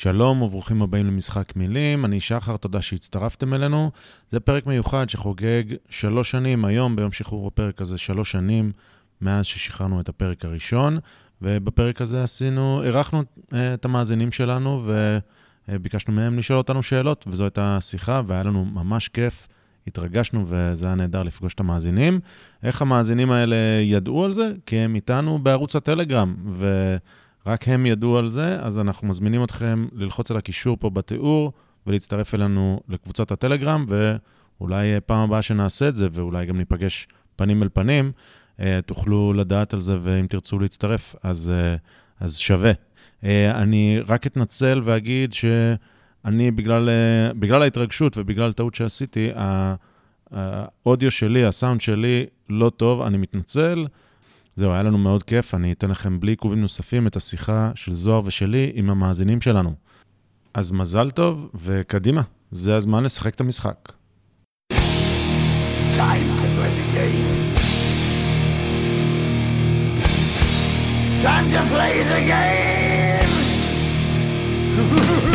שלום 0.00 0.42
וברוכים 0.42 0.82
הבאים 0.82 1.06
למשחק 1.06 1.56
מילים, 1.56 2.04
אני 2.04 2.20
שחר, 2.20 2.56
תודה 2.56 2.82
שהצטרפתם 2.82 3.54
אלינו. 3.54 3.90
זה 4.30 4.40
פרק 4.40 4.66
מיוחד 4.66 5.08
שחוגג 5.08 5.62
שלוש 5.88 6.30
שנים, 6.30 6.64
היום 6.64 6.96
ביום 6.96 7.12
שחרור 7.12 7.46
הפרק 7.46 7.80
הזה 7.80 7.98
שלוש 7.98 8.30
שנים 8.30 8.72
מאז 9.20 9.46
ששחררנו 9.46 10.00
את 10.00 10.08
הפרק 10.08 10.44
הראשון, 10.44 10.98
ובפרק 11.42 12.00
הזה 12.00 12.22
עשינו, 12.22 12.82
אירחנו 12.82 13.22
אה, 13.52 13.74
את 13.74 13.84
המאזינים 13.84 14.32
שלנו 14.32 14.90
וביקשנו 15.68 16.14
מהם 16.14 16.38
לשאול 16.38 16.58
אותנו 16.58 16.82
שאלות, 16.82 17.24
וזו 17.28 17.44
הייתה 17.44 17.78
שיחה 17.80 18.22
והיה 18.26 18.42
לנו 18.42 18.64
ממש 18.64 19.08
כיף. 19.08 19.48
התרגשנו 19.86 20.44
וזה 20.46 20.86
היה 20.86 20.94
נהדר 20.94 21.22
לפגוש 21.22 21.54
את 21.54 21.60
המאזינים. 21.60 22.20
איך 22.62 22.82
המאזינים 22.82 23.30
האלה 23.30 23.56
ידעו 23.82 24.24
על 24.24 24.32
זה? 24.32 24.52
כי 24.66 24.76
הם 24.76 24.94
איתנו 24.94 25.38
בערוץ 25.38 25.76
הטלגרם, 25.76 26.36
ורק 27.48 27.68
הם 27.68 27.86
ידעו 27.86 28.18
על 28.18 28.28
זה, 28.28 28.60
אז 28.60 28.78
אנחנו 28.78 29.08
מזמינים 29.08 29.44
אתכם 29.44 29.86
ללחוץ 29.92 30.30
על 30.30 30.36
הקישור 30.36 30.76
פה 30.80 30.90
בתיאור 30.90 31.52
ולהצטרף 31.86 32.34
אלינו 32.34 32.80
לקבוצת 32.88 33.30
הטלגרם, 33.30 33.86
ואולי 33.88 35.00
פעם 35.06 35.18
הבאה 35.18 35.42
שנעשה 35.42 35.88
את 35.88 35.96
זה, 35.96 36.08
ואולי 36.12 36.46
גם 36.46 36.56
ניפגש 36.56 37.08
פנים 37.36 37.62
אל 37.62 37.68
פנים, 37.72 38.12
אה, 38.60 38.80
תוכלו 38.86 39.32
לדעת 39.32 39.74
על 39.74 39.80
זה, 39.80 39.98
ואם 40.02 40.26
תרצו 40.26 40.58
להצטרף, 40.58 41.16
אז, 41.22 41.52
אה, 41.54 41.76
אז 42.20 42.36
שווה. 42.36 42.72
אה, 43.24 43.62
אני 43.62 44.00
רק 44.08 44.26
אתנצל 44.26 44.80
ואגיד 44.84 45.32
ש... 45.32 45.44
אני, 46.24 46.50
בגלל, 46.50 46.88
אה, 46.88 47.34
בגלל 47.34 47.62
ההתרגשות 47.62 48.18
ובגלל 48.18 48.52
טעות 48.52 48.74
שעשיתי, 48.74 49.30
האודיו 50.30 51.10
שלי, 51.10 51.44
הסאונד 51.44 51.80
שלי 51.80 52.26
לא 52.50 52.70
טוב, 52.70 53.02
אני 53.02 53.16
מתנצל. 53.16 53.86
זהו, 54.58 54.72
היה 54.72 54.82
לנו 54.82 54.98
מאוד 54.98 55.22
כיף, 55.22 55.54
אני 55.54 55.72
אתן 55.72 55.90
לכם 55.90 56.20
בלי 56.20 56.32
עיכובים 56.32 56.60
נוספים 56.60 57.06
את 57.06 57.16
השיחה 57.16 57.70
של 57.74 57.94
זוהר 57.94 58.22
ושלי 58.24 58.70
עם 58.74 58.90
המאזינים 58.90 59.40
שלנו. 59.40 59.74
אז 60.54 60.70
מזל 60.70 61.10
טוב, 61.10 61.50
וקדימה, 61.54 62.22
זה 62.50 62.76
הזמן 62.76 63.04
לשחק 63.04 63.34
את 63.34 63.40
המשחק. 63.40 63.92
Time 64.72 66.28
to 66.40 66.48
play 66.56 66.72
the 66.80 66.86
game. 66.96 67.56
Time 71.22 71.46
to 71.54 71.60
play 71.72 71.94
the 72.12 72.20
game. 72.32 73.28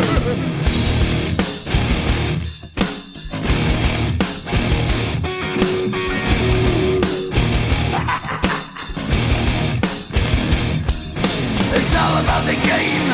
It's 11.77 11.95
all 12.01 12.15
about 12.23 12.43
the 12.51 12.57
game 12.71 13.07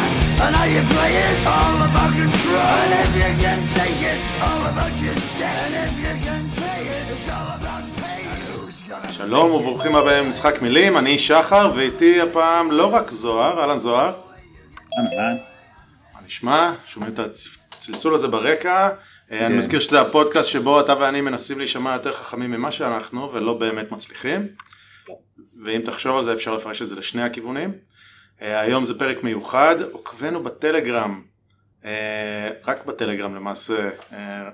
and 0.43 0.53
how 0.59 0.67
you 0.75 0.81
play 0.95 1.13
it. 1.25 1.37
All 1.57 1.77
about 1.87 2.11
control. 2.21 2.71
And 2.83 2.91
if 3.03 3.11
you 3.21 3.31
can 3.43 3.59
take 3.79 4.01
it, 4.11 4.19
all 4.45 4.63
about 4.71 4.93
your 5.03 5.17
debt. 5.39 5.55
And 5.67 5.73
if 5.85 5.93
you 6.03 6.13
can 6.25 6.43
pay 6.61 6.81
it, 6.97 7.05
it's 7.13 7.29
all 7.35 7.49
about 7.57 7.83
pain. 8.01 9.11
שלום 9.11 9.51
וברוכים 9.51 9.95
הבאים 9.95 10.25
למשחק 10.25 10.61
מילים, 10.61 10.97
אני 10.97 11.17
שחר 11.17 11.71
ואיתי 11.75 12.21
הפעם 12.21 12.71
לא 12.71 12.95
רק 12.95 13.11
זוהר, 13.11 13.59
אהלן 13.59 13.77
זוהר. 13.77 14.13
אהלן. 14.97 15.37
מה 16.13 16.19
נשמע? 16.25 16.73
שומעים 16.85 17.13
את 17.13 17.19
הצלצול 17.19 18.13
הזה 18.13 18.27
ברקע. 18.27 18.89
אני 19.31 19.39
כן. 19.39 19.57
מזכיר 19.57 19.79
שזה 19.79 20.01
הפודקאסט 20.01 20.49
שבו 20.49 20.79
אתה 20.79 20.93
ואני 20.99 21.21
מנסים 21.21 21.57
להישמע 21.57 21.93
יותר 21.93 22.11
חכמים 22.11 22.51
ממה 22.51 22.71
שאנחנו 22.71 23.31
ולא 23.33 23.53
באמת 23.53 23.91
מצליחים. 23.91 24.47
ואם 25.65 25.81
תחשוב 25.85 26.15
על 26.15 26.21
זה 26.21 26.33
אפשר 26.33 26.53
לפרש 26.53 26.81
את 26.81 26.87
זה 26.87 26.95
לשני 26.95 27.21
הכיוונים. 27.21 27.71
אה, 28.41 28.59
היום 28.59 28.85
זה 28.85 28.99
פרק 28.99 29.23
מיוחד, 29.23 29.75
עוקבנו 29.91 30.43
בטלגרם, 30.43 31.21
אה, 31.85 32.49
רק 32.67 32.85
בטלגרם 32.85 33.35
למעשה, 33.35 33.89
אה, 34.13 34.49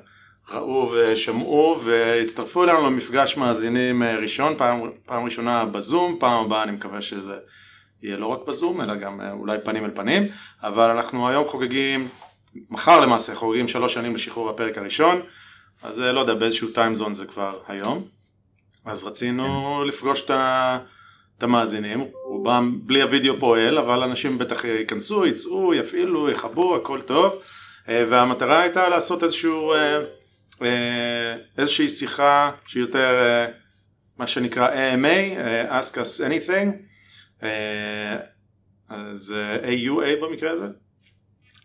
ראו 0.51 0.91
ושמעו 0.93 1.79
והצטרפו 1.83 2.63
אלינו 2.63 2.85
למפגש 2.85 3.37
מאזינים 3.37 4.03
ראשון, 4.03 4.53
פעם, 4.57 4.81
פעם 5.05 5.25
ראשונה 5.25 5.65
בזום, 5.65 6.17
פעם 6.19 6.45
הבאה 6.45 6.63
אני 6.63 6.71
מקווה 6.71 7.01
שזה 7.01 7.37
יהיה 8.01 8.17
לא 8.17 8.27
רק 8.27 8.39
בזום 8.47 8.81
אלא 8.81 8.95
גם 8.95 9.21
אולי 9.31 9.57
פנים 9.63 9.85
אל 9.85 9.91
פנים, 9.91 10.27
אבל 10.63 10.89
אנחנו 10.89 11.29
היום 11.29 11.45
חוגגים, 11.45 12.07
מחר 12.69 12.99
למעשה 12.99 13.35
חוגגים 13.35 13.67
שלוש 13.67 13.93
שנים 13.93 14.15
לשחרור 14.15 14.49
הפרק 14.49 14.77
הראשון, 14.77 15.21
אז 15.83 15.99
לא 15.99 16.19
יודע 16.19 16.33
באיזשהו 16.33 16.67
טיימזון 16.67 17.13
זה 17.13 17.25
כבר 17.25 17.59
היום, 17.67 18.03
אז 18.85 19.03
רצינו 19.03 19.83
לפגוש 19.87 20.21
את 20.21 20.29
ה... 20.29 20.77
את 21.37 21.43
המאזינים, 21.43 22.07
רובם 22.23 22.79
בלי 22.83 23.01
הוידאו 23.01 23.39
פועל, 23.39 23.77
אבל 23.77 24.03
אנשים 24.03 24.37
בטח 24.37 24.65
ייכנסו, 24.65 25.25
יצאו, 25.25 25.73
יפעילו, 25.73 26.29
יכבו, 26.29 26.75
הכל 26.75 27.01
טוב, 27.01 27.33
אה, 27.89 28.03
והמטרה 28.09 28.61
הייתה 28.61 28.89
לעשות 28.89 29.23
איזשהו, 29.23 29.73
אה, 29.73 29.99
אה, 30.61 31.35
איזושהי 31.57 31.89
שיחה 31.89 32.51
שהיא 32.65 32.81
יותר 32.81 33.37
מה 34.17 34.27
שנקרא 34.27 34.69
AMA, 34.69 35.37
Ask 35.71 35.93
us 35.93 36.23
anything, 36.27 36.69
אז 38.89 39.35
AUA 39.63 40.21
במקרה 40.21 40.51
הזה, 40.51 40.67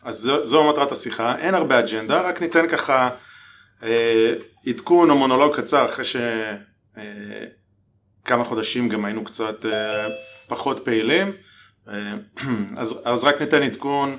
אז 0.02 0.16
זו, 0.16 0.46
זו 0.46 0.70
מטרת 0.70 0.92
השיחה, 0.92 1.38
אין 1.38 1.54
הרבה 1.54 1.78
אג'נדה, 1.78 2.20
רק 2.20 2.42
ניתן 2.42 2.68
ככה 2.68 3.10
עדכון 4.66 5.10
או 5.10 5.16
מונולוג 5.16 5.56
קצר 5.56 5.84
אחרי 5.84 6.04
ש... 6.04 6.16
כמה 8.24 8.44
חודשים 8.44 8.88
גם 8.88 9.04
היינו 9.04 9.24
קצת 9.24 9.66
אה, 9.66 10.08
פחות 10.46 10.84
פעילים, 10.84 11.32
אה, 11.88 12.14
אז, 12.80 13.00
אז 13.04 13.24
רק 13.24 13.40
ניתן 13.40 13.62
עדכון 13.62 14.18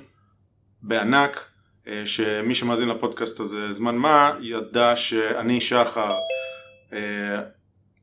בענק, 0.82 1.46
אה, 1.88 2.02
שמי 2.06 2.56
שמאזין 2.56 2.90
לפודקאסט 2.90 3.40
הזה 3.40 3.72
זמן 3.72 3.96
מה, 3.96 4.32
ידע 4.42 4.96
שאני 4.96 5.62
שחר 5.62 6.16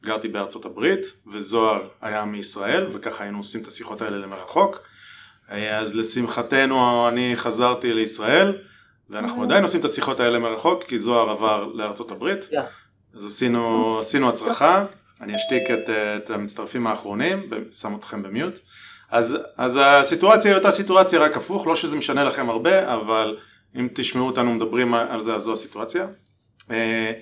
גרתי 0.05 0.29
בארצות 0.29 0.65
הברית, 0.65 1.01
וזוהר 1.33 1.89
היה 2.01 2.25
מישראל, 2.25 2.87
וככה 2.93 3.25
היינו 3.25 3.39
עושים 3.39 3.63
את 3.63 3.67
השיחות 3.67 4.03
האלה 4.03 4.17
למרחוק. 4.19 4.83
אז 5.49 5.95
לשמחתנו 5.97 7.09
אני 7.09 7.33
חזרתי 7.37 7.95
לישראל, 7.95 8.59
ואנחנו 9.11 9.43
עדיין 9.43 9.63
עושים 9.63 9.81
את 9.81 9.85
השיחות 9.85 10.21
האלה 10.21 10.39
מרחוק, 10.39 10.85
כי 10.85 10.99
זוהר 10.99 11.31
עבר 11.31 11.65
לארצות 11.65 12.11
הברית. 12.11 12.49
אז 13.15 13.27
עשינו, 13.27 13.97
עשינו 14.01 14.29
הצלחה. 14.29 14.85
אני 15.21 15.37
אשתיק 15.37 15.71
את, 15.71 15.91
את 15.91 16.31
המצטרפים 16.31 16.87
האחרונים, 16.87 17.51
שם 17.73 17.95
אתכם 17.95 18.23
במיוט. 18.23 18.59
אז, 19.11 19.37
אז 19.57 19.79
הסיטואציה 19.83 20.51
היא 20.51 20.59
אותה 20.59 20.71
סיטואציה 20.71 21.21
רק 21.21 21.37
הפוך, 21.37 21.67
לא 21.67 21.77
שזה 21.77 21.97
משנה 21.97 22.25
לכם 22.25 22.51
הרבה, 22.51 22.95
אבל 22.95 23.37
אם 23.77 23.89
תשמעו 23.95 24.27
אותנו 24.27 24.55
מדברים 24.55 24.95
על 24.95 25.21
זה, 25.21 25.35
אז 25.35 25.43
זו 25.43 25.53
הסיטואציה. 25.53 26.07
אה, 26.71 27.13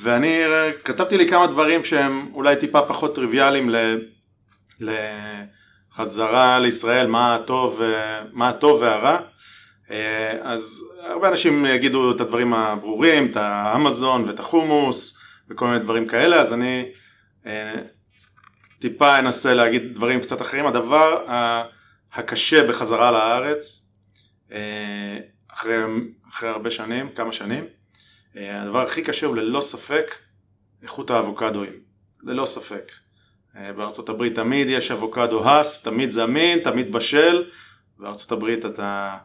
ואני 0.00 0.38
כתבתי 0.84 1.16
לי 1.16 1.28
כמה 1.28 1.46
דברים 1.46 1.84
שהם 1.84 2.30
אולי 2.34 2.56
טיפה 2.56 2.82
פחות 2.82 3.14
טריוויאליים 3.14 3.70
לחזרה 4.80 6.58
לישראל, 6.58 7.06
מה 7.06 7.34
הטוב, 7.34 7.82
מה 8.32 8.48
הטוב 8.48 8.80
והרע. 8.80 9.18
אה, 9.90 10.38
אז 10.42 10.84
הרבה 11.06 11.28
אנשים 11.28 11.66
יגידו 11.66 12.10
את 12.10 12.20
הדברים 12.20 12.54
הברורים, 12.54 13.26
את 13.26 13.36
האמזון 13.36 14.24
ואת 14.24 14.38
החומוס 14.38 15.18
וכל 15.50 15.66
מיני 15.66 15.78
דברים 15.78 16.06
כאלה, 16.06 16.40
אז 16.40 16.52
אני 16.52 16.84
אה, 16.86 16.99
טיפה 18.78 19.18
אנסה 19.18 19.54
להגיד 19.54 19.94
דברים 19.94 20.20
קצת 20.20 20.40
אחרים. 20.40 20.66
הדבר 20.66 21.24
הקשה 22.12 22.68
בחזרה 22.68 23.10
לארץ, 23.10 23.86
אה, 24.52 25.18
אחרי, 25.52 25.76
אחרי 26.28 26.48
הרבה 26.48 26.70
שנים, 26.70 27.08
כמה 27.14 27.32
שנים, 27.32 27.64
אה, 28.36 28.62
הדבר 28.62 28.80
הכי 28.80 29.02
קשה 29.02 29.26
הוא 29.26 29.36
ללא 29.36 29.60
ספק 29.60 30.14
איכות 30.82 31.10
האבוקדואים, 31.10 31.72
ללא 32.22 32.46
ספק. 32.46 32.92
בארצות 33.76 34.08
הברית 34.08 34.34
תמיד 34.34 34.68
יש 34.68 34.90
אבוקדו 34.90 35.44
האס, 35.44 35.82
תמיד 35.82 36.10
זמין, 36.10 36.58
תמיד 36.58 36.92
בשל, 36.92 37.50
בארצות 37.98 38.32
הברית 38.32 38.66
אתה, 38.66 39.16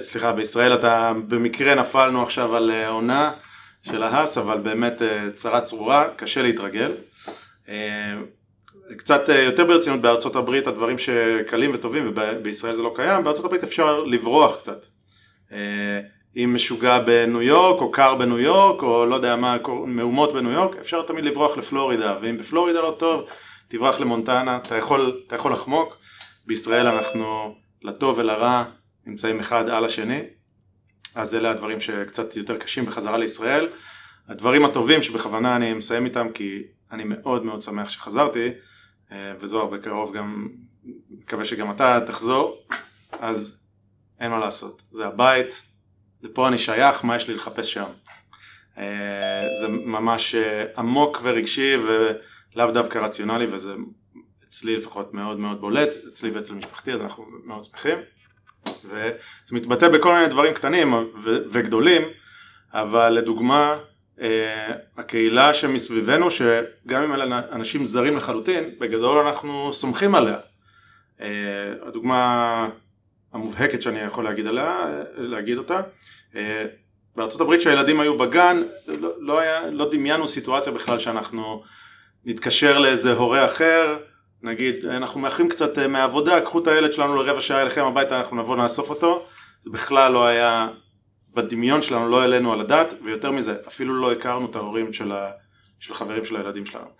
סליחה, 0.00 0.32
בישראל 0.32 0.74
אתה 0.74 1.12
במקרה 1.28 1.74
נפלנו 1.74 2.22
עכשיו 2.22 2.56
על 2.56 2.70
עונה 2.88 3.32
של 3.82 4.02
ההאס, 4.02 4.38
אבל 4.38 4.58
באמת 4.58 5.02
צרה 5.34 5.60
צרורה, 5.60 6.08
קשה 6.16 6.42
להתרגל. 6.42 6.92
אה, 7.68 8.14
קצת 8.96 9.30
אה, 9.30 9.42
יותר 9.42 9.64
ברצינות 9.64 10.00
בארצות 10.00 10.36
הברית 10.36 10.66
הדברים 10.66 10.98
שקלים 10.98 11.70
וטובים 11.74 12.12
ובישראל 12.14 12.74
זה 12.74 12.82
לא 12.82 12.92
קיים, 12.96 13.24
בארצות 13.24 13.44
הברית 13.44 13.64
אפשר 13.64 14.00
לברוח 14.00 14.56
קצת. 14.56 14.86
אה, 15.52 16.00
אם 16.36 16.54
משוגע 16.54 16.98
בניו 16.98 17.42
יורק 17.42 17.80
או 17.80 17.90
קר 17.90 18.14
בניו 18.14 18.38
יורק 18.38 18.82
או 18.82 19.06
לא 19.06 19.14
יודע 19.14 19.36
מה, 19.36 19.56
מהומות 19.86 20.32
בניו 20.32 20.50
יורק, 20.52 20.76
אפשר 20.76 21.02
תמיד 21.02 21.24
לברוח 21.24 21.56
לפלורידה, 21.56 22.18
ואם 22.22 22.38
בפלורידה 22.38 22.80
לא 22.80 22.96
טוב, 22.98 23.24
תברח 23.68 24.00
למונטנה, 24.00 24.56
אתה 24.56 24.76
יכול, 24.76 25.20
אתה 25.26 25.34
יכול 25.34 25.52
לחמוק, 25.52 25.96
בישראל 26.46 26.86
אנחנו 26.86 27.54
לטוב 27.82 28.18
ולרע 28.18 28.64
נמצאים 29.06 29.38
אחד 29.38 29.68
על 29.68 29.84
השני, 29.84 30.20
אז 31.14 31.34
אלה 31.34 31.50
הדברים 31.50 31.80
שקצת 31.80 32.36
יותר 32.36 32.56
קשים 32.58 32.86
בחזרה 32.86 33.18
לישראל. 33.18 33.68
הדברים 34.28 34.64
הטובים 34.64 35.02
שבכוונה 35.02 35.56
אני 35.56 35.74
מסיים 35.74 36.04
איתם 36.04 36.26
כי 36.34 36.62
אני 36.92 37.04
מאוד 37.04 37.44
מאוד 37.44 37.62
שמח 37.62 37.88
שחזרתי, 37.88 38.48
אה, 39.12 39.32
וזוהר 39.40 39.66
בקרוב 39.66 40.16
גם, 40.16 40.48
מקווה 41.10 41.44
שגם 41.44 41.70
אתה 41.70 41.98
תחזור, 42.06 42.66
אז 43.20 43.66
אין 44.20 44.30
מה 44.30 44.38
לעשות, 44.38 44.82
זה 44.90 45.06
הבית, 45.06 45.62
לפה 46.22 46.48
אני 46.48 46.58
שייך, 46.58 47.04
מה 47.04 47.16
יש 47.16 47.28
לי 47.28 47.34
לחפש 47.34 47.72
שם. 47.72 47.90
זה 49.60 49.68
ממש 49.68 50.34
עמוק 50.76 51.20
ורגשי 51.22 51.76
ולאו 51.76 52.70
דווקא 52.70 52.98
רציונלי 52.98 53.46
וזה 53.46 53.72
אצלי 54.48 54.76
לפחות 54.76 55.14
מאוד 55.14 55.38
מאוד 55.38 55.60
בולט, 55.60 55.88
אצלי 56.08 56.30
ואצל 56.30 56.54
משפחתי 56.54 56.92
אז 56.92 57.00
אנחנו 57.00 57.26
מאוד 57.44 57.64
שמחים. 57.64 57.98
וזה 58.84 59.12
מתבטא 59.52 59.88
בכל 59.88 60.14
מיני 60.14 60.28
דברים 60.28 60.54
קטנים 60.54 60.94
וגדולים, 61.24 62.02
אבל 62.72 63.08
לדוגמה 63.08 63.78
אה, 64.20 64.72
הקהילה 64.96 65.54
שמסביבנו, 65.54 66.30
שגם 66.30 67.02
אם 67.02 67.14
אלה 67.14 67.40
אנשים 67.52 67.84
זרים 67.84 68.16
לחלוטין, 68.16 68.70
בגדול 68.78 69.18
אנחנו 69.18 69.72
סומכים 69.72 70.14
עליה. 70.14 70.38
אה, 71.20 71.28
הדוגמה 71.82 72.68
המובהקת 73.32 73.82
שאני 73.82 74.00
יכול 74.00 74.24
להגיד 74.24 74.46
עליה, 74.46 74.86
להגיד 75.16 75.58
אותה, 75.58 75.80
אה, 76.36 76.64
בארצות 77.16 77.40
הברית 77.40 77.60
כשהילדים 77.60 78.00
היו 78.00 78.18
בגן, 78.18 78.62
לא, 78.86 79.10
לא, 79.18 79.40
היה, 79.40 79.70
לא 79.70 79.90
דמיינו 79.90 80.28
סיטואציה 80.28 80.72
בכלל 80.72 80.98
שאנחנו 80.98 81.62
נתקשר 82.24 82.78
לאיזה 82.78 83.12
הורה 83.12 83.44
אחר, 83.44 83.96
נגיד 84.42 84.86
אנחנו 84.86 85.20
מאחרים 85.20 85.48
קצת 85.48 85.78
מהעבודה, 85.78 86.40
קחו 86.40 86.58
את 86.58 86.66
הילד 86.66 86.92
שלנו 86.92 87.16
לרבע 87.16 87.40
שעה 87.40 87.62
אליכם 87.62 87.84
הביתה, 87.84 88.16
אנחנו 88.18 88.36
נבוא 88.36 88.56
נאסוף 88.56 88.90
אותו, 88.90 89.26
זה 89.62 89.70
בכלל 89.70 90.12
לא 90.12 90.26
היה 90.26 90.68
בדמיון 91.34 91.82
שלנו 91.82 92.08
לא 92.08 92.20
העלינו 92.20 92.52
על 92.52 92.60
הדעת, 92.60 92.94
ויותר 93.04 93.30
מזה, 93.30 93.56
אפילו 93.68 93.94
לא 93.94 94.12
הכרנו 94.12 94.50
את 94.50 94.56
ההורים 94.56 94.92
של, 94.92 95.12
ה, 95.12 95.30
של 95.80 95.92
החברים 95.92 96.24
של 96.24 96.36
הילדים 96.36 96.66
שלנו. 96.66 96.90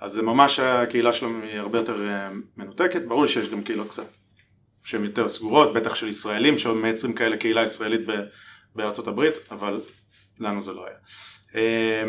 אז 0.00 0.12
זה 0.12 0.22
ממש 0.22 0.60
הקהילה 0.60 1.12
שלנו 1.12 1.42
היא 1.42 1.58
הרבה 1.58 1.78
יותר 1.78 2.08
אה, 2.08 2.30
מנותקת, 2.56 3.02
ברור 3.02 3.22
לי 3.22 3.28
שיש 3.28 3.48
גם 3.48 3.62
קהילות 3.62 3.88
קצת 3.88 4.06
שהן 4.84 5.04
יותר 5.04 5.28
סגורות, 5.28 5.72
בטח 5.72 5.94
של 5.94 6.08
ישראלים 6.08 6.58
שמייצרים 6.58 7.14
כאלה 7.14 7.36
קהילה 7.36 7.62
ישראלית 7.62 8.00
בארצות 8.74 9.08
הברית, 9.08 9.34
אבל 9.50 9.80
לנו 10.38 10.62
זה 10.62 10.72
לא 10.72 10.86
היה. 10.86 10.96
אה, 11.54 12.04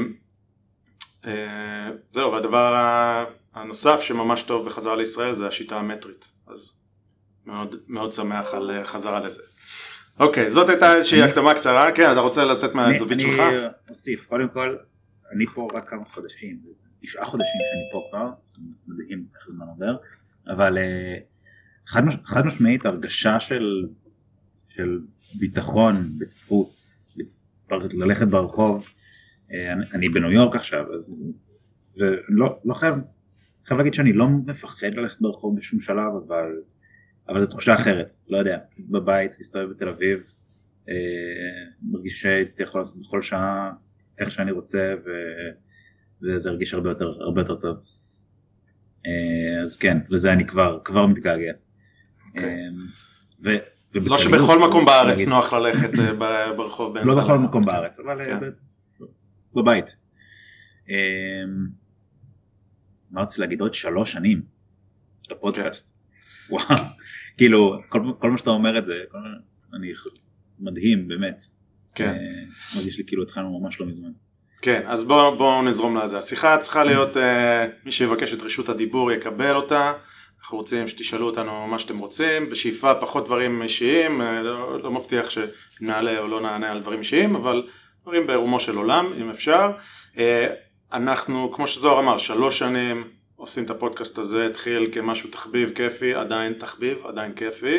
אה, 1.25 1.89
זהו, 2.11 2.31
והדבר 2.31 3.25
הנוסף 3.53 4.01
שממש 4.01 4.43
טוב 4.43 4.65
בחזרה 4.65 4.95
לישראל 4.95 5.33
זה 5.33 5.47
השיטה 5.47 5.79
המטרית, 5.79 6.31
אז 6.47 6.71
מאוד, 7.45 7.75
מאוד 7.87 8.11
שמח 8.11 8.53
על 8.53 8.83
חזרה 8.83 9.19
לזה. 9.19 9.41
אוקיי, 10.19 10.49
זאת 10.49 10.69
הייתה 10.69 10.95
איזושהי 10.95 11.21
הקדמה 11.21 11.53
קצרה, 11.53 11.91
כן, 11.91 12.11
אתה 12.11 12.19
רוצה 12.19 12.45
לתת 12.45 12.75
מהזווית 12.75 13.19
שלך? 13.19 13.39
אני 13.39 13.65
אוסיף, 13.89 14.25
קודם 14.25 14.49
כל, 14.53 14.77
אני 15.35 15.45
פה 15.45 15.67
רק 15.73 15.89
כמה 15.89 16.05
חודשים, 16.05 16.59
תשעה 17.01 17.25
חודשים 17.25 17.61
שאני 17.69 17.91
פה 17.91 18.07
כבר, 18.09 18.29
מדהים 18.87 19.25
איך 19.35 19.47
הזמן 19.47 19.65
עובר, 19.65 19.95
אבל 20.47 20.77
אה, 20.77 21.17
חד 22.25 22.45
משמעית 22.45 22.85
הרגשה 22.85 23.39
של, 23.39 23.87
של 24.69 24.99
ביטחון, 25.39 26.11
בטיחות, 26.17 26.83
ללכת 27.71 28.27
ברחוב, 28.27 28.89
אה, 29.53 29.73
אני 29.93 30.09
בניו 30.09 30.31
יורק 30.31 30.55
עכשיו, 30.55 30.85
אז 30.95 31.15
ולא 31.97 32.59
לא 32.65 32.73
חייב, 32.73 32.95
חייב 33.69 33.77
להגיד 33.77 33.93
שאני 33.93 34.13
לא 34.13 34.27
מפחד 34.29 34.93
ללכת 34.93 35.21
ברחוב 35.21 35.59
בשום 35.59 35.81
שלב, 35.81 36.11
אבל 36.27 36.45
אבל 37.29 37.41
זו 37.41 37.47
תחושה 37.47 37.75
אחרת, 37.75 38.13
לא 38.29 38.37
יודע, 38.37 38.57
בבית, 38.79 39.31
להסתובב 39.37 39.69
בתל 39.69 39.89
אביב, 39.89 40.19
אה, 40.89 40.93
מרגיש 41.81 42.21
שהייתי 42.21 42.63
יכול 42.63 42.81
לעשות 42.81 42.99
בכל 42.99 43.21
שעה 43.21 43.71
איך 44.19 44.31
שאני 44.31 44.51
רוצה 44.51 44.93
ו... 45.05 45.09
וזה 46.23 46.49
הרגיש 46.49 46.73
הרבה 46.73 46.89
יותר, 46.89 47.05
הרבה 47.19 47.41
יותר 47.41 47.55
טוב. 47.55 47.77
אה, 49.05 49.61
אז 49.63 49.77
כן, 49.77 49.97
לזה 50.09 50.33
אני 50.33 50.47
כבר, 50.47 50.79
כבר 50.83 51.07
מתגעגע. 51.07 51.51
Okay. 51.51 52.27
אוקיי. 52.35 52.49
אה, 52.49 52.69
ו... 53.43 53.49
לא 54.09 54.17
שבכל 54.17 54.59
מקום 54.67 54.85
בארץ 54.85 55.27
נוח 55.27 55.53
ללכת 55.53 55.89
ברחוב 56.57 56.93
באמצע. 56.93 57.09
לא 57.09 57.21
בכל 57.23 57.37
מקום 57.37 57.65
בארץ, 57.65 57.99
אבל 57.99 58.25
כן. 58.25 58.39
בבית. 59.55 59.95
מה 63.11 63.21
רציתי 63.21 63.41
להגיד 63.41 63.61
עוד 63.61 63.73
שלוש 63.73 64.11
שנים 64.11 64.41
לפודקאסט. 65.31 65.97
וואו, 66.49 66.65
כאילו, 67.37 67.79
כל, 67.89 68.01
כל 68.19 68.31
מה 68.31 68.37
שאתה 68.37 68.49
אומר 68.49 68.77
את 68.77 68.85
זה, 68.85 68.93
כל, 69.11 69.17
אני 69.73 69.87
מדהים, 70.59 71.07
באמת. 71.07 71.43
כן. 71.95 72.09
אה, 72.09 72.43
מרגיש 72.77 72.97
לי 72.97 73.03
כאילו 73.07 73.23
התחלנו 73.23 73.59
ממש 73.59 73.79
לא 73.79 73.87
מזמן. 73.87 74.11
כן, 74.61 74.81
אז 74.87 75.03
בואו 75.03 75.37
בוא 75.37 75.63
נזרום 75.63 75.97
לזה. 75.97 76.17
השיחה 76.17 76.57
צריכה 76.57 76.83
להיות, 76.83 77.17
אה, 77.17 77.67
מי 77.85 77.91
שיבקש 77.91 78.33
את 78.33 78.41
רשות 78.41 78.69
הדיבור 78.69 79.11
יקבל 79.11 79.55
אותה. 79.55 79.93
אנחנו 80.39 80.57
רוצים 80.57 80.87
שתשאלו 80.87 81.25
אותנו 81.25 81.67
מה 81.67 81.79
שאתם 81.79 81.97
רוצים, 81.97 82.49
בשאיפה 82.49 82.95
פחות 82.95 83.25
דברים 83.25 83.61
אישיים, 83.61 84.21
אה, 84.21 84.41
לא, 84.41 84.83
לא 84.83 84.91
מבטיח 84.91 85.29
שנעלה 85.29 86.19
או 86.19 86.27
לא 86.27 86.41
נענה 86.41 86.71
על 86.71 86.81
דברים 86.81 86.99
אישיים, 86.99 87.35
אבל 87.35 87.67
דברים 88.01 88.27
ברומו 88.27 88.59
של 88.59 88.75
עולם, 88.75 89.13
אם 89.21 89.29
אפשר. 89.29 89.71
אה, 90.17 90.47
אנחנו, 90.93 91.51
כמו 91.51 91.67
שזוהר 91.67 91.99
אמר, 91.99 92.17
שלוש 92.17 92.59
שנים 92.59 93.03
עושים 93.35 93.63
את 93.63 93.69
הפודקאסט 93.69 94.17
הזה, 94.17 94.45
התחיל 94.45 94.89
כמשהו 94.91 95.29
תחביב 95.29 95.71
כיפי, 95.75 96.13
עדיין 96.13 96.53
תחביב, 96.53 96.97
עדיין 97.05 97.33
כיפי. 97.33 97.77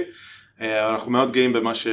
אה, 0.60 0.90
אנחנו 0.90 1.10
מאוד 1.10 1.32
גאים 1.32 1.52
במה 1.52 1.74
ש... 1.74 1.86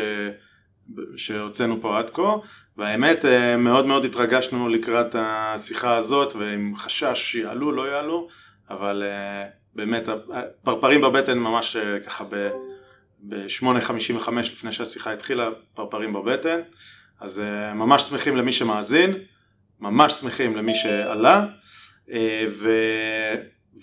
שהוצאנו 1.16 1.82
פה 1.82 2.00
עד 2.00 2.10
כה, 2.10 2.36
והאמת 2.78 3.26
אה, 3.26 3.58
מאוד 3.58 3.86
מאוד 3.86 4.06
התרגשנו 4.06 4.70
לקראת 4.70 5.16
השיחה 5.20 5.96
הזאת, 5.96 6.36
ועם 6.36 6.76
חשש 6.76 7.20
שיעלו, 7.32 7.72
לא 7.72 7.92
יעלו, 7.92 8.28
אבל 8.70 9.04
אה, 9.06 9.50
באמת 9.76 10.10
פרפרים 10.64 11.02
בבטן 11.02 11.38
ממש 11.40 11.78
ככה 12.06 12.24
ב-8.55 13.20 14.32
לפני 14.40 14.72
שהשיחה 14.72 15.14
התחילה, 15.14 15.50
פרפרים 15.74 16.14
בבטן, 16.14 16.60
אז 17.20 17.42
ממש 17.76 18.04
שמחים 18.04 18.38
למי 18.38 18.52
שמאזין, 18.52 19.14
ממש 19.80 20.14
שמחים 20.14 20.56
למי 20.56 20.76
שעלה, 20.76 21.46
ו... 22.50 22.70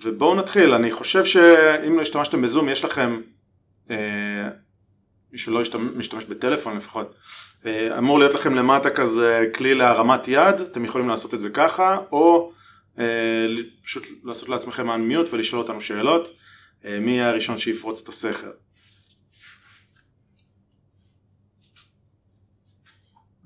ובואו 0.03 0.35
נתחיל, 0.35 0.73
אני 0.73 0.91
חושב 0.91 1.25
שאם 1.25 1.97
לא 1.97 2.03
השתמשתם 2.03 2.43
בזום 2.43 2.69
יש 2.69 2.85
לכם, 2.85 3.21
אה, 3.91 4.49
מי 5.33 5.39
שלא 5.39 5.61
משתמש 5.97 6.25
בטלפון 6.25 6.77
לפחות, 6.77 7.15
אה, 7.67 7.99
אמור 7.99 8.19
להיות 8.19 8.35
לכם 8.35 8.55
למטה 8.55 8.91
כזה 8.91 9.47
כלי 9.55 9.75
להרמת 9.75 10.29
יד, 10.29 10.61
אתם 10.61 10.85
יכולים 10.85 11.09
לעשות 11.09 11.35
את 11.35 11.41
זה 11.41 11.51
ככה, 11.51 11.99
או 12.13 12.53
אה, 12.99 13.05
פשוט 13.85 14.07
לעשות 14.25 14.49
לעצמכם 14.49 14.91
unmute 14.91 15.29
ולשאול 15.33 15.63
אותנו 15.63 15.81
שאלות, 15.81 16.29
אה, 16.85 16.99
מי 17.01 17.11
יהיה 17.11 17.29
הראשון 17.29 17.59
שיפרוץ 17.59 18.03
את 18.03 18.09
הסכר. 18.09 18.51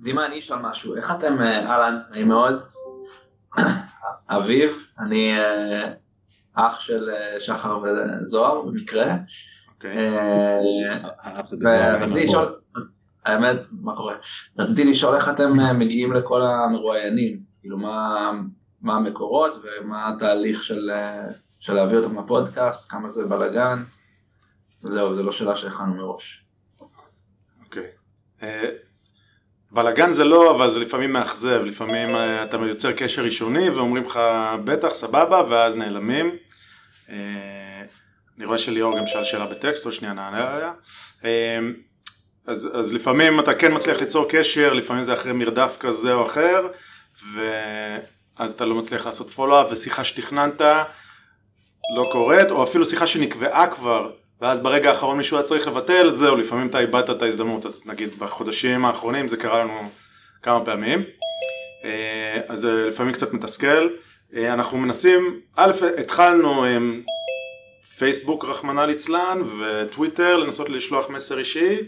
דימה, 0.00 0.26
אני 0.26 0.38
אשאל 0.38 0.58
משהו, 0.58 0.96
איך 0.96 1.10
אתם, 1.10 1.42
אה, 1.42 1.70
אהלן, 1.70 1.98
נעים 2.10 2.28
מאוד, 2.28 2.62
אביב, 4.28 4.72
אני 4.98 5.38
אה, 5.38 5.92
אח 6.54 6.80
של 6.80 7.10
אה, 7.10 7.40
שחר 7.40 7.78
וזוהר 7.82 8.62
במקרה. 8.62 9.14
אוקיי. 9.74 10.10
ורציתי 11.60 12.26
לשאול, 12.26 12.54
האמת, 13.24 13.56
מה 13.70 13.96
קורה? 13.96 14.14
רציתי 14.58 14.84
לשאול 14.84 15.14
איך 15.14 15.28
אתם 15.28 15.78
מגיעים 15.78 16.12
לכל 16.12 16.42
המרואיינים, 16.42 17.40
כאילו 17.60 17.78
מה 17.78 18.96
המקורות 18.96 19.54
ומה 19.62 20.08
התהליך 20.08 20.62
של 21.60 21.74
להביא 21.74 21.98
אותם 21.98 22.18
לפודקאסט, 22.18 22.90
כמה 22.90 23.10
זה 23.10 23.26
בלאגן, 23.26 23.82
וזהו, 24.84 25.14
זו 25.14 25.22
לא 25.22 25.32
שאלה 25.32 25.56
שהכנו 25.56 25.94
מראש. 25.94 26.46
אוקיי. 27.64 27.90
בלאגן 29.70 30.12
זה 30.12 30.24
לא, 30.24 30.50
אבל 30.50 30.70
זה 30.70 30.80
לפעמים 30.80 31.12
מאכזב, 31.12 31.62
לפעמים 31.64 32.16
אתה 32.16 32.56
יוצר 32.56 32.92
קשר 32.92 33.22
ראשוני 33.22 33.70
ואומרים 33.70 34.04
לך 34.04 34.20
בטח, 34.64 34.94
סבבה, 34.94 35.42
ואז 35.48 35.76
נעלמים. 35.76 36.36
אה, 37.10 37.16
אני 38.38 38.46
רואה 38.46 38.58
שליאור 38.58 38.98
גם 38.98 39.06
שאל 39.06 39.24
שאלה 39.24 39.46
בטקסט, 39.46 39.84
עוד 39.84 39.94
שנייה 39.94 40.14
נענה 40.14 40.54
עליה. 40.54 40.72
אה, 41.24 41.58
אז, 42.46 42.70
אז 42.74 42.92
לפעמים 42.92 43.40
אתה 43.40 43.54
כן 43.54 43.74
מצליח 43.74 44.00
ליצור 44.00 44.26
קשר, 44.28 44.72
לפעמים 44.72 45.04
זה 45.04 45.12
אחרי 45.12 45.32
מרדף 45.32 45.76
כזה 45.80 46.12
או 46.12 46.22
אחר, 46.22 46.66
ואז 47.34 48.52
אתה 48.52 48.64
לא 48.64 48.74
מצליח 48.74 49.06
לעשות 49.06 49.30
פולו-אפ, 49.30 49.66
ושיחה 49.70 50.04
שתכננת 50.04 50.60
לא 51.96 52.08
קורית, 52.12 52.50
או 52.50 52.62
אפילו 52.62 52.86
שיחה 52.86 53.06
שנקבעה 53.06 53.66
כבר, 53.70 54.10
ואז 54.40 54.60
ברגע 54.60 54.88
האחרון 54.88 55.16
מישהו 55.16 55.36
היה 55.36 55.46
צריך 55.46 55.68
לבטל, 55.68 56.10
זהו, 56.10 56.36
לפעמים 56.36 56.66
אתה 56.66 56.80
איבדת 56.80 57.10
את 57.10 57.22
ההזדמנות, 57.22 57.66
אז 57.66 57.86
נגיד 57.86 58.18
בחודשים 58.18 58.84
האחרונים 58.84 59.28
זה 59.28 59.36
קרה 59.36 59.64
לנו 59.64 59.90
כמה 60.42 60.64
פעמים, 60.64 61.04
אה, 61.84 62.40
אז 62.48 62.58
זה 62.58 62.86
לפעמים 62.88 63.12
קצת 63.12 63.32
מתסכל. 63.32 63.88
אה, 64.34 64.52
אנחנו 64.52 64.78
מנסים, 64.78 65.40
א', 65.56 65.72
התחלנו 65.98 66.64
עם 66.64 67.02
פייסבוק 67.98 68.44
רחמנא 68.44 68.80
ליצלן 68.80 69.42
וטוויטר 69.60 70.36
לנסות 70.36 70.68
לשלוח 70.68 71.10
מסר 71.10 71.38
אישי 71.38 71.78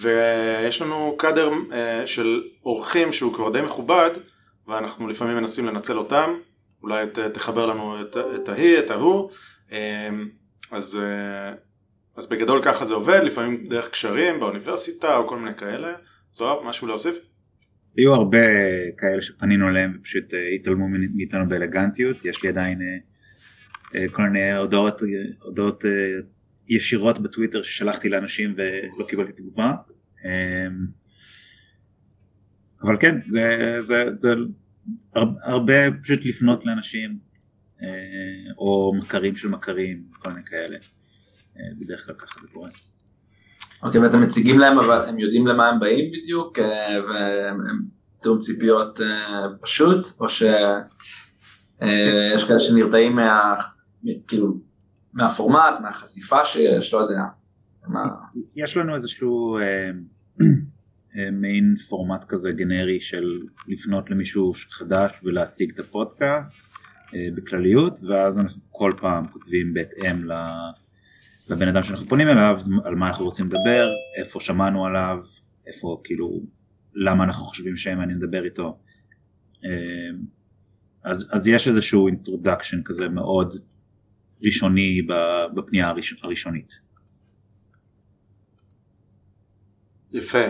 ויש 0.00 0.82
לנו 0.82 1.14
קאדר 1.18 1.50
אה, 1.72 2.06
של 2.06 2.42
אורחים 2.64 3.12
שהוא 3.12 3.34
כבר 3.34 3.50
די 3.50 3.60
מכובד 3.60 4.10
ואנחנו 4.68 5.08
לפעמים 5.08 5.36
מנסים 5.36 5.66
לנצל 5.66 5.98
אותם, 5.98 6.34
אולי 6.82 7.06
תחבר 7.32 7.66
לנו 7.66 7.96
את, 8.34 8.48
ההיא, 8.48 8.78
את 8.78 8.90
ההוא, 8.90 9.30
אה, 9.72 10.08
אז 10.70 10.98
אז 12.16 12.26
בגדול 12.28 12.60
ככה 12.64 12.84
זה 12.84 12.94
עובד, 12.94 13.20
לפעמים 13.24 13.66
דרך 13.68 13.90
קשרים 13.90 14.40
באוניברסיטה 14.40 15.16
או 15.16 15.28
כל 15.28 15.38
מיני 15.38 15.56
כאלה. 15.56 15.92
זוהר, 16.32 16.62
משהו 16.62 16.86
להוסיף? 16.86 17.16
היו 17.96 18.14
הרבה 18.14 18.38
כאלה 18.98 19.22
שפנינו 19.22 19.68
אליהם 19.68 19.96
ופשוט 20.00 20.24
התעלמו 20.54 20.88
מאיתנו 20.88 21.48
באלגנטיות, 21.48 22.24
יש 22.24 22.42
לי 22.42 22.48
עדיין 22.48 22.78
כל 24.12 24.22
מיני 24.22 24.52
הודעות, 24.52 25.00
הודעות 25.42 25.84
ישירות 26.68 27.18
בטוויטר 27.18 27.62
ששלחתי 27.62 28.08
לאנשים 28.08 28.54
ולא 28.56 29.06
קיבלתי 29.06 29.32
תגובה. 29.32 29.72
אבל 32.82 32.96
כן, 33.00 33.18
זה, 33.32 33.76
זה, 33.82 34.04
זה 34.22 34.28
הרבה 35.44 35.74
פשוט 36.02 36.24
לפנות 36.24 36.66
לאנשים 36.66 37.18
או 38.58 38.92
מכרים 38.98 39.36
של 39.36 39.48
מכרים, 39.48 40.04
כל 40.18 40.28
מיני 40.28 40.44
כאלה. 40.46 40.78
בדרך 41.80 42.06
כלל 42.06 42.14
ככה 42.14 42.40
זה 42.40 42.48
קורה. 42.52 42.70
אוקיי, 43.82 44.00
ואתם 44.00 44.20
מציגים 44.20 44.58
להם, 44.58 44.78
אבל 44.78 45.08
הם 45.08 45.18
יודעים 45.18 45.46
למה 45.46 45.68
הם 45.68 45.80
באים 45.80 46.12
בדיוק, 46.12 46.58
והם 47.08 47.58
תיאום 48.22 48.38
ציפיות 48.38 49.00
פשוט, 49.60 50.06
או 50.20 50.28
שיש 50.28 50.48
כאלה 52.48 52.58
שנרתעים 52.58 53.16
מה... 53.16 53.54
כאילו, 54.28 54.60
מהפורמט, 55.12 55.80
מהחשיפה 55.82 56.44
שיש, 56.44 56.94
לא 56.94 56.98
יודע. 56.98 57.22
יש 58.56 58.76
לנו 58.76 58.94
איזשהו 58.94 59.58
main 61.32 61.76
format 61.88 62.24
כזה 62.28 62.52
גנרי 62.52 63.00
של 63.00 63.40
לפנות 63.68 64.10
למישהו 64.10 64.52
חדש 64.70 65.12
ולהציג 65.22 65.72
את 65.74 65.78
הפודקאסט 65.78 66.56
בכלליות, 67.36 67.92
ואז 68.08 68.38
אנחנו 68.38 68.62
כל 68.70 68.92
פעם 69.00 69.28
כותבים 69.28 69.74
בהתאם 69.74 70.24
לבן 71.48 71.68
אדם 71.68 71.82
שאנחנו 71.82 72.08
פונים 72.08 72.28
אליו, 72.28 72.60
על 72.84 72.94
מה 72.94 73.08
אנחנו 73.08 73.24
רוצים 73.24 73.46
לדבר, 73.46 73.90
איפה 74.18 74.40
שמענו 74.40 74.86
עליו, 74.86 75.18
איפה 75.66 76.00
כאילו, 76.04 76.40
למה 76.94 77.24
אנחנו 77.24 77.44
חושבים 77.44 77.76
שמעניין 77.76 78.18
לדבר 78.18 78.44
איתו. 78.44 78.78
אז, 81.04 81.28
אז 81.32 81.46
יש 81.46 81.68
איזשהו 81.68 82.06
introduction 82.06 82.82
כזה 82.84 83.08
מאוד 83.08 83.54
ראשוני 84.42 85.02
בפנייה 85.54 85.88
הראש, 85.88 86.14
הראשונית. 86.22 86.72
יפה. 90.12 90.44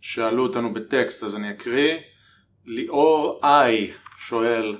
שאלו 0.00 0.42
אותנו 0.42 0.74
בטקסט 0.74 1.22
אז 1.22 1.36
אני 1.36 1.50
אקריא. 1.50 1.98
ליאור 2.66 3.40
איי 3.44 3.92
שואל 4.18 4.76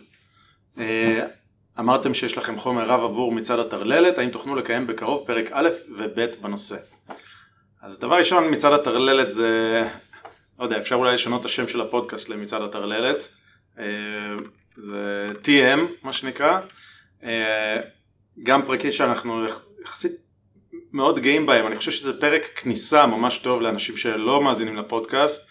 אמרתם 1.81 2.15
שיש 2.15 2.39
לכם 2.39 2.57
חומר 2.57 2.83
רב 2.83 3.05
עבור 3.05 3.33
מצעד 3.33 3.59
הטרללת, 3.59 4.19
האם 4.19 4.31
תוכלו 4.31 4.57
לקיים 4.57 4.87
בקרוב 4.87 5.27
פרק 5.27 5.51
א' 5.53 5.69
וב' 5.99 6.21
בנושא? 6.41 6.77
אז 7.83 7.99
דבר 7.99 8.17
ראשון 8.17 8.55
מצעד 8.55 8.73
הטרללת 8.73 9.31
זה, 9.31 9.83
לא 10.59 10.65
יודע, 10.65 10.79
אפשר 10.79 10.95
אולי 10.95 11.15
לשנות 11.15 11.41
את 11.41 11.47
השם 11.47 11.69
של 11.69 11.81
הפודקאסט 11.81 12.29
למצעד 12.29 12.63
הטרללת, 12.63 13.29
זה 14.77 15.33
TM 15.45 15.81
מה 16.03 16.13
שנקרא, 16.13 16.61
גם 18.43 18.67
פרקים 18.67 18.93
שאנחנו 18.93 19.45
יחסית 19.83 20.13
מאוד 20.93 21.19
גאים 21.19 21.47
בהם, 21.47 21.67
אני 21.67 21.77
חושב 21.77 21.91
שזה 21.91 22.21
פרק 22.21 22.43
כניסה 22.57 23.07
ממש 23.07 23.39
טוב 23.39 23.63
לאנשים 23.63 23.97
שלא 23.97 24.43
מאזינים 24.43 24.77
לפודקאסט, 24.77 25.49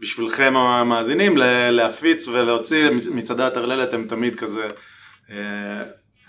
בשבילכם 0.00 0.56
המאזינים 0.56 1.36
להפיץ 1.70 2.28
ולהוציא 2.28 2.90
מצעדי 3.10 3.42
הטרללת 3.42 3.94
הם 3.94 4.06
תמיד 4.08 4.36
כזה 4.36 4.68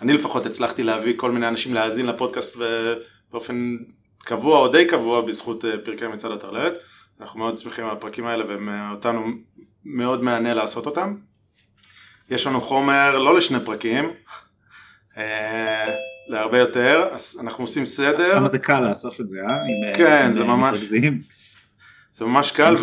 אני 0.02 0.14
לפחות 0.14 0.46
הצלחתי 0.46 0.84
להביא 0.84 1.14
כל 1.18 1.32
מיני 1.32 1.48
אנשים 1.48 1.74
להאזין 1.74 2.06
לפודקאסט 2.06 2.58
באופן 3.32 3.78
קבוע 4.20 4.60
או 4.60 4.68
די 4.68 4.86
קבוע 4.86 5.22
בזכות 5.22 5.66
פרקי 5.84 6.08
מצעד 6.08 6.32
הטרללת. 6.32 6.74
אנחנו 7.22 7.40
מאוד 7.40 7.58
שמחים 7.58 7.86
על 7.86 7.92
הפרקים 7.92 8.26
האלה 8.26 8.46
ואותנו 8.48 9.26
מאוד 9.86 10.24
מענה 10.24 10.54
לעשות 10.54 10.86
אותם. 10.86 11.16
יש 12.30 12.48
לנו 12.48 12.60
חומר 12.60 13.18
לא 13.18 13.38
לשני 13.38 13.60
פרקים, 13.66 14.12
להרבה 16.28 16.58
יותר, 16.60 17.08
אז 17.12 17.40
אנחנו 17.44 17.64
עושים 17.64 17.86
סדר. 17.86 18.34
כמה 18.34 18.50
זה 18.50 18.60
קל 18.60 18.90
לאסוף 18.90 19.22
את 19.22 19.28
זה, 19.28 19.38
אה? 19.42 19.96
כן, 19.96 20.34
זה 20.34 20.44
ממש, 20.44 20.78
זה 22.14 22.26
ממש 22.26 22.52
קל, 22.52 22.76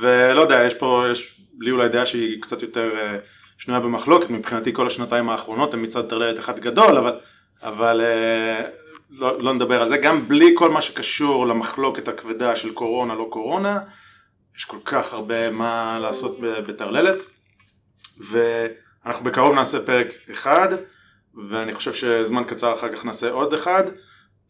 ולא 0.00 0.40
יודע, 0.40 0.64
יש 0.64 0.74
פה, 0.74 1.04
יש 1.12 1.40
לי 1.60 1.70
אולי 1.70 1.88
דעה 1.88 2.06
שהיא 2.06 2.42
קצת 2.42 2.62
יותר 2.62 2.90
שנויה 3.58 3.80
במחלוקת, 3.80 4.30
מבחינתי 4.30 4.72
כל 4.72 4.86
השנתיים 4.86 5.28
האחרונות 5.28 5.74
הם 5.74 5.82
מצד 5.82 6.08
טרללת 6.08 6.38
אחד 6.38 6.60
גדול, 6.60 6.96
אבל, 6.96 7.18
אבל 7.62 8.00
לא, 9.10 9.42
לא 9.42 9.54
נדבר 9.54 9.82
על 9.82 9.88
זה, 9.88 9.96
גם 9.96 10.28
בלי 10.28 10.52
כל 10.54 10.70
מה 10.70 10.82
שקשור 10.82 11.46
למחלוקת 11.46 12.08
הכבדה 12.08 12.56
של 12.56 12.72
קורונה 12.72 13.14
לא 13.14 13.26
קורונה, 13.30 13.78
יש 14.56 14.64
כל 14.64 14.78
כך 14.84 15.12
הרבה 15.12 15.50
מה 15.50 15.98
לעשות 16.02 16.40
בטרללת, 16.40 17.22
ואנחנו 18.30 19.24
בקרוב 19.24 19.54
נעשה 19.54 19.86
פרק 19.86 20.06
אחד, 20.30 20.68
ואני 21.50 21.72
חושב 21.74 21.92
שזמן 21.92 22.44
קצר 22.44 22.72
אחר 22.72 22.96
כך 22.96 23.04
נעשה 23.04 23.30
עוד 23.30 23.54
אחד, 23.54 23.82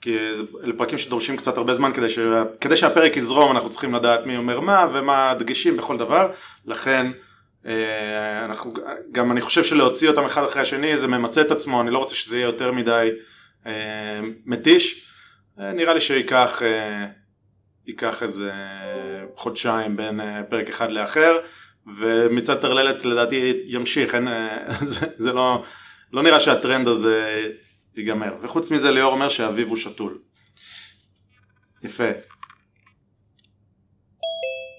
כי 0.01 0.19
אלה 0.65 0.73
פרקים 0.77 0.99
שדורשים 0.99 1.37
קצת 1.37 1.57
הרבה 1.57 1.75
זמן 1.75 1.93
כדי, 1.93 2.09
ש... 2.09 2.19
כדי 2.61 2.77
שהפרק 2.77 3.17
יזרום 3.17 3.51
אנחנו 3.53 3.71
צריכים 3.71 3.95
לדעת 3.95 4.27
מי 4.27 4.37
אומר 4.37 4.61
מה 4.61 4.87
ומה 4.93 5.31
הדגשים 5.31 5.77
בכל 5.77 5.97
דבר, 5.97 6.33
לכן 6.67 7.11
אנחנו, 8.45 8.73
גם 9.13 9.33
אני 9.33 9.41
חושב 9.41 9.65
שלהוציא 9.65 10.09
אותם 10.09 10.25
אחד 10.25 10.45
אחרי 10.45 10.63
השני 10.63 10.97
זה 10.97 11.09
ממצה 11.09 11.41
את 11.41 11.51
עצמו, 11.51 11.81
אני 11.81 11.91
לא 11.91 11.99
רוצה 11.99 12.15
שזה 12.15 12.37
יהיה 12.37 12.45
יותר 12.45 12.73
מדי 12.73 13.09
מתיש, 14.47 15.11
נראה 15.59 15.95
לי 15.95 16.01
שייקח 16.01 16.63
ייקח 17.87 18.23
איזה 18.23 18.53
חודשיים 19.35 19.97
בין 19.97 20.21
פרק 20.49 20.69
אחד 20.69 20.91
לאחר, 20.91 21.39
ומצד 21.99 22.61
טרללת 22.61 23.05
לדעתי 23.05 23.63
ימשיך, 23.67 24.15
אין, 24.15 24.29
זה, 24.83 25.07
זה 25.17 25.33
לא, 25.33 25.65
לא 26.13 26.23
נראה 26.23 26.41
שהטרנד 26.41 26.89
הזה 26.89 27.49
ייגמר, 27.97 28.35
וחוץ 28.43 28.71
מזה 28.71 28.91
ליאור 28.91 29.13
אומר 29.13 29.29
שאביב 29.29 29.69
הוא 29.69 29.77
שתול. 29.77 30.19
יפה. 31.83 32.11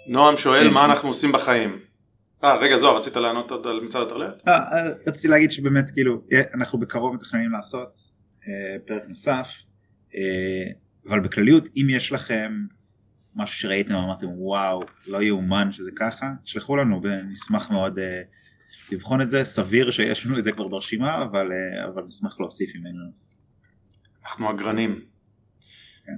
נועם 0.08 0.38
שואל 0.38 0.70
מה 0.70 0.86
אנחנו 0.86 1.10
עושים 1.10 1.32
בחיים. 1.32 1.87
אה, 2.44 2.58
רגע 2.58 2.78
זוהר, 2.78 2.98
רצית 2.98 3.16
לענות 3.16 3.52
עוד 3.52 3.68
על 3.68 3.80
מצעד 3.80 4.08
הטרללת? 4.08 4.48
אה, 4.48 4.60
רציתי 5.08 5.28
להגיד 5.28 5.52
שבאמת 5.52 5.92
כאילו, 5.92 6.22
אנחנו 6.54 6.80
בקרוב 6.80 7.16
מתכננים 7.16 7.52
לעשות 7.52 8.00
אה, 8.48 8.80
פרק 8.88 9.04
נוסף, 9.08 9.64
אה, 10.16 10.72
אבל 11.10 11.20
בכלליות, 11.20 11.70
אם 11.76 11.88
יש 11.90 12.12
לכם 12.12 12.52
משהו 13.36 13.60
שראיתם 13.60 13.96
ואמרתם 13.96 14.28
וואו, 14.30 14.82
לא 15.08 15.22
יאומן 15.22 15.72
שזה 15.72 15.92
ככה, 15.96 16.32
תשלחו 16.44 16.76
לנו 16.76 17.02
ונשמח 17.04 17.72
מאוד 17.72 18.00
אה, 18.00 18.22
לבחון 18.92 19.22
את 19.22 19.30
זה, 19.30 19.44
סביר 19.44 19.92
שיש 19.92 20.26
לנו 20.26 20.40
את 20.40 20.44
זה 20.44 20.52
כבר 20.52 20.68
ברשימה, 20.68 21.24
אבל, 21.24 21.52
אה, 21.52 21.86
אבל 21.86 22.04
נשמח 22.08 22.40
להוסיף 22.40 22.76
אם 22.76 22.86
אין 22.86 22.96
לנו. 22.96 23.12
אנחנו 24.24 24.52
אגרנים. 24.52 25.02
כן. 26.06 26.18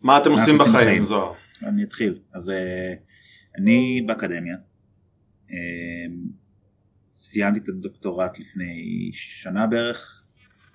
מה 0.00 0.18
אתם 0.18 0.32
עושים 0.32 0.54
בחיים, 0.58 1.04
זוהר? 1.04 1.32
אני 1.62 1.84
אתחיל. 1.84 2.18
אז 2.34 2.50
אה, 2.50 2.94
אני 3.58 4.04
באקדמיה. 4.06 4.56
אמ, 5.50 6.40
סיימתי 7.10 7.58
את 7.58 7.68
הדוקטורט 7.68 8.38
לפני 8.38 9.10
שנה 9.12 9.66
בערך 9.66 10.22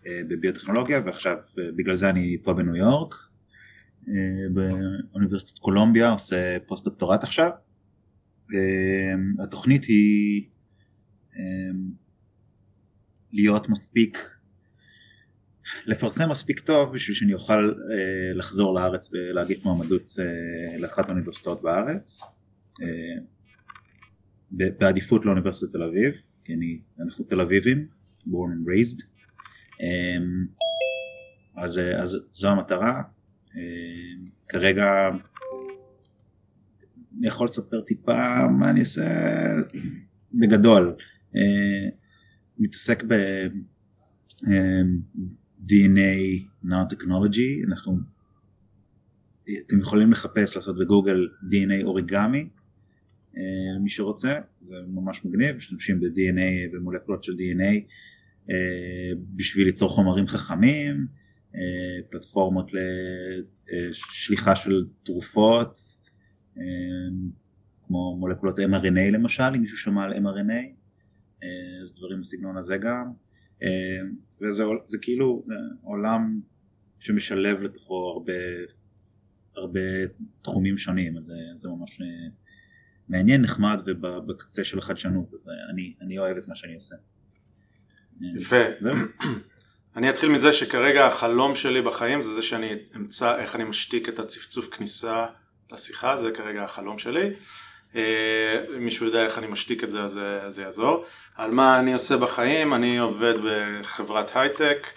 אה, 0.07 0.21
בביוטכנולוגיה 0.27 1.01
ועכשיו 1.05 1.37
אה, 1.59 1.63
בגלל 1.75 1.95
זה 1.95 2.09
אני 2.09 2.37
פה 2.43 2.53
בניו 2.53 2.75
יורק 2.75 3.15
אה, 4.07 4.13
באוניברסיטת 4.53 5.59
קולומביה 5.59 6.09
עושה 6.09 6.57
פוסט 6.67 6.85
דוקטורט 6.85 7.23
עכשיו. 7.23 7.49
התוכנית 9.43 9.83
היא 9.83 10.49
אמ, 11.35 11.91
להיות 13.31 13.69
מספיק 13.69 14.17
לפרסם 15.85 16.29
מספיק 16.29 16.59
טוב 16.59 16.93
בשביל 16.93 17.15
שאני 17.15 17.33
אוכל 17.33 17.73
לחזור 18.35 18.75
לארץ 18.75 19.09
ולהגיש 19.13 19.63
מועמדות 19.63 20.13
לאחת 20.79 21.05
האוניברסיטאות 21.05 21.61
בארץ 21.61 22.21
בעדיפות 24.57 25.25
לאוניברסיטת 25.25 25.71
תל 25.71 25.83
אביב, 25.83 26.13
כי 26.43 26.53
אני, 26.53 26.79
אנחנו 26.99 27.25
תל 27.25 27.41
אביבים, 27.41 27.87
born 28.27 28.29
and 28.29 28.69
raised, 28.69 29.05
אמ, 29.81 30.45
אז, 31.55 31.79
אז 32.03 32.17
זו 32.31 32.49
המטרה, 32.49 33.01
אמ, 33.55 34.29
כרגע 34.49 35.09
אני 37.19 37.27
יכול 37.27 37.45
לספר 37.45 37.81
טיפה 37.81 38.47
מה 38.47 38.69
אני 38.69 38.79
אעשה 38.79 39.03
בגדול, 40.33 40.95
אמ, 41.35 41.89
מתעסק 42.59 43.03
ב... 43.03 43.13
DNA 45.67 46.45
Nanotechnology, 46.63 47.67
אנחנו, 47.67 47.99
אתם 49.43 49.79
יכולים 49.79 50.11
לחפש, 50.11 50.55
לעשות 50.55 50.77
בגוגל 50.79 51.27
DNA 51.43 51.83
אוריגמי, 51.83 52.49
למי 53.77 53.89
שרוצה, 53.89 54.39
זה 54.59 54.75
ממש 54.87 55.25
מגניב, 55.25 55.55
משתמשים 55.55 55.99
ב-DNA, 55.99 56.73
במולקולות 56.73 57.23
של 57.23 57.33
DNA 57.33 57.87
בשביל 59.35 59.65
ליצור 59.65 59.89
חומרים 59.89 60.27
חכמים, 60.27 61.07
פלטפורמות 62.11 62.71
לשליחה 63.71 64.55
של 64.55 64.85
תרופות, 65.03 65.77
כמו 67.87 68.17
מולקולות 68.19 68.59
mRNA 68.59 69.11
למשל, 69.13 69.43
אם 69.43 69.61
מישהו 69.61 69.77
שמע 69.77 70.03
על 70.03 70.13
mRNA, 70.13 70.65
אז 71.81 71.95
דברים 71.97 72.19
בסגנון 72.21 72.57
הזה 72.57 72.77
גם, 72.77 73.11
וזה 74.41 74.63
זה 74.85 74.97
כאילו, 75.01 75.41
זה 75.43 75.53
עולם 75.81 76.39
שמשלב 76.99 77.61
לתוכו 77.61 77.95
הרבה, 77.95 78.33
הרבה 79.55 79.79
תחומים 80.41 80.77
שונים, 80.77 81.17
אז 81.17 81.23
זה, 81.23 81.35
זה 81.55 81.69
ממש 81.69 82.01
מעניין, 83.09 83.41
נחמד 83.41 83.81
ובקצה 83.85 84.63
של 84.63 84.79
החדשנות, 84.79 85.33
אז 85.33 85.49
אני, 85.73 85.93
אני 86.01 86.19
אוהב 86.19 86.37
את 86.37 86.47
מה 86.47 86.55
שאני 86.55 86.75
עושה. 86.75 86.95
יפה. 88.21 88.63
אני 89.95 90.09
אתחיל 90.09 90.29
מזה 90.29 90.53
שכרגע 90.53 91.05
החלום 91.05 91.55
שלי 91.55 91.81
בחיים 91.81 92.21
זה 92.21 92.33
זה 92.33 92.41
שאני 92.41 92.75
אמצא 92.95 93.39
איך 93.39 93.55
אני 93.55 93.63
משתיק 93.63 94.09
את 94.09 94.19
הצפצוף 94.19 94.69
כניסה 94.69 95.25
לשיחה, 95.71 96.17
זה 96.17 96.31
כרגע 96.31 96.63
החלום 96.63 96.97
שלי. 96.97 97.31
אה, 97.95 98.63
אם 98.77 98.85
מישהו 98.85 99.05
יודע 99.05 99.23
איך 99.23 99.37
אני 99.37 99.47
משתיק 99.47 99.83
את 99.83 99.89
זה 99.89 100.03
אז 100.03 100.19
זה 100.47 100.61
יעזור. 100.61 101.05
על 101.35 101.51
מה 101.51 101.79
אני 101.79 101.93
עושה 101.93 102.17
בחיים, 102.17 102.73
אני 102.73 102.97
עובד 102.97 103.33
בחברת 103.43 104.35
הייטק 104.35 104.87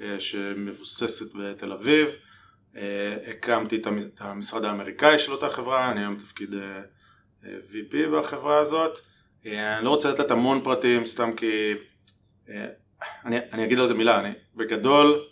אה, 0.00 0.20
שמבוססת 0.20 1.36
בתל 1.36 1.72
אביב. 1.72 2.08
אה, 2.76 3.16
הקמתי 3.30 3.76
את 3.76 4.20
המשרד 4.20 4.64
האמריקאי 4.64 5.18
של 5.18 5.32
אותה 5.32 5.48
חברה, 5.48 5.90
אני 5.90 6.00
היום 6.00 6.16
בתפקיד 6.16 6.54
VP 7.44 7.96
בחברה 8.12 8.58
הזאת. 8.58 8.98
אני 9.46 9.84
לא 9.84 9.90
רוצה 9.90 10.10
לתת 10.10 10.30
המון 10.30 10.60
פרטים 10.64 11.06
סתם 11.06 11.30
כי 11.36 11.72
אני, 13.24 13.36
אני 13.52 13.64
אגיד 13.64 13.78
על 13.78 13.86
זה 13.86 13.94
מילה, 13.94 14.20
אני 14.20 14.30
בגדול 14.54 15.24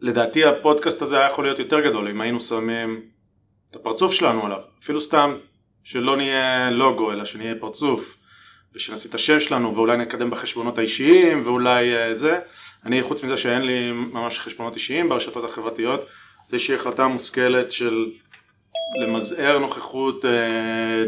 לדעתי 0.00 0.44
הפודקאסט 0.44 1.02
הזה 1.02 1.18
היה 1.18 1.26
יכול 1.26 1.44
להיות 1.44 1.58
יותר 1.58 1.80
גדול 1.80 2.08
אם 2.08 2.20
היינו 2.20 2.40
שמים 2.40 3.02
את 3.70 3.76
הפרצוף 3.76 4.12
שלנו 4.12 4.46
עליו, 4.46 4.60
אפילו 4.82 5.00
סתם 5.00 5.36
שלא 5.84 6.16
נהיה 6.16 6.70
לוגו 6.70 7.12
אלא 7.12 7.24
שנהיה 7.24 7.54
פרצוף 7.60 8.16
ושנשים 8.74 9.10
את 9.10 9.14
השם 9.14 9.40
שלנו 9.40 9.76
ואולי 9.76 9.96
נקדם 9.96 10.30
בחשבונות 10.30 10.78
האישיים 10.78 11.42
ואולי 11.46 12.14
זה, 12.14 12.40
אני 12.84 13.02
חוץ 13.02 13.24
מזה 13.24 13.36
שאין 13.36 13.62
לי 13.62 13.92
ממש 13.92 14.38
חשבונות 14.38 14.74
אישיים 14.74 15.08
ברשתות 15.08 15.44
החברתיות, 15.44 16.00
זה 16.48 16.56
איזושהי 16.56 16.74
החלטה 16.74 17.06
מושכלת 17.08 17.72
של 17.72 18.10
למזער 18.96 19.58
נוכחות 19.58 20.24
uh, 20.24 20.28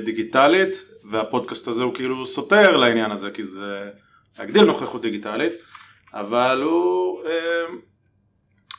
דיגיטלית 0.04 0.84
והפודקאסט 1.10 1.68
הזה 1.68 1.82
הוא 1.82 1.94
כאילו 1.94 2.26
סותר 2.26 2.76
לעניין 2.76 3.10
הזה 3.10 3.30
כי 3.30 3.44
זה 3.44 3.90
להגדיל 4.38 4.64
נוכחות 4.64 5.02
דיגיטלית 5.02 5.52
אבל 6.14 6.62
הוא 6.62 7.22
uh, 7.22 7.26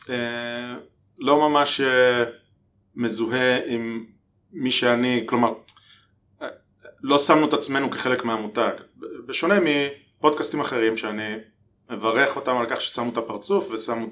uh, 0.08 0.10
לא 1.20 1.50
ממש 1.50 1.82
uh, 1.82 2.30
מזוהה 2.96 3.60
עם 3.66 4.06
מי 4.54 4.72
שאני, 4.72 5.24
כלומר 5.26 5.54
לא 7.04 7.20
שמנו 7.20 7.48
את 7.48 7.54
עצמנו 7.54 7.92
כחלק 7.92 8.26
מהמותג, 8.26 8.72
בשונה 9.26 9.60
מפודקאסטים 9.60 10.60
אחרים 10.60 10.98
שאני 10.98 11.36
מברך 11.90 12.36
אותם 12.36 12.58
על 12.58 12.66
כך 12.70 12.82
ששמו 12.82 13.12
את 13.12 13.18
הפרצוף 13.18 13.72
ושמו 13.72 14.08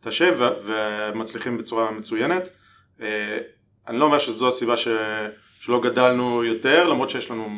את 0.00 0.06
השם 0.06 0.34
ומצליחים 0.64 1.58
בצורה 1.58 1.90
מצוינת. 1.90 2.48
אני 3.88 3.98
לא 3.98 4.04
אומר 4.04 4.18
שזו 4.18 4.48
הסיבה 4.48 4.76
ש... 4.76 4.88
שלא 5.60 5.80
גדלנו 5.80 6.44
יותר, 6.44 6.86
למרות 6.86 7.10
שיש 7.10 7.30
לנו 7.30 7.48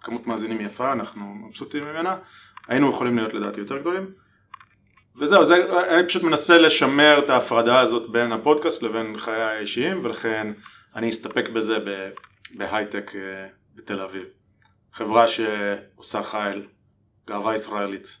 כמות 0.00 0.26
מאזינים 0.26 0.60
יפה, 0.60 0.92
אנחנו 0.92 1.34
מבסוטים 1.34 1.84
ממנה, 1.84 2.16
היינו 2.68 2.88
יכולים 2.88 3.16
להיות 3.16 3.34
לדעתי 3.34 3.60
יותר 3.60 3.78
גדולים. 3.78 4.10
וזהו, 5.16 5.44
זה, 5.44 5.80
אני 5.94 6.08
פשוט 6.08 6.22
מנסה 6.22 6.58
לשמר 6.58 7.18
את 7.18 7.30
ההפרדה 7.30 7.80
הזאת 7.80 8.10
בין 8.10 8.32
הפודקאסט 8.32 8.82
לבין 8.82 9.16
חיי 9.18 9.42
האישיים 9.42 10.04
ולכן 10.04 10.52
אני 10.96 11.10
אסתפק 11.10 11.48
בזה 11.48 11.78
בהייטק 12.50 13.12
אה, 13.14 13.46
בתל 13.74 14.00
אביב. 14.00 14.24
חברה 14.92 15.26
שעושה 15.26 16.22
חייל, 16.22 16.66
גאווה 17.26 17.54
ישראלית. 17.54 18.16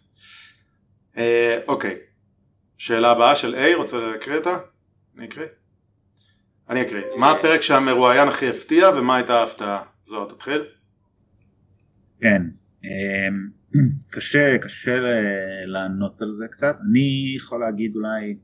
אה, 1.16 1.58
אוקיי, 1.68 1.98
שאלה 2.78 3.10
הבאה 3.10 3.36
של 3.36 3.54
A, 3.54 3.76
רוצה 3.76 3.96
להקריא 3.96 4.36
אותה? 4.36 4.58
אני 5.18 5.26
אקריא? 5.26 5.46
אני 6.70 6.82
אקריא. 6.82 7.02
מה 7.18 7.32
הפרק 7.32 7.62
שהמרואיין 7.62 8.28
הכי 8.28 8.50
הפתיע 8.50 8.88
ומה 8.88 9.16
הייתה 9.16 9.34
ההפתעה? 9.40 9.82
זוהר, 10.04 10.28
תתחיל. 10.28 10.62
כן. 12.20 12.42
אמ, 12.84 13.50
קשה, 14.10 14.58
קשה 14.58 15.00
לענות 15.66 16.22
על 16.22 16.34
זה 16.38 16.44
קצת. 16.50 16.76
אני 16.90 17.34
יכול 17.36 17.60
להגיד 17.60 17.96
אולי, 17.96 18.36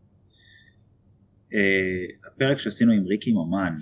אה, 1.55 2.29
הפרק 2.29 2.59
שעשינו 2.59 2.93
עם 2.93 3.07
ריקי 3.07 3.33
ממן 3.33 3.77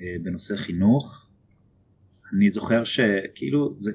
אה, 0.00 0.16
בנושא 0.22 0.56
חינוך, 0.56 1.30
אני 2.34 2.50
זוכר 2.50 2.84
שכאילו 2.84 3.74
זה, 3.76 3.92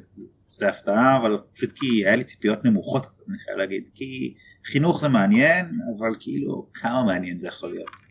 זה 0.50 0.70
הפתעה 0.70 1.18
אבל 1.18 1.38
פשוט 1.54 1.72
כי 1.76 2.06
היה 2.06 2.16
לי 2.16 2.24
ציפיות 2.24 2.66
נמוכות 2.66 3.06
קצת 3.06 3.24
אני 3.30 3.38
חייב 3.38 3.58
להגיד 3.58 3.90
כי 3.96 4.34
חינוך 4.66 5.00
זה 5.00 5.10
מעניין 5.10 5.66
אבל 5.98 6.16
כאילו 6.20 6.70
כמה 6.74 7.04
מעניין 7.04 7.38
זה 7.38 7.48
יכול 7.48 7.70
להיות. 7.70 8.09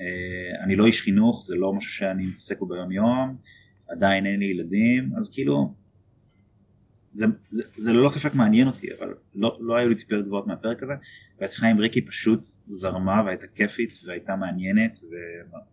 אה, 0.00 0.64
אני 0.64 0.76
לא 0.76 0.86
איש 0.86 1.02
חינוך 1.02 1.42
זה 1.42 1.56
לא 1.56 1.72
משהו 1.72 1.92
שאני 1.92 2.26
מתעסק 2.26 2.58
בו 2.58 2.66
ביום 2.66 2.92
יום 2.92 3.36
עדיין 3.88 4.26
אין 4.26 4.40
לי 4.40 4.46
ילדים 4.46 5.10
אז 5.18 5.30
כאילו 5.30 5.74
זה, 7.16 7.26
זה, 7.52 7.62
זה 7.76 7.92
ללא 7.92 8.08
ספק 8.08 8.34
מעניין 8.34 8.66
אותי, 8.66 8.86
אבל 8.98 9.14
לא, 9.34 9.58
לא 9.60 9.76
היו 9.76 9.88
לי 9.88 9.94
ציפיות 9.94 10.26
גבוהות 10.26 10.46
מהפרק 10.46 10.82
הזה, 10.82 10.94
והשיחה 11.40 11.66
עם 11.66 11.78
ריקי 11.78 12.02
פשוט 12.02 12.44
זרמה 12.44 13.22
והייתה 13.26 13.46
כיפית 13.46 14.00
והייתה 14.06 14.36
מעניינת 14.36 14.98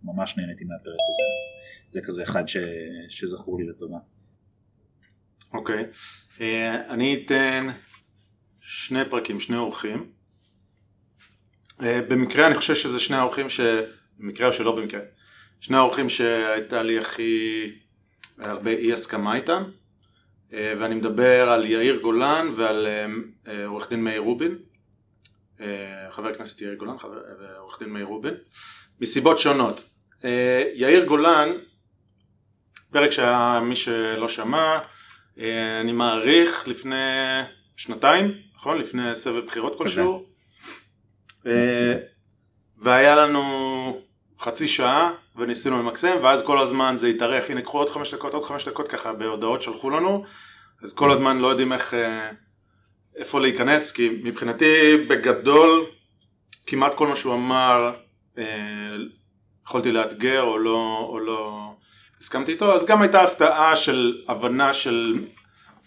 וממש 0.04 0.38
נהניתי 0.38 0.64
מהפרק 0.64 0.86
הזה, 1.10 1.24
זה 1.90 2.02
כזה 2.02 2.24
אחד 2.24 2.44
שזכור 3.10 3.60
לי 3.60 3.68
לטובה. 3.68 3.98
אוקיי. 5.54 5.86
אה, 6.42 6.94
אני 6.94 7.24
אתן 7.26 7.68
שני 8.62 9.00
פרקים, 9.10 9.40
שני 9.40 9.58
אורחים. 9.58 10.12
Uh, 11.80 11.86
במקרה 12.10 12.48
אני 12.48 12.56
חושב 12.56 12.76
שזה 12.76 13.00
שני 13.00 13.16
האורחים 13.16 13.50
ש... 13.50 13.60
במקרה 14.24 14.48
או 14.48 14.54
שלא 14.54 14.76
במקרה. 14.76 15.00
שני 15.60 15.78
האורחים 15.78 16.10
שהייתה 16.10 16.84
לי 16.84 17.00
הכי 17.00 17.72
הרבה 18.40 18.72
אי 18.72 18.94
הסכמה 18.94 19.36
איתם. 19.36 19.64
אה, 20.54 20.74
ואני 20.80 20.96
מדבר 20.96 21.50
על 21.50 21.66
יאיר 21.66 22.00
גולן 22.02 22.54
ועל 22.58 22.88
אה, 22.88 23.06
אה, 23.48 23.66
עורך 23.66 23.90
דין 23.90 24.02
מאיר 24.02 24.22
רובין, 24.22 24.58
חבר 26.10 26.28
הכנסת 26.28 26.62
יאיר 26.62 26.74
גולן 26.74 26.96
ועורך 27.40 27.80
דין 27.80 27.90
מאיר 27.90 28.06
רובין, 28.06 28.34
מסיבות 29.02 29.40
שונות. 29.40 29.84
יאיר 30.76 31.06
גולן, 31.06 31.50
פרק 32.92 33.10
שהיה 33.10 33.60
מי 33.64 33.76
שלא 33.76 34.28
שמע, 34.28 34.80
אני 35.82 35.92
מעריך 35.92 36.68
לפני 36.68 36.96
שנתיים, 37.76 38.32
נכון? 38.56 38.78
לפני 38.78 39.16
סבב 39.16 39.46
בחירות 39.46 39.78
כלשהו, 39.78 40.26
והיה 42.78 43.16
לנו 43.16 43.73
חצי 44.44 44.68
שעה 44.68 45.12
וניסינו 45.36 45.80
למקסם 45.80 46.18
ואז 46.24 46.42
כל 46.46 46.60
הזמן 46.60 46.94
זה 46.98 47.08
התארך, 47.08 47.50
הנה 47.50 47.62
קחו 47.62 47.78
עוד 47.78 47.90
חמש 47.90 48.14
דקות, 48.14 48.34
עוד 48.34 48.44
חמש 48.44 48.68
דקות 48.68 48.88
ככה 48.88 49.14
בהודעות 49.14 49.62
שלחו 49.62 49.90
לנו. 49.90 50.24
אז 50.84 50.94
כל 50.94 51.12
הזמן 51.12 51.38
לא 51.38 51.48
יודעים 51.48 51.74
איך, 51.74 51.94
אה, 51.94 52.30
איפה 53.16 53.42
להיכנס 53.42 53.92
כי 53.92 54.10
מבחינתי 54.24 54.98
בגדול 55.10 55.86
כמעט 56.68 56.96
כל 56.96 57.08
מה 57.08 57.16
שהוא 57.16 57.34
אמר 57.34 57.94
אה, 58.38 58.44
יכולתי 59.66 59.92
לאתגר 59.92 60.42
או 60.42 60.58
לא, 60.58 61.08
או 61.10 61.20
לא 61.20 61.72
הסכמתי 62.22 62.52
איתו. 62.52 62.76
אז 62.76 62.86
גם 62.86 63.02
הייתה 63.02 63.22
הפתעה 63.22 63.76
של 63.76 64.22
הבנה 64.28 64.74
של 64.74 65.26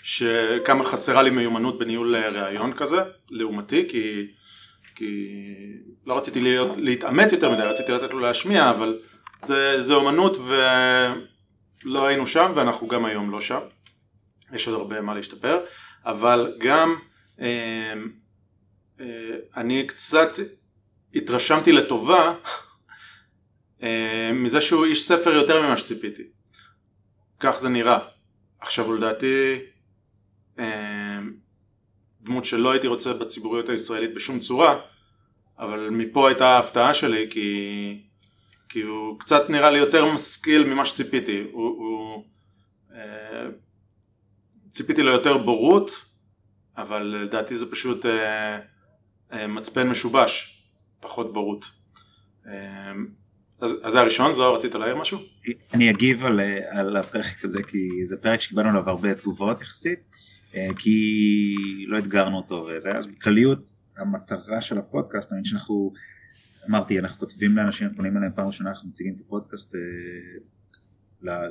שכמה 0.02 0.82
חסרה 0.82 1.22
לי 1.22 1.30
מיומנות 1.30 1.78
בניהול 1.78 2.16
אה, 2.16 2.28
ראיון 2.28 2.72
כזה 2.72 2.96
לעומתי 3.30 3.88
כי 3.88 4.26
כי 4.96 5.28
לא 6.06 6.18
רציתי 6.18 6.40
להיות, 6.40 6.70
להתעמת 6.76 7.32
יותר 7.32 7.50
מדי, 7.50 7.62
רציתי 7.62 7.92
לתת 7.92 8.10
לו 8.10 8.18
להשמיע, 8.18 8.70
אבל 8.70 8.98
זה, 9.44 9.82
זה 9.82 9.94
אומנות 9.94 10.36
ולא 11.84 12.06
היינו 12.06 12.26
שם 12.26 12.52
ואנחנו 12.54 12.88
גם 12.88 13.04
היום 13.04 13.30
לא 13.30 13.40
שם. 13.40 13.60
יש 14.52 14.68
עוד 14.68 14.76
הרבה 14.76 15.00
מה 15.00 15.14
להשתפר, 15.14 15.60
אבל 16.04 16.54
גם 16.58 16.96
אה, 17.40 17.94
אה, 19.00 19.06
אני 19.56 19.86
קצת 19.86 20.28
התרשמתי 21.14 21.72
לטובה 21.72 22.34
אה, 23.82 24.30
מזה 24.34 24.60
שהוא 24.60 24.84
איש 24.84 25.08
ספר 25.08 25.30
יותר 25.30 25.62
ממה 25.62 25.76
שציפיתי. 25.76 26.22
כך 27.40 27.58
זה 27.58 27.68
נראה. 27.68 27.98
עכשיו 28.60 28.94
לדעתי 28.94 29.58
אה, 30.58 31.05
דמות 32.26 32.44
שלא 32.44 32.70
הייתי 32.70 32.86
רוצה 32.86 33.12
בציבוריות 33.12 33.68
הישראלית 33.68 34.14
בשום 34.14 34.38
צורה, 34.38 34.78
אבל 35.58 35.90
מפה 35.90 36.28
הייתה 36.28 36.46
ההפתעה 36.48 36.94
שלי 36.94 37.26
כי, 37.30 38.00
כי 38.68 38.82
הוא 38.82 39.18
קצת 39.18 39.50
נראה 39.50 39.70
לי 39.70 39.78
יותר 39.78 40.12
משכיל 40.12 40.64
ממה 40.64 40.84
שציפיתי. 40.84 41.44
הוא, 41.52 41.68
הוא, 41.68 42.24
אה, 42.94 43.46
ציפיתי 44.70 45.02
לו 45.02 45.12
יותר 45.12 45.38
בורות, 45.38 46.04
אבל 46.76 47.02
לדעתי 47.02 47.56
זה 47.56 47.70
פשוט 47.70 48.06
אה, 48.06 48.58
אה, 49.32 49.46
מצפן 49.46 49.88
משובש, 49.88 50.62
פחות 51.00 51.32
בורות. 51.32 51.70
אה, 52.46 52.92
אז, 53.60 53.76
זה 53.88 54.00
הראשון, 54.00 54.32
זוהר 54.32 54.54
רצית 54.54 54.74
להעיר 54.74 54.96
משהו? 54.96 55.18
אני 55.74 55.90
אגיב 55.90 56.24
על, 56.24 56.40
על 56.70 56.96
הפרק 56.96 57.44
הזה 57.44 57.58
כי 57.62 58.06
זה 58.06 58.16
פרק 58.16 58.40
שקיבלנו 58.40 58.68
עליו 58.68 58.90
הרבה 58.90 59.14
תגובות 59.14 59.60
יחסית, 59.60 59.98
אה, 59.98 60.15
כי 60.78 61.14
לא 61.88 61.98
אתגרנו 61.98 62.36
אותו 62.36 62.68
וזה, 62.68 62.90
אז 62.90 63.06
בכלליות 63.06 63.58
המטרה 63.96 64.60
של 64.60 64.78
הפודקאסט, 64.78 65.32
אני 65.32 65.44
שאנחנו, 65.44 65.92
אמרתי, 66.68 66.98
אנחנו 66.98 67.18
כותבים 67.18 67.56
לאנשים, 67.56 67.94
פונים 67.96 68.16
אליהם 68.16 68.32
פעם 68.34 68.46
ראשונה, 68.46 68.70
אנחנו 68.70 68.88
מציגים 68.88 69.14
את 69.16 69.20
הפודקאסט 69.20 69.74
אה, 69.74 69.80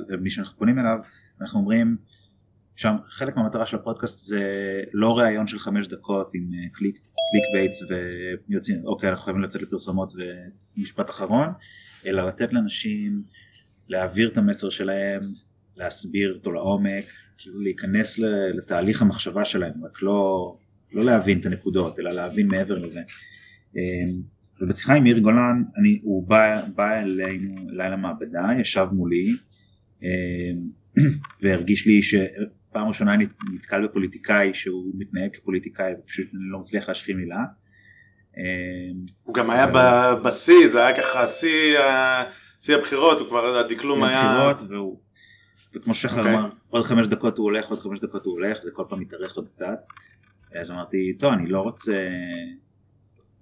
למי 0.08 0.30
שאנחנו 0.30 0.58
פונים 0.58 0.78
אליו, 0.78 0.98
אנחנו 1.40 1.60
אומרים, 1.60 1.96
שם 2.76 2.96
חלק 3.08 3.36
מהמטרה 3.36 3.66
של 3.66 3.76
הפודקאסט 3.76 4.26
זה 4.26 4.82
לא 4.92 5.18
ראיון 5.18 5.46
של 5.46 5.58
חמש 5.58 5.88
דקות 5.88 6.34
עם 6.34 6.50
אה, 6.54 6.68
click, 6.72 6.96
click 6.96 7.44
baits 7.52 7.82
ויוצאים, 8.48 8.84
אוקיי 8.84 9.10
אנחנו 9.10 9.24
חייבים 9.24 9.42
לצאת 9.42 9.62
לפרסומות 9.62 10.12
ומשפט 10.76 11.10
אחרון, 11.10 11.48
אלא 12.06 12.28
לתת 12.28 12.52
לאנשים 12.52 13.22
להעביר 13.88 14.28
את 14.28 14.38
המסר 14.38 14.70
שלהם, 14.70 15.20
להסביר 15.76 16.34
אותו 16.34 16.52
לעומק, 16.52 17.04
כאילו 17.38 17.60
להיכנס 17.60 18.18
לתהליך 18.54 19.02
המחשבה 19.02 19.44
שלהם, 19.44 19.84
רק 19.84 20.02
לא, 20.02 20.56
לא 20.92 21.04
להבין 21.04 21.40
את 21.40 21.46
הנקודות, 21.46 21.98
אלא 21.98 22.10
להבין 22.10 22.48
מעבר 22.48 22.78
לזה. 22.78 23.00
אמ, 23.76 24.36
ובשיחה 24.60 24.94
עם 24.94 25.06
יאיר 25.06 25.18
גולן, 25.18 25.62
אני, 25.78 26.00
הוא 26.02 26.28
בא, 26.28 26.62
בא 26.74 26.98
אלינו, 26.98 27.68
אליי 27.70 27.90
למעבדה, 27.90 28.48
ישב 28.60 28.86
מולי, 28.92 29.32
אמ, 30.02 30.08
והרגיש 31.42 31.86
לי 31.86 32.02
שפעם 32.02 32.88
ראשונה 32.88 33.14
אני 33.14 33.26
נתקל 33.54 33.86
בפוליטיקאי 33.86 34.54
שהוא 34.54 34.92
מתנהג 34.98 35.36
כפוליטיקאי 35.36 35.92
ופשוט 35.98 36.26
אני 36.34 36.42
לא 36.52 36.58
מצליח 36.58 36.88
להשחיל 36.88 37.16
מילה. 37.16 37.44
אמ, 38.36 39.06
הוא 39.22 39.34
גם 39.34 39.50
היה 39.50 39.66
בשיא, 40.24 40.68
זה 40.68 40.86
היה 40.86 40.96
ככה 40.96 41.26
שיא 41.26 42.76
הבחירות, 42.76 43.20
הוא 43.20 43.28
כבר 43.28 43.56
הדקלום 43.56 44.04
היה... 44.04 44.20
הבחירות, 44.20 44.70
והוא, 44.70 45.00
וכמו 45.76 45.94
שחר 45.94 46.18
אוקיי. 46.18 46.34
אמר, 46.34 46.50
עוד 46.68 46.84
חמש 46.84 47.08
דקות 47.08 47.38
הוא 47.38 47.44
הולך, 47.44 47.68
עוד 47.68 47.80
חמש 47.80 48.00
דקות 48.00 48.24
הוא 48.24 48.32
הולך, 48.32 48.62
זה 48.62 48.70
כל 48.72 48.84
פעם 48.88 49.00
מתארך 49.00 49.34
עוד 49.34 49.48
קצת. 49.48 49.78
אז 50.60 50.70
אמרתי, 50.70 51.16
טוב, 51.18 51.32
אני 51.32 51.48
לא 51.48 51.60
רוצה 51.60 52.08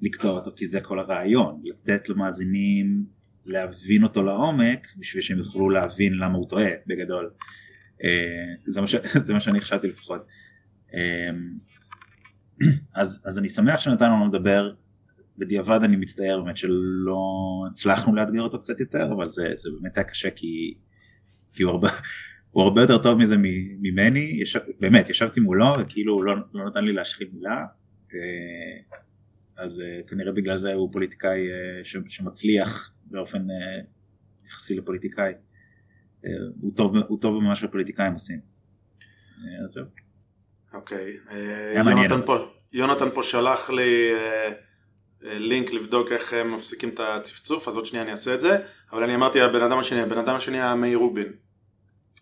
לקטוע 0.03 0.31
אותו 0.31 0.51
כי 0.57 0.67
זה 0.67 0.81
כל 0.81 0.99
הרעיון, 0.99 1.63
לתת 1.65 2.09
למאזינים 2.09 3.05
להבין 3.47 4.03
אותו 4.03 4.23
לעומק 4.23 4.87
בשביל 4.97 5.23
שהם 5.23 5.39
יוכלו 5.39 5.71
להבין 5.71 6.15
למה 6.15 6.39
הוא 6.39 6.49
טועה 6.49 6.71
בגדול. 6.87 7.31
אה, 8.05 8.55
זה 8.67 8.81
מה, 8.81 8.87
ש... 8.87 8.95
זה 9.27 9.35
מה 9.35 9.41
שאני 9.41 9.61
חשבתי 9.61 9.89
לפחות. 9.89 10.27
אה, 10.95 11.31
אז, 12.95 13.23
אז 13.25 13.39
אני 13.39 13.49
שמח 13.49 13.81
שנתנו 13.81 14.19
לו 14.19 14.29
לדבר, 14.29 14.75
בדיעבד 15.39 15.81
אני 15.85 15.97
מצטער 15.97 16.41
באמת 16.43 16.57
שלא 16.57 17.19
הצלחנו 17.71 18.15
לאתגר 18.15 18.43
אותו 18.43 18.59
קצת 18.59 18.81
יותר, 18.81 19.13
אבל 19.13 19.29
זה, 19.29 19.53
זה 19.57 19.71
באמת 19.81 19.99
היה 19.99 20.05
קשה 20.05 20.31
כי, 20.31 20.75
כי 21.55 21.63
הוא, 21.63 21.71
הרבה, 21.73 21.89
הוא 22.51 22.63
הרבה 22.63 22.81
יותר 22.81 22.99
טוב 22.99 23.19
מזה 23.19 23.37
ממני, 23.81 24.39
ישב, 24.43 24.61
באמת 24.81 25.11
ישבתי 25.11 25.41
מולו 25.41 25.67
וכאילו 25.81 26.15
הוא 26.15 26.25
לא, 26.25 26.35
לא 26.55 26.65
נתן 26.65 26.85
לי 26.85 26.93
להשחיל 26.93 27.29
מילה, 27.33 27.65
אה, 28.15 28.99
אז 29.57 29.83
כנראה 30.09 30.33
בגלל 30.33 30.57
זה 30.57 30.75
הוא 30.75 30.93
פוליטיקאי 30.93 31.41
שמצליח 32.09 32.93
באופן 33.05 33.47
יחסי 34.47 34.77
לפוליטיקאי. 34.77 35.33
הוא 36.61 36.73
טוב, 36.77 36.97
הוא 37.09 37.21
טוב 37.21 37.37
במה 37.37 37.57
שהפוליטיקאים 37.57 38.13
עושים. 38.13 38.41
אז 39.65 39.71
זהו. 39.71 39.85
אוקיי, 40.75 41.17
יונתן 41.75 42.27
פה, 42.27 42.37
יונתן 42.73 43.11
פה 43.11 43.23
שלח 43.23 43.71
לי 43.71 44.13
אה, 44.13 44.53
אה, 45.25 45.39
לינק 45.39 45.71
לבדוק 45.71 46.13
איך 46.13 46.33
הם 46.33 46.55
מפסיקים 46.55 46.89
את 46.89 47.01
הצפצוף, 47.01 47.69
אז 47.69 47.77
עוד 47.77 47.87
שנייה 47.87 48.03
אני 48.03 48.11
אעשה 48.11 48.35
את 48.35 48.41
זה, 48.41 48.59
אבל 48.93 49.03
אני 49.03 49.15
אמרתי 49.15 49.41
הבן 49.41 49.63
אדם 49.63 49.79
השני, 49.79 50.01
הבן 50.01 50.19
אדם 50.19 50.35
השני 50.35 50.61
היה 50.61 50.75
מאיר 50.75 50.99
רובין. 50.99 51.33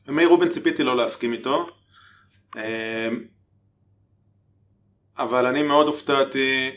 ומאיר 0.07 0.29
רובין 0.29 0.49
ציפיתי 0.49 0.83
לא 0.83 0.97
להסכים 0.97 1.33
איתו, 1.33 1.69
אה, 2.57 3.09
אבל 5.19 5.47
אני 5.47 5.62
מאוד 5.62 5.87
הופתעתי 5.87 6.71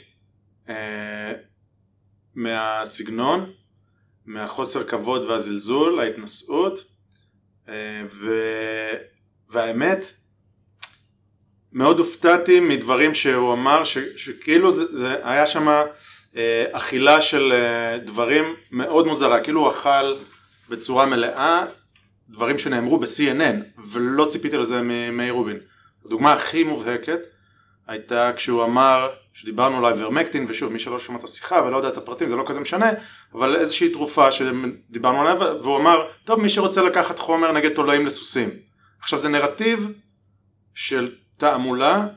מהסגנון, 2.35 3.51
מהחוסר 4.25 4.83
כבוד 4.83 5.23
והזלזול, 5.23 5.99
ההתנשאות, 5.99 6.79
ו... 8.09 8.29
והאמת, 9.49 10.13
מאוד 11.73 11.99
הופתעתי 11.99 12.59
מדברים 12.59 13.13
שהוא 13.13 13.53
אמר, 13.53 13.83
ש, 13.83 13.97
שכאילו 13.97 14.71
זה, 14.71 14.97
זה 14.97 15.27
היה 15.27 15.47
שם 15.47 15.67
אה, 16.35 16.65
אכילה 16.71 17.21
של 17.21 17.51
אה, 17.51 17.97
דברים 17.97 18.55
מאוד 18.71 19.07
מוזרה, 19.07 19.43
כאילו 19.43 19.61
הוא 19.61 19.69
אכל 19.69 20.15
בצורה 20.69 21.05
מלאה 21.05 21.65
דברים 22.29 22.57
שנאמרו 22.57 22.99
ב-CNN, 22.99 23.81
ולא 23.85 24.25
ציפיתי 24.25 24.57
לזה 24.57 24.81
ממאיר 24.83 25.33
רובין. 25.33 25.57
הדוגמה 26.05 26.33
הכי 26.33 26.63
מובהקת 26.63 27.19
הייתה 27.87 28.31
כשהוא 28.35 28.63
אמר, 28.63 29.09
שדיברנו 29.33 29.87
על 29.87 29.93
איברמקטין, 29.93 30.45
ושוב, 30.49 30.73
מי 30.73 30.79
שלא 30.79 30.99
שומע 30.99 31.19
את 31.19 31.23
השיחה 31.23 31.61
ולא 31.63 31.77
יודע 31.77 31.89
את 31.89 31.97
הפרטים, 31.97 32.29
זה 32.29 32.35
לא 32.35 32.43
כזה 32.47 32.59
משנה, 32.59 32.91
אבל 33.33 33.55
איזושהי 33.55 33.89
תרופה 33.89 34.31
שדיברנו 34.31 35.21
עליה, 35.21 35.35
והוא 35.63 35.77
אמר, 35.77 36.07
טוב, 36.23 36.41
מי 36.41 36.49
שרוצה 36.49 36.81
לקחת 36.81 37.19
חומר 37.19 37.51
נגד 37.51 37.73
תולעים 37.73 38.05
לסוסים. 38.05 38.49
עכשיו 38.99 39.19
זה 39.19 39.29
נרטיב 39.29 39.91
של 40.73 41.15
תעמולה 41.37 42.07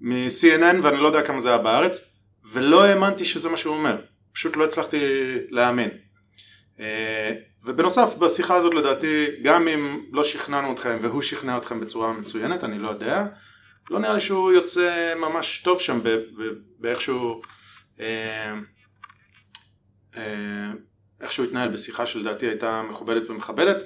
מ-CNN 0.00 0.76
ואני 0.82 0.96
לא 0.96 1.06
יודע 1.06 1.22
כמה 1.22 1.40
זה 1.40 1.48
היה 1.48 1.58
בארץ 1.58 2.00
ולא 2.52 2.84
האמנתי 2.84 3.24
שזה 3.24 3.48
מה 3.48 3.56
שהוא 3.56 3.74
אומר, 3.76 3.96
פשוט 4.32 4.56
לא 4.56 4.64
הצלחתי 4.64 4.98
להאמין. 5.50 5.90
אה, 6.80 7.32
ובנוסף 7.64 8.14
בשיחה 8.18 8.56
הזאת 8.56 8.74
לדעתי 8.74 9.26
גם 9.42 9.68
אם 9.68 10.00
לא 10.12 10.24
שכנענו 10.24 10.72
אתכם 10.72 10.98
והוא 11.02 11.22
שכנע 11.22 11.56
אתכם 11.56 11.80
בצורה 11.80 12.12
מצוינת 12.12 12.64
אני 12.64 12.78
לא 12.78 12.88
יודע 12.88 13.26
לא 13.90 13.98
נראה 13.98 14.14
לי 14.14 14.20
שהוא 14.20 14.52
יוצא 14.52 15.14
ממש 15.16 15.58
טוב 15.64 15.80
שם 15.80 16.00
באיכשהו 16.78 17.42
אה, 18.00 18.54
אה, 20.16 20.70
איך 21.20 21.32
שהוא 21.32 21.46
התנהל 21.46 21.68
בשיחה 21.68 22.06
שלדעתי 22.06 22.46
הייתה 22.46 22.82
מכובדת 22.82 23.30
ומכבדת 23.30 23.76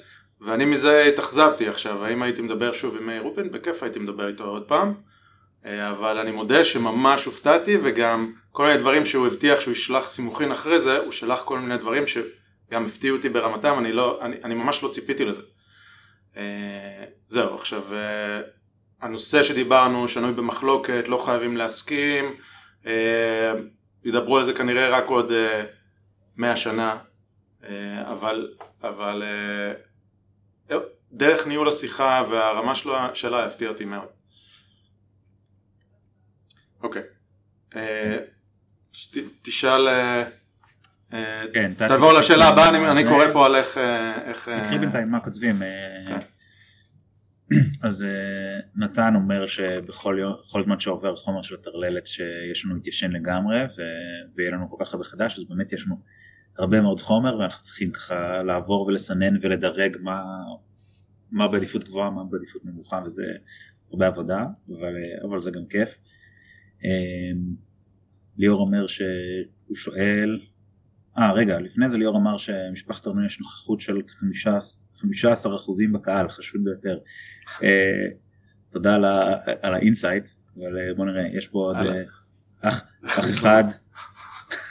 ואני 0.41 0.65
מזה 0.65 1.03
התאכזבתי 1.05 1.69
עכשיו, 1.69 2.05
האם 2.05 2.23
הייתי 2.23 2.43
מדבר 2.43 2.73
שוב 2.73 2.97
עם 2.97 3.07
מאיר 3.07 3.23
רופין? 3.23 3.51
בכיף 3.51 3.83
הייתי 3.83 3.99
מדבר 3.99 4.29
איתו 4.29 4.45
עוד 4.45 4.63
פעם, 4.63 4.95
אה, 5.67 5.91
אבל 5.91 6.19
אני 6.19 6.31
מודה 6.31 6.65
שממש 6.65 7.25
הופתעתי 7.25 7.79
וגם 7.85 8.33
כל 8.53 8.67
מיני 8.67 8.79
דברים 8.79 9.07
שהוא 9.07 9.27
הבטיח 9.27 9.61
שהוא 9.61 9.73
ישלח 9.73 10.11
סימוכין 10.11 10.51
אחרי 10.51 10.81
זה, 10.81 10.99
הוא 10.99 11.13
שלח 11.13 11.43
כל 11.43 11.59
מיני 11.59 11.79
דברים 11.79 12.07
שגם 12.69 12.85
הפתיעו 12.85 13.17
אותי 13.17 13.29
ברמתם, 13.29 13.75
אני, 13.79 13.93
לא, 13.93 14.19
אני, 14.23 14.37
אני 14.45 14.55
ממש 14.55 14.83
לא 14.83 14.89
ציפיתי 14.89 15.25
לזה. 15.25 15.43
אה, 16.37 17.05
זהו, 17.29 17.55
עכשיו 17.55 17.95
אה, 17.95 18.41
הנושא 19.01 19.43
שדיברנו 19.43 20.09
שנוי 20.09 20.33
במחלוקת, 20.33 21.05
לא 21.09 21.17
חייבים 21.17 21.57
להסכים, 21.57 22.25
ידברו 24.05 24.37
על 24.37 24.45
זה 24.45 24.53
כנראה 24.53 24.89
רק 24.89 25.07
עוד 25.07 25.33
מאה 26.37 26.57
שנה, 26.57 26.99
אבל, 28.05 28.55
אבל 28.83 29.23
דרך 31.13 31.47
ניהול 31.47 31.69
השיחה 31.69 32.25
והרמה 32.31 32.75
שלה, 32.75 33.15
שלה 33.15 33.47
הפתיע 33.47 33.69
אותי 33.69 33.85
מאוד. 33.85 34.09
אוקיי. 36.83 37.03
אה, 37.77 38.19
תשאל, 39.43 39.89
אה, 39.89 40.23
אה, 40.23 40.29
כן, 41.55 41.73
תעבור 41.77 42.13
לשאלה 42.13 42.49
הבאה, 42.49 42.93
אני 42.93 43.05
קורא 43.05 43.25
פה 43.33 43.47
על 43.47 43.55
איך... 43.57 43.79
תקריא 44.65 44.81
בינתיים 44.81 45.11
מה 45.11 45.21
כותבים. 45.21 45.55
כן. 46.07 46.19
אז 47.83 48.05
נתן 48.77 49.15
אומר 49.15 49.47
שבכל 49.47 50.63
זמן 50.65 50.81
שעובר 50.81 51.17
חומר 51.17 51.43
של 51.43 51.55
הטרללת 51.55 52.07
שיש 52.07 52.65
לנו 52.65 52.77
התיישן 52.77 53.11
לגמרי 53.11 53.57
ויהיה 54.37 54.51
לנו 54.51 54.71
כל 54.71 54.85
כך 54.85 54.95
הרבה 54.95 55.05
חדש 55.05 55.39
אז 55.39 55.45
באמת 55.45 55.73
יש 55.73 55.87
לנו 55.87 55.97
הרבה 56.59 56.81
מאוד 56.81 57.01
חומר 57.01 57.39
ואנחנו 57.39 57.63
צריכים 57.63 57.91
ככה 57.91 58.43
לעבור 58.43 58.87
ולסנן 58.87 59.37
ולדרג 59.43 59.97
מה 60.01 60.23
מה 61.31 61.49
בעדיפות 61.49 61.85
גבוהה, 61.85 62.11
מה 62.11 62.25
בעדיפות 62.31 62.65
נמוכה 62.65 63.01
וזה 63.07 63.25
הרבה 63.91 64.07
עבודה, 64.07 64.45
אבל, 64.79 64.95
אבל 65.29 65.41
זה 65.41 65.51
גם 65.51 65.67
כיף. 65.71 66.01
ליאור 68.39 68.61
אומר 68.61 68.87
שהוא 68.87 69.77
שואל, 69.77 70.41
אה 71.19 71.33
רגע 71.33 71.59
לפני 71.59 71.89
זה 71.89 71.97
ליאור 71.97 72.17
אמר 72.17 72.39
שמשפחת 72.39 73.07
ארנון 73.07 73.25
יש 73.25 73.41
נוכחות 73.41 73.81
של 73.81 74.01
15 74.97 75.57
אחוזים 75.57 75.93
בקהל, 75.93 76.29
חשוב 76.29 76.65
ביותר. 76.65 76.99
אה, 77.63 78.07
תודה 78.71 78.95
על, 79.63 79.75
ה 79.75 79.81
insight, 79.81 80.31
אבל 80.57 80.79
אה, 80.79 80.95
בוא 80.95 81.07
נראה, 81.07 81.27
יש 81.33 81.49
פה 81.49 81.59
עוד 81.59 81.77
אה, 81.77 82.03
אח, 82.61 82.83
אח 83.07 83.31
אחד, 83.31 83.65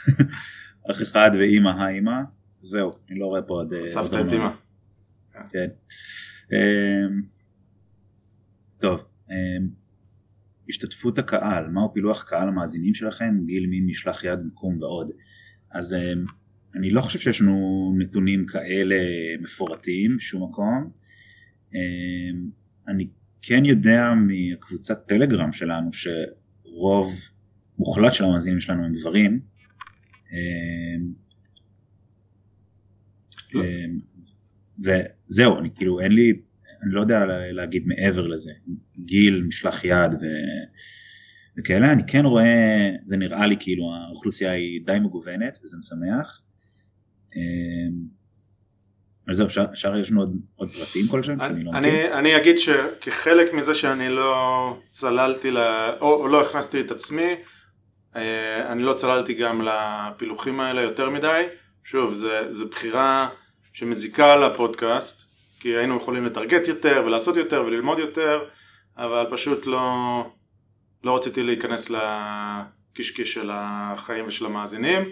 אח 0.90 1.02
אחד 1.02 1.30
ואימא 1.34 1.68
האימא, 1.68 2.20
זהו, 2.60 2.92
אני 3.10 3.18
לא 3.18 3.26
רואה 3.26 3.42
פה 3.42 3.54
עוד... 3.54 3.72
סבתא 3.84 4.20
את 4.26 4.32
אימא. 4.32 4.50
כן. 5.50 5.68
אמ, 6.52 7.22
טוב, 8.80 9.04
אמ, 9.30 9.68
השתתפות 10.68 11.18
הקהל, 11.18 11.68
מהו 11.68 11.94
פילוח 11.94 12.22
קהל 12.22 12.48
המאזינים 12.48 12.94
שלכם, 12.94 13.34
גיל 13.46 13.66
מין, 13.66 13.86
משלח 13.86 14.24
יד, 14.24 14.38
מיקום 14.44 14.82
ועוד. 14.82 15.10
אז 15.70 15.94
אה, 15.94 16.12
אני 16.74 16.90
לא 16.90 17.00
חושב 17.00 17.18
שיש 17.18 17.40
לנו 17.40 17.94
נתונים 17.98 18.46
כאלה 18.46 18.96
מפורטים 19.40 20.16
בשום 20.16 20.50
מקום. 20.50 20.90
אה, 21.74 21.80
אני 22.88 23.08
כן 23.42 23.64
יודע 23.64 24.12
מקבוצת 24.26 25.08
טלגרם 25.08 25.52
שלנו 25.52 25.90
שרוב 25.92 27.14
מוחלט 27.78 28.14
של 28.14 28.24
המאזינים 28.24 28.60
שלנו 28.60 28.84
הם 28.84 28.92
גברים. 28.92 29.40
לא. 33.54 33.62
וזהו, 34.78 35.58
אני 35.58 35.70
כאילו 35.74 36.00
אין 36.00 36.12
לי 36.12 36.32
אני 36.82 36.94
לא 36.94 37.00
יודע 37.00 37.24
להגיד 37.52 37.86
מעבר 37.86 38.26
לזה, 38.26 38.52
גיל, 38.98 39.42
משלח 39.46 39.84
יד 39.84 40.14
ו... 40.14 40.24
וכאלה, 41.58 41.92
אני 41.92 42.02
כן 42.06 42.24
רואה, 42.24 42.90
זה 43.04 43.16
נראה 43.16 43.46
לי 43.46 43.56
כאילו 43.60 43.84
האוכלוסייה 43.94 44.52
היא 44.52 44.80
די 44.86 44.98
מגוונת 45.00 45.58
וזה 45.64 45.76
משמח. 45.80 46.40
אמ, 47.36 48.16
אז 49.28 49.36
זהו, 49.36 49.46
אפשר 49.72 49.96
יש 49.96 50.10
לנו 50.10 50.20
עוד, 50.20 50.36
עוד 50.56 50.70
פרטים 50.70 51.06
כלשהם 51.10 51.38
שאני 51.42 51.64
לא 51.64 51.72
מכיר? 51.72 52.18
אני 52.18 52.36
אגיד 52.36 52.58
שכחלק 52.58 53.54
מזה 53.54 53.74
שאני 53.74 54.08
לא 54.08 54.76
צללתי, 54.90 55.50
לה, 55.50 55.92
או, 56.00 56.14
או 56.14 56.28
לא 56.28 56.40
הכנסתי 56.40 56.80
את 56.80 56.90
עצמי, 56.90 57.34
אה, 58.16 58.72
אני 58.72 58.82
לא 58.82 58.92
צללתי 58.92 59.34
גם 59.34 59.62
לפילוחים 59.62 60.60
האלה 60.60 60.82
יותר 60.82 61.10
מדי, 61.10 61.42
שוב, 61.84 62.14
זו 62.50 62.68
בחירה 62.68 63.28
שמזיקה 63.72 64.36
לפודקאסט, 64.36 65.22
כי 65.60 65.68
היינו 65.68 65.96
יכולים 65.96 66.24
לטרגט 66.24 66.68
יותר 66.68 67.02
ולעשות 67.06 67.36
יותר 67.36 67.62
וללמוד 67.66 67.98
יותר, 67.98 68.40
אבל 68.96 69.26
פשוט 69.30 69.66
לא, 69.66 69.80
לא 71.06 71.16
רציתי 71.16 71.42
להיכנס 71.42 71.90
לקישקיש 71.90 73.34
של 73.34 73.50
החיים 73.52 74.24
ושל 74.28 74.46
המאזינים. 74.46 75.02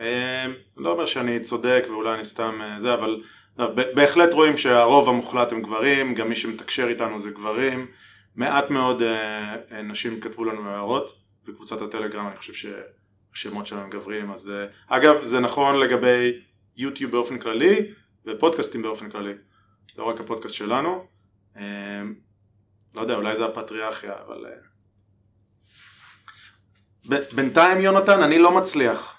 אה, 0.00 0.46
לא 0.76 0.92
אומר 0.92 1.06
שאני 1.06 1.40
צודק 1.40 1.84
ואולי 1.88 2.14
אני 2.14 2.24
סתם 2.24 2.58
אה, 2.62 2.80
זה, 2.80 2.94
אבל 2.94 3.22
לא, 3.58 3.70
בהחלט 3.94 4.32
רואים 4.32 4.56
שהרוב 4.56 5.08
המוחלט 5.08 5.52
הם 5.52 5.62
גברים, 5.62 6.14
גם 6.14 6.28
מי 6.28 6.36
שמתקשר 6.36 6.88
איתנו 6.88 7.20
זה 7.20 7.30
גברים. 7.30 7.86
מעט 8.36 8.70
מאוד 8.70 9.02
אה, 9.02 9.82
נשים 9.82 10.20
כתבו 10.20 10.44
לנו 10.44 10.70
הערות, 10.70 11.18
בקבוצת 11.46 11.82
הטלגרם 11.82 12.26
אני 12.26 12.36
חושב 12.36 12.52
שהשמות 13.32 13.66
שלהם 13.66 13.90
גברים, 13.90 14.30
אז 14.30 14.52
אגב 14.88 15.22
זה 15.22 15.40
נכון 15.40 15.80
לגבי 15.80 16.40
יוטיוב 16.76 17.12
באופן 17.12 17.38
כללי 17.38 17.92
ופודקאסטים 18.26 18.82
באופן 18.82 19.10
כללי. 19.10 19.32
לא 19.98 20.04
רק 20.04 20.20
הפודקאסט 20.20 20.54
שלנו. 20.54 21.06
אה, 21.56 21.62
לא 22.94 23.00
יודע, 23.00 23.14
אולי 23.14 23.36
זה 23.36 23.44
הפטריארכיה, 23.44 24.12
אבל... 24.26 24.46
אה, 27.12 27.18
בינתיים 27.34 27.80
יונתן, 27.80 28.22
אני 28.22 28.38
לא 28.38 28.56
מצליח. 28.56 29.14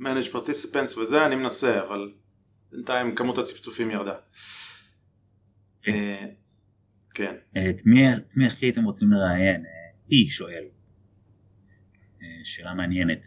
manage 0.00 0.32
participants 0.32 0.98
וזה, 0.98 1.26
אני 1.26 1.36
מנסה, 1.36 1.82
אבל 1.82 2.12
בינתיים 2.72 3.14
כמות 3.14 3.38
הצפצופים 3.38 3.90
ירדה. 3.90 4.14
אה, 5.88 6.26
כן. 7.14 7.34
את 7.52 7.76
מי 8.36 8.46
הכי 8.46 8.66
הייתם 8.66 8.84
רוצים 8.84 9.12
לראיין? 9.12 9.64
היא 10.08 10.30
שואל. 10.30 10.64
שאלה 12.44 12.74
מעניינת. 12.74 13.26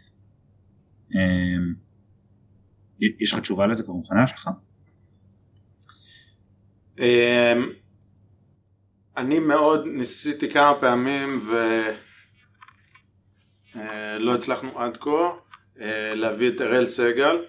יש 3.00 3.32
לך 3.32 3.40
תשובה 3.40 3.66
לזה 3.66 3.82
כבר 3.82 3.92
מוכנה 3.92 4.26
שלך? 4.26 4.48
אני 9.16 9.38
מאוד 9.38 9.86
ניסיתי 9.86 10.50
כמה 10.50 10.80
פעמים 10.80 11.48
ולא 11.48 11.92
אה, 13.76 14.34
הצלחנו 14.34 14.80
עד 14.80 14.96
כה 14.96 15.30
אה, 15.80 16.14
להביא 16.14 16.48
את 16.48 16.60
אראל 16.60 16.86
סגל. 16.86 17.44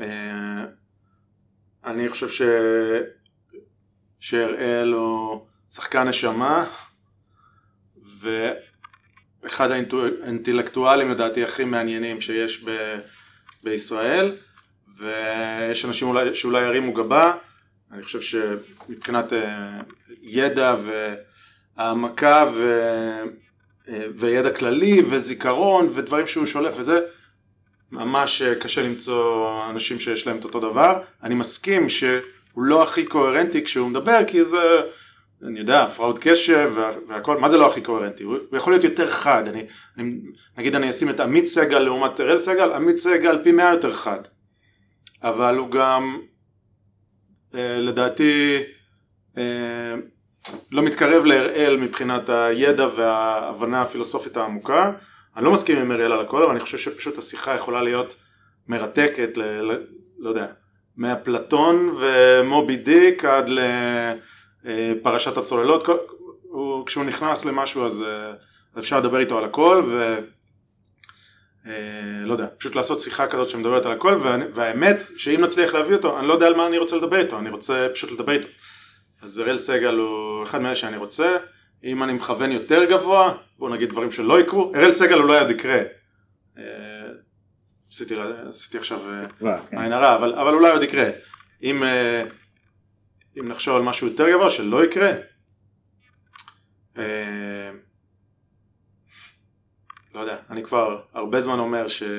אה, 0.00 0.64
אני 1.84 2.08
חושב 2.08 2.28
ש... 2.28 2.42
שאראל 4.20 4.92
הוא 4.92 5.46
שחקן 5.70 6.08
נשמה 6.08 6.66
ואחד 8.20 9.70
האינטלקטואלים 9.70 11.10
לדעתי 11.10 11.44
הכי 11.44 11.64
מעניינים 11.64 12.20
שיש 12.20 12.64
ב... 12.64 12.98
בישראל 13.62 14.36
ויש 14.98 15.84
אנשים 15.84 16.08
אולי, 16.08 16.34
שאולי 16.34 16.62
ירימו 16.62 16.92
גבה 16.92 17.34
אני 17.92 18.02
חושב 18.02 18.20
שמבחינת 18.20 19.32
ידע 20.22 20.76
והעמקה 21.76 22.44
ו... 22.54 22.80
אה, 23.88 24.06
וידע 24.18 24.50
כללי 24.50 25.02
וזיכרון 25.10 25.88
ודברים 25.92 26.26
שהוא 26.26 26.46
שולף 26.46 26.74
וזה, 26.78 27.00
ממש 27.92 28.42
אה, 28.42 28.54
קשה 28.54 28.82
למצוא 28.82 29.60
אנשים 29.70 29.98
שיש 29.98 30.26
להם 30.26 30.38
את 30.38 30.44
אותו 30.44 30.60
דבר. 30.60 31.02
אני 31.22 31.34
מסכים 31.34 31.88
שהוא 31.88 32.22
לא 32.56 32.82
הכי 32.82 33.04
קוהרנטי 33.04 33.64
כשהוא 33.64 33.88
מדבר, 33.88 34.18
כי 34.26 34.44
זה, 34.44 34.80
אני 35.42 35.58
יודע, 35.58 35.82
הפרעות 35.82 36.18
קשב 36.22 36.72
והכל, 37.08 37.38
מה 37.38 37.48
זה 37.48 37.56
לא 37.56 37.66
הכי 37.66 37.80
קוהרנטי? 37.80 38.24
הוא 38.24 38.38
יכול 38.52 38.72
להיות 38.72 38.84
יותר 38.84 39.10
חד. 39.10 39.48
אני, 39.48 39.66
אני, 39.98 40.14
נגיד 40.58 40.74
אני 40.74 40.90
אשים 40.90 41.10
את 41.10 41.20
עמית 41.20 41.46
סגל 41.46 41.78
לעומת 41.78 42.20
אראל 42.20 42.38
סגל, 42.38 42.72
עמית 42.72 42.96
סגל 42.96 43.42
פי 43.42 43.52
מאה 43.52 43.72
יותר 43.72 43.92
חד. 43.92 44.20
אבל 45.22 45.56
הוא 45.56 45.70
גם 45.70 46.18
אה, 47.54 47.76
לדעתי 47.78 48.62
אה, 49.38 49.94
לא 50.72 50.82
מתקרב 50.82 51.24
להראל 51.24 51.76
מבחינת 51.76 52.28
הידע 52.28 52.88
וההבנה 52.96 53.82
הפילוסופית 53.82 54.36
העמוקה. 54.36 54.92
אני 55.36 55.44
לא 55.44 55.52
מסכים 55.52 55.78
עם 55.78 55.90
הראל 55.90 56.12
על 56.12 56.20
הכל, 56.20 56.42
אבל 56.42 56.50
אני 56.50 56.60
חושב 56.60 56.78
שפשוט 56.78 57.18
השיחה 57.18 57.54
יכולה 57.54 57.82
להיות 57.82 58.16
מרתקת, 58.68 59.36
ל, 59.36 59.42
ל, 59.42 59.82
לא 60.18 60.28
יודע, 60.28 60.46
מאפלטון 60.96 61.96
ומובי 62.00 62.76
דיק 62.76 63.24
עד 63.24 63.50
לפרשת 64.64 65.36
הצוללות, 65.36 65.88
הוא, 66.42 66.86
כשהוא 66.86 67.04
נכנס 67.04 67.44
למשהו 67.44 67.86
אז 67.86 68.04
אפשר 68.78 69.00
לדבר 69.00 69.18
איתו 69.18 69.38
על 69.38 69.44
הכל, 69.44 69.88
ו... 69.90 70.18
אה, 71.66 71.72
לא 72.24 72.32
יודע, 72.32 72.46
פשוט 72.58 72.74
לעשות 72.74 73.00
שיחה 73.00 73.26
כזאת 73.26 73.48
שמדברת 73.48 73.86
על 73.86 73.92
הכל, 73.92 74.18
והאמת 74.54 75.04
שאם 75.16 75.40
נצליח 75.44 75.74
להביא 75.74 75.96
אותו, 75.96 76.18
אני 76.18 76.28
לא 76.28 76.32
יודע 76.32 76.46
על 76.46 76.54
מה 76.54 76.66
אני 76.66 76.78
רוצה 76.78 76.96
לדבר 76.96 77.18
איתו, 77.18 77.38
אני 77.38 77.50
רוצה 77.50 77.86
פשוט 77.94 78.12
לדבר 78.12 78.32
איתו. 78.32 78.48
אז 79.22 79.40
אראל 79.40 79.58
סגל 79.58 79.94
הוא 79.94 80.25
אחד 80.42 80.60
מאלה 80.60 80.74
שאני 80.74 80.96
רוצה, 80.96 81.36
אם 81.84 82.02
אני 82.02 82.12
מכוון 82.12 82.52
יותר 82.52 82.84
גבוה, 82.84 83.34
בואו 83.58 83.74
נגיד 83.74 83.90
דברים 83.90 84.12
שלא 84.12 84.40
יקרו, 84.40 84.72
אראל 84.74 84.92
סגל 84.92 85.16
לא 85.16 85.40
יד 85.40 85.50
יקרה. 85.50 85.82
אה, 86.58 86.64
עשיתי, 87.88 88.14
עכשיו 88.78 89.00
אה, 89.10 89.26
כן. 89.70 89.78
עין 89.78 89.92
הרע, 89.92 90.16
אבל, 90.16 90.34
אבל 90.34 90.54
אולי 90.54 90.70
עוד 90.70 90.82
יקרה. 90.82 91.10
אם, 91.62 91.82
אם 93.38 93.48
נחשוב 93.48 93.76
על 93.76 93.82
משהו 93.82 94.06
יותר 94.06 94.30
גבוה 94.30 94.50
שלא 94.50 94.84
יקרה, 94.84 95.12
לא 100.16 100.20
יודע, 100.20 100.36
אני 100.50 100.64
כבר 100.64 101.00
הרבה 101.14 101.40
זמן 101.40 101.58
אומר 101.58 101.86
שביבי 101.88 102.12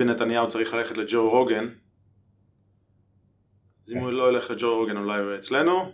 אה, 0.00 0.04
נתניהו 0.04 0.48
צריך 0.48 0.74
ללכת 0.74 0.96
לג'ו 0.96 1.30
רוגן, 1.30 1.68
אז 3.88 3.92
אם 3.92 3.98
הוא 3.98 4.12
לא 4.12 4.28
ילך 4.28 4.50
לג'ו 4.50 4.76
רוגן 4.76 4.96
אולי 4.96 5.20
הוא 5.20 5.34
אצלנו, 5.34 5.92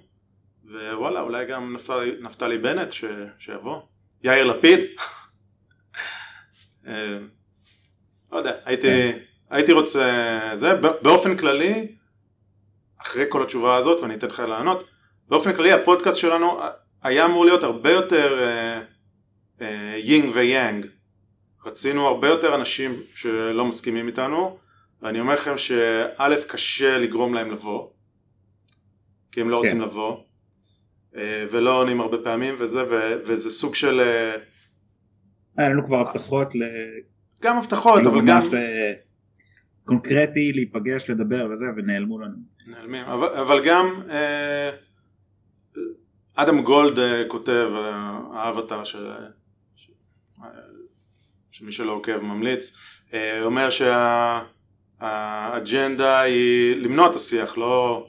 ווואלה, 0.65 1.21
אולי 1.21 1.47
גם 1.47 1.73
נפתלי, 1.73 2.13
נפתלי 2.21 2.59
בנט 2.59 2.93
ש, 2.93 3.05
שיבוא, 3.39 3.81
יאיר 4.23 4.45
לפיד, 4.45 4.81
אה, 6.87 7.19
לא 8.33 8.39
יודע, 8.39 8.53
הייתי, 8.65 8.87
כן. 8.87 9.19
הייתי 9.51 9.73
רוצה, 9.73 10.41
זה, 10.55 10.75
באופן 11.03 11.37
כללי, 11.37 11.95
אחרי 13.01 13.25
כל 13.29 13.43
התשובה 13.43 13.77
הזאת, 13.77 14.01
ואני 14.01 14.15
אתן 14.15 14.27
לך 14.27 14.41
לענות, 14.41 14.85
באופן 15.29 15.57
כללי 15.57 15.73
הפודקאסט 15.73 16.19
שלנו 16.19 16.61
היה 17.03 17.25
אמור 17.25 17.45
להיות 17.45 17.63
הרבה 17.63 17.93
יותר 17.93 18.39
uh, 19.59 19.63
יינג 19.97 20.31
ויאנג. 20.35 20.87
רצינו 21.67 22.07
הרבה 22.07 22.29
יותר 22.29 22.55
אנשים 22.55 23.03
שלא 23.15 23.65
מסכימים 23.65 24.07
איתנו, 24.07 24.59
ואני 25.05 25.21
אומר 25.21 25.33
לכם 25.33 25.59
שא' 25.59 26.45
קשה 26.49 26.99
לגרום 26.99 27.35
להם 27.35 27.51
לבוא, 27.51 27.89
כי 29.33 29.41
הם 29.41 29.51
לא 29.51 29.57
רוצים 29.57 29.79
כן. 29.79 29.83
לבוא, 29.83 30.25
אה, 31.17 31.47
ולא 31.51 31.81
עונים 31.81 32.01
הרבה 32.01 32.17
פעמים, 32.25 32.55
וזה, 32.59 32.83
ו, 32.91 33.13
וזה 33.27 33.51
סוג 33.51 33.75
של... 33.75 34.01
אה, 34.01 34.37
היה 35.57 35.69
לנו 35.69 35.87
כבר 35.87 35.97
הבטחות 35.97 36.55
ל... 36.55 36.63
גם 37.43 37.59
הבטחות, 37.59 38.07
אבל 38.07 38.27
גם... 38.27 38.41
קונקרטי, 39.85 40.53
להיפגש, 40.53 41.11
לדבר 41.11 41.49
וזה, 41.51 41.65
ונעלמו 41.77 42.19
לנו. 42.19 42.37
נעלמים, 42.67 43.05
אבל, 43.05 43.29
אבל 43.29 43.65
גם 43.67 44.03
אה, 44.11 44.71
אדם 46.35 46.63
גולד 46.63 46.99
אה, 46.99 47.23
כותב, 47.29 47.69
אה, 47.75 48.19
האבטר 48.33 48.85
של... 48.85 49.13
שמי 51.51 51.73
שלא 51.73 51.93
עוקב 51.93 52.19
ממליץ, 52.19 52.77
אה, 53.15 53.43
אומר 53.43 53.71
שהאג'נדה 55.01 56.21
היא 56.21 56.77
למנוע 56.77 57.07
את 57.11 57.15
השיח, 57.15 57.59
לא, 57.59 58.07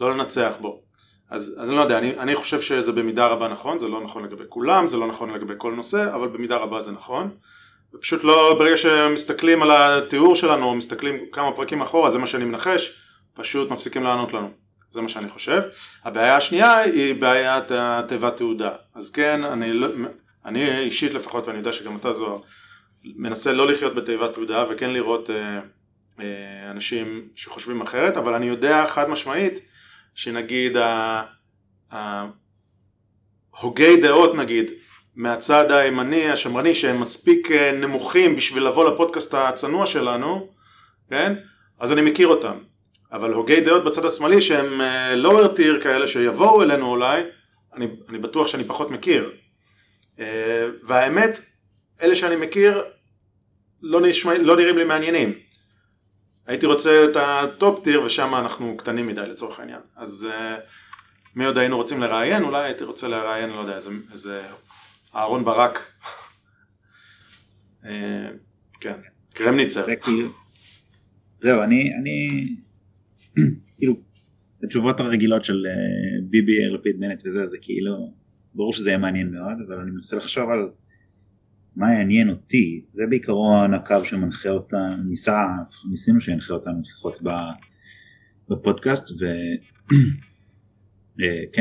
לא 0.00 0.14
לנצח 0.14 0.54
בו. 0.60 0.82
אז, 1.30 1.54
אז 1.58 1.68
אני 1.68 1.76
לא 1.76 1.82
יודע, 1.82 1.98
אני, 1.98 2.18
אני 2.18 2.34
חושב 2.34 2.60
שזה 2.60 2.92
במידה 2.92 3.26
רבה 3.26 3.48
נכון, 3.48 3.78
זה 3.78 3.88
לא 3.88 4.00
נכון 4.00 4.24
לגבי 4.24 4.44
כולם, 4.48 4.88
זה 4.88 4.96
לא 4.96 5.06
נכון 5.06 5.30
לגבי 5.30 5.54
כל 5.58 5.74
נושא, 5.74 6.14
אבל 6.14 6.28
במידה 6.28 6.56
רבה 6.56 6.80
זה 6.80 6.92
נכון. 6.92 7.30
ופשוט 7.94 8.24
לא, 8.24 8.56
ברגע 8.58 8.76
שמסתכלים 8.76 9.62
על 9.62 9.70
התיאור 9.72 10.34
שלנו, 10.34 10.66
או 10.66 10.74
מסתכלים 10.74 11.16
כמה 11.32 11.52
פרקים 11.52 11.80
אחורה, 11.80 12.10
זה 12.10 12.18
מה 12.18 12.26
שאני 12.26 12.44
מנחש, 12.44 12.92
פשוט 13.34 13.70
מפסיקים 13.70 14.02
לענות 14.02 14.32
לנו. 14.32 14.50
זה 14.90 15.00
מה 15.00 15.08
שאני 15.08 15.28
חושב. 15.28 15.62
הבעיה 16.04 16.36
השנייה 16.36 16.78
היא 16.78 17.14
בעיית 17.14 17.64
התיבת 17.70 18.36
תעודה. 18.36 18.70
אז 18.94 19.10
כן, 19.10 19.44
אני, 19.44 19.72
לא, 19.72 19.88
אני 20.44 20.78
אישית 20.78 21.14
לפחות, 21.14 21.46
ואני 21.46 21.58
יודע 21.58 21.72
שגם 21.72 21.96
אתה 21.96 22.12
זוהר, 22.12 22.38
מנסה 23.04 23.52
לא 23.52 23.66
לחיות 23.66 23.94
בתיבת 23.94 24.34
תעודה 24.34 24.64
וכן 24.70 24.90
לראות 24.90 25.30
אה, 25.30 25.60
אנשים 26.70 27.28
שחושבים 27.34 27.80
אחרת, 27.80 28.16
אבל 28.16 28.34
אני 28.34 28.46
יודע 28.46 28.84
חד 28.86 29.10
משמעית 29.10 29.60
שנגיד 30.14 30.76
ההוגי 31.90 32.36
דעות 34.00 34.34
נגיד 34.34 34.70
מהצד 35.18 35.72
הימני 35.72 36.30
השמרני 36.30 36.74
שהם 36.74 37.00
מספיק 37.00 37.50
אה, 37.50 37.72
נמוכים 37.72 38.36
בשביל 38.36 38.66
לבוא 38.66 38.92
לפודקאסט 38.92 39.34
הצנוע 39.34 39.86
שלנו, 39.86 40.48
כן? 41.10 41.34
אז 41.78 41.92
אני 41.92 42.10
מכיר 42.10 42.28
אותם. 42.28 42.58
אבל 43.12 43.32
הוגי 43.32 43.60
דעות 43.60 43.84
בצד 43.84 44.04
השמאלי 44.04 44.40
שהם 44.40 44.80
אה, 44.80 45.48
tier 45.56 45.80
כאלה 45.80 46.06
שיבואו 46.06 46.62
אלינו 46.62 46.90
אולי, 46.90 47.22
אני, 47.74 47.86
אני 48.08 48.18
בטוח 48.18 48.48
שאני 48.48 48.64
פחות 48.64 48.90
מכיר. 48.90 49.32
אה, 50.20 50.66
והאמת, 50.82 51.40
אלה 52.02 52.14
שאני 52.14 52.36
מכיר 52.36 52.82
לא, 53.82 54.00
נשמע, 54.00 54.38
לא 54.38 54.56
נראים 54.56 54.78
לי 54.78 54.84
מעניינים. 54.84 55.34
הייתי 56.48 56.66
רוצה 56.66 57.04
את 57.10 57.16
ה 57.16 57.33
top 57.33 57.84
tier 57.84 58.02
ושם 58.02 58.34
אנחנו 58.34 58.76
קטנים 58.76 59.06
מדי 59.06 59.20
לצורך 59.20 59.60
העניין. 59.60 59.80
אז 59.96 60.28
אה, 60.30 60.56
מי 61.34 61.44
עוד 61.44 61.58
היינו 61.58 61.76
רוצים 61.76 62.00
לראיין? 62.00 62.42
אולי 62.42 62.64
הייתי 62.64 62.84
רוצה 62.84 63.08
לראיין, 63.08 63.50
לא 63.50 63.60
יודע, 63.60 63.74
איזה, 63.74 63.90
איזה 64.12 64.42
אהרון 65.14 65.44
ברק. 65.44 65.92
כן, 68.80 69.00
קרמניצר. 69.34 69.86
זהו, 71.42 71.62
אני, 71.62 71.90
אני 72.00 72.48
כאילו, 73.78 73.94
התשובות 74.64 75.00
הרגילות 75.00 75.44
של 75.44 75.66
אה, 75.66 76.26
ביבי, 76.30 76.52
לפיד, 76.74 77.00
בנט 77.00 77.22
וזה, 77.26 77.46
זה 77.46 77.56
כאילו, 77.60 78.12
ברור 78.54 78.72
שזה 78.72 78.90
יהיה 78.90 78.98
מעניין 78.98 79.30
מאוד, 79.30 79.56
אבל 79.66 79.76
אני 79.76 79.90
מנסה 79.90 80.16
לחשוב 80.16 80.50
על 80.50 80.68
מה 81.78 81.92
יעניין 81.92 82.30
אותי, 82.30 82.84
זה 82.88 83.06
בעיקרון 83.06 83.74
הקו 83.74 84.04
שמנחה 84.04 84.48
אותנו, 84.48 85.02
ניסה, 85.08 85.42
ניסינו 85.90 86.20
שינחה 86.20 86.54
אותנו 86.54 86.80
לפחות 86.80 87.20
בפודקאסט, 88.48 89.10
וכן, 89.10 90.02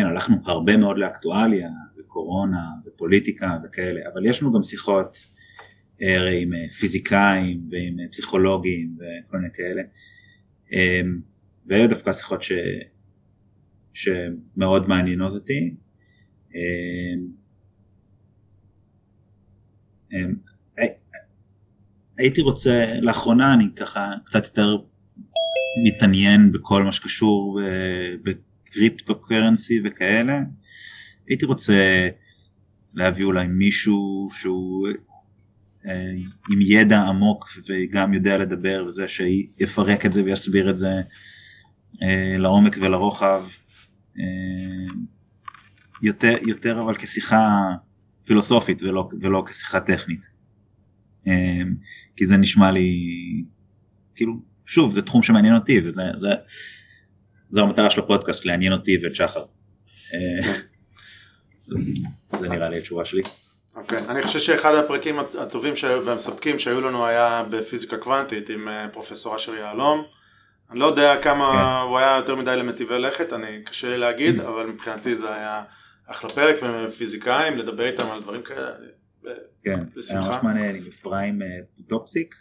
אה, 0.06 0.10
הלכנו 0.10 0.36
הרבה 0.46 0.78
מאוד 0.78 0.98
לאקטואליה, 0.98 1.70
וקורונה, 2.00 2.70
ופוליטיקה 2.86 3.58
וכאלה, 3.64 4.02
אבל 4.14 4.26
יש 4.26 4.42
לנו 4.42 4.54
גם 4.54 4.64
שיחות 4.64 5.18
אה, 6.02 6.20
הרי 6.20 6.42
עם 6.42 6.52
פיזיקאים 6.80 7.70
ועם 7.72 7.98
פסיכולוגים 8.12 8.98
וכל 8.98 9.38
מיני 9.38 9.54
כאלה. 9.54 9.82
ואלה 11.68 11.88
דווקא 11.88 12.14
שיחות 12.14 12.44
ש... 12.44 12.52
שמאוד 13.94 14.88
מעניינות 14.88 15.34
אותי. 15.34 15.76
אמ, 20.14 20.36
הייתי 22.18 22.42
רוצה, 22.42 22.86
לאחרונה 23.02 23.54
אני 23.54 23.66
ככה 23.76 24.12
קצת 24.26 24.46
יותר 24.46 24.78
מתעניין 25.86 26.52
בכל 26.52 26.84
מה 26.84 26.92
שקשור 26.92 27.60
בקריפטו 28.24 29.22
קרנסי 29.22 29.82
וכאלה. 29.86 30.42
הייתי 31.28 31.46
רוצה 31.46 32.10
להביא 32.94 33.26
אולי 33.26 33.48
מישהו 33.48 34.30
שהוא 34.40 34.88
אה, 35.88 36.12
עם 36.52 36.60
ידע 36.62 37.00
עמוק 37.00 37.50
וגם 37.68 38.14
יודע 38.14 38.38
לדבר 38.38 38.86
וזה 38.88 39.08
שיפרק 39.08 40.06
את 40.06 40.14
זה 40.14 40.24
ויסביר 40.24 40.70
את 40.70 40.78
זה 40.78 41.02
אה, 42.04 42.38
לעומק 42.38 42.78
ולרוחב, 42.82 43.46
אה, 44.20 44.94
יותר, 46.02 46.36
יותר 46.42 46.82
אבל 46.82 46.96
כשיחה 46.96 47.72
פילוסופית 48.28 48.84
ולא, 48.84 49.10
ולא 49.22 49.44
כשיחה 49.46 49.80
טכנית. 49.80 50.30
אה, 51.28 51.62
כי 52.16 52.26
זה 52.26 52.38
נשמע 52.38 52.72
לי, 52.72 52.90
כאילו, 54.16 54.34
שוב, 54.66 54.96
זה 54.96 55.02
תחום 55.02 55.24
שמעניין 55.24 55.56
אותי 55.56 55.82
וזה 55.86 56.04
זה, 56.16 56.30
זו 57.52 57.62
המטרה 57.62 57.90
של 57.90 58.02
הפודקאסט, 58.02 58.46
לעניין 58.46 58.74
אותי 58.74 58.98
ואת 59.04 59.16
שחר. 59.16 59.46
זה 62.40 62.50
נראה 62.50 62.70
לי 62.70 62.78
התשובה 62.78 63.06
שלי. 63.06 63.22
אוקיי, 63.76 63.98
okay. 63.98 64.12
אני 64.12 64.22
חושב 64.22 64.40
שאחד 64.40 64.76
הפרקים 64.76 65.20
הטובים 65.20 65.74
והמספקים 66.06 66.60
שהיו 66.60 66.82
לנו 66.82 67.06
היה 67.06 67.44
בפיזיקה 67.50 67.98
קוונטית 67.98 68.50
עם 68.50 68.68
פרופסור 68.94 69.36
אשר 69.36 69.56
יהלום. 69.56 70.04
אני 70.72 70.80
לא 70.80 70.86
יודע 70.86 71.22
כמה 71.22 71.52
כן. 71.52 71.90
הוא 71.90 71.98
היה 71.98 72.18
יותר 72.18 72.36
מדי 72.36 72.56
למטיבי 72.56 73.00
לכת, 73.00 73.34
אני 73.34 73.64
קשה 73.66 73.90
לי 73.90 73.98
להגיד, 73.98 74.40
אבל 74.40 74.66
מבחינתי 74.66 75.16
זה 75.16 75.34
היה 75.34 75.64
אחלה 76.08 76.30
פרק 76.30 76.56
ופיזיקאים, 76.88 77.58
לדבר 77.58 77.86
איתם 77.86 78.12
על 78.12 78.22
דברים 78.22 78.44
כאלה. 78.44 78.72
כן, 79.64 79.80
היה 80.10 80.20
ממש 80.20 80.38
מעניין 80.44 80.76
עם 80.76 80.84
אפרים 80.88 81.42
אה, 81.42 81.48
פודוקסיק. 81.76 82.36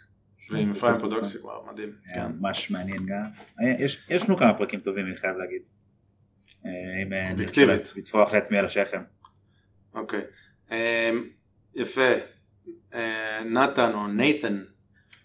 ועם 0.51 0.71
אפרים 0.71 0.95
פודוקסיק, 0.99 1.45
וואו, 1.45 1.65
מדהים. 1.73 1.95
היה 2.05 2.25
כן. 2.25 2.31
ממש 2.39 2.71
מעניין 2.71 3.05
גם. 3.05 3.25
יש 4.09 4.23
לנו 4.25 4.37
כמה 4.37 4.53
פרקים 4.53 4.79
טובים, 4.79 5.05
אני 5.05 5.15
חייב 5.15 5.37
להגיד. 5.37 5.61
אה, 6.65 6.71
אם 7.03 7.13
אה. 7.13 7.75
לטפוח 7.95 8.33
לעצמי 8.33 8.57
על 8.57 8.65
השכם. 8.65 9.01
אוקיי. 9.93 10.21
יפה. 11.75 12.11
נתן 13.45 13.91
או 13.93 14.07
נייתן 14.07 14.63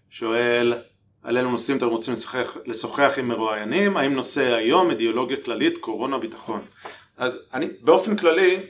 שואל 0.09 0.73
על 1.23 1.37
אילו 1.37 1.51
נושאים 1.51 1.77
אתם 1.77 1.85
רוצים 1.85 2.13
לשוחח, 2.13 2.57
לשוחח 2.65 3.13
עם 3.17 3.27
מרואיינים, 3.27 3.97
האם 3.97 4.13
נושא 4.13 4.53
היום, 4.53 4.89
אידיאולוגיה 4.89 5.37
כללית, 5.45 5.77
קורונה, 5.77 6.17
ביטחון. 6.17 6.61
אז 7.17 7.39
אני, 7.53 7.67
באופן 7.81 8.17
כללי, 8.17 8.69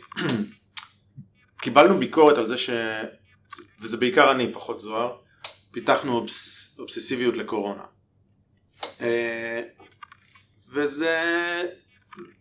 קיבלנו 1.61 1.99
ביקורת 1.99 2.37
על 2.37 2.45
זה 2.45 2.57
ש... 2.57 2.69
וזה 3.81 3.97
בעיקר 3.97 4.31
אני, 4.31 4.53
פחות 4.53 4.79
זוהר, 4.79 5.17
פיתחנו 5.71 6.15
אובס... 6.15 6.79
אובססיביות 6.79 7.37
לקורונה. 7.37 7.83
אה, 9.01 9.61
וזה 10.69 11.21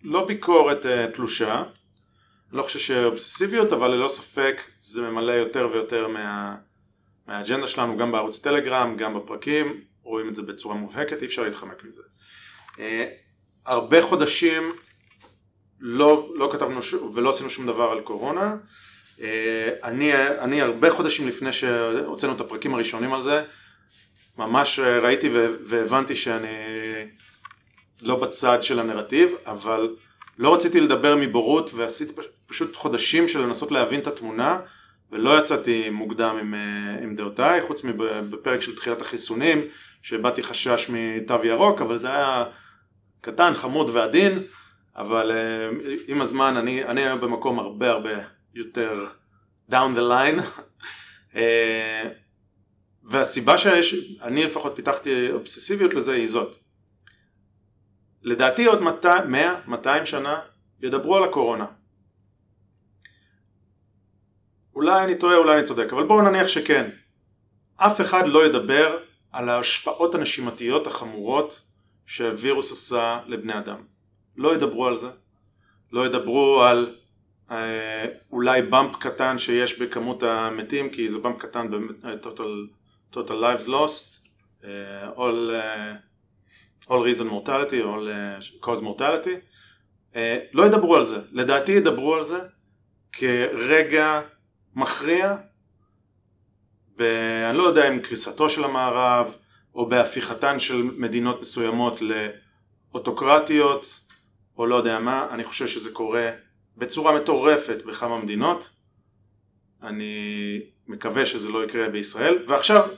לא 0.02 0.26
ביקורת 0.26 0.86
אה, 0.86 1.06
תלושה, 1.12 1.62
אני 2.50 2.58
לא 2.58 2.62
חושב 2.62 2.78
שאובססיביות, 2.78 3.72
אבל 3.72 3.88
ללא 3.90 4.08
ספק 4.08 4.60
זה 4.80 5.02
ממלא 5.02 5.32
יותר 5.32 5.68
ויותר 5.72 6.08
מה... 6.08 6.56
מהאג'נדה 7.26 7.68
שלנו, 7.68 7.96
גם 7.96 8.12
בערוץ 8.12 8.38
טלגרם, 8.38 8.96
גם 8.96 9.14
בפרקים, 9.14 9.80
רואים 10.02 10.28
את 10.28 10.34
זה 10.34 10.42
בצורה 10.42 10.74
מובהקת, 10.74 11.22
אי 11.22 11.26
אפשר 11.26 11.42
להתחמק 11.42 11.84
מזה. 11.84 12.02
אה, 12.78 13.08
הרבה 13.66 14.02
חודשים 14.02 14.72
לא, 15.84 16.32
לא 16.34 16.48
כתבנו 16.52 16.82
ש... 16.82 16.94
ולא 17.14 17.30
עשינו 17.30 17.50
שום 17.50 17.66
דבר 17.66 17.90
על 17.90 18.00
קורונה. 18.00 18.56
אה, 19.20 19.70
אני, 19.84 20.14
אני 20.38 20.62
הרבה 20.62 20.90
חודשים 20.90 21.28
לפני 21.28 21.52
שהוצאנו 21.52 22.32
את 22.32 22.40
הפרקים 22.40 22.74
הראשונים 22.74 23.14
על 23.14 23.20
זה, 23.20 23.42
ממש 24.38 24.78
ראיתי 24.78 25.30
והבנתי 25.66 26.14
שאני 26.14 26.48
לא 28.02 28.16
בצד 28.16 28.62
של 28.62 28.80
הנרטיב, 28.80 29.34
אבל 29.46 29.96
לא 30.38 30.54
רציתי 30.54 30.80
לדבר 30.80 31.16
מבורות 31.16 31.70
ועשיתי 31.74 32.12
פשוט 32.46 32.76
חודשים 32.76 33.28
של 33.28 33.40
לנסות 33.40 33.72
להבין 33.72 34.00
את 34.00 34.06
התמונה 34.06 34.60
ולא 35.12 35.38
יצאתי 35.38 35.90
מוקדם 35.90 36.36
עם, 36.40 36.54
אה, 36.54 37.02
עם 37.02 37.14
דעותיי, 37.14 37.62
חוץ 37.62 37.84
מבפרק 37.84 38.60
של 38.60 38.76
תחילת 38.76 39.00
החיסונים, 39.00 39.62
שבאתי 40.02 40.42
חשש 40.42 40.90
מתו 40.92 41.44
ירוק, 41.44 41.80
אבל 41.80 41.98
זה 41.98 42.08
היה 42.08 42.44
קטן, 43.20 43.54
חמוד 43.54 43.90
ועדין, 43.90 44.42
אבל 44.96 45.32
אה, 45.32 45.68
עם 46.06 46.20
הזמן 46.20 46.56
אני, 46.56 46.84
אני 46.84 47.00
היום 47.00 47.20
במקום 47.20 47.58
הרבה 47.58 47.90
הרבה 47.90 48.10
יותר 48.54 49.06
down 49.70 49.96
the 49.96 50.00
line, 50.00 50.62
אה, 51.36 52.08
והסיבה 53.04 53.58
שאני 53.58 54.44
לפחות 54.44 54.72
פיתחתי 54.76 55.30
אובססיביות 55.30 55.94
לזה 55.94 56.12
היא 56.12 56.28
זאת. 56.28 56.56
לדעתי 58.22 58.64
עוד 58.64 58.80
100-200 59.68 60.04
שנה 60.04 60.40
ידברו 60.80 61.16
על 61.16 61.24
הקורונה. 61.24 61.66
אולי 64.74 65.04
אני 65.04 65.18
טועה, 65.18 65.36
אולי 65.36 65.54
אני 65.58 65.62
צודק, 65.62 65.92
אבל 65.92 66.06
בואו 66.06 66.22
נניח 66.22 66.46
שכן. 66.46 66.90
אף 67.76 68.00
אחד 68.00 68.26
לא 68.26 68.46
ידבר 68.46 68.98
על 69.32 69.48
ההשפעות 69.48 70.14
הנשימתיות 70.14 70.86
החמורות 70.86 71.60
שהווירוס 72.06 72.72
עשה 72.72 73.20
לבני 73.26 73.58
אדם. 73.58 73.91
לא 74.36 74.54
ידברו 74.54 74.86
על 74.86 74.96
זה. 74.96 75.08
לא 75.92 76.06
ידברו 76.06 76.62
על 76.62 76.96
אה, 77.50 78.06
אולי 78.30 78.62
באמפ 78.62 78.96
קטן 78.96 79.38
שיש 79.38 79.78
בכמות 79.78 80.22
המתים, 80.22 80.90
כי 80.90 81.08
זה 81.08 81.18
באמפ 81.18 81.38
קטן 81.38 81.70
ב-total 81.70 82.72
total 83.12 83.38
lives 83.40 83.66
lost, 83.68 84.20
uh, 84.62 84.66
all, 85.16 85.50
uh, 85.50 86.90
all 86.90 87.02
reason 87.02 87.26
mortality, 87.28 87.80
all 87.82 88.08
uh, 88.08 88.66
cause 88.66 88.80
mortality. 88.82 89.36
אה, 90.16 90.38
לא 90.52 90.66
ידברו 90.66 90.96
על 90.96 91.04
זה. 91.04 91.16
לדעתי 91.32 91.72
ידברו 91.72 92.14
על 92.14 92.24
זה 92.24 92.38
כרגע 93.12 94.20
מכריע, 94.74 95.36
ואני 96.98 97.58
לא 97.58 97.62
יודע 97.62 97.88
אם 97.88 97.98
קריסתו 97.98 98.50
של 98.50 98.64
המערב, 98.64 99.34
או 99.74 99.88
בהפיכתן 99.88 100.58
של 100.58 100.82
מדינות 100.82 101.40
מסוימות 101.40 102.00
לאוטוקרטיות, 102.92 104.00
או 104.58 104.66
לא 104.66 104.74
יודע 104.74 104.98
מה, 104.98 105.26
אני 105.30 105.44
חושב 105.44 105.66
שזה 105.66 105.90
קורה 105.90 106.30
בצורה 106.76 107.20
מטורפת 107.20 107.82
בכמה 107.86 108.18
מדינות. 108.18 108.70
אני 109.82 110.60
מקווה 110.86 111.26
שזה 111.26 111.48
לא 111.48 111.64
יקרה 111.64 111.88
בישראל. 111.88 112.44
ועכשיו, 112.48 112.88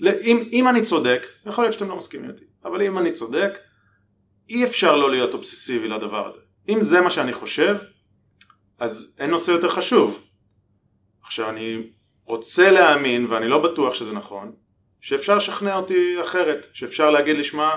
אם, 0.00 0.48
אם 0.52 0.68
אני 0.68 0.82
צודק, 0.82 1.26
יכול 1.46 1.64
להיות 1.64 1.72
שאתם 1.72 1.88
לא 1.88 1.96
מסכימים 1.96 2.30
איתי, 2.30 2.44
אבל 2.64 2.82
אם 2.82 2.98
אני 2.98 3.12
צודק, 3.12 3.58
אי 4.48 4.64
אפשר 4.64 4.96
לא 4.96 5.10
להיות 5.10 5.34
אובססיבי 5.34 5.88
לדבר 5.88 6.26
הזה. 6.26 6.38
אם 6.68 6.82
זה 6.82 7.00
מה 7.00 7.10
שאני 7.10 7.32
חושב, 7.32 7.76
אז 8.78 9.16
אין 9.20 9.30
נושא 9.30 9.50
יותר 9.50 9.68
חשוב. 9.68 10.20
עכשיו 11.22 11.50
אני 11.50 11.82
רוצה 12.24 12.70
להאמין, 12.70 13.26
ואני 13.26 13.48
לא 13.48 13.58
בטוח 13.58 13.94
שזה 13.94 14.12
נכון, 14.12 14.52
שאפשר 15.00 15.36
לשכנע 15.36 15.76
אותי 15.76 16.20
אחרת, 16.20 16.66
שאפשר 16.72 17.10
להגיד 17.10 17.36
לי, 17.36 17.44
שמע, 17.44 17.70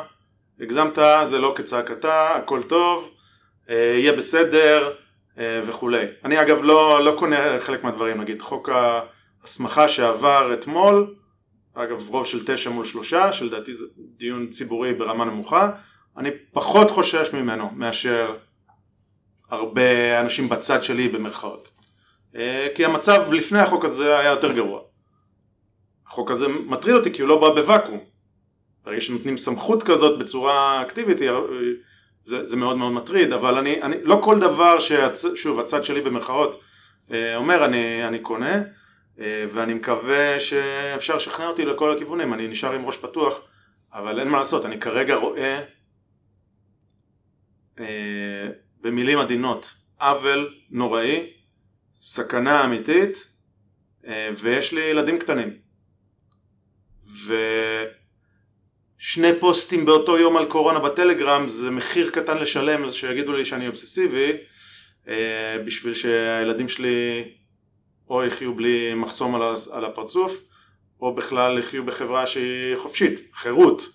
הגזמת, 0.60 0.98
זה 1.26 1.40
לא 1.40 1.54
כצעקתה, 1.58 2.36
הכל 2.36 2.64
טוב, 2.64 3.10
יהיה 3.70 4.12
בסדר 4.12 4.94
אה, 5.38 5.62
וכולי. 5.64 6.06
אני 6.26 6.42
אגב 6.42 6.64
לא, 6.64 7.06
לא 7.06 7.16
קונה 7.20 7.60
חלק 7.60 7.84
מהדברים, 7.84 8.22
נגיד 8.22 8.42
חוק 8.42 8.70
ההסמכה 8.70 9.88
שעבר 9.88 10.54
אתמול, 10.54 11.16
אגב 11.74 12.10
רוב 12.10 12.26
של 12.26 12.44
תשע 12.46 12.70
מול 12.70 12.86
שלושה, 12.86 13.34
שלדעתי 13.34 13.74
זה 13.74 13.86
דיון 13.98 14.50
ציבורי 14.50 14.94
ברמה 14.94 15.26
נמוכה, 15.26 15.72
אני 16.18 16.30
פחות 16.52 16.92
חושש 16.92 17.34
ממנו 17.34 17.70
מאשר 17.76 18.36
הרבה 19.50 20.20
אנשים 20.20 20.50
בצד 20.50 20.84
שלי 20.84 21.08
במרכאות. 21.08 21.72
אה, 22.36 22.68
כי 22.76 22.86
המצב 22.86 23.34
לפני 23.34 23.60
החוק 23.60 23.86
הזה 23.86 24.20
היה 24.20 24.30
יותר 24.30 24.52
גרוע. 24.52 24.82
החוק 26.08 26.32
הזה 26.32 26.48
מטריד 26.48 26.96
אותי 26.96 27.14
כי 27.14 27.22
הוא 27.22 27.30
לא 27.30 27.42
בא 27.42 27.62
בוואקום. 27.62 28.00
ברגע 28.86 29.02
שנותנים 29.02 29.38
סמכות 29.38 29.84
כזאת 29.84 30.20
בצורה 30.20 30.82
אקטיבית 30.82 31.22
אה, 31.22 31.28
זה, 32.28 32.46
זה 32.46 32.56
מאוד 32.56 32.78
מאוד 32.78 32.92
מטריד, 32.92 33.34
אבל 33.34 33.58
אני, 33.58 33.82
אני 33.82 33.96
לא 34.04 34.20
כל 34.24 34.40
דבר 34.40 34.80
ששוב 34.80 35.60
הצד 35.60 35.84
שלי 35.84 36.02
במרכאות 36.02 36.62
אה, 37.12 37.36
אומר 37.36 37.66
אני, 37.66 38.08
אני 38.08 38.20
קונה 38.20 38.62
ואני 39.54 39.74
מקווה 39.74 40.40
שאפשר 40.40 41.16
לשכנע 41.16 41.48
אותי 41.48 41.66
לכל 41.66 41.92
הכיוונים, 41.96 42.34
אני 42.34 42.48
נשאר 42.48 42.74
עם 42.74 42.86
ראש 42.86 42.98
פתוח 42.98 43.42
אבל 43.94 44.20
אין 44.20 44.28
מה 44.28 44.38
לעשות, 44.38 44.66
אני 44.66 44.80
כרגע 44.80 45.16
רואה 45.16 45.62
במילים 48.82 49.20
עדינות 49.20 49.74
עוול 50.02 50.54
נוראי, 50.70 51.34
סכנה 51.94 52.66
אמיתית 52.66 53.28
ויש 54.38 54.74
לי 54.74 54.82
ילדים 54.82 55.20
קטנים 55.20 55.58
ושני 59.00 59.40
פוסטים 59.40 59.86
באותו 59.86 60.18
יום 60.18 60.38
על 60.38 60.46
קורונה 60.46 60.80
בטלגרם 60.80 61.48
זה 61.48 61.72
מחיר 61.72 62.10
קטן 62.10 62.38
לשלם 62.38 62.92
שיגידו 62.92 63.34
לי 63.34 63.46
שאני 63.46 63.68
אובססיבי 63.68 64.32
אה, 65.08 65.58
בשביל 65.66 65.94
שהילדים 65.94 66.68
שלי 66.68 67.24
או 68.10 68.24
יחיו 68.24 68.56
בלי 68.56 68.94
מחסום 68.94 69.42
על 69.72 69.86
הפרצוף 69.86 70.42
או 71.02 71.16
בכלל 71.16 71.60
יחיו 71.60 71.86
בחברה 71.86 72.28
שהיא 72.28 72.76
חופשית, 72.76 73.20
חירות. 73.34 73.90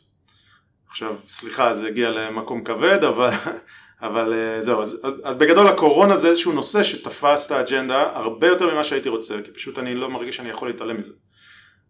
עכשיו 0.89 1.17
סליחה 1.29 1.75
זה 1.75 1.89
הגיע 1.89 2.11
למקום 2.11 2.65
כבד 2.65 3.05
אבל, 3.05 3.31
אבל 4.03 4.33
אה, 4.33 4.63
זהו 4.63 4.81
אז, 4.81 5.01
אז, 5.05 5.15
אז 5.25 5.37
בגדול 5.37 5.69
הקורונה 5.69 6.17
זה 6.17 6.29
איזשהו 6.29 6.53
נושא 6.53 6.83
שתפס 6.83 7.47
את 7.47 7.51
האג'נדה 7.51 8.03
הרבה 8.15 8.47
יותר 8.47 8.75
ממה 8.75 8.85
שהייתי 8.85 9.09
רוצה 9.09 9.43
כי 9.45 9.51
פשוט 9.51 9.79
אני 9.79 9.95
לא 9.95 10.11
מרגיש 10.11 10.37
שאני 10.37 10.49
יכול 10.49 10.69
להתעלם 10.69 11.01
מזה. 11.01 11.13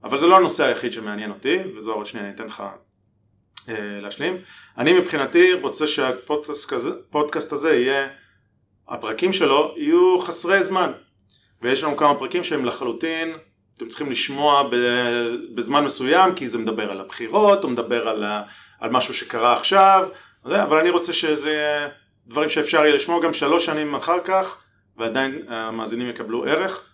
אבל 0.04 0.18
זה 0.18 0.26
לא 0.26 0.36
הנושא 0.36 0.64
היחיד 0.64 0.92
שמעניין 0.92 1.30
אותי, 1.30 1.58
וזוהר 1.76 1.96
עוד 1.96 2.06
שנייה 2.06 2.26
אני 2.26 2.34
אתן 2.34 2.46
לך 2.46 2.62
להשלים. 3.68 4.36
אני 4.78 4.92
מבחינתי 4.92 5.52
רוצה 5.52 5.86
שהפודקאסט 5.86 7.52
הזה 7.52 7.76
יהיה, 7.76 8.08
הפרקים 8.88 9.32
שלו 9.32 9.74
יהיו 9.76 10.18
חסרי 10.20 10.62
זמן, 10.62 10.92
ויש 11.62 11.84
לנו 11.84 11.96
כמה 11.96 12.14
פרקים 12.14 12.44
שהם 12.44 12.64
לחלוטין, 12.64 13.36
אתם 13.76 13.88
צריכים 13.88 14.10
לשמוע 14.10 14.70
בזמן 15.54 15.84
מסוים, 15.84 16.34
כי 16.34 16.48
זה 16.48 16.58
מדבר 16.58 16.90
על 16.90 17.00
הבחירות, 17.00 17.64
או 17.64 17.68
מדבר 17.68 18.08
על, 18.08 18.24
על 18.80 18.90
משהו 18.90 19.14
שקרה 19.14 19.52
עכשיו, 19.52 20.08
אבל 20.44 20.78
אני 20.78 20.90
רוצה 20.90 21.12
שזה 21.12 21.50
יהיה 21.50 21.88
דברים 22.26 22.48
שאפשר 22.48 22.78
יהיה 22.78 22.94
לשמוע 22.94 23.22
גם 23.22 23.32
שלוש 23.32 23.66
שנים 23.66 23.94
אחר 23.94 24.20
כך, 24.24 24.62
ועדיין 24.96 25.42
המאזינים 25.48 26.08
יקבלו 26.08 26.44
ערך. 26.44 26.88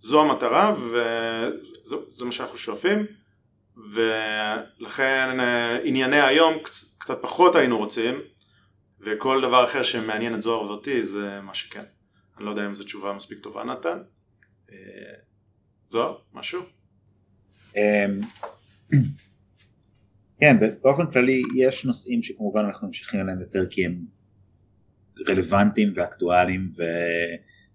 זו 0.00 0.20
המטרה 0.20 0.74
וזה 0.76 2.24
מה 2.24 2.32
שאנחנו 2.32 2.58
שואפים 2.58 3.06
ולכן 3.76 5.40
אה, 5.40 5.78
ענייני 5.84 6.20
היום 6.20 6.54
קצת 6.98 7.18
פחות 7.22 7.54
היינו 7.56 7.78
רוצים 7.78 8.14
וכל 9.00 9.40
דבר 9.42 9.64
אחר 9.64 9.82
שמעניין 9.82 10.34
את 10.34 10.42
זוהר 10.42 10.66
ואותי 10.66 11.02
זה 11.02 11.40
מה 11.40 11.54
שכן. 11.54 11.84
אני 12.36 12.44
לא 12.44 12.50
יודע 12.50 12.66
אם 12.66 12.74
זו 12.74 12.84
תשובה 12.84 13.12
מספיק 13.12 13.38
טובה 13.38 13.64
נתן. 13.64 13.98
אה, 14.72 14.76
זוהר, 15.88 16.16
משהו? 16.34 16.62
אמ, 17.76 18.20
כן, 20.40 20.56
באופן 20.82 21.10
כללי 21.12 21.42
יש 21.56 21.84
נושאים 21.84 22.22
שכמובן 22.22 22.64
אנחנו 22.64 22.86
ממשיכים 22.86 23.20
עליהם 23.20 23.40
יותר 23.40 23.66
כי 23.70 23.86
הם 23.86 24.04
רלוונטיים 25.28 25.92
ואקטואליים 25.96 26.68
ו... 26.76 26.82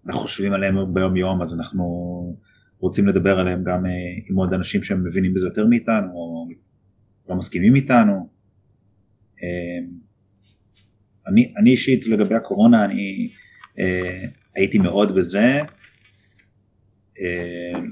אנחנו 0.08 0.22
חושבים 0.22 0.54
עליהם 0.54 0.94
ביום 0.94 1.16
יום 1.16 1.42
אז 1.42 1.60
אנחנו 1.60 1.84
רוצים 2.80 3.08
לדבר 3.08 3.40
עליהם 3.40 3.64
גם 3.64 3.86
אה, 3.86 3.92
עם 4.30 4.36
עוד 4.36 4.54
אנשים 4.54 4.84
שהם 4.84 5.04
מבינים 5.04 5.34
בזה 5.34 5.48
יותר 5.48 5.66
מאיתנו 5.66 6.12
או 6.12 6.48
לא 7.30 7.36
מסכימים 7.36 7.76
איתנו. 7.76 8.30
אה, 9.44 9.88
אני, 11.28 11.54
אני 11.58 11.70
אישית 11.70 12.08
לגבי 12.08 12.36
הקורונה 12.36 12.86
אני 12.86 13.30
אה, 13.80 14.26
הייתי 14.56 14.78
מאוד 14.78 15.16
בזה 15.16 15.62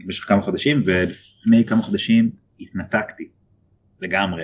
במשך 0.03 0.23
כמה 0.27 0.41
חודשים 0.41 0.83
ולפני 0.85 1.65
כמה 1.65 1.81
חודשים 1.81 2.29
התנתקתי 2.59 3.29
לגמרי. 4.01 4.43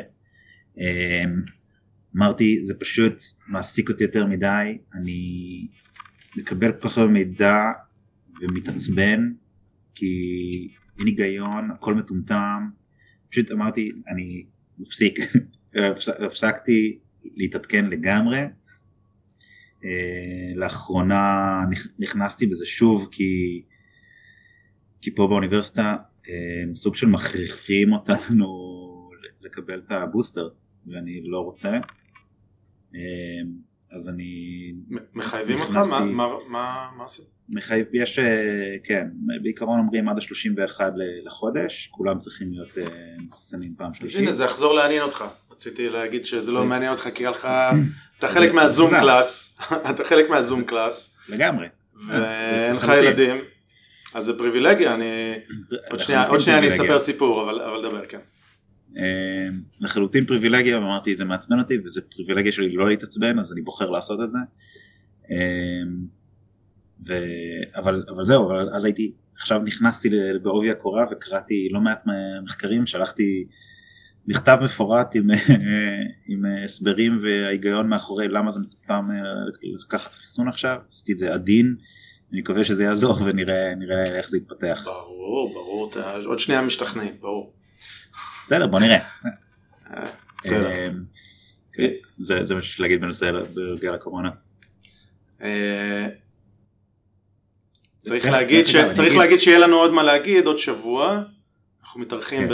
אמרתי 2.18 2.64
זה 2.64 2.74
פשוט 2.80 3.24
מעסיק 3.48 3.90
אותי 3.90 4.04
יותר 4.04 4.26
מדי 4.26 4.78
אני 4.94 5.68
מקבל 6.38 6.72
כל 6.72 6.90
כך 6.90 6.98
הרבה 6.98 7.12
מידע 7.12 7.54
ומתעצבן 8.42 9.32
כי 9.96 10.68
אין 11.00 11.08
היגיון, 11.08 11.72
הכל 11.72 11.94
מטומטם, 11.94 12.70
פשוט 13.30 13.52
אמרתי 13.52 13.92
אני 14.08 14.46
מפסיק, 14.80 15.20
הפסקתי 16.26 17.00
להתעדכן 17.36 17.86
לגמרי, 17.86 18.40
אה, 19.86 20.56
לאחרונה 20.56 21.58
נכנסתי 22.00 22.48
בזה 22.48 22.66
שוב 22.66 23.08
כי, 23.12 23.64
כי 25.02 25.16
פה 25.16 25.28
באוניברסיטה 25.28 25.96
אה, 26.30 26.76
סוג 26.76 26.96
של 26.96 27.08
מכריחים 27.08 27.94
אותנו 27.94 28.48
לקבל 29.42 29.80
את 29.80 29.92
הבוסטר 29.92 30.50
ואני 30.88 31.22
לא 31.24 31.40
רוצה. 31.40 31.72
אה, 32.96 33.00
אז 33.92 34.10
אני... 34.10 34.74
מחייבים 35.14 35.60
אותך? 35.60 35.80
מה 36.98 37.06
עשית? 37.06 37.26
מחייב, 37.50 37.86
יש, 37.94 38.20
אה, 38.20 38.76
כן, 38.84 39.08
בעיקרון 39.42 39.80
אומרים 39.80 40.10
עד 40.10 40.18
ה-31 40.18 40.82
לחודש, 41.26 41.88
כולם 41.92 42.18
צריכים 42.18 42.52
להיות 42.54 42.78
אה, 42.78 42.84
מחוסנים 43.28 43.74
פעם 43.78 43.94
שלישית. 43.94 44.20
הנה 44.20 44.34
זה 44.34 44.44
יחזור 44.44 44.74
לעניין 44.74 45.02
אותך, 45.02 45.26
רציתי 45.52 45.90
להגיד 45.90 46.26
שזה 46.26 46.52
לא 46.52 46.66
מעניין 46.66 46.92
אותך 46.92 47.10
כי 47.16 47.26
לך, 47.26 47.48
אתה 48.20 48.28
חלק 48.28 48.54
מה 48.54 48.66
Zoom 48.66 48.90
class, 49.00 49.62
אתה 49.90 50.04
חלק 50.04 50.30
מה 50.30 50.41
Zoom 50.41 50.64
class. 50.64 51.18
לגמרי. 51.30 51.68
ואין 52.08 52.76
לך 52.76 52.92
ילדים, 52.98 53.36
אז 54.14 54.24
זה 54.24 54.38
פריבילגיה, 54.38 54.94
אני... 54.96 55.34
עוד 56.30 56.40
שנייה 56.40 56.60
אני 56.60 56.68
אספר 56.68 57.00
סיפור, 57.00 57.44
אבל 57.44 57.90
דבר, 57.90 58.06
כן. 58.06 58.20
אמ, 58.98 59.62
לחלוטין 59.80 60.26
פריבילגיה 60.26 60.80
ואמרתי 60.80 61.16
זה 61.16 61.26
מעצבן 61.26 61.60
אותי 61.60 61.78
וזה 61.86 62.02
פריבילגיה 62.16 62.52
שלי 62.52 62.76
לא 62.76 62.90
להתעצבן 62.90 63.40
אז 63.40 63.54
אני 63.54 63.62
בוחר 63.62 63.90
לעשות 63.90 64.20
את 64.24 64.30
זה 64.30 64.40
ו... 67.08 67.14
אבל, 67.76 68.04
אבל 68.10 68.26
זהו 68.26 68.46
אבל 68.46 68.70
אז 68.74 68.86
הייתי 68.86 69.12
עכשיו 69.36 69.60
נכנסתי 69.60 70.10
בעובי 70.42 70.72
הקורה 70.72 71.06
וקראתי 71.12 71.70
לא 71.72 71.82
מעט 71.82 72.04
מחקרים 72.44 72.86
שלחתי 72.86 73.48
מכתב 74.28 74.58
מפורט 74.62 75.16
עם, 75.16 75.28
עם 76.30 76.46
הסברים 76.64 77.20
וההיגיון 77.24 77.90
מאחורי 77.90 78.28
למה 78.28 78.52
זה 78.52 78.60
מטומטם 78.60 79.10
לקחת 79.86 80.12
חיסון 80.12 80.48
עכשיו 80.48 80.78
עשיתי 80.90 81.12
את 81.12 81.18
זה 81.18 81.34
עדין 81.34 81.76
אני 82.32 82.42
מקווה 82.42 82.64
שזה 82.64 82.84
יעזור 82.84 83.22
ונראה 83.26 84.04
איך 84.18 84.30
זה 84.30 84.38
יתפתח. 84.38 84.82
ברור 84.86 85.54
ברור 85.54 85.92
עוד 86.26 86.40
שנייה 86.40 86.62
משתכנעים 86.62 87.14
ברור. 87.20 87.54
בסדר 88.46 88.68
בוא 88.68 88.80
נראה. 88.80 89.00
אמ, 90.46 91.04
כן, 91.74 91.90
זה 92.18 92.56
מה 92.56 92.62
שיש 92.62 92.80
להגיד 92.80 93.02
בנושא 93.02 93.32
בנוגע 93.32 93.92
לקורונה. 93.92 94.30
צריך 98.04 98.26
להגיד, 98.26 98.68
ש... 98.68 98.76
צריך 98.92 99.18
להגיד 99.18 99.40
שיהיה 99.40 99.60
לנו 99.60 99.78
עוד 99.78 99.94
מה 99.94 100.04
להגיד 100.04 100.48
עוד 100.48 100.58
שבוע, 100.58 101.22
אנחנו 101.82 102.02
מתארחים 102.02 102.42
כן. 102.42 102.54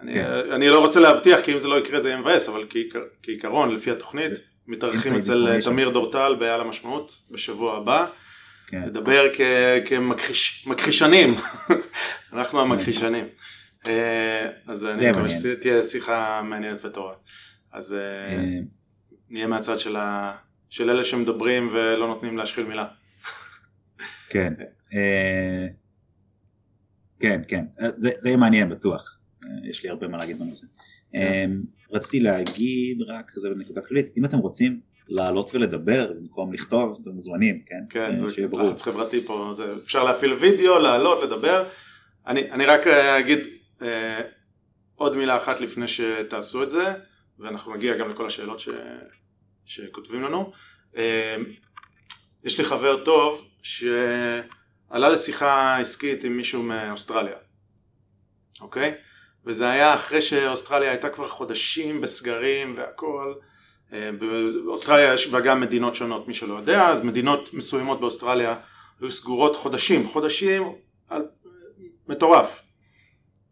אני, 0.00 0.14
כן. 0.14 0.24
אני 0.52 0.68
לא 0.68 0.80
רוצה 0.80 1.00
להבטיח 1.00 1.40
כי 1.40 1.52
אם 1.52 1.58
זה 1.58 1.68
לא 1.68 1.78
יקרה 1.78 2.00
זה 2.00 2.08
יהיה 2.08 2.20
מבאס, 2.20 2.48
אבל 2.48 2.66
כעיקרון 3.22 3.74
לפי 3.74 3.90
התוכנית 3.90 4.32
מתארחים 4.66 5.14
אצל 5.14 5.60
תמיר 5.64 5.88
דורטל 5.88 6.36
בעל 6.38 6.60
המשמעות 6.60 7.12
בשבוע 7.30 7.76
הבא. 7.76 8.06
כן. 8.66 8.82
לדבר 8.86 9.30
כמכחישנים, 9.84 11.34
אנחנו 12.32 12.60
המכחישנים. 12.60 13.24
אה, 13.86 14.48
אז 14.66 14.84
אני 14.84 15.10
מקווה 15.10 15.28
שתהיה 15.28 15.82
שיחה 15.82 16.42
מעניינת 16.42 16.84
וטובה. 16.84 17.12
אז 17.72 17.94
אה, 17.94 17.98
אה. 17.98 18.58
נהיה 19.30 19.46
מהצד 19.46 19.78
של 20.70 20.90
אלה 20.90 21.04
שמדברים 21.04 21.68
ולא 21.72 22.06
נותנים 22.06 22.38
להשחיל 22.38 22.64
מילה. 22.64 22.86
כן, 24.32 24.52
כן, 27.20 27.40
כן, 27.48 27.64
זה 27.98 28.10
יהיה 28.24 28.36
מעניין 28.36 28.68
בטוח, 28.68 29.18
יש 29.64 29.84
לי 29.84 29.90
הרבה 29.90 30.08
מה 30.08 30.18
להגיד 30.18 30.38
בנושא. 30.38 30.66
כן. 31.12 31.50
רציתי 31.92 32.20
להגיד 32.20 33.02
רק, 33.02 33.32
זה 33.34 33.48
בנקודה 33.50 33.80
כללית, 33.80 34.06
אם 34.16 34.24
אתם 34.24 34.38
רוצים 34.38 34.80
לעלות 35.08 35.54
ולדבר 35.54 36.12
במקום 36.12 36.52
לכתוב, 36.52 36.98
אתם 37.02 37.10
מוזמנים, 37.10 37.62
כן? 37.66 37.84
כן, 37.90 38.16
זה 38.16 38.26
לחץ 38.52 38.82
חברתי 38.82 39.20
פה, 39.20 39.50
זה, 39.52 39.74
אפשר 39.84 40.04
להפעיל 40.04 40.32
וידאו, 40.32 40.78
לעלות, 40.78 41.24
לדבר. 41.24 41.68
אני, 42.26 42.50
אני 42.50 42.66
רק 42.66 42.86
אגיד 42.86 43.38
אה, 43.82 44.20
עוד 44.94 45.16
מילה 45.16 45.36
אחת 45.36 45.60
לפני 45.60 45.88
שתעשו 45.88 46.62
את 46.62 46.70
זה, 46.70 46.94
ואנחנו 47.38 47.74
נגיע 47.74 47.96
גם 47.96 48.10
לכל 48.10 48.26
השאלות 48.26 48.60
ש, 48.60 48.68
שכותבים 49.64 50.22
לנו. 50.22 50.52
אה, 50.96 51.36
יש 52.44 52.58
לי 52.58 52.64
חבר 52.64 53.04
טוב 53.04 53.51
שעלה 53.62 55.08
לשיחה 55.08 55.76
עסקית 55.78 56.24
עם 56.24 56.36
מישהו 56.36 56.62
מאוסטרליה, 56.62 57.36
אוקיי? 58.60 58.94
וזה 59.46 59.70
היה 59.70 59.94
אחרי 59.94 60.22
שאוסטרליה 60.22 60.90
הייתה 60.90 61.08
כבר 61.08 61.28
חודשים 61.28 62.00
בסגרים 62.00 62.74
והכל. 62.76 63.34
אה, 63.92 64.10
באוסטרליה 64.64 65.14
יש 65.14 65.26
בה 65.28 65.40
גם 65.40 65.60
מדינות 65.60 65.94
שונות, 65.94 66.28
מי 66.28 66.34
שלא 66.34 66.54
יודע, 66.54 66.88
אז 66.88 67.04
מדינות 67.04 67.54
מסוימות 67.54 68.00
באוסטרליה 68.00 68.56
היו 69.00 69.10
סגורות 69.10 69.56
חודשים, 69.56 70.06
חודשים 70.06 70.72
על... 71.08 71.22
מטורף. 72.08 72.60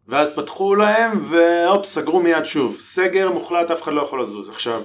ואז 0.07 0.27
פתחו 0.35 0.75
להם 0.75 1.31
והופ 1.31 1.85
סגרו 1.85 2.19
מיד 2.19 2.45
שוב, 2.45 2.79
סגר 2.79 3.31
מוחלט 3.31 3.71
אף 3.71 3.81
אחד 3.81 3.93
לא 3.93 4.01
יכול 4.01 4.21
לזוז. 4.21 4.49
עכשיו, 4.49 4.81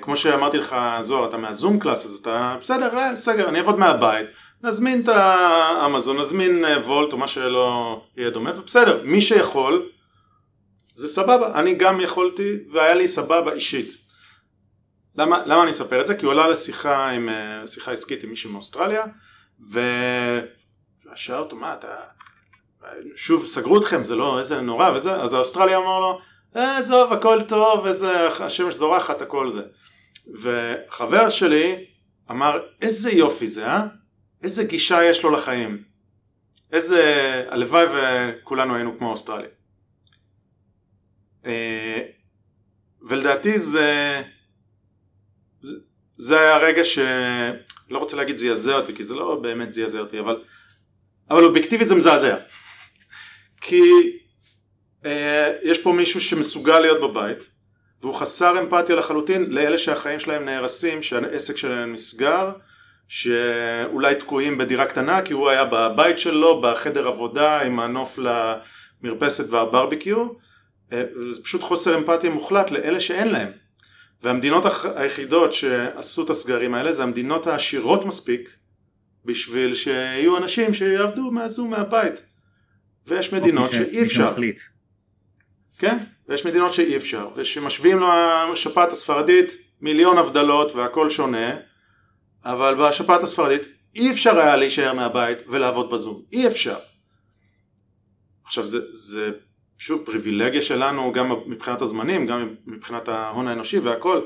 כמו 0.00 0.16
שאמרתי 0.16 0.58
לך 0.58 0.76
זוהר, 1.00 1.28
אתה 1.28 1.36
מהזום 1.36 1.78
קלאס 1.78 2.06
אז 2.06 2.12
אתה 2.12 2.56
בסדר, 2.60 2.98
אה, 2.98 3.16
סגר, 3.16 3.48
אני 3.48 3.58
אעבוד 3.58 3.78
מהבית, 3.78 4.26
נזמין 4.62 5.00
את 5.00 5.08
האמזון, 5.08 6.20
נזמין 6.20 6.64
וולט 6.84 7.12
או 7.12 7.18
מה 7.18 7.28
שלא 7.28 8.02
יהיה 8.16 8.30
דומה, 8.30 8.50
ובסדר, 8.58 9.02
מי 9.04 9.20
שיכול 9.20 9.88
זה 10.94 11.08
סבבה, 11.08 11.60
אני 11.60 11.74
גם 11.74 12.00
יכולתי 12.00 12.56
והיה 12.72 12.94
לי 12.94 13.08
סבבה 13.08 13.52
אישית. 13.52 13.96
למה, 15.16 15.42
למה 15.46 15.62
אני 15.62 15.70
אספר 15.70 16.00
את 16.00 16.06
זה? 16.06 16.14
כי 16.14 16.24
הוא 16.24 16.32
עלה 16.32 16.48
לשיחה 16.48 17.10
עם, 17.10 17.28
אה, 17.28 17.66
שיחה 17.66 17.92
עסקית 17.92 18.24
עם 18.24 18.30
מישהו 18.30 18.50
מאוסטרליה 18.50 19.04
ושאל 19.70 21.38
אותו 21.38 21.56
מה 21.56 21.74
אתה, 21.74 21.94
שוב 23.16 23.46
סגרו 23.46 23.78
אתכם 23.78 24.04
זה 24.04 24.16
לא 24.16 24.38
איזה 24.38 24.60
נורא 24.60 24.90
וזה, 24.90 25.16
אז 25.16 25.32
האוסטרליה 25.32 25.78
אמר 25.78 26.00
לו 26.00 26.10
אה, 26.10 26.31
עזוב 26.54 27.12
הכל 27.12 27.42
טוב 27.48 27.86
איזה 27.86 28.26
השמש 28.26 28.74
זורחת 28.74 29.22
הכל 29.22 29.50
זה. 29.50 29.62
וחבר 30.40 31.30
שלי 31.30 31.86
אמר 32.30 32.62
איזה 32.80 33.10
יופי 33.10 33.46
זה 33.46 33.66
אה? 33.66 33.86
איזה 34.42 34.64
גישה 34.64 35.04
יש 35.04 35.22
לו 35.22 35.30
לחיים. 35.30 35.82
איזה 36.72 37.02
הלוואי 37.50 37.84
וכולנו 37.94 38.74
היינו 38.74 38.98
כמו 38.98 39.10
אוסטרליה. 39.10 39.48
אה, 41.46 42.00
ולדעתי 43.02 43.58
זה, 43.58 44.22
זה 46.16 46.40
היה 46.40 46.56
רגע 46.56 46.84
שלא 46.84 47.98
רוצה 47.98 48.16
להגיד 48.16 48.36
זעזע 48.36 48.76
אותי 48.76 48.94
כי 48.94 49.02
זה 49.02 49.14
לא 49.14 49.40
באמת 49.42 49.72
זעזע 49.72 49.98
אותי 49.98 50.20
אבל, 50.20 50.44
אבל 51.30 51.44
אובייקטיבית 51.44 51.88
זה 51.88 51.94
מזעזע. 51.94 52.36
כי 53.60 53.80
אה, 53.80 54.21
יש 55.62 55.78
פה 55.78 55.92
מישהו 55.92 56.20
שמסוגל 56.20 56.78
להיות 56.78 57.00
בבית 57.00 57.38
והוא 58.02 58.14
חסר 58.14 58.60
אמפתיה 58.60 58.96
לחלוטין 58.96 59.46
לאלה 59.50 59.78
שהחיים 59.78 60.20
שלהם 60.20 60.44
נהרסים 60.44 61.02
שהעסק 61.02 61.56
שלהם 61.56 61.92
נסגר 61.92 62.52
שאולי 63.08 64.14
תקועים 64.14 64.58
בדירה 64.58 64.86
קטנה 64.86 65.22
כי 65.22 65.32
הוא 65.32 65.48
היה 65.48 65.64
בבית 65.64 66.18
שלו 66.18 66.60
בחדר 66.60 67.08
עבודה 67.08 67.62
עם 67.62 67.80
הנוף 67.80 68.18
למרפסת 68.18 69.44
והברביקיו 69.50 70.28
אה, 70.92 71.04
זה 71.30 71.42
פשוט 71.42 71.62
חוסר 71.62 71.98
אמפתיה 71.98 72.30
מוחלט 72.30 72.70
לאלה 72.70 73.00
שאין 73.00 73.28
להם. 73.28 73.48
והמדינות 74.22 74.64
היחידות 74.94 75.52
שעשו 75.52 76.24
את 76.24 76.30
הסגרים 76.30 76.74
האלה 76.74 76.92
זה 76.92 77.02
המדינות 77.02 77.46
העשירות 77.46 78.04
מספיק 78.04 78.56
בשביל 79.24 79.74
שיהיו 79.74 80.36
אנשים 80.36 80.74
שיעבדו 80.74 81.30
מהזום 81.30 81.70
מהבית. 81.70 82.22
ויש 83.06 83.32
מדינות 83.32 83.72
שאי 83.72 84.02
אפשר. 84.02 84.34
כן, 85.82 85.98
ויש 86.28 86.46
מדינות 86.46 86.74
שאי 86.74 86.96
אפשר, 86.96 87.28
ושמשווים 87.36 88.00
לשפעת 88.52 88.92
הספרדית 88.92 89.52
מיליון 89.80 90.18
הבדלות 90.18 90.74
והכל 90.74 91.10
שונה, 91.10 91.56
אבל 92.44 92.74
בשפעת 92.74 93.22
הספרדית 93.22 93.62
אי 93.94 94.10
אפשר 94.10 94.40
היה 94.40 94.56
להישאר 94.56 94.92
מהבית 94.92 95.38
ולעבוד 95.48 95.90
בזום, 95.90 96.22
אי 96.32 96.46
אפשר. 96.46 96.78
עכשיו 98.44 98.66
זה, 98.66 98.78
זה 98.92 99.30
שוב 99.78 100.02
פריבילגיה 100.04 100.62
שלנו 100.62 101.12
גם 101.12 101.32
מבחינת 101.46 101.82
הזמנים, 101.82 102.26
גם 102.26 102.54
מבחינת 102.66 103.08
ההון 103.08 103.48
האנושי 103.48 103.78
והכל, 103.78 104.20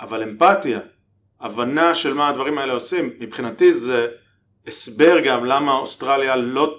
אבל 0.00 0.22
אמפתיה, 0.22 0.80
הבנה 1.40 1.94
של 1.94 2.14
מה 2.14 2.28
הדברים 2.28 2.58
האלה 2.58 2.72
עושים, 2.72 3.10
מבחינתי 3.20 3.72
זה 3.72 4.08
הסבר 4.66 5.20
גם 5.24 5.44
למה 5.44 5.72
אוסטרליה 5.72 6.36
לא, 6.36 6.78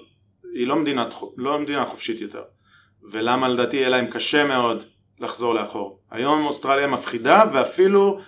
היא 0.54 0.66
לא 0.66 0.76
מדינה, 0.76 1.08
לא 1.36 1.58
מדינה 1.58 1.84
חופשית 1.84 2.20
יותר, 2.20 2.42
ולמה 3.10 3.48
לדעתי 3.48 3.76
יהיה 3.76 3.88
להם 3.88 4.06
קשה 4.06 4.44
מאוד 4.44 4.84
לחזור 5.20 5.54
לאחור. 5.54 6.00
היום 6.10 6.46
אוסטרליה 6.46 6.86
מפחידה 6.86 7.44
ואפילו 7.52 8.20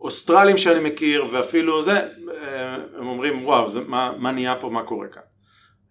אוסטרלים 0.00 0.56
שאני 0.56 0.88
מכיר 0.88 1.26
ואפילו 1.32 1.82
זה, 1.82 1.92
אה, 1.92 2.74
הם 2.98 3.06
אומרים 3.06 3.44
וואו, 3.44 3.68
זה, 3.68 3.80
מה, 3.80 4.12
מה 4.18 4.32
נהיה 4.32 4.54
פה, 4.54 4.70
מה 4.70 4.82
קורה 4.82 5.06
כאן. 5.08 5.22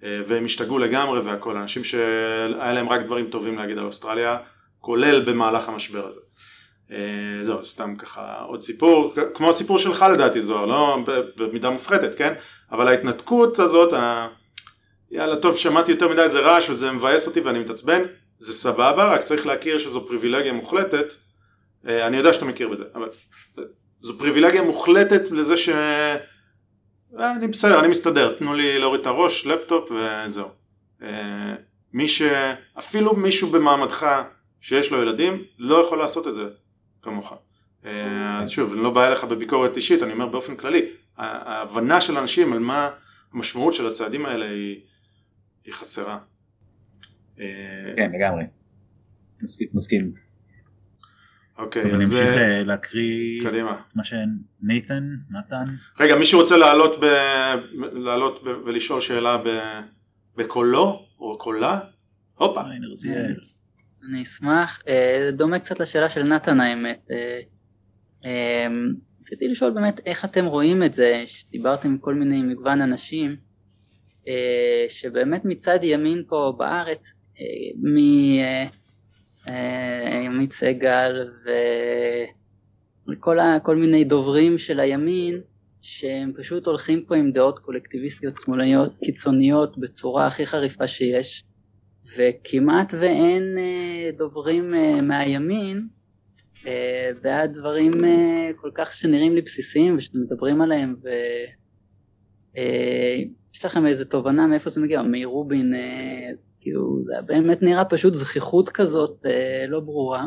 אה, 0.04 0.22
והם 0.28 0.46
השתגעו 0.46 0.80
לגמרי 0.80 1.20
והכל, 1.20 1.58
אנשים 1.58 1.84
שהיה 1.84 2.74
להם 2.74 2.90
רק 2.90 3.02
דברים 3.02 3.30
טובים 3.30 3.58
להגיד 3.58 3.78
על 3.78 3.86
אוסטרליה, 3.86 4.38
כולל 4.80 5.26
במהלך 5.26 5.70
המשבר 5.70 6.08
הזה. 6.08 6.20
אה, 6.92 6.98
זהו, 7.42 7.66
סתם 7.66 7.96
ככה 7.96 8.42
עוד 8.48 8.62
סיפור, 8.62 9.14
כמו 9.34 9.50
הסיפור 9.50 9.80
שלך 9.80 10.06
לדעתי 10.14 10.42
זוהר, 10.42 10.66
לא 10.66 10.98
במידה 11.38 11.70
מופחתת, 11.70 12.16
כן? 12.16 12.34
אבל 12.72 12.88
ההתנתקות 12.88 13.60
הזאת, 13.60 13.94
ה... 13.94 14.28
יאללה 15.12 15.36
טוב, 15.36 15.58
שמעתי 15.58 15.92
יותר 15.92 16.08
מדי 16.08 16.22
איזה 16.22 16.40
רעש 16.40 16.70
וזה 16.70 16.92
מבאס 16.92 17.28
אותי 17.28 17.40
ואני 17.40 17.60
מתעצבן, 17.60 18.02
זה 18.38 18.54
סבבה, 18.54 19.14
רק 19.14 19.24
צריך 19.24 19.46
להכיר 19.46 19.78
שזו 19.78 20.08
פריבילגיה 20.08 20.54
מוחלטת, 20.54 21.14
אה, 21.88 22.08
אני 22.08 22.18
יודע 22.18 22.34
שאתה 22.34 22.46
מכיר 22.46 22.70
בזה, 22.70 22.84
אבל 22.96 23.10
זו 24.02 24.18
פריבילגיה 24.20 24.62
מוחלטת 24.62 25.32
לזה 25.32 25.58
ש... 25.58 25.70
אני 27.20 27.48
בסדר, 27.48 27.80
אני 27.80 27.88
מסתדר, 27.88 28.36
תנו 28.40 28.54
לי 28.54 28.80
להוריד 28.80 29.02
את 29.02 29.08
הראש, 29.08 29.46
לפטופ 29.46 29.92
וזהו. 29.92 30.48
אה, 31.02 31.56
מי 31.94 32.08
ש... 32.08 32.22
אפילו 32.80 33.16
מישהו 33.16 33.50
במעמדך 33.50 34.24
שיש 34.62 34.92
לו 34.92 35.02
ילדים, 35.02 35.44
לא 35.58 35.76
יכול 35.76 35.98
לעשות 35.98 36.28
את 36.28 36.34
זה 36.34 36.44
כמוך. 37.02 37.34
אה, 37.86 38.42
אז 38.42 38.50
שוב, 38.50 38.74
אני 38.74 38.84
לא 38.84 38.90
בא 38.90 39.08
אליך 39.08 39.24
בביקורת 39.24 39.76
אישית, 39.76 40.04
אני 40.04 40.14
אומר 40.14 40.28
באופן 40.28 40.56
כללי, 40.56 40.92
ההבנה 41.18 42.02
של 42.02 42.18
אנשים 42.18 42.54
על 42.54 42.60
מה 42.60 42.90
המשמעות 43.34 43.74
של 43.74 43.88
הצעדים 43.88 44.26
האלה 44.26 44.46
היא, 44.46 44.82
היא 45.66 45.74
חסרה. 45.74 46.18
אה, 47.40 47.46
כן, 47.96 48.12
לגמרי. 48.12 48.44
מסכים. 49.74 50.14
אוקיי, 51.58 51.96
אז... 51.96 52.14
נמשיך 52.14 52.28
אה, 52.28 52.58
אה, 52.58 52.64
להקריא 52.64 53.44
קדימה. 53.50 53.82
מה 53.96 54.04
שנייתן, 54.04 55.04
נתן. 55.30 55.66
רגע, 56.00 56.16
מישהו 56.16 56.42
רוצה 56.42 56.58
לעלות, 56.58 57.00
ב... 57.00 57.06
לעלות 57.94 58.44
ב... 58.44 58.48
ולשאול 58.66 59.02
שאלה 59.02 59.38
ב... 59.38 59.50
בקולו 60.36 61.06
או 61.20 61.38
קולה? 61.38 61.80
הופה. 62.36 62.62
אני 64.10 64.24
אשמח. 64.24 64.80
אה, 64.88 65.30
דומה 65.32 65.60
קצת 65.60 65.80
לשאלה 65.80 66.10
של 66.10 66.24
נתן 66.24 66.60
האמת. 66.60 67.08
רציתי 69.22 69.48
לשאול 69.48 69.72
באמת 69.72 70.00
איך 70.06 70.26
אתם 70.26 70.46
רואים 70.46 70.84
את 70.84 70.94
זה, 70.94 71.24
שדיברתם 71.28 71.88
עם 71.88 71.98
כל 71.98 72.16
מיני 72.16 72.42
מגוון 72.42 72.82
אנשים, 72.82 73.36
שבאמת 74.90 75.46
מצד 75.46 75.80
ימין 75.82 76.24
פה 76.28 76.54
בארץ, 76.58 77.14
מ... 77.78 77.98
עמית 80.26 80.52
סגל 80.52 81.30
כל, 83.20 83.40
ה, 83.40 83.60
כל 83.64 83.76
מיני 83.76 84.04
דוברים 84.04 84.58
של 84.58 84.80
הימין 84.80 85.42
שהם 85.82 86.32
פשוט 86.38 86.66
הולכים 86.66 87.06
פה 87.08 87.16
עם 87.16 87.32
דעות 87.32 87.60
קולקטיביסטיות 87.60 88.34
שמאלניות 88.46 88.94
קיצוניות 89.04 89.78
בצורה 89.78 90.28
הכי 90.28 90.46
חריפה 90.46 90.88
שיש 90.88 91.44
וכמעט 92.18 92.94
ואין 93.00 93.58
אה, 93.58 94.10
דוברים 94.18 94.74
אה, 94.74 95.02
מהימין 95.02 95.86
אה, 96.68 97.10
בעד 97.22 97.54
דברים 97.54 97.94
כל 98.56 98.72
כך 98.74 98.94
שנראים 98.94 99.36
לי 99.36 99.42
בסיסיים 99.42 99.98
ושאתם 99.98 100.22
מדברים 100.22 100.62
עליהם 100.62 100.96
ויש 102.54 103.66
לכם 103.66 103.86
איזה 103.86 104.06
תובנה 104.06 104.48
מאיפה 104.48 104.70
זה 104.70 104.82
מגיע, 104.82 105.02
מרובין, 105.02 105.74
כאילו 106.66 107.04
זה 107.04 107.14
באמת 107.26 107.62
נראה 107.62 107.86
פשוט 107.86 108.14
זכיחות 108.14 108.70
כזאת 108.70 109.26
לא 109.68 109.80
ברורה. 109.80 110.26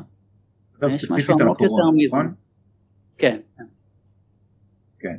יש 0.87 1.11
משהו 1.11 1.35
עמוק 1.41 1.61
יותר 1.61 1.91
מזה. 1.97 2.17
נכון? 2.17 2.35
כן. 3.19 3.41
כן. 4.99 5.17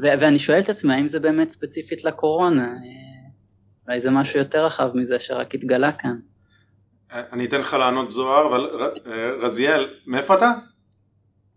ואני 0.00 0.38
שואל 0.38 0.60
את 0.60 0.68
עצמי 0.68 0.94
האם 0.94 1.08
זה 1.08 1.20
באמת 1.20 1.50
ספציפית 1.50 2.04
לקורונה. 2.04 2.74
אולי 3.86 4.00
זה 4.00 4.10
משהו 4.10 4.38
יותר 4.38 4.64
רחב 4.66 4.90
מזה 4.94 5.18
שרק 5.18 5.54
התגלה 5.54 5.92
כאן. 5.92 6.18
אני 7.10 7.44
אתן 7.44 7.60
לך 7.60 7.74
לענות 7.74 8.10
זוהר, 8.10 8.46
אבל 8.48 8.70
רזיאל, 9.42 9.94
מאיפה 10.06 10.34
אתה? 10.34 10.52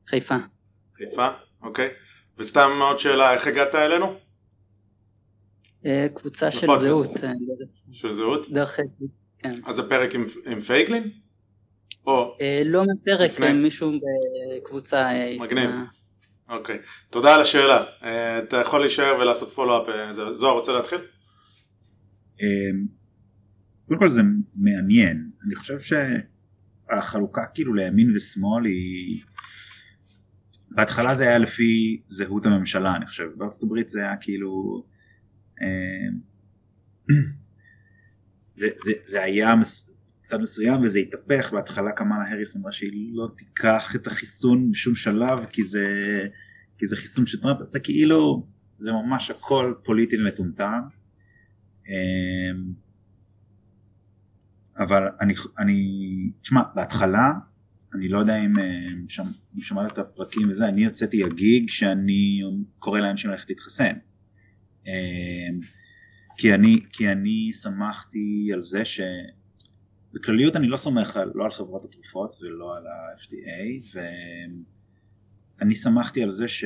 חיפה. 0.08 0.36
חיפה, 0.98 1.28
אוקיי. 1.62 1.90
וסתם 2.38 2.70
עוד 2.82 3.00
שאלה, 3.00 3.34
איך 3.34 3.48
הגעת 3.48 3.76
אלינו? 3.76 4.14
אה, 5.86 6.08
קבוצה 6.14 6.52
של 6.52 6.68
זהות. 6.80 7.24
אה, 7.24 7.32
של 7.92 8.12
זהות? 8.14 8.50
דרך 8.50 8.76
פייגלין, 8.76 9.08
כן. 9.40 9.60
אז 9.66 9.80
הפרק 9.80 10.16
עם, 10.16 10.26
עם 10.46 10.60
פייגלין? 10.60 11.12
או... 12.08 12.38
אה, 12.42 12.62
לא 12.66 12.84
מפרק, 12.84 13.32
מישהו 13.54 13.92
בקבוצה... 14.58 15.10
מגניב. 15.40 15.70
אוקיי. 16.50 16.78
תודה 17.10 17.36
על 17.36 17.42
השאלה. 17.42 17.84
אתה 18.44 18.58
יכול 18.58 18.80
להישאר 18.80 19.18
ולעשות 19.22 19.50
פולו-אפ. 19.50 19.88
זוהר 20.36 20.54
רוצה 20.54 20.72
להתחיל? 20.72 21.00
קודם 23.88 24.00
כל 24.00 24.10
זה 24.10 24.22
מעניין, 24.56 25.30
אני 25.46 25.56
חושב 25.56 25.78
שהחלוקה 25.80 27.42
כאילו 27.54 27.74
לימין 27.74 28.16
ושמאל 28.16 28.66
היא... 28.66 29.22
בהתחלה 30.72 31.16
זה 31.16 31.24
היה 31.24 31.38
לפי 31.38 32.02
זהות 32.08 32.46
הממשלה 32.46 32.96
אני 32.96 33.06
חושב, 33.06 33.24
בארצות 33.36 33.64
הברית 33.64 33.90
זה 33.90 34.00
היה 34.00 34.16
כאילו... 34.22 34.84
אמ, 35.62 36.20
זה, 38.60 38.68
זה, 38.78 38.92
זה 39.06 39.24
היה 39.24 39.54
צד 40.22 40.42
מסוים 40.42 40.82
וזה 40.82 41.00
התהפך, 41.00 41.54
בהתחלה 41.54 41.92
קמאלה 41.92 42.24
האריס 42.24 42.56
אמרה 42.56 42.72
שהיא 42.72 43.12
לא 43.14 43.28
תיקח 43.38 43.96
את 43.96 44.08
החיסון 44.08 44.72
בשום 44.72 44.96
שלב 44.96 45.46
כי 45.46 45.64
זה, 45.64 45.88
כי 46.78 46.88
זה 46.88 46.96
חיסון 46.96 47.26
של 47.26 47.42
טראמפ, 47.42 47.60
זה 47.62 47.80
כאילו, 47.80 48.48
זה 48.80 48.92
ממש 48.92 49.32
הכל 49.32 49.74
פוליטי 49.84 50.18
ומטומטם. 50.22 50.80
אמ, 51.88 52.74
אבל 54.78 55.04
אני, 55.22 55.34
אני, 55.60 55.76
תשמע, 56.42 56.62
בהתחלה, 56.76 57.32
אני 57.96 58.10
לא 58.10 58.20
יודע 58.20 58.38
אם, 58.38 58.54
שם, 59.08 59.24
אם 59.56 59.62
שמעת 59.62 59.94
את 59.94 59.98
הפרקים 59.98 60.50
וזה, 60.50 60.68
אני 60.68 60.84
יוצאתי 60.84 61.24
הגיג 61.24 61.70
שאני 61.70 62.42
קורא 62.80 63.00
לאנשים 63.00 63.32
ללכת 63.32 63.50
להתחסן. 63.50 63.94
אמ, 64.88 65.60
כי 66.38 66.54
אני, 66.54 66.80
כי 66.92 67.12
אני 67.12 67.52
שמחתי 67.54 68.50
על 68.54 68.64
זה 68.64 68.82
שבכלליות 68.86 70.56
אני 70.56 70.68
לא 70.68 70.78
סומך 70.78 71.18
על, 71.18 71.32
לא 71.36 71.46
על 71.46 71.52
חברות 71.52 71.86
התרופות 71.86 72.36
ולא 72.42 72.78
על 72.78 72.88
ה-FDA 72.88 74.00
ואני 75.60 75.76
שמחתי 75.76 76.24
על 76.24 76.30
זה 76.30 76.48
ש... 76.48 76.66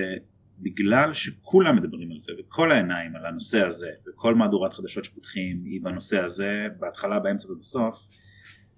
בגלל 0.60 1.14
שכולם 1.14 1.76
מדברים 1.76 2.12
על 2.12 2.20
זה 2.20 2.32
וכל 2.40 2.72
העיניים 2.72 3.16
על 3.16 3.26
הנושא 3.26 3.66
הזה 3.66 3.90
וכל 4.08 4.36
מהדורת 4.36 4.74
חדשות 4.74 5.06
שפותחים 5.06 5.62
היא 5.66 5.82
בנושא 5.84 6.24
הזה 6.24 6.68
בהתחלה 6.80 7.20
באמצע 7.20 7.52
ובסוף 7.52 8.08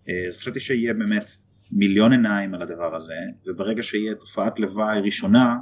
אה, 0.10 0.28
אז 0.28 0.38
חשבתי 0.38 0.60
שיהיה 0.60 0.94
באמת 0.94 1.32
מיליון 1.72 2.12
עיניים 2.12 2.54
על 2.54 2.62
הדבר 2.62 2.96
הזה 2.96 3.16
וברגע 3.48 3.84
שיהיה 3.84 4.16
תופעת 4.16 4.60
לוואי 4.60 5.02
ראשונה 5.02 5.56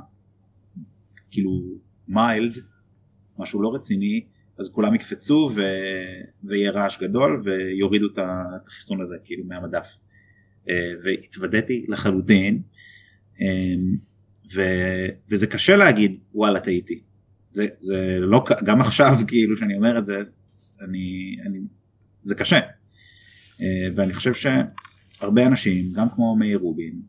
כאילו 1.31 1.51
מיילד 2.07 2.57
משהו 3.39 3.61
לא 3.61 3.73
רציני 3.73 4.21
אז 4.59 4.69
כולם 4.69 4.95
יקפצו 4.95 5.51
ו... 5.55 5.61
ויהיה 6.43 6.71
רעש 6.71 6.97
גדול 7.01 7.41
ויורידו 7.43 8.07
את 8.13 8.19
החיסון 8.65 9.01
הזה 9.01 9.15
כאילו 9.23 9.43
מהמדף 9.45 9.97
אה, 10.69 10.75
והתוודעתי 11.03 11.85
לחלוטין 11.87 12.61
אה, 13.41 13.47
ו, 14.55 14.61
וזה 15.29 15.47
קשה 15.47 15.75
להגיד 15.75 16.19
וואלה 16.33 16.59
טעיתי. 16.59 17.01
זה, 17.51 17.67
זה 17.79 18.17
לא, 18.19 18.45
גם 18.65 18.81
עכשיו 18.81 19.17
כאילו 19.27 19.57
שאני 19.57 19.75
אומר 19.75 19.97
את 19.97 20.05
זה, 20.05 20.21
אני, 20.81 21.37
אני, 21.45 21.59
זה 22.23 22.35
קשה. 22.35 22.59
אה, 23.61 23.87
ואני 23.95 24.13
חושב 24.13 24.33
שהרבה 24.33 25.45
אנשים, 25.45 25.93
גם 25.93 26.07
כמו 26.15 26.35
מאיר 26.35 26.57
רובין 26.57 27.01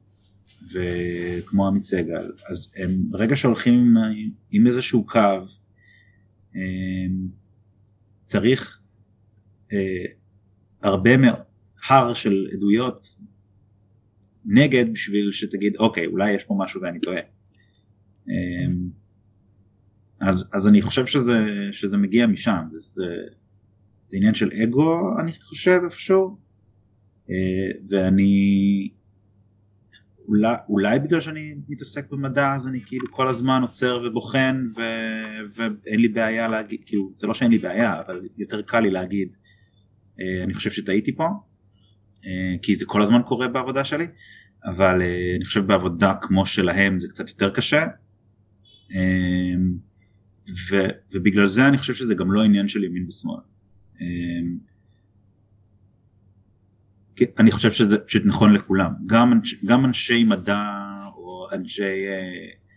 וכמו 0.73 1.67
עמית 1.67 1.85
סגל, 1.85 2.33
אז 2.51 2.73
הם 2.77 3.03
ברגע 3.11 3.37
שהולכים 3.37 3.97
עם, 3.97 4.31
עם 4.51 4.67
איזשהו 4.67 5.07
קו, 5.07 5.21
צריך 8.25 8.81
אה, 9.73 10.05
הרבה 10.83 11.17
מאוד, 11.17 11.37
הר 11.89 12.15
של 12.15 12.47
עדויות 12.53 13.17
נגד 14.45 14.93
בשביל 14.93 15.33
שתגיד 15.33 15.77
אוקיי 15.77 16.07
אולי 16.07 16.35
יש 16.35 16.45
פה 16.45 16.57
משהו 16.59 16.83
ואני 16.83 17.01
טועה. 17.01 17.21
אמ, 18.29 18.91
אז, 20.21 20.51
אז 20.53 20.69
אני 20.69 20.83
חושב 20.83 21.07
שזה, 21.07 21.39
שזה 21.73 21.97
מגיע 21.97 22.27
משם, 22.27 22.63
זה, 22.69 22.79
זה, 22.81 23.15
זה 24.09 24.17
עניין 24.17 24.35
של 24.35 24.51
אגו 24.63 25.21
אני 25.21 25.33
חושב 25.33 25.81
איפשהו 25.85 26.37
אה, 27.31 27.71
ואני 27.89 28.91
אולי, 30.29 30.55
אולי 30.69 30.99
בגלל 30.99 31.21
שאני 31.21 31.55
מתעסק 31.69 32.11
במדע 32.11 32.55
אז 32.55 32.69
אני 32.69 32.81
כאילו 32.87 33.07
כל 33.11 33.29
הזמן 33.29 33.63
עוצר 33.63 34.03
ובוחן 34.07 34.67
ו, 34.77 34.81
ואין 35.55 36.01
לי 36.01 36.09
בעיה 36.09 36.49
להגיד, 36.49 36.81
כאילו 36.87 37.13
זה 37.15 37.27
לא 37.27 37.35
שאין 37.35 37.51
לי 37.51 37.59
בעיה 37.59 38.01
אבל 38.01 38.21
יותר 38.37 38.63
קל 38.63 38.81
לי 38.81 38.91
להגיד 38.91 39.29
אה, 40.21 40.45
אני 40.45 40.55
חושב 40.55 40.71
שטעיתי 40.71 41.17
פה 41.17 41.29
אה, 42.27 42.57
כי 42.63 42.77
זה 42.77 42.85
כל 42.87 43.03
הזמן 43.03 43.21
קורה 43.27 43.49
בעבודה 43.49 43.85
שלי, 43.85 44.07
אבל 44.65 45.03
אה, 45.03 45.35
אני 45.37 45.45
חושב 45.45 45.67
בעבודה 45.67 46.15
כמו 46.23 46.47
שלהם 46.47 46.99
זה 46.99 47.09
קצת 47.09 47.29
יותר 47.29 47.51
קשה. 47.51 47.87
ו, 50.71 50.77
ובגלל 51.13 51.47
זה 51.47 51.69
אני 51.69 51.79
חושב 51.79 51.95
שזה 51.95 52.15
גם 52.15 52.33
לא 52.33 52.45
עניין 52.45 52.69
של 52.69 52.85
ימין 52.85 53.07
ושמאל. 53.09 53.41
אני 57.39 57.51
חושב 57.51 57.73
שזה, 57.73 57.97
שזה 58.07 58.25
נכון 58.25 58.53
לכולם, 58.53 58.91
גם, 59.07 59.41
גם 59.65 59.85
אנשי 59.85 60.25
מדע 60.25 60.65
או 61.17 61.47
אנשי 61.53 61.83
אה, 61.83 62.69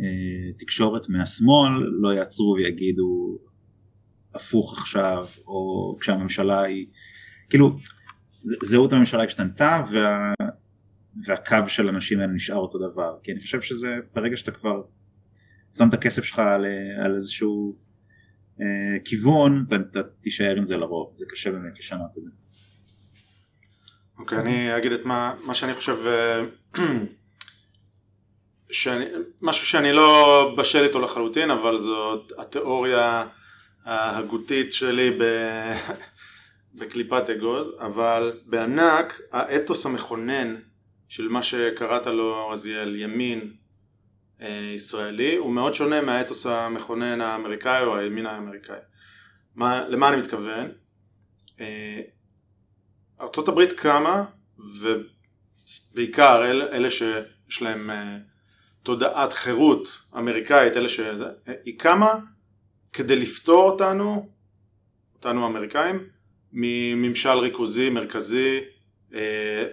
אה, 0.00 0.52
תקשורת 0.58 1.08
מהשמאל 1.08 1.72
לא 2.00 2.14
יעצרו 2.14 2.54
ויגידו 2.56 3.38
הפוך 4.34 4.78
עכשיו, 4.78 5.26
או 5.46 5.96
כשהממשלה 6.00 6.62
היא, 6.62 6.86
כאילו 7.50 7.78
זהות 8.64 8.92
הממשלה 8.92 9.24
השתנתה 9.24 9.82
וה, 9.90 10.32
והקו 11.26 11.68
של 11.68 11.88
אנשים 11.88 12.20
האלה 12.20 12.32
נשאר 12.32 12.56
אותו 12.56 12.78
דבר. 12.90 13.18
כי 13.22 13.32
אני 13.32 13.40
חושב 13.40 13.60
שזה 13.60 13.88
ברגע 14.14 14.36
שאתה 14.36 14.50
כבר 14.50 14.82
שם 15.76 15.88
את 15.88 15.94
הכסף 15.94 16.24
שלך 16.24 16.38
על, 16.38 16.66
על 17.04 17.14
איזשהו 17.14 17.76
אה, 18.60 19.00
כיוון 19.04 19.64
אתה, 19.68 19.76
אתה 19.76 20.00
תישאר 20.20 20.56
עם 20.56 20.64
זה 20.64 20.76
לרוב. 20.76 21.10
זה 21.14 21.26
קשה 21.28 21.50
באמת 21.50 21.78
לשנות 21.78 22.10
את 22.16 22.22
זה. 22.22 22.30
אוקיי 24.18 24.38
okay, 24.38 24.40
אני 24.40 24.76
אגיד 24.76 24.92
את 24.92 25.04
מה, 25.04 25.34
מה 25.44 25.54
שאני 25.54 25.74
חושב 25.74 25.96
אה, 26.06 26.44
שאני, 28.70 29.04
משהו 29.40 29.66
שאני 29.66 29.92
לא 29.92 30.54
בשל 30.58 30.82
איתו 30.82 31.00
לחלוטין 31.00 31.50
אבל 31.50 31.78
זאת 31.78 32.32
התיאוריה 32.38 33.26
ההגותית 33.84 34.72
שלי 34.72 35.10
ב... 35.10 35.22
בקליפת 36.78 37.30
אגוז, 37.30 37.70
אבל 37.80 38.40
בענק 38.46 39.20
האתוס 39.32 39.86
המכונן 39.86 40.56
של 41.08 41.28
מה 41.28 41.42
שקראת 41.42 42.06
לו 42.06 42.48
רזיאל 42.48 42.96
ימין 42.96 43.52
אה, 44.40 44.70
ישראלי 44.74 45.36
הוא 45.36 45.52
מאוד 45.52 45.74
שונה 45.74 46.00
מהאתוס 46.00 46.46
המכונן 46.46 47.20
האמריקאי 47.20 47.84
או 47.84 47.96
הימין 47.96 48.26
האמריקאי. 48.26 48.78
מה, 49.54 49.88
למה 49.88 50.08
אני 50.08 50.16
מתכוון? 50.16 50.68
אה, 53.20 53.26
ארה"ב 53.26 53.64
קמה 53.64 54.24
ובעיקר 54.58 56.50
אל, 56.50 56.62
אלה 56.62 56.90
שיש 56.90 57.62
להם 57.62 57.90
אה, 57.90 58.16
תודעת 58.82 59.32
חירות 59.32 60.02
אמריקאית, 60.18 60.76
אלה 60.76 60.88
שזה, 60.88 61.24
היא 61.64 61.78
קמה 61.78 62.14
כדי 62.92 63.16
לפתור 63.16 63.70
אותנו, 63.70 64.28
אותנו 65.14 65.44
האמריקאים, 65.44 66.08
מממשל 66.52 67.38
ריכוזי 67.38 67.90
מרכזי, 67.90 68.60
אה, 69.14 69.64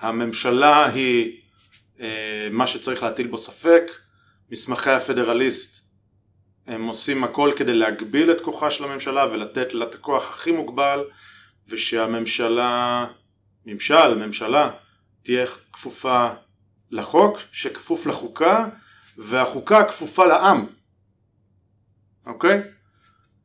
הממשלה 0.00 0.86
היא 0.86 1.40
אה, 2.00 2.48
מה 2.50 2.66
שצריך 2.66 3.02
להטיל 3.02 3.26
בו 3.26 3.38
ספק, 3.38 3.90
מסמכי 4.50 4.90
הפדרליסט 4.90 5.86
הם 6.66 6.86
עושים 6.86 7.24
הכל 7.24 7.52
כדי 7.56 7.74
להגביל 7.74 8.30
את 8.30 8.40
כוחה 8.40 8.70
של 8.70 8.84
הממשלה 8.84 9.24
ולתת 9.32 9.74
לה 9.74 9.84
את 9.84 9.94
הכוח 9.94 10.28
הכי 10.28 10.52
מוגבל 10.52 11.04
ושהממשלה, 11.68 13.06
ממשל, 13.66 14.14
ממשלה, 14.14 14.70
תהיה 15.22 15.46
כפופה 15.72 16.28
לחוק, 16.90 17.38
שכפוף 17.52 18.06
לחוקה 18.06 18.68
והחוקה 19.18 19.84
כפופה 19.84 20.26
לעם, 20.26 20.66
אוקיי? 22.26 22.62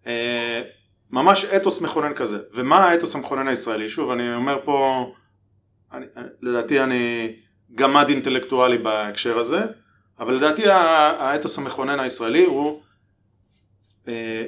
אה, 0.08 0.62
ממש 1.10 1.46
אתוס 1.46 1.82
מכונן 1.82 2.14
כזה. 2.14 2.40
ומה 2.54 2.86
האתוס 2.86 3.16
המכונן 3.16 3.48
הישראלי? 3.48 3.90
שוב, 3.90 4.12
אני 4.12 4.36
אומר 4.36 4.60
פה, 4.66 5.06
אני, 5.92 6.06
לדעתי 6.42 6.80
אני 6.84 7.36
גמד 7.76 8.10
אינטלקטואלי 8.10 8.78
בהקשר 8.78 9.40
הזה, 9.40 9.62
אבל 10.20 10.34
לדעתי 10.34 10.70
האתוס 10.70 11.58
המכונן 11.58 12.00
הישראלי 12.00 12.46
הוא 12.46 12.82
אה, 14.08 14.46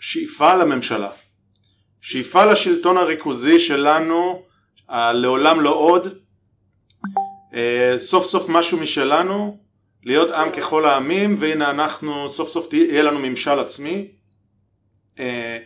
שאיפה 0.00 0.54
לממשלה, 0.54 1.10
שאיפה 2.04 2.44
לשלטון 2.44 2.96
הריכוזי 2.96 3.58
שלנו, 3.58 4.42
לעולם 5.12 5.60
לא 5.60 5.74
עוד, 5.74 6.08
אה, 7.54 7.94
סוף 7.98 8.24
סוף 8.24 8.48
משהו 8.48 8.78
משלנו, 8.78 9.58
להיות 10.02 10.30
עם 10.30 10.50
ככל 10.50 10.84
העמים, 10.84 11.36
והנה 11.38 11.70
אנחנו 11.70 12.28
סוף 12.28 12.48
סוף 12.48 12.72
יהיה 12.72 13.02
לנו 13.02 13.18
ממשל 13.18 13.58
עצמי, 13.58 14.08
אה, 15.18 15.58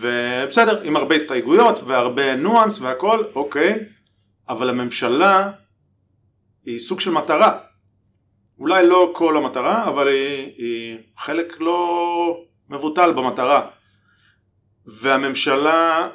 ובסדר, 0.00 0.82
עם 0.82 0.96
הרבה 0.96 1.14
הסתייגויות 1.14 1.80
והרבה 1.86 2.36
ניואנס 2.36 2.80
והכל, 2.80 3.24
אוקיי, 3.34 3.84
אבל 4.48 4.68
הממשלה 4.68 5.50
היא 6.64 6.78
סוג 6.78 7.00
של 7.00 7.10
מטרה. 7.10 7.58
אולי 8.58 8.86
לא 8.86 9.12
כל 9.14 9.36
המטרה, 9.36 9.88
אבל 9.88 10.08
היא, 10.08 10.52
היא 10.56 10.98
חלק 11.16 11.60
לא 11.60 12.44
מבוטל 12.68 13.12
במטרה. 13.12 13.70
והממשלה 14.86 16.08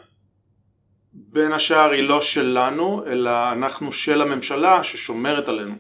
בין 1.14 1.52
השאר 1.52 1.92
היא 1.92 2.04
לא 2.04 2.22
שלנו, 2.22 3.06
אלא 3.06 3.52
אנחנו 3.52 3.92
של 3.92 4.22
הממשלה 4.22 4.84
ששומרת 4.84 5.48
עלינו. 5.48 5.76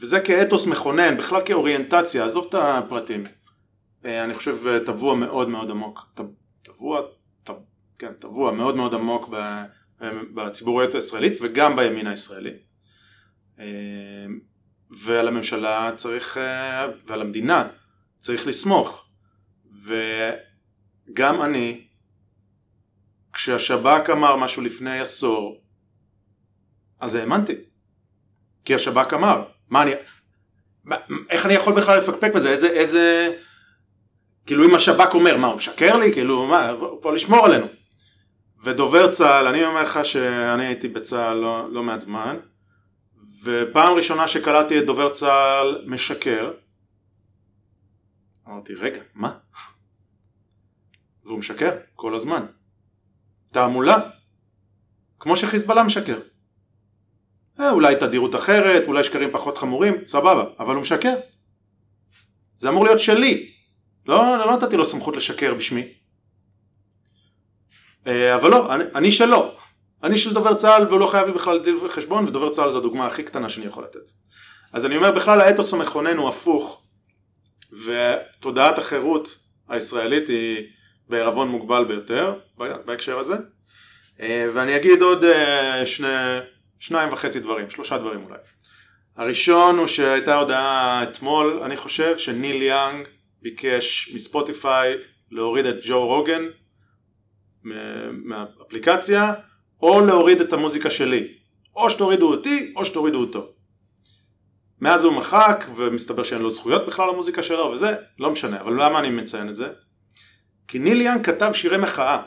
וזה 0.00 0.20
כאתוס 0.20 0.66
מכונן, 0.66 1.16
בכלל 1.16 1.40
כאוריינטציה, 1.44 2.24
עזוב 2.24 2.46
את 2.48 2.54
הפרטים. 2.54 3.24
אה, 4.04 4.24
אני 4.24 4.34
חושב 4.34 4.66
אה, 4.66 4.80
טבוע 4.86 5.14
מאוד 5.14 5.48
מאוד 5.48 5.70
עמוק, 5.70 6.14
טבוע, 6.62 7.00
כן, 7.98 8.12
טבוע 8.12 8.52
מאוד 8.52 8.76
מאוד 8.76 8.94
עמוק 8.94 9.28
בציבוריות 10.34 10.94
הישראלית 10.94 11.38
וגם 11.42 11.76
בימין 11.76 12.06
הישראלי. 12.06 12.52
אה, 13.58 13.64
ועל 14.90 15.28
הממשלה 15.28 15.90
צריך, 15.96 16.40
ועל 17.06 17.20
המדינה 17.20 17.68
צריך 18.18 18.46
לסמוך. 18.46 19.08
וגם 21.08 21.42
אני, 21.42 21.86
כשהשב"כ 23.32 24.10
אמר 24.10 24.36
משהו 24.36 24.62
לפני 24.62 25.00
עשור, 25.00 25.60
אז 27.00 27.14
האמנתי. 27.14 27.54
כי 28.64 28.74
השב"כ 28.74 29.14
אמר, 29.14 29.44
מה 29.68 29.82
אני, 29.82 29.92
איך 31.30 31.46
אני 31.46 31.54
יכול 31.54 31.72
בכלל 31.74 31.98
לפקפק 31.98 32.34
בזה, 32.34 32.50
איזה, 32.50 32.66
איזה, 32.66 33.36
כאילו 34.46 34.66
אם 34.66 34.74
השב"כ 34.74 35.14
אומר 35.14 35.36
מה 35.36 35.46
הוא 35.46 35.56
משקר 35.56 35.96
לי 35.96 36.12
כאילו 36.12 36.46
מה 36.46 36.72
פה 37.02 37.12
לשמור 37.12 37.46
עלינו 37.46 37.66
ודובר 38.64 39.10
צה"ל 39.10 39.46
אני 39.46 39.64
אומר 39.64 39.80
לך 39.80 40.04
שאני 40.04 40.66
הייתי 40.66 40.88
בצה"ל 40.88 41.36
לא, 41.36 41.72
לא 41.72 41.82
מעט 41.82 42.00
זמן 42.00 42.36
ופעם 43.44 43.96
ראשונה 43.96 44.28
שקלטתי 44.28 44.78
את 44.78 44.86
דובר 44.86 45.08
צה"ל 45.08 45.84
משקר 45.86 46.50
אמרתי 48.48 48.74
רגע 48.74 49.00
מה? 49.14 49.32
והוא 51.24 51.38
משקר 51.38 51.70
כל 51.94 52.14
הזמן 52.14 52.46
תעמולה 53.52 53.98
כמו 55.18 55.36
שחיזבאללה 55.36 55.82
משקר 55.82 56.18
אה, 57.60 57.70
אולי 57.70 57.96
תדירות 57.96 58.34
אחרת 58.34 58.86
אולי 58.86 59.04
שקרים 59.04 59.30
פחות 59.32 59.58
חמורים 59.58 60.04
סבבה 60.04 60.44
אבל 60.58 60.74
הוא 60.74 60.82
משקר 60.82 61.14
זה 62.54 62.68
אמור 62.68 62.84
להיות 62.84 62.98
שלי 62.98 63.54
לא, 64.06 64.38
לא 64.38 64.52
נתתי 64.52 64.76
לו 64.76 64.84
סמכות 64.84 65.16
לשקר 65.16 65.54
בשמי. 65.54 65.88
אה, 68.06 68.34
אבל 68.34 68.50
לא, 68.50 68.74
אני, 68.74 68.84
אני 68.94 69.12
שלו. 69.12 69.52
אני 70.02 70.18
של 70.18 70.34
דובר 70.34 70.54
צה"ל 70.54 70.86
והוא 70.88 71.00
לא 71.00 71.06
חייב 71.06 71.26
לי 71.26 71.32
בכלל 71.32 71.58
דין 71.64 71.76
וחשבון 71.76 72.24
ודובר 72.24 72.50
צה"ל 72.50 72.70
זו 72.70 72.78
הדוגמה 72.78 73.06
הכי 73.06 73.22
קטנה 73.22 73.48
שאני 73.48 73.66
יכול 73.66 73.84
לתת. 73.84 74.10
אז 74.72 74.86
אני 74.86 74.96
אומר 74.96 75.12
בכלל 75.12 75.40
האתוס 75.40 75.74
המכונן 75.74 76.16
הוא 76.16 76.28
הפוך 76.28 76.82
ותודעת 77.72 78.78
החירות 78.78 79.38
הישראלית 79.68 80.28
היא 80.28 80.66
בערבון 81.08 81.48
מוגבל 81.48 81.84
ביותר 81.84 82.34
בהקשר 82.56 83.18
הזה 83.18 83.34
אה, 84.20 84.46
ואני 84.54 84.76
אגיד 84.76 85.02
עוד 85.02 85.24
אה, 85.24 85.86
שני, 85.86 86.08
שניים 86.78 87.12
וחצי 87.12 87.40
דברים, 87.40 87.70
שלושה 87.70 87.98
דברים 87.98 88.24
אולי. 88.24 88.38
הראשון 89.16 89.78
הוא 89.78 89.86
שהייתה 89.86 90.38
הודעה 90.38 91.02
אתמול 91.02 91.60
אני 91.64 91.76
חושב 91.76 92.18
שניל 92.18 92.62
יאנג 92.62 93.06
ביקש 93.42 94.10
מספוטיפיי 94.14 94.94
להוריד 95.30 95.66
את 95.66 95.76
ג'ו 95.82 96.06
רוגן 96.06 96.42
מהאפליקציה 98.24 99.32
או 99.82 100.06
להוריד 100.06 100.40
את 100.40 100.52
המוזיקה 100.52 100.90
שלי 100.90 101.34
או 101.76 101.90
שתורידו 101.90 102.30
אותי 102.30 102.72
או 102.76 102.84
שתורידו 102.84 103.20
אותו 103.20 103.48
מאז 104.80 105.04
הוא 105.04 105.12
מחק 105.12 105.64
ומסתבר 105.76 106.22
שאין 106.22 106.42
לו 106.42 106.50
זכויות 106.50 106.86
בכלל 106.86 107.08
למוזיקה 107.08 107.42
שלו 107.42 107.70
וזה 107.70 107.96
לא 108.18 108.30
משנה 108.30 108.60
אבל 108.60 108.72
למה 108.72 108.98
אני 108.98 109.10
מציין 109.10 109.48
את 109.48 109.56
זה? 109.56 109.68
כי 110.68 110.78
ניל 110.78 111.00
יאנג 111.00 111.26
כתב 111.26 111.50
שירי 111.54 111.78
מחאה 111.78 112.22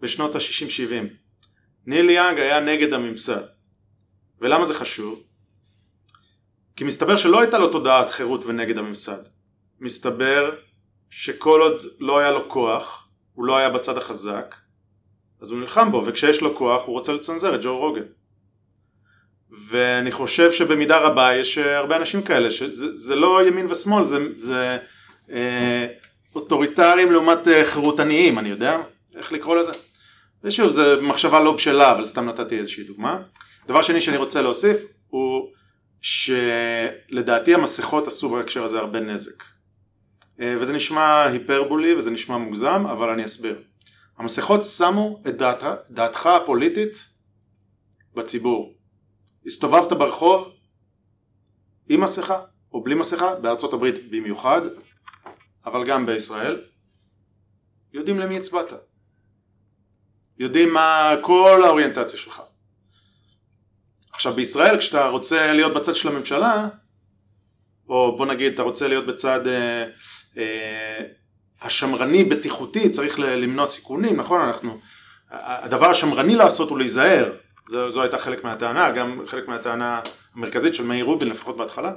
בשנות 0.00 0.34
ה-60-70 0.34 0.94
ניל 1.86 2.10
יאנג 2.10 2.38
היה 2.38 2.60
נגד 2.60 2.92
הממסד 2.92 3.42
ולמה 4.40 4.64
זה 4.64 4.74
חשוב? 4.74 5.22
כי 6.76 6.84
מסתבר 6.84 7.16
שלא 7.16 7.40
הייתה 7.40 7.58
לו 7.58 7.68
תודעת 7.72 8.10
חירות 8.10 8.44
ונגד 8.44 8.78
הממסד 8.78 9.22
מסתבר 9.80 10.54
שכל 11.10 11.60
עוד 11.60 11.86
לא 11.98 12.18
היה 12.18 12.30
לו 12.30 12.48
כוח, 12.48 13.08
הוא 13.34 13.44
לא 13.44 13.56
היה 13.56 13.70
בצד 13.70 13.96
החזק, 13.96 14.54
אז 15.40 15.50
הוא 15.50 15.60
נלחם 15.60 15.92
בו, 15.92 16.02
וכשיש 16.06 16.40
לו 16.40 16.56
כוח 16.56 16.86
הוא 16.86 16.92
רוצה 16.92 17.12
לצנזר 17.12 17.54
את 17.54 17.60
ג'ו 17.62 17.78
רוגן. 17.78 18.02
ואני 19.68 20.12
חושב 20.12 20.52
שבמידה 20.52 20.98
רבה 20.98 21.36
יש 21.36 21.58
הרבה 21.58 21.96
אנשים 21.96 22.22
כאלה, 22.22 22.50
שזה 22.50 23.14
לא 23.14 23.46
ימין 23.46 23.66
ושמאל, 23.70 24.04
זה, 24.04 24.18
זה 24.36 24.78
אה, 25.30 25.86
אוטוריטרים 26.34 27.12
לעומת 27.12 27.48
אה, 27.48 27.64
חירותניים, 27.64 28.38
אני 28.38 28.48
יודע 28.48 28.78
איך 29.16 29.32
לקרוא 29.32 29.56
לזה. 29.56 29.72
ושוב, 30.44 30.68
זו 30.68 30.82
מחשבה 31.02 31.40
לא 31.40 31.52
בשלה, 31.52 31.90
אבל 31.90 32.06
סתם 32.06 32.24
נתתי 32.28 32.58
איזושהי 32.58 32.84
דוגמה. 32.84 33.22
דבר 33.66 33.82
שני 33.82 34.00
שאני 34.00 34.16
רוצה 34.16 34.42
להוסיף 34.42 34.76
הוא 35.08 35.48
שלדעתי 36.00 37.54
המסכות 37.54 38.06
עשו 38.06 38.28
בהקשר 38.28 38.64
הזה 38.64 38.78
הרבה 38.78 39.00
נזק. 39.00 39.42
אה, 40.40 40.54
וזה 40.60 40.72
נשמע 40.72 41.22
היפרבולי 41.22 41.94
וזה 41.94 42.10
נשמע 42.10 42.36
מוגזם, 42.38 42.86
אבל 42.86 43.08
אני 43.08 43.24
אסביר. 43.24 43.62
המסכות 44.18 44.64
שמו 44.64 45.22
את 45.28 45.36
דעת, 45.36 45.62
דעתך 45.90 46.26
הפוליטית 46.26 47.06
בציבור. 48.14 48.74
הסתובבת 49.46 49.92
ברחוב 49.92 50.52
עם 51.88 52.00
מסכה 52.00 52.40
או 52.72 52.82
בלי 52.82 52.94
מסכה, 52.94 53.34
בארצות 53.34 53.72
הברית 53.72 54.10
במיוחד, 54.10 54.60
אבל 55.66 55.84
גם 55.84 56.06
בישראל, 56.06 56.60
יודעים 57.92 58.18
למי 58.18 58.36
הצבעת. 58.36 58.72
יודעים 60.38 60.72
מה 60.72 61.14
כל 61.20 61.60
האוריינטציה 61.64 62.18
שלך. 62.18 62.42
עכשיו 64.12 64.32
בישראל 64.32 64.78
כשאתה 64.78 65.06
רוצה 65.06 65.52
להיות 65.52 65.74
בצד 65.74 65.94
של 65.94 66.08
הממשלה 66.08 66.68
או 67.88 68.16
בוא 68.16 68.26
נגיד 68.26 68.52
אתה 68.52 68.62
רוצה 68.62 68.88
להיות 68.88 69.06
בצד 69.06 69.46
אה, 69.46 69.84
אה, 70.36 71.04
השמרני 71.62 72.24
בטיחותי 72.24 72.90
צריך 72.90 73.18
למנוע 73.18 73.66
סיכונים 73.66 74.16
נכון 74.16 74.40
אנחנו 74.40 74.78
הדבר 75.30 75.90
השמרני 75.90 76.34
לעשות 76.34 76.70
הוא 76.70 76.78
להיזהר 76.78 77.32
זו, 77.68 77.90
זו 77.90 78.02
הייתה 78.02 78.18
חלק 78.18 78.44
מהטענה 78.44 78.90
גם 78.90 79.22
חלק 79.26 79.48
מהטענה 79.48 80.00
המרכזית 80.34 80.74
של 80.74 80.84
מאיר 80.84 81.04
רובין 81.04 81.28
לפחות 81.28 81.56
בהתחלה 81.56 81.88
אה, 81.88 81.94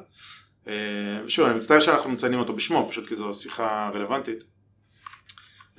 ושוב 1.25 1.45
אני 1.45 1.55
מצטער 1.55 1.79
שאנחנו 1.79 2.09
מציינים 2.09 2.39
אותו 2.39 2.53
בשמו 2.53 2.87
פשוט 2.89 3.07
כי 3.07 3.15
זו 3.15 3.33
שיחה 3.33 3.89
רלוונטית 3.93 4.43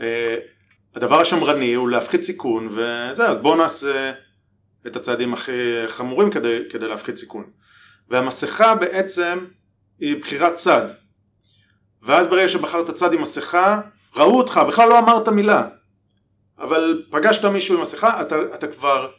אה, 0.01 0.37
הדבר 0.95 1.20
השמרני 1.20 1.74
הוא 1.74 1.89
להפחית 1.89 2.22
סיכון 2.22 2.68
וזה 2.68 3.28
אז 3.28 3.39
בואו 3.39 3.57
נעשה 3.57 4.12
את 4.87 4.97
הצעדים 4.97 5.32
הכי 5.32 5.53
חמורים 5.87 6.30
כדי, 6.30 6.59
כדי 6.70 6.89
להפחית 6.89 7.16
סיכון 7.16 7.51
והמסכה 8.09 8.74
בעצם 8.74 9.39
היא 9.99 10.16
בחירת 10.20 10.55
צד. 10.55 10.89
ואז 12.03 12.28
ברגע 12.28 12.49
שבחרת 12.49 12.91
צד 12.91 13.12
עם 13.12 13.22
מסכה, 13.22 13.80
ראו 14.16 14.39
אותך, 14.39 14.61
בכלל 14.68 14.89
לא 14.89 14.99
אמרת 14.99 15.28
מילה. 15.28 15.68
אבל 16.59 17.03
פגשת 17.11 17.45
מישהו 17.45 17.76
עם 17.76 17.82
מסכה, 17.82 18.22
אתה, 18.22 18.37
אתה 18.55 18.66
כבר 18.66 19.11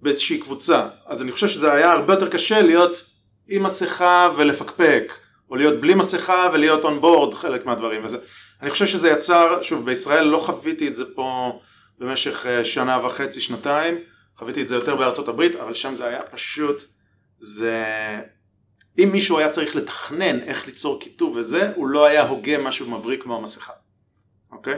באיזושהי 0.00 0.38
קבוצה, 0.38 0.88
אז 1.06 1.22
אני 1.22 1.32
חושב 1.32 1.48
שזה 1.48 1.72
היה 1.72 1.92
הרבה 1.92 2.12
יותר 2.12 2.28
קשה 2.28 2.62
להיות 2.62 3.04
עם 3.48 3.62
מסכה 3.62 4.28
ולפקפק, 4.36 5.12
או 5.50 5.56
להיות 5.56 5.80
בלי 5.80 5.94
מסכה 5.94 6.50
ולהיות 6.52 6.84
און 6.84 7.00
בורד 7.00 7.34
חלק 7.34 7.66
מהדברים, 7.66 8.04
וזה, 8.04 8.18
אני 8.62 8.70
חושב 8.70 8.86
שזה 8.86 9.10
יצר, 9.10 9.62
שוב 9.62 9.84
בישראל 9.86 10.24
לא 10.24 10.38
חוויתי 10.38 10.88
את 10.88 10.94
זה 10.94 11.04
פה 11.14 11.60
במשך 11.98 12.46
אה, 12.46 12.64
שנה 12.64 13.06
וחצי, 13.06 13.40
שנתיים, 13.40 13.98
חוויתי 14.36 14.62
את 14.62 14.68
זה 14.68 14.74
יותר 14.74 14.96
בארצות 14.96 15.28
הברית, 15.28 15.56
אבל 15.56 15.74
שם 15.74 15.94
זה 15.94 16.06
היה 16.06 16.22
פשוט, 16.22 16.84
זה... 17.38 17.84
אם 18.98 19.08
מישהו 19.12 19.38
היה 19.38 19.50
צריך 19.50 19.76
לתכנן 19.76 20.40
איך 20.40 20.66
ליצור 20.66 21.00
כיתוב 21.00 21.36
וזה, 21.36 21.72
הוא 21.74 21.88
לא 21.88 22.06
היה 22.06 22.28
הוגה 22.28 22.58
משהו 22.58 22.90
מבריק 22.90 23.22
כמו 23.22 23.36
המסכה, 23.36 23.72
אוקיי? 24.52 24.74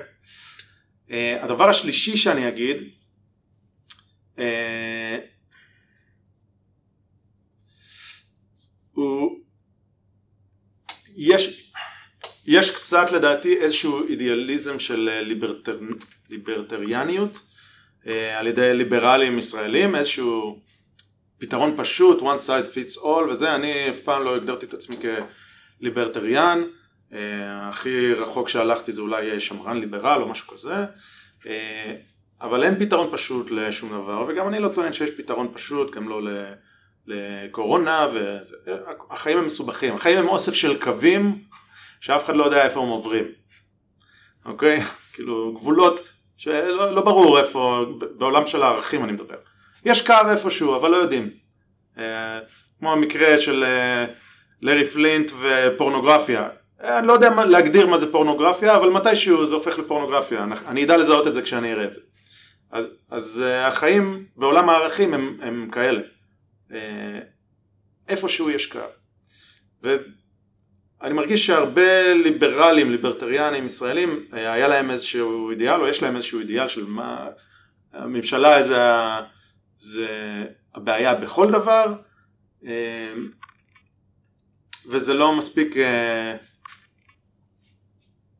Uh, 1.09 1.13
הדבר 1.41 1.69
השלישי 1.69 2.17
שאני 2.17 2.49
אגיד, 2.49 2.83
uh, 4.37 4.41
הוא, 8.95 9.41
יש, 11.17 11.73
יש 12.47 12.71
קצת 12.71 13.13
לדעתי 13.13 13.57
איזשהו 13.57 14.07
אידיאליזם 14.07 14.79
של 14.79 15.21
ליברטר, 15.23 15.79
ליברטריאניות 16.31 17.41
uh, 18.05 18.09
על 18.37 18.47
ידי 18.47 18.75
ליברלים 18.75 19.39
ישראלים, 19.39 19.97
איזשהו 19.97 20.61
פתרון 21.39 21.75
פשוט, 21.77 22.21
one 22.21 22.39
size 22.47 22.69
fits 22.75 23.03
all 23.03 23.31
וזה, 23.31 23.55
אני 23.55 23.91
אף 23.91 24.01
פעם 24.01 24.25
לא 24.25 24.37
הגדרתי 24.37 24.67
את 24.67 24.75
עצמי 24.75 24.97
כליברטריאן, 25.81 26.63
uh, 27.11 27.15
הכי 27.69 28.13
רחוק 28.13 28.49
שהלכתי 28.49 28.93
זה 28.93 29.01
אולי 29.03 29.41
שמרן 29.41 29.81
ליברל 29.81 30.23
או 30.23 30.29
משהו 30.29 30.49
כזה, 30.49 30.75
אבל 32.41 32.65
אין 32.65 32.79
פתרון 32.79 33.09
פשוט 33.13 33.51
לשום 33.51 33.89
דבר, 33.89 34.27
וגם 34.29 34.49
אני 34.49 34.59
לא 34.59 34.69
טוען 34.69 34.93
שיש 34.93 35.11
פתרון 35.11 35.49
פשוט, 35.55 35.95
גם 35.95 36.09
לא 36.09 36.23
לקורונה, 37.07 38.07
והחיים 38.13 39.39
הם 39.39 39.47
מסובכים, 39.47 39.95
החיים 39.95 40.19
הם 40.19 40.29
אוסף 40.29 40.53
של 40.55 40.81
קווים 40.81 41.39
שאף 42.01 42.25
אחד 42.25 42.37
לא 42.37 42.45
יודע 42.45 42.65
איפה 42.65 42.81
הם 42.81 42.89
עוברים, 42.89 43.25
אוקיי? 44.45 44.81
כאילו 45.13 45.55
גבולות 45.55 46.09
שלא 46.37 46.95
לא 46.95 47.03
ברור 47.03 47.39
איפה, 47.39 47.87
בעולם 48.17 48.47
של 48.47 48.63
הערכים 48.63 49.05
אני 49.05 49.13
מדבר. 49.13 49.37
יש 49.85 50.07
קו 50.07 50.15
איפשהו, 50.31 50.77
אבל 50.77 50.91
לא 50.91 50.97
יודעים. 50.97 51.31
אה, 51.99 52.39
כמו 52.79 52.93
המקרה 52.93 53.39
של 53.39 53.65
אה, 53.65 54.07
לארי 54.63 54.85
פלינט 54.85 55.31
ופורנוגרפיה. 55.41 56.49
אה, 56.83 56.99
אני 56.99 57.07
לא 57.07 57.13
יודע 57.13 57.45
להגדיר 57.45 57.87
מה 57.87 57.97
זה 57.97 58.13
פורנוגרפיה, 58.13 58.77
אבל 58.77 58.91
מתישהו 58.91 59.47
זה 59.47 59.55
הופך 59.55 59.79
לפורנוגרפיה. 59.79 60.47
אני 60.69 60.85
אדע 60.85 60.97
לזהות 60.97 61.27
את 61.27 61.35
זה 61.35 61.43
כשאני 61.43 61.73
אראה 61.73 61.85
את 61.85 61.93
זה. 61.93 62.01
אז, 62.73 62.91
אז 63.11 63.45
החיים 63.47 64.25
בעולם 64.37 64.69
הערכים 64.69 65.15
הם, 65.15 65.37
הם 65.43 65.69
כאלה. 65.73 66.01
איפשהו 68.09 68.51
יש 68.51 68.67
קו. 68.67 68.81
ואני 69.83 71.15
מרגיש 71.15 71.47
שהרבה 71.47 72.15
ליברלים, 72.15 72.91
ליברטריאנים 72.91 73.67
ישראלים, 73.67 74.29
היה 74.33 74.69
להם 74.69 74.91
איזשהו 74.91 75.51
אידיאל, 75.51 75.81
או 75.81 75.89
יש 75.89 76.03
להם 76.03 76.17
איזשהו 76.17 76.41
אידיאל 76.41 76.69
של 76.69 76.87
מה 76.87 77.29
הממשלה, 77.93 78.59
איזה 78.59 78.77
זה 79.79 80.45
הבעיה 80.75 81.15
בכל 81.15 81.51
דבר 81.51 81.95
אה, 82.67 83.13
וזה 84.87 85.15
לא 85.15 85.37
מספיק 85.37 85.77
אה, 85.77 86.37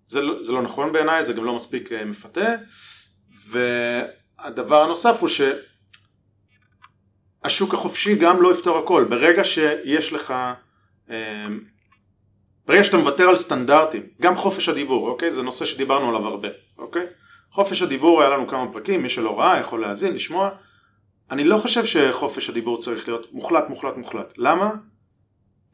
זה 0.07 0.21
לא, 0.21 0.43
זה 0.43 0.53
לא 0.53 0.63
נכון 0.63 0.93
בעיניי, 0.93 1.25
זה 1.25 1.33
גם 1.33 1.45
לא 1.45 1.55
מספיק 1.57 1.93
אה, 1.93 2.05
מפתה 2.05 2.55
והדבר 3.49 4.83
הנוסף 4.83 5.17
הוא 5.21 5.29
שהשוק 7.45 7.75
החופשי 7.75 8.15
גם 8.15 8.43
לא 8.43 8.53
יפתור 8.53 8.79
הכל 8.79 9.07
ברגע 9.11 9.45
שיש 9.45 10.13
לך 10.13 10.35
ברגע 12.67 12.85
שאתה 12.85 12.97
מוותר 12.97 13.29
על 13.29 13.37
סטנדרטים 13.37 14.03
גם 14.21 14.37
חופש 14.37 14.69
הדיבור, 14.69 15.09
אוקיי? 15.09 15.31
זה 15.31 15.43
נושא 15.43 15.65
שדיברנו 15.65 16.09
עליו 16.09 16.29
הרבה, 16.29 16.49
אוקיי? 16.79 17.07
חופש 17.51 17.83
הדיבור 17.83 18.21
היה 18.21 18.31
לנו 18.31 18.49
כמה 18.49 18.73
פרקים, 18.73 19.03
מי 19.03 19.09
שלא 19.09 19.41
ראה 19.41 19.59
יכול 19.59 19.81
להאזין, 19.81 20.15
לשמוע 20.15 20.51
אני 21.31 21.45
לא 21.45 21.57
חושב 21.57 21.85
שחופש 21.85 22.51
הדיבור 22.51 22.79
צריך 22.79 23.09
להיות 23.09 23.33
מוחלט 23.33 23.65
מוחלט 23.69 23.97
מוחלט. 23.97 24.33
למה? 24.37 24.71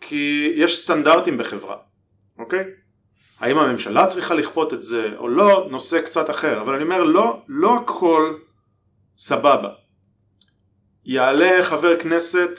כי 0.00 0.52
יש 0.56 0.78
סטנדרטים 0.78 1.38
בחברה, 1.38 1.76
אוקיי? 2.38 2.64
האם 3.40 3.58
הממשלה 3.58 4.06
צריכה 4.06 4.34
לכפות 4.34 4.72
את 4.72 4.82
זה 4.82 5.08
או 5.16 5.28
לא, 5.28 5.68
נושא 5.70 6.00
קצת 6.00 6.30
אחר, 6.30 6.60
אבל 6.60 6.74
אני 6.74 6.82
אומר 6.82 7.04
לא, 7.04 7.42
לא 7.48 7.76
הכל 7.76 8.34
סבבה. 9.16 9.79
יעלה 11.04 11.62
חבר 11.62 12.00
כנסת 12.00 12.50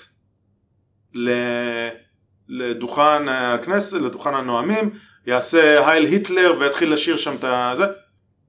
לדוכן 2.50 3.30
הכנסת, 3.30 4.02
לדוכן 4.02 4.34
הנואמים, 4.34 4.90
יעשה 5.26 5.90
הייל 5.90 6.06
היטלר 6.06 6.56
ויתחיל 6.60 6.94
לשיר 6.94 7.18
שם 7.18 7.36
את 7.36 7.44
הזה, 7.44 7.86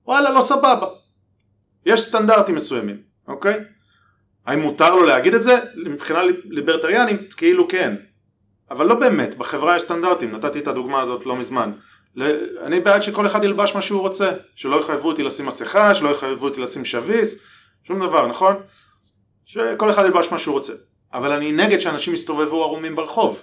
וואלה 0.07 0.31
לא 0.31 0.43
סבבה. 0.43 0.87
יש 1.87 2.01
סטנדרטים 2.01 2.55
מסוימים, 2.55 2.97
אוקיי? 3.29 3.61
האם 4.47 4.61
מותר 4.61 4.95
לו 4.95 5.03
להגיד 5.03 5.35
את 5.35 5.43
זה? 5.43 5.59
מבחינה 5.77 6.21
ליברטריאנית 6.45 7.35
כאילו 7.35 7.69
כן 7.69 7.95
אבל 8.71 8.87
לא 8.87 8.95
באמת, 8.95 9.39
בחברה 9.39 9.77
יש 9.77 9.83
סטנדרטים, 9.83 10.33
נתתי 10.33 10.59
את 10.59 10.67
הדוגמה 10.67 11.01
הזאת 11.01 11.27
לא 11.27 11.37
מזמן 11.37 11.73
אני 12.63 12.81
בעד 12.81 13.03
שכל 13.03 13.27
אחד 13.27 13.45
ילבש 13.45 13.75
מה 13.75 13.83
שהוא 13.83 14.01
רוצה 14.01 14.33
שלא 14.55 14.81
יחייבו 14.81 15.09
אותי 15.09 15.23
לשים 15.23 15.47
מסכה, 15.47 15.95
שלא 15.95 16.09
יחייבו 16.09 16.47
אותי 16.47 16.61
לשים 16.61 16.85
שביס 16.85 17.39
שום 17.85 18.07
דבר, 18.07 18.27
נכון? 18.27 18.57
שכל 19.53 19.91
אחד 19.91 20.05
ילבש 20.05 20.29
מה 20.31 20.39
שהוא 20.39 20.53
רוצה. 20.53 20.73
אבל 21.13 21.33
אני 21.33 21.53
נגד 21.53 21.79
שאנשים 21.79 22.15
יסתובבו 22.15 22.63
ערומים 22.63 22.97
ברחוב. 22.97 23.43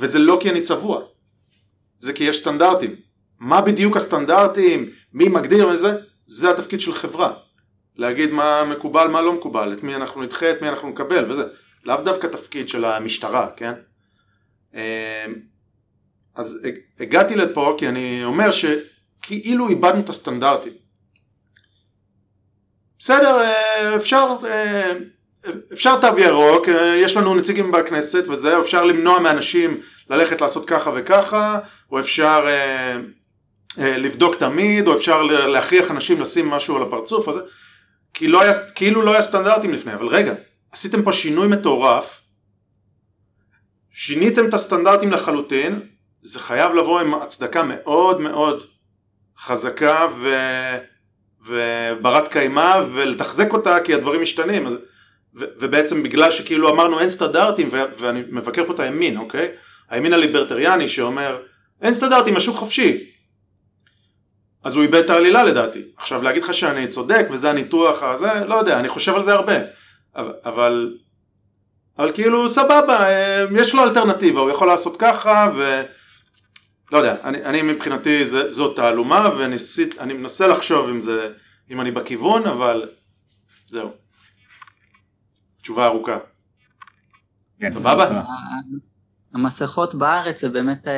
וזה 0.00 0.18
לא 0.18 0.38
כי 0.40 0.50
אני 0.50 0.60
צבוע. 0.60 1.02
זה 1.98 2.12
כי 2.12 2.24
יש 2.24 2.38
סטנדרטים. 2.38 2.96
מה 3.40 3.60
בדיוק 3.60 3.96
הסטנדרטים, 3.96 4.90
מי 5.12 5.28
מגדיר 5.28 5.68
וזה, 5.68 5.96
זה 6.26 6.50
התפקיד 6.50 6.80
של 6.80 6.94
חברה. 6.94 7.32
להגיד 7.96 8.30
מה 8.30 8.64
מקובל, 8.64 9.08
מה 9.08 9.22
לא 9.22 9.32
מקובל, 9.32 9.72
את 9.72 9.82
מי 9.82 9.94
אנחנו 9.94 10.22
נדחה, 10.22 10.50
את 10.50 10.62
מי 10.62 10.68
אנחנו 10.68 10.88
נקבל 10.88 11.32
וזה, 11.32 11.42
לאו 11.84 12.00
דווקא 12.04 12.26
תפקיד 12.26 12.68
של 12.68 12.84
המשטרה, 12.84 13.48
כן? 13.56 13.72
אמ, 14.74 14.80
אז 16.34 16.66
הגעתי 17.00 17.36
לפה 17.36 17.74
כי 17.78 17.88
אני 17.88 18.24
אומר 18.24 18.50
שכאילו 18.50 19.68
איבדנו 19.68 20.00
את 20.00 20.08
הסטנדרטים. 20.08 20.85
בסדר, 22.98 23.40
אה, 23.40 23.96
אפשר, 23.96 24.26
אה, 24.44 24.92
אפשר 25.72 26.00
תו 26.00 26.18
ירוק, 26.18 26.68
אה, 26.68 26.94
יש 26.94 27.16
לנו 27.16 27.34
נציגים 27.34 27.72
בכנסת 27.72 28.24
וזה, 28.28 28.60
אפשר 28.60 28.84
למנוע 28.84 29.18
מאנשים 29.18 29.80
ללכת 30.10 30.40
לעשות 30.40 30.68
ככה 30.68 30.90
וככה, 30.94 31.58
או 31.90 32.00
אפשר 32.00 32.44
לבדוק 33.78 34.34
תמיד, 34.34 34.86
או 34.86 34.96
אפשר 34.96 35.22
להכריח 35.22 35.90
אנשים 35.90 36.20
לשים 36.20 36.50
משהו 36.50 36.76
על 36.76 36.82
הפרצוף, 36.82 37.28
וזה, 37.28 37.40
כי 38.14 38.28
לא 38.28 38.42
היה, 38.42 38.52
כאילו 38.74 39.02
לא 39.02 39.12
היה 39.12 39.22
סטנדרטים 39.22 39.72
לפני, 39.72 39.94
אבל 39.94 40.06
רגע, 40.06 40.34
עשיתם 40.72 41.02
פה 41.02 41.12
שינוי 41.12 41.46
מטורף, 41.46 42.20
שיניתם 43.90 44.48
את 44.48 44.54
הסטנדרטים 44.54 45.12
לחלוטין, 45.12 45.80
זה 46.22 46.38
חייב 46.38 46.74
לבוא 46.74 47.00
עם 47.00 47.14
הצדקה 47.14 47.62
מאוד 47.62 48.20
מאוד 48.20 48.66
חזקה 49.38 50.06
ו... 50.16 50.28
וברת 51.46 52.28
קיימא 52.28 52.80
ולתחזק 52.92 53.52
אותה 53.52 53.80
כי 53.80 53.94
הדברים 53.94 54.22
משתנים 54.22 54.66
ו... 54.66 54.70
ובעצם 55.34 56.02
בגלל 56.02 56.30
שכאילו 56.30 56.70
אמרנו 56.70 57.00
אין 57.00 57.08
סטנדרטים 57.08 57.68
ו... 57.72 57.76
ואני 57.98 58.22
מבקר 58.30 58.66
פה 58.66 58.72
את 58.72 58.80
הימין 58.80 59.16
אוקיי 59.16 59.48
הימין 59.90 60.12
הליברטריאני 60.12 60.88
שאומר 60.88 61.38
אין 61.82 61.94
סטנדרטים 61.94 62.36
השוק 62.36 62.56
חופשי 62.56 63.10
אז 64.66 64.76
הוא 64.76 64.82
איבד 64.82 65.04
את 65.04 65.10
העלילה 65.10 65.44
לדעתי. 65.44 65.82
עכשיו 65.96 66.22
להגיד 66.22 66.42
לך 66.42 66.54
שאני 66.54 66.86
צודק 66.86 67.26
וזה 67.30 67.50
הניתוח 67.50 68.02
הזה, 68.02 68.44
לא 68.48 68.54
יודע, 68.54 68.78
אני 68.78 68.88
חושב 68.88 69.14
על 69.14 69.22
זה 69.22 69.32
הרבה. 69.32 69.54
אבל, 70.16 70.96
אבל 71.98 72.12
כאילו 72.14 72.48
סבבה, 72.48 73.08
אה, 73.08 73.44
יש 73.56 73.74
לו 73.74 73.84
אלטרנטיבה, 73.84 74.40
הוא 74.40 74.50
יכול 74.50 74.68
לעשות 74.68 74.96
ככה 74.98 75.50
ו... 75.56 75.82
לא 76.92 76.98
יודע, 76.98 77.16
אני, 77.24 77.44
אני 77.44 77.62
מבחינתי 77.62 78.26
זה, 78.26 78.50
זאת 78.50 78.76
תעלומה 78.76 79.28
ואני 79.38 80.12
מנסה 80.14 80.46
לחשוב 80.46 80.88
אם 80.88 81.00
זה, 81.00 81.32
אם 81.70 81.80
אני 81.80 81.90
בכיוון, 81.90 82.46
אבל 82.46 82.88
זהו. 83.68 83.90
תשובה 85.62 85.86
ארוכה. 85.86 86.18
כן, 87.60 87.70
סבבה? 87.70 88.22
המסכות 89.34 89.94
בארץ 89.94 90.40
זה 90.40 90.48
באמת 90.48 90.88
אה, 90.88 90.92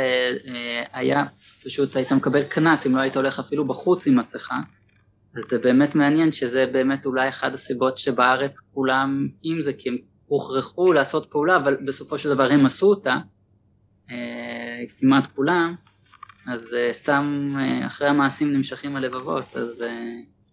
אה, 0.46 0.84
היה, 0.92 1.24
פשוט 1.64 1.96
היית 1.96 2.12
מקבל 2.12 2.42
קנס 2.42 2.86
אם 2.86 2.96
לא 2.96 3.00
היית 3.00 3.16
הולך 3.16 3.38
אפילו 3.38 3.66
בחוץ 3.66 4.06
עם 4.06 4.18
מסכה. 4.18 4.56
אז 5.36 5.44
זה 5.44 5.58
באמת 5.58 5.94
מעניין 5.94 6.32
שזה 6.32 6.66
באמת 6.72 7.06
אולי 7.06 7.28
אחת 7.28 7.54
הסיבות 7.54 7.98
שבארץ 7.98 8.60
כולם 8.74 9.28
עם 9.42 9.60
זה, 9.60 9.72
כי 9.72 9.88
הם 9.88 9.96
הוכרחו 10.26 10.92
לעשות 10.92 11.30
פעולה, 11.30 11.56
אבל 11.56 11.76
בסופו 11.86 12.18
של 12.18 12.28
דבר 12.28 12.50
הם 12.50 12.66
עשו 12.66 12.86
אותה, 12.86 13.16
כמעט 14.98 15.26
כולם, 15.26 15.74
אז 16.46 16.76
שם 17.04 17.54
אחרי 17.86 18.08
המעשים 18.08 18.52
נמשכים 18.52 18.96
הלבבות, 18.96 19.56
אז 19.56 19.84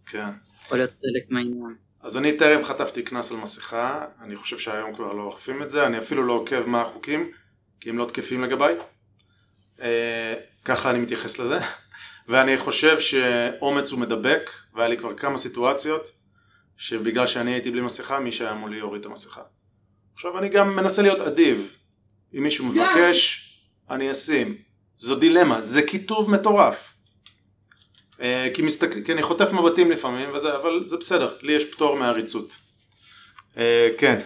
כן. 0.05 0.29
יכול 0.65 0.77
להיות 0.77 0.89
חלק 0.89 1.31
מהעניין. 1.31 1.75
אז 2.05 2.17
אני 2.17 2.37
טרם 2.37 2.63
חטפתי 2.63 3.03
קנס 3.03 3.31
על 3.31 3.37
מסכה, 3.37 4.05
אני 4.21 4.35
חושב 4.35 4.57
שהיום 4.57 4.95
כבר 4.95 5.13
לא 5.13 5.23
אוכפים 5.23 5.63
את 5.63 5.69
זה, 5.69 5.87
אני 5.87 5.97
אפילו 5.97 6.25
לא 6.25 6.33
עוקב 6.33 6.65
מה 6.65 6.81
החוקים, 6.81 7.31
כי 7.79 7.89
הם 7.89 7.97
לא 7.97 8.05
תקפים 8.05 8.43
לגביי. 8.43 8.75
אה, 9.81 10.33
ככה 10.65 10.89
אני 10.89 10.99
מתייחס 10.99 11.39
לזה. 11.39 11.59
ואני 12.27 12.57
חושב 12.57 12.99
שאומץ 12.99 13.91
הוא 13.91 13.99
מדבק, 13.99 14.49
והיה 14.73 14.89
לי 14.89 14.97
כבר 14.97 15.13
כמה 15.13 15.37
סיטואציות 15.37 16.11
שבגלל 16.77 17.27
שאני 17.27 17.51
הייתי 17.51 17.71
בלי 17.71 17.81
מסכה, 17.81 18.19
מי 18.19 18.31
שהיה 18.31 18.53
מולי 18.53 18.79
הוריד 18.79 19.01
את 19.01 19.05
המסכה. 19.05 19.41
עכשיו 20.13 20.37
אני 20.37 20.49
גם 20.49 20.75
מנסה 20.75 21.01
להיות 21.01 21.21
אדיב. 21.21 21.75
אם 22.37 22.43
מישהו 22.43 22.65
מבקש, 22.65 23.51
אני 23.89 24.11
אשים. 24.11 24.55
זו 24.97 25.15
דילמה, 25.15 25.61
זה 25.61 25.81
כיתוב 25.81 26.31
מטורף. 26.31 26.93
אה, 28.21 28.47
כי, 28.53 28.61
מסתק... 28.61 28.89
כי 29.05 29.13
אני 29.13 29.23
חוטף 29.23 29.51
מבטים 29.51 29.91
לפעמים, 29.91 30.29
וזה, 30.33 30.55
אבל 30.55 30.87
זה 30.87 30.97
בסדר, 30.97 31.37
לי 31.41 31.53
יש 31.53 31.65
פטור 31.65 31.95
מהעריצות. 31.95 32.57
אה, 33.57 33.89
כן. 33.97 34.19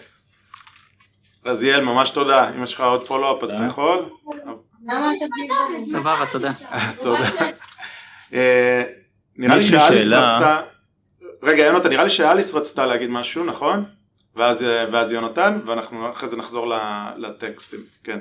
אז 1.45 1.63
יעל, 1.63 1.83
ממש 1.83 2.09
תודה. 2.09 2.49
אם 2.55 2.63
יש 2.63 2.73
לך 2.73 2.81
עוד 2.81 3.07
פולו-אפ 3.07 3.43
אז 3.43 3.51
אתה 3.53 3.63
יכול. 3.67 4.09
סבבה, 5.85 6.25
תודה. 6.31 6.51
תודה. 7.01 7.29
אה, 8.33 8.83
נראה 9.37 9.55
לי 9.55 9.63
שאליס 9.63 10.13
רצתה... 10.13 10.61
רגע, 11.43 11.65
יונתן, 11.65 11.89
נראה 11.89 12.03
לי 12.03 12.09
שאליס 12.09 12.53
רצתה 12.53 12.85
להגיד 12.85 13.09
משהו, 13.09 13.43
נכון? 13.43 13.85
ואז, 14.35 14.61
ואז 14.91 15.11
יונתן, 15.11 15.59
ואנחנו 15.65 16.11
אחרי 16.11 16.29
זה 16.29 16.37
נחזור 16.37 16.73
לטקסטים, 17.17 17.79
כן. 18.03 18.19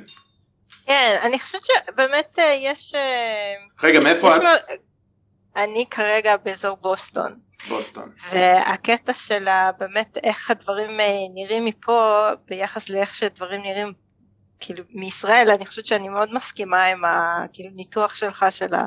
כן, 0.86 1.18
אני 1.22 1.40
חושבת 1.40 1.62
שבאמת 1.64 2.38
יש... 2.56 2.94
רגע, 3.82 3.98
מאיפה 4.04 4.36
את? 4.36 4.42
אני 5.56 5.84
כרגע 5.90 6.36
באזור 6.36 6.76
בוסטון. 6.76 7.38
בוסטון. 7.68 8.12
והקטע 8.30 9.14
של 9.14 9.44
באמת 9.78 10.18
איך 10.24 10.50
הדברים 10.50 11.00
אה, 11.00 11.06
נראים 11.34 11.64
מפה 11.64 12.28
ביחס 12.44 12.90
לאיך 12.90 13.14
שדברים 13.14 13.62
נראים 13.62 13.92
כאילו 14.60 14.84
מישראל 14.90 15.50
אני 15.50 15.66
חושבת 15.66 15.86
שאני 15.86 16.08
מאוד 16.08 16.34
מסכימה 16.34 16.84
עם 16.84 17.02
הניתוח 17.04 18.14
כאילו 18.14 18.32
שלך 18.32 18.46
של 18.50 18.74
ה... 18.74 18.86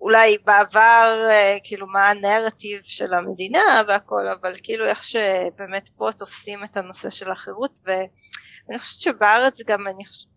אולי 0.00 0.36
בעבר 0.44 1.28
אה, 1.30 1.56
כאילו 1.64 1.86
מה 1.86 2.10
הנרטיב 2.10 2.80
של 2.82 3.14
המדינה 3.14 3.82
והכל 3.88 4.26
אבל 4.40 4.54
כאילו 4.62 4.86
איך 4.86 5.04
שבאמת 5.04 5.88
פה 5.96 6.08
תופסים 6.18 6.64
את 6.64 6.76
הנושא 6.76 7.10
של 7.10 7.30
החירות 7.30 7.78
ואני 7.84 8.78
חושבת 8.78 9.00
שבארץ 9.00 9.62
גם 9.66 9.86
אני 9.86 10.04
חושבת 10.04 10.35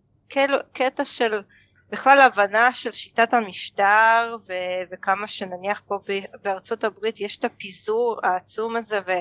קטע 0.74 1.06
של 1.06 1.42
בכלל 1.90 2.20
הבנה 2.20 2.74
של 2.74 2.92
שיטת 2.92 3.34
המשטר 3.34 4.36
ו- 4.48 4.84
וכמה 4.92 5.28
שנניח 5.28 5.82
פה 5.88 6.00
בארצות 6.44 6.84
הברית 6.84 7.20
יש 7.20 7.38
את 7.38 7.46
הפיזור 7.46 8.20
העצום 8.24 8.76
הזה 8.76 9.00
ו- 9.08 9.20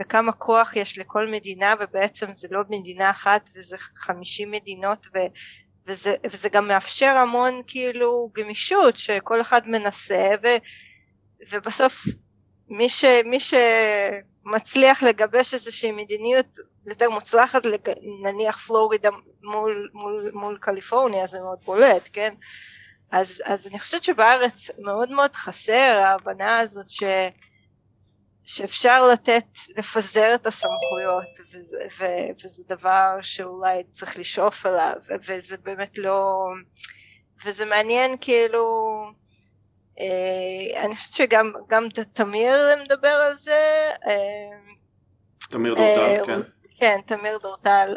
וכמה 0.00 0.32
כוח 0.32 0.76
יש 0.76 0.98
לכל 0.98 1.28
מדינה 1.28 1.74
ובעצם 1.80 2.32
זה 2.32 2.48
לא 2.50 2.60
מדינה 2.70 3.10
אחת 3.10 3.50
וזה 3.56 3.76
חמישים 3.96 4.50
מדינות 4.50 5.06
ו- 5.14 5.34
וזה, 5.86 6.14
וזה 6.24 6.48
גם 6.48 6.68
מאפשר 6.68 7.16
המון 7.16 7.62
כאילו 7.66 8.30
גמישות 8.34 8.96
שכל 8.96 9.40
אחד 9.40 9.68
מנסה 9.68 10.28
ו- 10.42 10.56
ובסוף 11.50 12.04
מי, 12.68 12.88
ש, 12.88 13.04
מי 13.24 13.38
שמצליח 13.40 15.02
לגבש 15.02 15.54
איזושהי 15.54 15.92
מדיניות 15.92 16.58
יותר 16.86 17.10
מוצלחת, 17.10 17.62
נניח 18.22 18.58
פלורידה 18.58 19.10
מול, 19.42 19.90
מול, 19.94 20.30
מול 20.34 20.58
קליפורניה 20.60 21.26
זה 21.26 21.40
מאוד 21.40 21.58
בולט, 21.64 22.08
כן? 22.12 22.34
אז, 23.12 23.42
אז 23.44 23.66
אני 23.66 23.78
חושבת 23.78 24.04
שבארץ 24.04 24.70
מאוד 24.78 25.10
מאוד 25.10 25.34
חסר 25.34 26.02
ההבנה 26.04 26.58
הזאת 26.58 26.88
ש, 26.88 27.02
שאפשר 28.44 29.08
לתת, 29.08 29.44
לפזר 29.76 30.34
את 30.34 30.46
הסמכויות 30.46 31.38
וזה, 31.40 31.78
ו, 31.98 32.04
וזה 32.44 32.62
דבר 32.68 33.18
שאולי 33.20 33.82
צריך 33.92 34.18
לשאוף 34.18 34.66
אליו 34.66 34.94
וזה 35.28 35.56
באמת 35.56 35.98
לא, 35.98 36.46
וזה 37.44 37.64
מעניין 37.64 38.16
כאילו 38.20 38.64
אני 40.76 40.96
חושבת 40.96 41.14
שגם 41.14 41.88
תמיר 42.12 42.54
מדבר 42.84 43.08
על 43.08 43.34
זה. 43.34 43.90
אה, 44.06 44.58
תמיר 45.50 45.74
דורטל, 45.74 46.20
אה, 46.20 46.26
כן. 46.26 46.40
כן, 46.78 47.00
תמיר 47.06 47.38
דורטל 47.38 47.96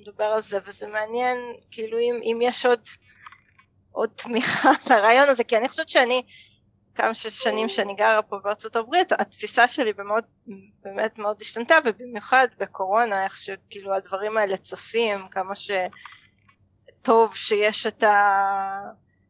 מדבר 0.00 0.24
על 0.24 0.40
זה, 0.40 0.58
וזה 0.64 0.86
מעניין, 0.86 1.38
כאילו 1.70 1.98
אם, 1.98 2.20
אם 2.22 2.38
יש 2.42 2.66
עוד, 2.66 2.80
עוד 3.92 4.10
תמיכה 4.14 4.70
לרעיון 4.90 5.28
הזה, 5.28 5.44
כי 5.44 5.56
אני 5.56 5.68
חושבת 5.68 5.88
שאני, 5.88 6.22
כמה 6.94 7.14
שנים 7.14 7.68
שאני 7.68 7.94
גרה 7.94 8.22
פה 8.22 8.38
בארצות 8.38 8.76
הברית, 8.76 9.12
התפיסה 9.12 9.68
שלי 9.68 9.92
במאוד, 9.92 10.24
באמת 10.82 11.18
מאוד 11.18 11.36
השתנתה, 11.40 11.78
ובמיוחד 11.84 12.48
בקורונה, 12.58 13.24
איך 13.24 13.36
שכאילו 13.36 13.94
הדברים 13.94 14.36
האלה 14.36 14.56
צפים, 14.56 15.28
כמה 15.30 15.54
שטוב 17.00 17.34
שיש 17.36 17.86
את 17.86 18.02
ה... 18.02 18.14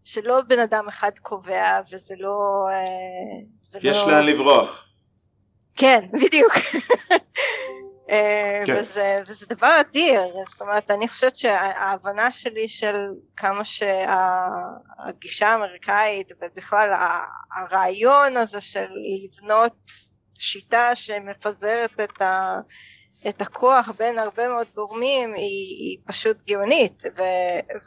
שלא 0.05 0.41
בן 0.49 0.59
אדם 0.59 0.89
אחד 0.89 1.11
קובע 1.23 1.81
וזה 1.93 2.15
לא... 2.19 2.67
זה 3.63 3.79
יש 3.83 3.97
לא... 3.97 4.13
לאן 4.13 4.27
לברוח. 4.27 4.89
כן, 5.77 6.05
בדיוק. 6.25 6.53
אה, 8.11 8.63
כן. 8.67 8.75
וזה, 8.77 9.23
וזה 9.27 9.47
דבר 9.47 9.81
אדיר, 9.81 10.21
זאת 10.51 10.61
אומרת 10.61 10.91
אני 10.91 11.09
חושבת 11.09 11.37
שההבנה 11.37 12.31
שלי 12.31 12.69
של 12.69 12.97
כמה 13.37 13.63
שהגישה 13.65 15.49
האמריקאית 15.49 16.33
ובכלל 16.41 16.93
הרעיון 17.57 18.37
הזה 18.37 18.61
של 18.61 18.87
לבנות 19.25 19.77
שיטה 20.35 20.95
שמפזרת 20.95 22.01
את, 22.01 22.23
ה, 22.23 22.61
את 23.29 23.43
הכוח 23.43 23.91
בין 23.99 24.19
הרבה 24.19 24.49
מאוד 24.49 24.67
גורמים 24.75 25.35
היא, 25.35 25.77
היא 25.79 25.99
פשוט 26.07 26.43
גאונית 26.47 27.03
ו, 27.19 27.23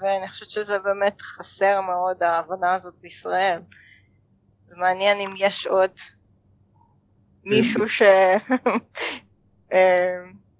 ואני 0.01 0.27
חושבת 0.27 0.49
שזה 0.49 0.79
באמת 0.79 1.21
חסר 1.21 1.81
מאוד 1.81 2.23
ההבנה 2.23 2.71
הזאת 2.71 2.93
בישראל. 3.01 3.59
זה 4.65 4.77
מעניין 4.77 5.17
אם 5.19 5.33
יש 5.37 5.67
עוד 5.67 5.91
מישהו 7.45 7.83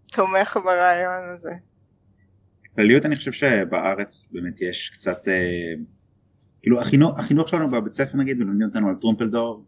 שתומך 0.08 0.58
ברעיון 0.64 1.30
הזה. 1.30 1.54
כלליות 2.76 3.06
אני 3.06 3.16
חושב 3.16 3.32
שבארץ 3.32 4.30
באמת 4.32 4.62
יש 4.62 4.90
קצת 4.90 5.28
אה, 5.28 5.74
כאילו 6.62 6.82
החינוך, 6.82 7.20
החינוך 7.20 7.50
שלנו 7.50 7.72
בבית 7.72 7.94
ספר 7.94 8.18
נגיד 8.18 8.38
מלמדים 8.38 8.68
אותנו 8.68 8.90
על 8.90 8.96
טרומפלדור 8.96 9.66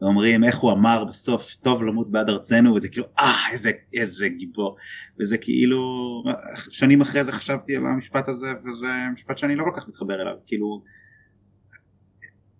ואומרים 0.00 0.44
איך 0.44 0.58
הוא 0.58 0.72
אמר 0.72 1.04
בסוף 1.04 1.54
טוב 1.54 1.82
למות 1.82 2.10
בעד 2.10 2.28
ארצנו 2.28 2.74
וזה 2.74 2.88
כאילו 2.88 3.06
אה 3.18 3.52
איזה, 3.52 3.70
איזה 3.94 4.28
גיבור 4.28 4.76
וזה 5.20 5.38
כאילו 5.38 5.82
שנים 6.70 7.00
אחרי 7.00 7.24
זה 7.24 7.32
חשבתי 7.32 7.76
על 7.76 7.86
המשפט 7.86 8.28
הזה 8.28 8.48
וזה 8.64 8.88
משפט 9.12 9.38
שאני 9.38 9.56
לא 9.56 9.64
כל 9.64 9.80
כך 9.80 9.88
מתחבר 9.88 10.22
אליו. 10.22 10.34
כאילו 10.46 10.82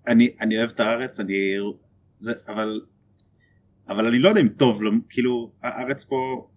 אני, 0.09 0.31
אני 0.41 0.59
אוהב 0.59 0.71
את 0.71 0.81
הארץ 0.81 1.21
אני 1.21 1.35
זה, 2.19 2.33
אבל 2.49 2.81
אבל 3.89 4.07
אני 4.07 4.19
לא 4.19 4.29
יודע 4.29 4.41
אם 4.41 4.49
טוב 4.49 4.81
כאילו 5.09 5.53
הארץ 5.63 6.05
פה 6.05 6.49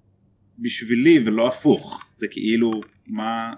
בשבילי 0.60 1.24
ולא 1.26 1.48
הפוך. 1.48 2.04
זה 2.14 2.28
כאילו 2.28 2.82
מה 3.08 3.54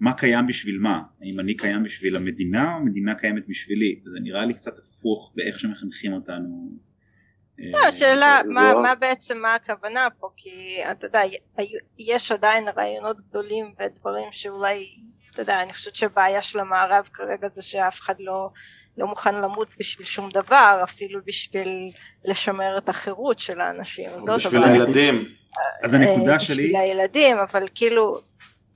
מה 0.00 0.12
קיים 0.12 0.46
בשביל 0.46 0.78
מה? 0.78 1.02
האם 1.22 1.40
אני 1.40 1.56
קיים 1.56 1.82
בשביל 1.82 2.16
המדינה 2.16 2.72
או 2.72 2.76
המדינה 2.76 3.14
קיימת 3.14 3.48
בשבילי? 3.48 4.00
זה 4.04 4.20
נראה 4.22 4.44
לי 4.44 4.54
קצת 4.54 4.78
הפוך 4.78 5.32
באיך 5.34 5.58
שמחנכים 5.60 6.12
אותנו. 6.12 6.70
לא, 7.58 7.78
השאלה 7.88 8.40
מה, 8.54 8.74
מה 8.82 8.94
בעצם 8.94 9.38
מה 9.38 9.54
הכוונה 9.54 10.08
פה? 10.18 10.28
כי 10.36 10.78
אתה 10.90 11.06
יודע 11.06 11.20
יש 11.98 12.32
עדיין 12.32 12.64
רעיונות 12.76 13.16
גדולים 13.28 13.72
ודברים 13.80 14.28
שאולי 14.30 14.86
אתה 15.36 15.42
יודע 15.42 15.62
אני 15.62 15.72
חושבת 15.72 15.94
שבעיה 15.94 16.42
של 16.42 16.58
המערב 16.58 17.08
כרגע 17.12 17.48
זה 17.52 17.62
שאף 17.62 18.00
אחד 18.00 18.14
לא 18.18 18.50
לא 18.98 19.06
מוכן 19.06 19.34
למות 19.34 19.68
בשביל 19.78 20.06
שום 20.06 20.30
דבר 20.30 20.80
אפילו 20.84 21.20
בשביל 21.26 21.90
לשמר 22.24 22.78
את 22.78 22.88
החירות 22.88 23.38
של 23.38 23.60
האנשים. 23.60 24.10
בשביל. 24.36 24.64
הילדים. 24.64 25.24
אז 25.82 25.94
הנקודה 25.94 26.32
אה, 26.32 26.40
שלי 26.40 26.54
בשביל 26.54 26.76
הילדים 26.76 27.36
אבל 27.36 27.68
כאילו 27.74 28.20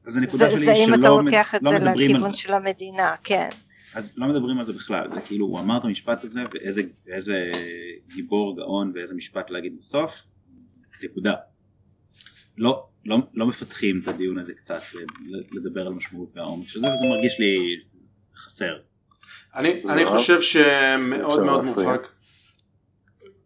אז 0.06 0.16
הנקודה 0.16 0.50
שלי 0.50 0.64
זה 0.64 0.72
אם 0.72 0.94
אתה 0.94 1.08
לוקח 1.08 1.54
את 1.54 1.62
לא 1.62 1.70
זה 1.70 1.78
לכיוון 1.78 2.34
של 2.34 2.52
המדינה, 2.52 3.14
כן. 3.24 3.48
אז 3.94 4.12
לא 4.16 4.26
מדברים 4.26 4.58
על 4.58 4.66
זה 4.66 4.72
בכלל, 4.72 5.08
זה 5.14 5.20
כאילו 5.20 5.46
הוא 5.46 5.60
אמר 5.60 5.76
את 5.76 5.84
המשפט 5.84 6.24
הזה 6.24 6.40
ואיזה, 6.54 6.82
ואיזה 7.06 7.50
גיבור 8.14 8.56
גאון 8.56 8.92
ואיזה 8.94 9.14
משפט 9.14 9.50
להגיד 9.50 9.78
בסוף, 9.78 10.22
נקודה. 11.02 11.34
לא, 12.58 12.86
לא, 13.06 13.18
לא 13.34 13.46
מפתחים 13.46 14.00
את 14.02 14.08
הדיון 14.08 14.38
הזה 14.38 14.54
קצת, 14.54 14.80
לדבר 15.52 15.86
על 15.86 15.92
משמעות 15.92 16.32
והעומק 16.36 16.68
של 16.68 16.80
זה 16.80 16.92
וזה 16.92 17.04
מרגיש 17.06 17.40
לי 17.40 17.58
חסר. 18.36 18.78
אני, 19.54 19.82
אני 19.88 20.06
חושב 20.06 20.40
שמאוד 20.40 21.40
מאוד 21.40 21.64
מובהק 21.64 22.19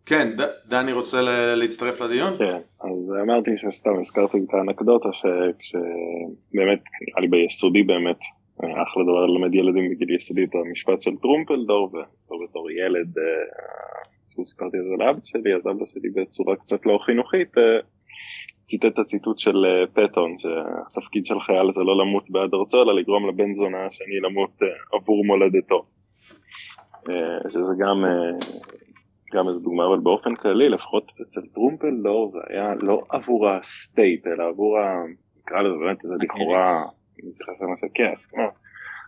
כן, 0.06 0.36
דני 0.66 0.92
רוצה 0.92 1.20
להצטרף 1.56 2.00
לדיון? 2.00 2.38
כן, 2.38 2.58
אז 2.80 3.12
אמרתי 3.22 3.50
שסתם 3.56 4.00
הזכרתי 4.00 4.38
את 4.38 4.54
האנקדוטה 4.54 5.08
שכשבאמת, 5.12 6.82
נראה 7.08 7.20
לי 7.20 7.28
ביסודי 7.28 7.82
באמת, 7.82 8.18
אחלה 8.58 9.02
דבר 9.04 9.26
ללמד 9.26 9.54
ילדים 9.54 9.90
בגיל 9.90 10.14
יסודי 10.14 10.44
את 10.44 10.54
המשפט 10.54 11.02
של 11.02 11.16
טרומפלדור, 11.16 11.86
וזו 11.86 12.34
בתור 12.48 12.70
ילד 12.70 13.18
אה, 13.18 13.22
אפילו 14.28 14.44
סיפרתי 14.44 14.76
את 14.76 14.82
זה 14.82 15.04
לאבא 15.04 15.20
שלי, 15.24 15.54
אז 15.54 15.66
אבא 15.66 15.86
שלי 15.86 16.10
בצורה 16.14 16.56
קצת 16.56 16.86
לא 16.86 16.98
חינוכית 17.02 17.58
אה, 17.58 17.78
ציטט 18.64 18.84
את 18.84 18.98
הציטוט 18.98 19.38
של 19.38 19.64
אה, 19.64 19.86
פטון, 19.86 20.36
שהתפקיד 20.38 21.26
של 21.26 21.40
חייל 21.40 21.72
זה 21.72 21.80
לא 21.80 21.98
למות 21.98 22.30
בעד 22.30 22.54
ארצו, 22.54 22.82
אלא 22.82 22.94
לגרום 22.94 23.28
לבן 23.28 23.54
זונה 23.54 23.86
השני 23.86 24.20
למות 24.20 24.58
עבור 24.92 25.24
מולדתו. 25.24 25.84
שזה 27.48 27.72
גם, 27.78 28.04
גם 29.34 29.48
איזו 29.48 29.58
דוגמה, 29.58 29.86
אבל 29.86 29.98
באופן 29.98 30.34
כללי, 30.34 30.68
לפחות 30.68 31.12
אצל 31.22 31.40
טרומפלדור 31.54 32.30
זה 32.32 32.38
היה 32.48 32.74
לא 32.74 33.02
עבור 33.08 33.48
ה 33.48 33.59
state, 33.59 34.26
אלא 34.26 34.44
עבור 34.48 34.78
ה... 34.78 35.02
נקרא 35.38 35.62
לזה 35.62 35.76
באמת 35.78 36.04
איזה 36.04 36.14
לכאורה, 36.20 36.62
מתייחס 37.18 37.60
לנושא, 37.62 37.86
כן, 37.94 38.12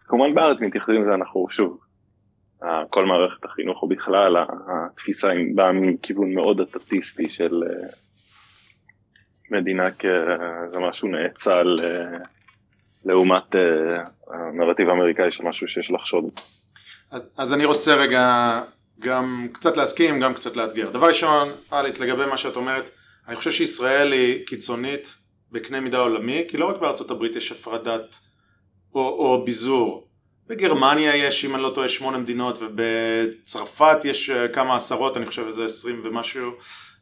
כמובן 0.06 0.34
בארץ 0.34 0.60
מתייחסים 0.60 1.02
לזה 1.02 1.14
אנחנו 1.14 1.46
שוב 1.50 1.78
כל 2.90 3.06
מערכת 3.06 3.44
החינוך 3.44 3.82
או 3.82 3.88
בכלל 3.88 4.36
התפיסה 4.68 5.28
באה 5.54 5.72
מכיוון 5.72 6.34
מאוד 6.34 6.60
אטטיסטי 6.60 7.28
של 7.28 7.62
אה, 7.66 7.88
מדינה 9.50 9.90
כאיזה 9.90 10.80
משהו 10.90 11.08
נאצל 11.08 11.74
אה, 11.84 12.18
לעומת 13.04 13.56
אה, 13.56 14.04
הנרטיב 14.30 14.88
האמריקאי 14.88 15.30
של 15.30 15.44
משהו 15.44 15.68
שיש 15.68 15.90
לחשוד. 15.90 16.24
אז, 17.10 17.30
אז 17.38 17.54
אני 17.54 17.64
רוצה 17.64 17.94
רגע 17.94 18.22
גם 18.98 19.48
קצת 19.52 19.76
להסכים 19.76 20.20
גם 20.20 20.34
קצת 20.34 20.56
לאתגר. 20.56 20.90
דבר 20.90 21.06
ראשון, 21.08 21.48
אליס 21.72 22.00
לגבי 22.00 22.26
מה 22.26 22.38
שאת 22.38 22.56
אומרת, 22.56 22.90
אני 23.28 23.36
חושב 23.36 23.50
שישראל 23.50 24.12
היא 24.12 24.46
קיצונית 24.46 25.16
בקנה 25.52 25.80
מידה 25.80 25.98
עולמי, 25.98 26.44
כי 26.48 26.56
לא 26.56 26.66
רק 26.68 26.76
בארצות 26.80 27.10
הברית 27.10 27.36
יש 27.36 27.52
הפרדת 27.52 28.18
או, 28.94 29.00
או 29.00 29.44
ביזור. 29.44 30.08
בגרמניה 30.48 31.16
יש, 31.16 31.44
אם 31.44 31.54
אני 31.54 31.62
לא 31.62 31.72
טועה, 31.74 31.88
שמונה 31.88 32.18
מדינות, 32.18 32.58
ובצרפת 32.60 34.04
יש 34.04 34.30
אה, 34.30 34.48
כמה 34.48 34.76
עשרות, 34.76 35.16
אני 35.16 35.26
חושב 35.26 35.46
איזה 35.46 35.64
עשרים 35.64 36.00
ומשהו, 36.04 36.50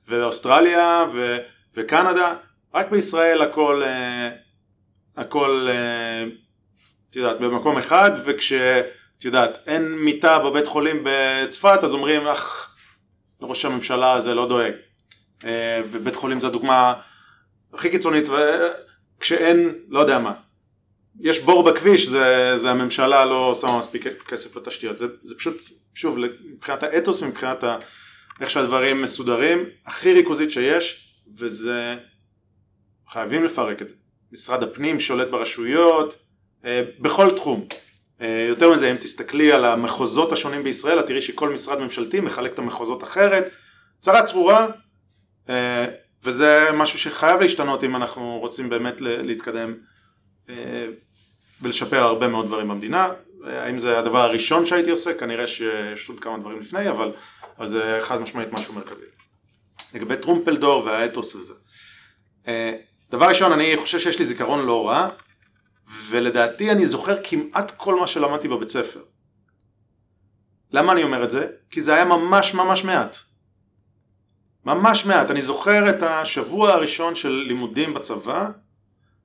ואוסטרליה 0.09 1.05
ו, 1.13 1.37
וקנדה, 1.75 2.35
רק 2.75 2.91
בישראל 2.91 3.43
הכל, 3.43 3.83
אה, 3.83 4.31
הכל, 5.17 5.69
אה, 5.71 6.25
את 7.11 7.17
יודעת, 7.17 7.41
במקום 7.41 7.79
אחד, 7.79 8.11
וכשאת 9.25 9.35
יודעת, 9.35 9.59
אין 9.67 9.95
מיטה 9.95 10.39
בבית 10.39 10.67
חולים 10.67 11.05
בצפת, 11.05 11.79
אז 11.83 11.93
אומרים, 11.93 12.27
אך, 12.27 12.77
ראש 13.41 13.65
הממשלה 13.65 14.13
הזה 14.13 14.35
לא 14.35 14.49
דואג. 14.49 14.73
ובית 15.91 16.17
חולים 16.17 16.41
זה 16.41 16.47
הדוגמה 16.47 16.95
הכי 17.73 17.91
קיצונית, 17.91 18.25
וכשאין, 19.19 19.75
לא 19.89 20.01
יודע 20.01 20.19
מה, 20.19 20.33
יש 21.21 21.41
בור 21.41 21.63
בכביש, 21.63 22.07
זה, 22.09 22.53
זה 22.57 22.71
הממשלה 22.71 23.25
לא 23.25 23.55
שמה 23.61 23.79
מספיק 23.79 24.07
כסף 24.29 24.57
לתשתיות, 24.57 24.97
זה, 24.97 25.07
זה 25.23 25.35
פשוט, 25.39 25.57
שוב, 25.95 26.19
מבחינת 26.45 26.83
האתוס 26.83 27.23
ומבחינת 27.23 27.65
ה, 27.65 27.77
איך 28.41 28.51
שהדברים 28.51 29.03
מסודרים, 29.03 29.65
הכי 29.87 30.13
ריכוזית 30.13 30.51
שיש, 30.51 31.15
וזה, 31.39 31.97
חייבים 33.09 33.45
לפרק 33.45 33.83
את 33.83 33.89
זה. 33.89 33.95
משרד 34.33 34.63
הפנים 34.63 35.01
שולט 35.01 35.29
ברשויות, 35.29 36.17
אה, 36.65 36.83
בכל 36.99 37.31
תחום. 37.37 37.67
אה, 38.21 38.47
יותר 38.49 38.71
מזה, 38.71 38.91
אם 38.91 38.97
תסתכלי 38.97 39.53
על 39.53 39.65
המחוזות 39.65 40.33
השונים 40.33 40.65
בישראל, 40.65 41.01
את 41.01 41.07
תראי 41.07 41.21
שכל 41.21 41.49
משרד 41.49 41.81
ממשלתי 41.81 42.21
מחלק 42.21 42.53
את 42.53 42.59
המחוזות 42.59 43.03
אחרת, 43.03 43.51
צרה 44.01 44.23
צרורה, 44.23 44.67
אה, 45.49 45.87
וזה 46.25 46.69
משהו 46.75 46.99
שחייב 46.99 47.41
להשתנות 47.41 47.85
אם 47.85 47.97
אנחנו 47.97 48.39
רוצים 48.39 48.69
באמת 48.69 48.95
להתקדם 48.99 49.75
ולשפר 51.63 51.99
הרבה 52.03 52.29
מאוד 52.29 52.47
דברים 52.47 52.69
במדינה. 52.69 53.13
האם 53.45 53.79
זה 53.79 53.99
הדבר 53.99 54.19
הראשון 54.19 54.67
שהייתי 54.67 54.91
עושה? 54.91 55.15
כנראה 55.15 55.47
שיש 55.47 56.09
עוד 56.09 56.21
כמה 56.21 56.39
דברים 56.39 56.61
לפני, 56.61 56.91
אבל, 56.91 57.13
אבל 57.59 57.69
זה 57.69 57.99
חד 58.01 58.21
משמעית 58.21 58.53
משהו 58.53 58.75
מרכזי. 58.75 59.05
לגבי 59.95 60.17
טרומפלדור 60.17 60.85
והאתוס 60.85 61.35
וזה. 61.35 61.55
דבר 63.11 63.29
ראשון, 63.29 63.53
אני 63.53 63.77
חושב 63.77 63.99
שיש 63.99 64.19
לי 64.19 64.25
זיכרון 64.25 64.67
לא 64.67 64.89
רע, 64.89 65.09
ולדעתי 66.09 66.71
אני 66.71 66.87
זוכר 66.87 67.17
כמעט 67.25 67.73
כל 67.77 68.01
מה 68.01 68.07
שלמדתי 68.07 68.49
בבית 68.49 68.69
ספר. 68.69 69.01
למה 70.71 70.93
אני 70.93 71.03
אומר 71.03 71.25
את 71.25 71.31
זה? 71.31 71.47
כי 71.71 71.81
זה 71.81 71.95
היה 71.95 72.05
ממש 72.05 72.55
ממש 72.55 72.85
מעט. 72.85 73.17
ממש 74.65 75.07
מעט. 75.07 75.31
אני 75.31 75.43
זוכר 75.43 75.91
את 75.91 76.03
השבוע 76.03 76.73
הראשון 76.73 77.15
של 77.15 77.45
לימודים 77.49 77.95
בצבא, 77.95 78.51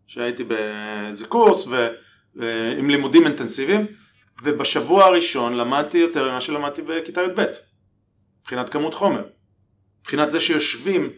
שהייתי 0.07 0.43
באיזה 0.43 1.25
קורס 1.25 1.67
ו... 1.67 1.89
עם 2.77 2.89
לימודים 2.89 3.25
אינטנסיביים, 3.25 3.85
ובשבוע 4.43 5.05
הראשון 5.05 5.57
למדתי 5.57 5.97
יותר 5.97 6.31
ממה 6.31 6.41
שלמדתי 6.41 6.81
בכיתה 6.81 7.21
י"ב, 7.21 7.45
מבחינת 8.41 8.69
כמות 8.69 8.93
חומר. 8.93 9.23
מבחינת 10.01 10.31
זה 10.31 10.39
שיושבים 10.39 11.09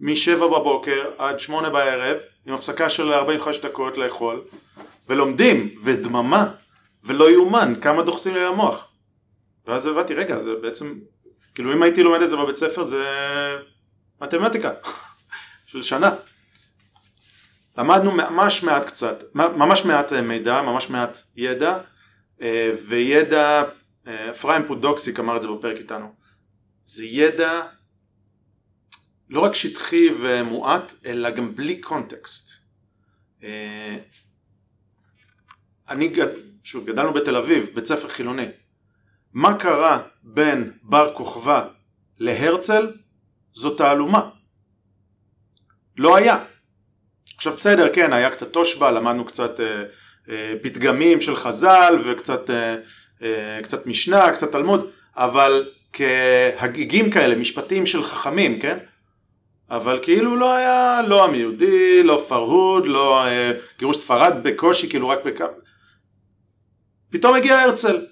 משבע 0.00 0.46
בבוקר 0.46 1.10
עד 1.18 1.40
שמונה 1.40 1.70
בערב, 1.70 2.16
עם 2.46 2.54
הפסקה 2.54 2.88
של 2.90 3.12
45 3.12 3.60
דקות 3.60 3.96
לאכול, 3.96 4.44
ולומדים, 5.08 5.74
ודממה, 5.84 6.52
ולא 7.04 7.30
יאומן 7.30 7.74
כמה 7.82 8.02
דוחסים 8.02 8.34
לי 8.34 8.44
למוח. 8.44 8.88
ואז 9.66 9.86
הבנתי, 9.86 10.14
רגע, 10.14 10.42
זה 10.44 10.50
בעצם, 10.62 10.98
כאילו 11.54 11.72
אם 11.72 11.82
הייתי 11.82 12.02
לומד 12.02 12.22
את 12.22 12.30
זה 12.30 12.36
בבית 12.36 12.56
ספר 12.56 12.82
זה 12.82 13.04
מתמטיקה 14.20 14.70
של 15.70 15.82
שנה. 15.82 16.14
למדנו 17.78 18.12
ממש 18.12 18.62
מעט 18.62 18.84
קצת, 18.84 19.24
ממש 19.34 19.84
מעט 19.84 20.12
מידע, 20.12 20.62
ממש 20.62 20.90
מעט 20.90 21.18
ידע, 21.36 21.78
אה, 22.42 22.70
וידע, 22.88 23.62
אה, 24.06 24.30
אפרים 24.30 24.66
פודוקסיק 24.66 25.20
אמר 25.20 25.36
את 25.36 25.42
זה 25.42 25.48
בפרק 25.48 25.78
איתנו, 25.78 26.14
זה 26.84 27.04
ידע 27.04 27.62
לא 29.30 29.40
רק 29.40 29.54
שטחי 29.54 30.08
ומועט, 30.20 30.94
אלא 31.06 31.30
גם 31.30 31.54
בלי 31.54 31.80
קונטקסט. 31.80 32.52
אני, 35.88 36.12
שוב, 36.64 36.86
גדלנו 36.86 37.12
בתל 37.12 37.36
אביב, 37.36 37.70
בית 37.74 37.84
ספר 37.84 38.08
חילוני. 38.08 38.46
מה 39.32 39.58
קרה 39.58 40.02
בין 40.22 40.72
בר 40.82 41.14
כוכבא 41.14 41.68
להרצל? 42.18 42.92
זו 43.52 43.74
תעלומה. 43.74 44.30
לא 45.96 46.16
היה. 46.16 46.44
עכשיו 47.36 47.56
בסדר, 47.56 47.94
כן, 47.94 48.12
היה 48.12 48.30
קצת 48.30 48.52
תושבע, 48.52 48.90
למדנו 48.90 49.24
קצת 49.24 49.60
אה, 49.60 49.84
אה, 50.30 50.52
פתגמים 50.62 51.20
של 51.20 51.36
חז"ל 51.36 51.98
וקצת 52.04 52.50
אה, 52.50 52.76
אה, 53.22 53.62
קצת 53.62 53.86
משנה, 53.86 54.32
קצת 54.32 54.52
תלמוד, 54.52 54.90
אבל 55.16 55.70
כהגיגים 55.92 57.10
כאלה, 57.10 57.34
משפטים 57.34 57.86
של 57.86 58.02
חכמים, 58.02 58.60
כן? 58.60 58.78
אבל 59.70 59.98
כאילו 60.02 60.36
לא 60.36 60.54
היה, 60.54 61.02
לא 61.02 61.24
עם 61.24 61.34
יהודי, 61.34 62.02
לא 62.02 62.24
פרהוד, 62.28 62.86
לא 62.86 63.26
אה, 63.26 63.52
גירוש 63.78 63.96
ספרד 63.96 64.32
בקושי, 64.42 64.88
כאילו 64.88 65.08
רק 65.08 65.18
בכמה... 65.24 65.48
פתאום 67.10 67.34
הגיע 67.34 67.58
הרצל. 67.58 68.06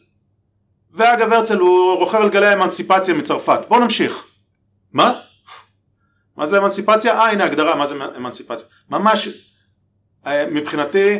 ואגב 0.93 1.33
הרצל 1.33 1.59
הוא 1.59 1.99
רוכב 1.99 2.19
על 2.19 2.31
גלי 2.31 2.47
האמנסיפציה 2.47 3.15
מצרפת. 3.15 3.61
בואו 3.69 3.81
נמשיך. 3.81 4.25
מה? 4.93 5.21
מה 6.37 6.47
זה 6.47 6.59
אמנסיפציה? 6.59 7.19
אה 7.21 7.31
הנה 7.31 7.45
הגדרה 7.45 7.77
מה 7.77 7.87
זה 7.87 7.95
אמנסיפציה. 8.17 8.67
ממש 8.91 9.29
אה, 10.27 10.47
מבחינתי 10.47 11.19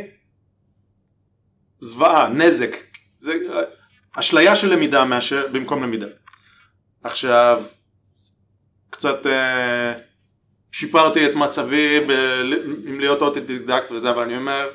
זוועה, 1.81 2.29
נזק, 2.29 2.77
זה 3.19 3.33
אשליה 4.13 4.57
של 4.57 4.73
למידה 4.73 5.05
מאשר 5.05 5.47
במקום 5.53 5.83
למידה. 5.83 6.07
עכשיו 7.05 7.63
קצת 8.91 9.27
אה, 9.27 10.08
שיפרתי 10.73 11.27
את 11.27 11.35
מצבי 11.35 12.01
ב, 12.09 12.11
עם 12.87 13.01
להיות 13.01 13.23
אוטודידקט 13.23 13.91
וזה 13.91 14.11
אבל 14.11 14.23
אני 14.23 14.37
אומר 14.37 14.71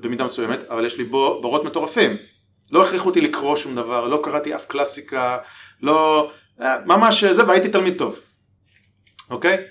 במידה 0.00 0.24
מסוימת 0.24 0.64
אבל 0.70 0.86
יש 0.86 0.98
לי 0.98 1.04
בו, 1.04 1.38
בורות 1.42 1.64
מטורפים 1.64 2.16
לא 2.70 2.84
הכריחו 2.84 3.08
אותי 3.08 3.20
לקרוא 3.20 3.56
שום 3.56 3.74
דבר 3.74 4.08
לא 4.08 4.20
קראתי 4.24 4.54
אף 4.54 4.66
קלאסיקה 4.66 5.38
לא 5.82 6.30
אה, 6.60 6.76
ממש 6.86 7.24
זה 7.24 7.46
והייתי 7.46 7.68
תלמיד 7.68 7.98
טוב 7.98 8.20
אוקיי? 9.30 9.66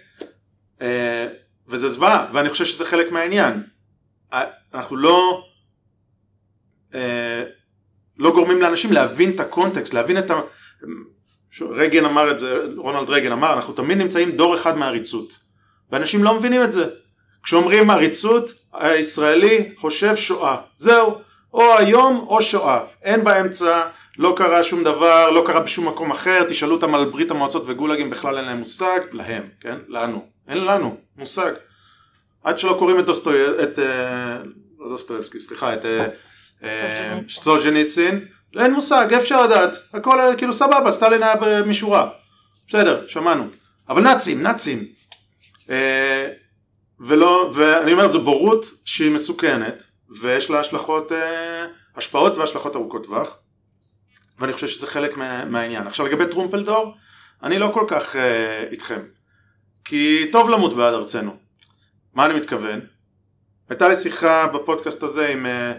אה, 0.82 1.28
וזה 1.68 1.88
זוועה, 1.88 2.30
ואני 2.34 2.50
חושב 2.50 2.66
שזה 2.66 2.86
חלק 2.86 3.12
מהעניין. 3.12 3.64
אה, 4.34 4.44
אנחנו 4.74 4.96
לא, 4.96 5.44
אה, 6.94 7.44
לא 8.18 8.32
גורמים 8.32 8.62
לאנשים 8.62 8.92
להבין 8.92 9.36
את 9.36 9.40
הקונטקסט, 9.40 9.94
להבין 9.94 10.18
את 10.18 10.32
ה... 10.32 10.42
רייגן 11.62 12.06
אמר 12.06 12.32
את 12.32 12.40
זה, 12.40 12.62
רונלד 12.78 13.10
רייגן 13.10 13.32
אמר, 13.32 13.54
אנחנו 13.54 13.74
תמיד 13.74 13.98
נמצאים 13.98 14.32
דור 14.32 14.56
אחד 14.56 14.78
מעריצות. 14.78 15.40
ואנשים 15.92 16.24
לא 16.24 16.34
מבינים 16.34 16.62
את 16.62 16.72
זה. 16.72 16.86
כשאומרים 17.44 17.90
עריצות, 17.90 18.52
הישראלי 18.74 19.72
חושב 19.78 20.16
שואה. 20.16 20.58
זהו, 20.78 21.18
או 21.54 21.78
היום 21.78 22.26
או 22.30 22.42
שואה. 22.42 22.80
אין 23.04 23.24
באמצע, 23.24 23.84
לא 24.18 24.34
קרה 24.38 24.64
שום 24.64 24.84
דבר, 24.84 25.30
לא 25.30 25.44
קרה 25.48 25.60
בשום 25.60 25.88
מקום 25.88 26.12
אחר, 26.12 26.44
תשאלו 26.44 26.76
אותם 26.76 26.96
על 26.96 27.06
ברית 27.06 27.32
המועצות 27.32 27.64
וגולאגים 27.68 28.10
בכלל 28.10 28.38
אין 28.38 28.46
להם 28.46 28.58
מושג, 28.58 29.00
להם, 29.12 29.44
כן? 29.60 29.76
לנו. 29.88 30.26
אין 30.48 30.66
לנו 30.66 30.98
מושג. 31.18 31.52
עד 32.44 32.60
שלא 32.60 32.76
קוראים 32.80 33.00
את 33.00 33.06
דוסטוי... 33.06 33.64
את... 33.64 33.80
אה, 33.80 34.38
לא 34.80 34.90
דוסטויבסקי, 34.90 35.40
סליחה, 35.40 35.74
את 35.74 35.86
אה, 35.86 36.08
אה, 36.64 37.20
סטוז'ניצין, 37.30 38.26
אין 38.60 38.74
מושג, 38.74 39.08
אי 39.12 39.18
אפשר 39.18 39.44
לדעת. 39.44 39.76
הכל 39.94 40.20
כאילו 40.38 40.54
סבבה, 40.54 40.92
סטלין 40.92 41.24
היה 41.24 41.36
משורה. 41.66 42.10
בסדר, 42.68 43.08
שמענו. 43.08 43.44
אבל 43.90 44.02
נאצים, 44.02 44.44
נאצים. 44.44 44.80
אה, 45.70 46.30
ולא, 47.00 47.52
ואני 47.54 47.94
אומר 47.94 48.08
זו 48.08 48.22
בורות 48.22 48.66
שהיא 48.86 49.12
מסוכנת 49.12 49.84
ויש 50.22 50.50
לה 50.50 50.60
השלכות, 50.60 51.12
אה, 51.12 51.66
השפעות 51.96 52.38
והשלכות 52.38 52.76
ארוכות 52.76 53.04
טווח 53.04 53.38
ואני 54.40 54.54
חושב 54.54 54.68
שזה 54.68 54.88
חלק 54.88 55.18
מה, 55.18 55.46
מהעניין. 55.46 55.88
עכשיו 55.88 56.06
לגבי 56.06 56.26
טרומפלדור, 56.28 56.96
אני 57.44 57.60
לא 57.60 57.72
כל 57.74 57.86
כך 57.88 58.16
אה, 58.16 58.64
איתכם 58.72 59.00
כי 59.86 60.26
טוב 60.32 60.50
למות 60.50 60.74
בעד 60.76 60.94
ארצנו. 60.94 61.36
מה 62.14 62.26
אני 62.26 62.34
מתכוון? 62.34 62.80
הייתה 63.70 63.88
לי 63.88 63.96
שיחה 63.96 64.48
בפודקאסט 64.48 65.04
הזה 65.04 65.28
עם 65.28 65.46
אה, 65.46 65.74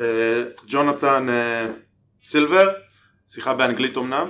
אה, 0.00 0.44
ג'ונתן 0.66 1.26
אה, 1.28 1.66
סילבר, 2.24 2.72
שיחה 3.28 3.54
באנגלית 3.54 3.96
אמנם, 3.96 4.28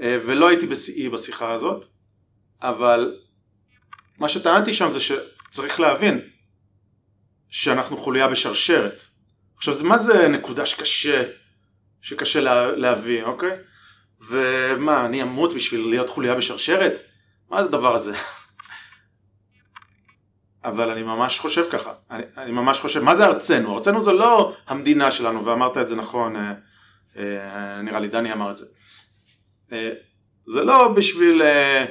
אה, 0.00 0.18
ולא 0.26 0.48
הייתי 0.48 0.66
בשיאי 0.66 1.08
בשיחה 1.08 1.52
הזאת, 1.52 1.86
אבל 2.62 3.16
מה 4.18 4.28
שטענתי 4.28 4.72
שם 4.72 4.90
זה 4.90 4.98
שצריך 5.00 5.80
להבין 5.80 6.20
שאנחנו 7.50 7.96
חוליה 7.96 8.28
בשרשרת. 8.28 9.02
עכשיו 9.56 9.74
זה 9.74 9.84
מה 9.84 9.98
זה 9.98 10.28
נקודה 10.28 10.66
שקשה, 10.66 11.24
שקשה 12.00 12.40
לה, 12.40 12.76
להביא, 12.76 13.24
אוקיי? 13.24 13.58
ומה, 14.20 15.06
אני 15.06 15.22
אמות 15.22 15.54
בשביל 15.54 15.88
להיות 15.88 16.10
חוליה 16.10 16.34
בשרשרת? 16.34 17.00
מה 17.50 17.62
זה 17.62 17.68
הדבר 17.68 17.94
הזה? 17.94 18.12
אבל 20.64 20.90
אני 20.90 21.02
ממש 21.02 21.38
חושב 21.38 21.64
ככה, 21.70 21.92
אני, 22.10 22.22
אני 22.36 22.52
ממש 22.52 22.80
חושב, 22.80 23.02
מה 23.02 23.14
זה 23.14 23.26
ארצנו? 23.26 23.76
ארצנו 23.76 24.02
זה 24.02 24.12
לא 24.12 24.56
המדינה 24.66 25.10
שלנו, 25.10 25.46
ואמרת 25.46 25.76
את 25.76 25.88
זה 25.88 25.96
נכון, 25.96 26.36
אה, 26.36 26.52
נראה 27.82 28.00
לי 28.00 28.08
דני 28.08 28.32
אמר 28.32 28.50
את 28.50 28.56
זה. 28.56 28.64
אה, 29.72 29.92
זה 30.46 30.64
לא 30.64 30.88
בשביל 30.88 31.42
אה, 31.42 31.84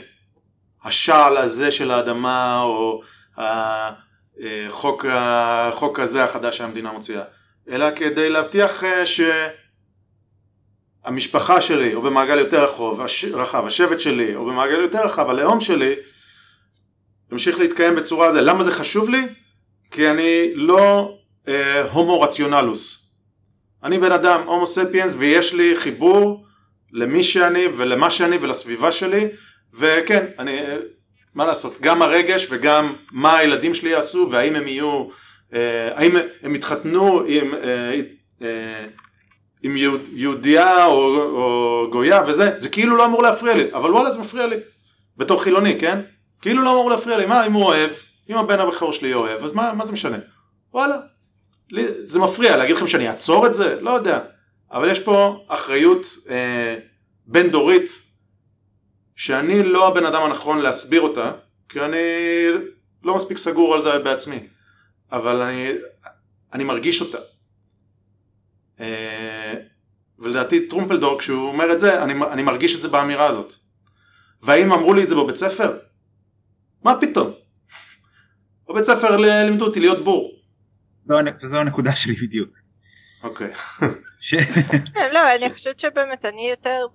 השעל 0.84 1.38
הזה 1.38 1.72
של 1.72 1.91
האדמה, 1.91 2.62
או 2.62 3.02
החוק, 3.38 5.06
החוק 5.10 6.00
הזה 6.00 6.24
החדש 6.24 6.58
שהמדינה 6.58 6.91
מוציאה, 6.91 7.24
אלא 7.70 7.96
כדי 7.96 8.30
להבטיח 8.30 8.84
אה, 8.84 9.04
שהמשפחה 11.06 11.62
שלי, 11.62 11.94
או 11.94 12.02
במעגל 12.02 12.40
יותר 12.40 12.64
רחוב, 12.64 13.02
רחב, 13.34 13.66
השבט 13.66 14.00
שלי, 14.00 14.36
או 14.36 14.46
במעגל 14.46 14.80
יותר 14.80 15.06
רחב, 15.06 15.30
הלאום 15.30 15.62
שלי, 15.62 15.96
ימשיך 17.32 17.60
להתקיים 17.60 17.96
בצורה 17.96 18.28
הזו. 18.28 18.41
למה 18.41 18.64
זה 18.64 18.72
חשוב 18.72 19.10
לי? 19.10 19.28
כי 19.91 20.10
אני 20.10 20.52
לא 20.56 21.18
אה, 21.48 21.91
הומו 21.91 22.22
רציונלוס. 22.22 22.98
אני 23.84 23.99
בן 23.99 24.11
אדם 24.11 24.41
הומו 24.45 24.68
ספיאנס 24.68 25.15
ויש 25.18 25.53
לי 25.53 25.77
חיבור 25.77 26.45
למי 26.93 27.23
שאני 27.23 27.65
ולמה 27.77 28.10
שאני 28.10 28.38
ולסביבה 28.41 28.91
שלי 28.91 29.27
וכן, 29.73 30.26
אני, 30.39 30.61
מה 31.35 31.45
לעשות, 31.45 31.81
גם 31.81 32.01
הרגש 32.01 32.47
וגם 32.49 32.93
מה 33.11 33.38
הילדים 33.38 33.73
שלי 33.73 33.89
יעשו 33.89 34.27
והאם 34.31 34.56
הם 34.56 34.68
יהיו, 34.68 35.07
אה, 35.53 35.89
האם 35.95 36.11
הם 36.43 36.56
יתחתנו 36.56 37.22
עם, 37.27 37.53
אה, 37.53 38.01
אה, 38.41 38.85
עם 39.64 39.76
יהודייה 40.11 40.85
או, 40.85 41.15
או 41.15 41.88
גויה 41.91 42.23
וזה, 42.27 42.57
זה 42.57 42.69
כאילו 42.69 42.97
לא 42.97 43.06
אמור 43.06 43.23
להפריע 43.23 43.56
לי, 43.56 43.73
אבל 43.73 43.91
וואלה 43.91 44.11
זה 44.11 44.19
מפריע 44.19 44.47
לי, 44.47 44.56
בתור 45.18 45.43
חילוני, 45.43 45.80
כן? 45.80 46.01
כאילו 46.41 46.64
לא 46.64 46.72
אמור 46.72 46.89
להפריע 46.89 47.18
לי, 47.18 47.26
מה 47.26 47.45
אם 47.45 47.53
הוא 47.53 47.64
אוהב, 47.64 47.91
אם 48.30 48.38
הבן 48.38 48.60
הבכור 48.60 48.93
שלי 48.93 49.14
אוהב, 49.14 49.43
אז 49.43 49.53
מה, 49.53 49.73
מה 49.73 49.85
זה 49.85 49.91
משנה? 49.91 50.18
וואלה, 50.73 50.97
לי, 51.72 52.06
זה 52.06 52.20
מפריע, 52.20 52.58
להגיד 52.58 52.76
לכם 52.76 52.88
שאני 52.88 53.08
אעצור 53.08 53.48
את 53.48 53.54
זה? 53.54 53.82
לא 53.82 53.90
יודע, 53.90 54.20
אבל 54.72 54.91
יש 54.91 55.00
פה 55.00 55.46
אחריות 55.48 56.06
אה, 56.30 56.76
בין 57.26 57.50
דורית 57.50 57.90
שאני 59.16 59.64
לא 59.64 59.88
הבן 59.88 60.06
אדם 60.06 60.24
הנכון 60.24 60.60
להסביר 60.60 61.02
אותה, 61.02 61.32
כי 61.70 61.82
אני 61.82 61.98
לא 63.04 63.16
מספיק 63.16 63.38
סגור 63.38 63.76
על 63.76 63.82
זה 63.82 64.00
בעצמי, 64.00 64.40
אבל 65.12 65.41
אני, 65.41 65.72
אני 66.54 66.64
מרגיש 66.64 67.02
אותה. 67.02 67.18
אה, 68.80 69.54
ולדעתי 70.20 70.68
טרומפלדור 70.68 71.20
כשהוא 71.20 71.48
אומר 71.48 71.74
את 71.74 71.80
זה, 71.80 72.04
אני, 72.04 72.14
אני 72.32 72.44
מרגיש 72.44 72.76
את 72.76 72.82
זה 72.82 72.88
באמירה 72.88 73.28
הזאת. 73.28 73.54
והאם 74.41 74.74
אמרו 74.74 74.94
לי 74.94 75.04
את 75.04 75.08
זה 75.08 75.16
בבית 75.16 75.36
ספר? 75.36 75.78
מה 76.84 77.02
פתאום? 77.02 77.32
בבית 78.70 78.84
ספר 78.84 79.18
לימדו 79.18 79.66
אותי 79.66 79.80
להיות 79.80 80.04
בור. 80.04 80.39
זו 81.49 81.57
הנקודה 81.57 81.95
שלי 81.95 82.14
בדיוק. 82.14 82.49
אוקיי. 83.23 83.52
לא, 85.14 85.36
אני 85.36 85.53
חושבת 85.53 85.80
שבאמת 85.80 86.26
אני 86.26 86.49
יותר, 86.49 86.86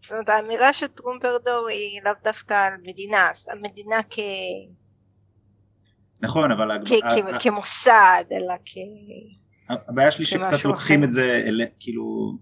זאת 0.00 0.12
אומרת 0.12 0.28
האמירה 0.28 0.72
של 0.72 0.86
טרומפרדור 0.86 1.68
היא 1.68 2.00
לאו 2.04 2.12
דווקא 2.24 2.54
על 2.54 2.72
מדינה, 2.82 3.28
המדינה 3.52 3.96
כ... 4.10 4.18
נכון, 6.20 6.50
אבל... 6.50 6.70
כמוסד, 7.40 8.24
אלא 8.32 8.54
כ... 8.64 8.72
הבעיה 9.68 10.10
שלי 10.10 10.24
שקצת 10.24 10.64
לוקחים 10.64 11.04
את 11.04 11.10
זה, 11.10 11.44
כאילו, 11.80 12.38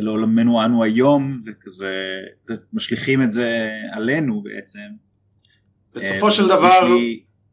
לעולמנו 0.00 0.64
אנו 0.64 0.84
היום, 0.84 1.42
וכזה, 1.46 2.20
משליכים 2.72 3.22
את 3.22 3.32
זה 3.32 3.70
עלינו 3.92 4.42
בעצם. 4.42 4.78
בסופו 5.94 6.30
של 6.30 6.48
דבר... 6.48 6.86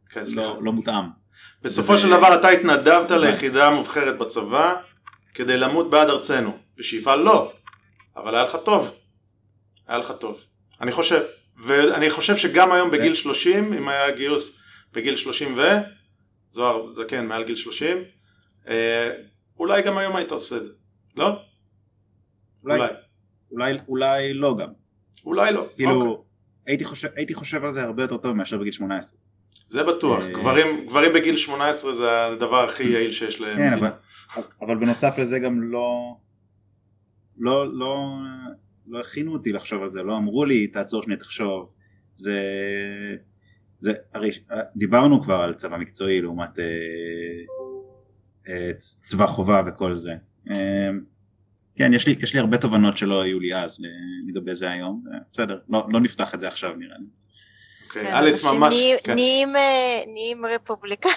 כן, 0.10 0.22
לא, 0.36 0.64
לא 0.64 0.74
מותאם. 0.74 1.21
בסופו 1.62 1.98
של 1.98 2.10
דבר 2.10 2.36
אתה 2.36 2.50
התנדבת 2.50 3.12
ליחידה 3.12 3.70
מובחרת 3.70 4.18
בצבא 4.18 4.76
כדי 5.34 5.58
למות 5.58 5.90
בעד 5.90 6.10
ארצנו. 6.10 6.58
בשאיפה 6.78 7.16
לא, 7.16 7.54
אבל 8.16 8.36
היה 8.36 8.44
לך 8.44 8.58
טוב. 8.64 8.92
היה 9.88 9.98
לך 9.98 10.14
טוב. 10.20 10.44
אני 10.82 10.92
חושב. 10.92 11.22
ואני 11.58 12.10
חושב 12.10 12.38
שגם 12.38 12.72
היום 12.72 12.92
בגיל 12.92 13.14
30, 13.14 13.74
אם 13.74 13.90
היה 13.90 14.12
גיוס 14.12 14.62
בגיל 14.94 15.16
30 15.16 15.58
ו... 15.58 15.62
זוהר 16.52 16.94
זה 16.94 17.04
כן 17.08 17.26
מעל 17.26 17.44
גיל 17.44 17.56
30, 17.56 17.98
אה, 18.68 19.12
אולי 19.60 19.82
גם 19.82 19.98
היום 19.98 20.16
היית 20.16 20.32
עושה 20.32 20.58
את 20.58 20.64
זה, 20.64 20.72
לא? 21.16 21.40
אולי. 22.64 22.80
אולי, 22.80 22.94
אולי, 23.52 23.78
אולי 23.88 24.34
לא 24.34 24.56
גם. 24.58 24.70
אולי 25.26 25.54
לא. 25.54 25.68
כאילו, 25.76 26.02
אוקיי. 26.02 26.24
הייתי, 26.68 26.86
חושב, 26.86 27.08
הייתי 27.16 27.34
חושב 27.34 27.66
על 27.66 27.74
זה 27.74 27.82
הרבה 27.82 28.04
יותר 28.04 28.18
טוב 28.18 28.32
מאשר 28.32 28.58
בגיל 28.58 28.72
18. 28.72 29.20
זה 29.68 29.84
בטוח, 29.84 30.26
אה, 30.26 30.32
גברים, 30.34 30.86
גברים 30.88 31.14
בגיל 31.14 31.38
18 31.38 31.94
זה 31.94 32.26
הדבר 32.26 32.64
הכי 32.64 32.84
יעיל 32.84 33.12
שיש 33.12 33.42
למדינה. 33.42 33.70
כן, 33.70 33.86
אבל, 33.86 34.44
אבל 34.62 34.76
בנוסף 34.78 35.18
לזה 35.18 35.40
גם 35.40 35.62
לא, 35.64 36.16
לא, 37.38 37.74
לא, 37.74 38.08
לא 38.88 39.00
הכינו 39.00 39.34
אותי 39.34 39.52
לחשוב 39.52 39.84
על 39.84 39.90
זה, 39.90 40.04
לא 40.04 40.18
אמרו 40.18 40.46
לי 40.46 40.68
תעצור 40.68 41.04
שנייה 41.04 41.20
תחשוב, 41.20 41.70
זה, 42.16 42.40
זה, 43.82 43.94
הרי 44.14 44.30
דיברנו 44.76 45.24
כבר 45.24 45.36
על 45.36 45.54
צבא 45.54 45.78
מקצועי 45.78 46.22
לעומת 46.22 46.60
אה, 46.60 46.66
אה, 48.48 48.72
צבא 48.80 49.28
חובה 49.28 49.62
וכל 49.68 49.96
זה. 49.96 50.16
אה, 50.50 50.90
כן, 51.76 51.94
יש 51.94 52.08
לי, 52.08 52.16
יש 52.20 52.34
לי 52.34 52.40
הרבה 52.40 52.58
תובנות 52.58 52.98
שלא 52.98 53.22
היו 53.22 53.40
לי 53.40 53.56
אז 53.56 53.82
לגבי 54.28 54.56
זה 54.56 54.70
היום, 54.70 55.04
בסדר, 55.34 55.60
לא, 55.70 55.88
לא 55.90 56.00
נפתח 56.00 56.36
את 56.36 56.40
זה 56.40 56.48
עכשיו 56.48 56.76
נראה 56.76 56.98
לי. 56.98 57.06
אוקיי, 57.96 58.12
כן, 58.12 58.16
אליס 58.16 58.46
ממש, 58.46 58.76
כן. 59.04 59.14
נהיים 60.08 60.46
רפובליקאים, 60.46 61.16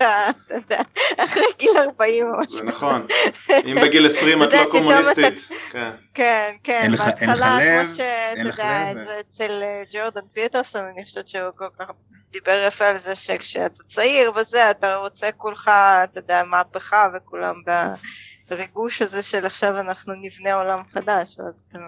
אחרי 1.24 1.44
גיל 1.58 1.76
40 1.76 2.26
או 2.26 2.40
משהו. 2.40 2.56
זה 2.56 2.64
נכון, 2.64 3.06
אם 3.66 3.76
בגיל 3.82 4.06
20 4.06 4.42
את 4.42 4.48
לא 4.52 4.64
קומוניסטית. 4.70 5.48
כן, 5.70 5.90
כן, 6.14 6.54
כן 6.64 6.92
בהתחלה 6.98 7.58
כמו 7.82 7.94
שאתה 7.94 8.40
יודע, 8.40 9.04
זה 9.04 9.20
אצל 9.20 9.62
אה, 9.62 9.82
ג'ורדן 9.92 10.20
פיטרסון, 10.32 10.84
אני 10.94 11.04
חושבת 11.04 11.28
שהוא 11.28 11.50
כל 11.56 11.68
כך 11.78 11.86
דיבר 12.30 12.64
יפה 12.66 12.84
על 12.84 12.96
זה 12.96 13.14
שכשאתה 13.14 13.82
צעיר 13.86 14.32
וזה, 14.36 14.70
אתה 14.70 14.96
רוצה 14.96 15.32
כולך, 15.32 15.70
אתה 16.04 16.18
יודע, 16.18 16.42
מהפכה 16.44 17.08
וכולם 17.16 17.54
בריגוש 18.48 19.02
הזה 19.02 19.22
של 19.22 19.46
עכשיו 19.46 19.80
אנחנו 19.80 20.14
נבנה 20.22 20.54
עולם 20.54 20.82
חדש, 20.94 21.36
ואז 21.38 21.62
אתה... 21.68 21.78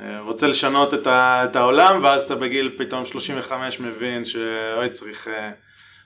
אה, 0.00 0.20
רוצה 0.20 0.46
לשנות 0.46 0.94
את, 0.94 1.06
ה, 1.06 1.44
את 1.44 1.56
העולם 1.56 2.04
ואז 2.04 2.22
אתה 2.22 2.34
בגיל 2.34 2.74
פתאום 2.78 3.04
35 3.04 3.80
מבין 3.80 4.24
שאוי 4.24 4.90
צריך, 4.90 5.28
אה, 5.28 5.50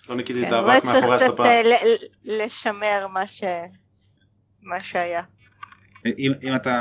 לא 0.08 0.16
ניקיתי 0.16 0.42
את 0.42 0.48
כן, 0.48 0.54
האבק 0.54 0.84
מאחורי 0.84 1.14
הספה. 1.14 1.42
אולי 1.42 1.62
צריך 1.62 1.96
קצת 1.96 2.06
לשמר 2.24 3.06
מה, 3.12 3.26
ש... 3.26 3.44
מה 4.62 4.80
שהיה. 4.80 5.22
אם, 6.06 6.32
אם 6.42 6.54
אתה 6.54 6.76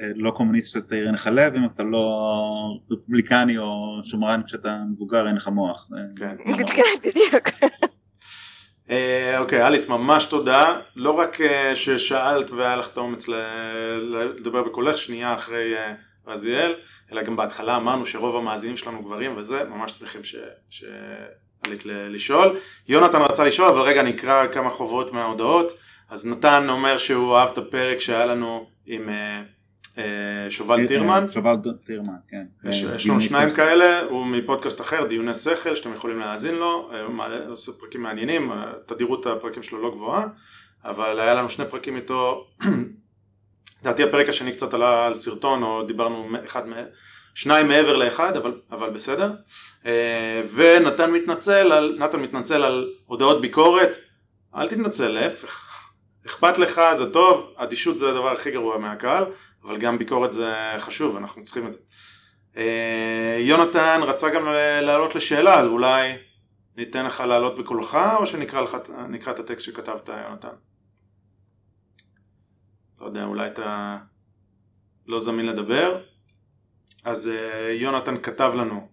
אה, 0.00 0.06
לא 0.14 0.30
קומוניסט 0.30 0.70
כשאתה 0.70 0.94
אין 0.94 1.14
לך 1.14 1.26
לב, 1.32 1.54
אם 1.54 1.64
אתה 1.64 1.82
לא 1.82 2.28
רפובליקני 2.90 3.58
או 3.58 4.00
שומרן 4.04 4.42
כשאתה 4.46 4.78
מבוגר 4.92 5.26
אין 5.26 5.36
לך 5.36 5.48
מוח. 5.48 5.88
כן, 6.16 6.36
כן 6.76 7.08
בדיוק. 7.08 7.48
אה, 8.90 9.38
אוקיי, 9.38 9.66
אליס, 9.66 9.88
ממש 9.88 10.24
תודה. 10.24 10.80
לא 10.96 11.10
רק 11.10 11.40
אה, 11.40 11.76
ששאלת 11.76 12.50
והיה 12.50 12.76
לך 12.76 12.88
את 12.92 12.96
האומץ 12.96 13.28
לדבר 13.98 14.62
בקולך 14.62 14.98
שנייה 14.98 15.32
אחרי 15.32 15.76
אה, 15.76 15.92
רזיאל, 16.26 16.74
אלא 17.12 17.22
גם 17.22 17.36
בהתחלה 17.36 17.76
אמרנו 17.76 18.06
שרוב 18.06 18.36
המאזינים 18.36 18.76
שלנו 18.76 19.02
גברים 19.02 19.36
וזה, 19.36 19.64
ממש 19.64 19.92
שמחים 19.92 20.20
שעלית 20.70 21.82
לשאול. 21.86 22.58
יונתן 22.88 23.20
רצה 23.20 23.44
לשאול, 23.44 23.68
אבל 23.68 23.80
רגע 23.80 24.02
נקרא 24.02 24.46
כמה 24.46 24.70
חובות 24.70 25.12
מההודעות. 25.12 25.72
אז 26.10 26.26
נתן 26.26 26.66
אומר 26.68 26.98
שהוא 26.98 27.36
אהב 27.36 27.48
את 27.48 27.58
הפרק 27.58 27.98
שהיה 27.98 28.26
לנו 28.26 28.70
עם 28.86 29.08
שובל 30.50 30.86
טירמן. 30.86 31.26
שובל 31.30 31.56
טירמן, 31.84 32.12
כן. 32.28 32.44
יש 32.70 33.06
לנו 33.06 33.20
שניים 33.20 33.50
כאלה, 33.50 34.00
הוא 34.00 34.26
מפודקאסט 34.26 34.80
אחר, 34.80 35.04
דיוני 35.04 35.34
שכל, 35.34 35.76
שאתם 35.76 35.92
יכולים 35.92 36.18
להאזין 36.18 36.54
לו, 36.54 36.90
הוא 37.06 37.24
עושה 37.48 37.72
פרקים 37.80 38.02
מעניינים, 38.02 38.52
תדירות 38.86 39.26
הפרקים 39.26 39.62
שלו 39.62 39.82
לא 39.82 39.90
גבוהה, 39.90 40.26
אבל 40.84 41.20
היה 41.20 41.34
לנו 41.34 41.50
שני 41.50 41.64
פרקים 41.70 41.96
איתו, 41.96 42.46
לדעתי 43.82 44.02
הפרק 44.02 44.28
השני 44.28 44.52
קצת 44.52 44.74
עלה 44.74 45.06
על 45.06 45.14
סרטון, 45.14 45.62
או 45.62 45.82
דיברנו 45.82 46.28
אחד, 46.44 46.62
שניים 47.34 47.68
מעבר 47.68 47.96
לאחד, 47.96 48.36
אבל, 48.36 48.60
אבל 48.70 48.90
בסדר. 48.90 49.32
ונתן 50.54 51.10
מתנצל 51.10 51.72
על, 51.72 51.96
נתן 51.98 52.20
מתנצל 52.20 52.62
על 52.62 52.90
הודעות 53.06 53.40
ביקורת, 53.40 53.96
אל 54.56 54.68
תתנצל, 54.68 55.08
להפך. 55.08 55.68
אכפת 56.26 56.58
לך, 56.58 56.80
זה 56.96 57.12
טוב, 57.12 57.54
אדישות 57.56 57.98
זה 57.98 58.10
הדבר 58.10 58.28
הכי 58.28 58.50
גרוע 58.50 58.78
מהקהל, 58.78 59.24
אבל 59.64 59.78
גם 59.78 59.98
ביקורת 59.98 60.32
זה 60.32 60.54
חשוב, 60.78 61.16
אנחנו 61.16 61.42
צריכים 61.42 61.66
את 61.66 61.72
זה. 61.72 61.78
אה, 62.56 63.36
יונתן 63.40 64.00
רצה 64.02 64.30
גם 64.30 64.46
לעלות 64.82 65.14
לשאלה, 65.14 65.60
אז 65.60 65.66
אולי 65.66 66.12
ניתן 66.76 67.06
לך 67.06 67.20
לעלות 67.20 67.58
בקולך, 67.58 67.98
או 68.16 68.26
שנקרא 68.26 68.60
לך, 68.60 68.76
את 69.30 69.38
הטקסט 69.38 69.64
שכתבת, 69.64 70.08
יונתן? 70.08 70.48
לא 73.00 73.06
יודע, 73.06 73.24
אולי 73.24 73.46
אתה 73.46 73.98
לא 75.06 75.20
זמין 75.20 75.46
לדבר. 75.46 76.00
אז 77.04 77.28
אה, 77.28 77.72
יונתן 77.72 78.22
כתב 78.22 78.52
לנו 78.56 78.88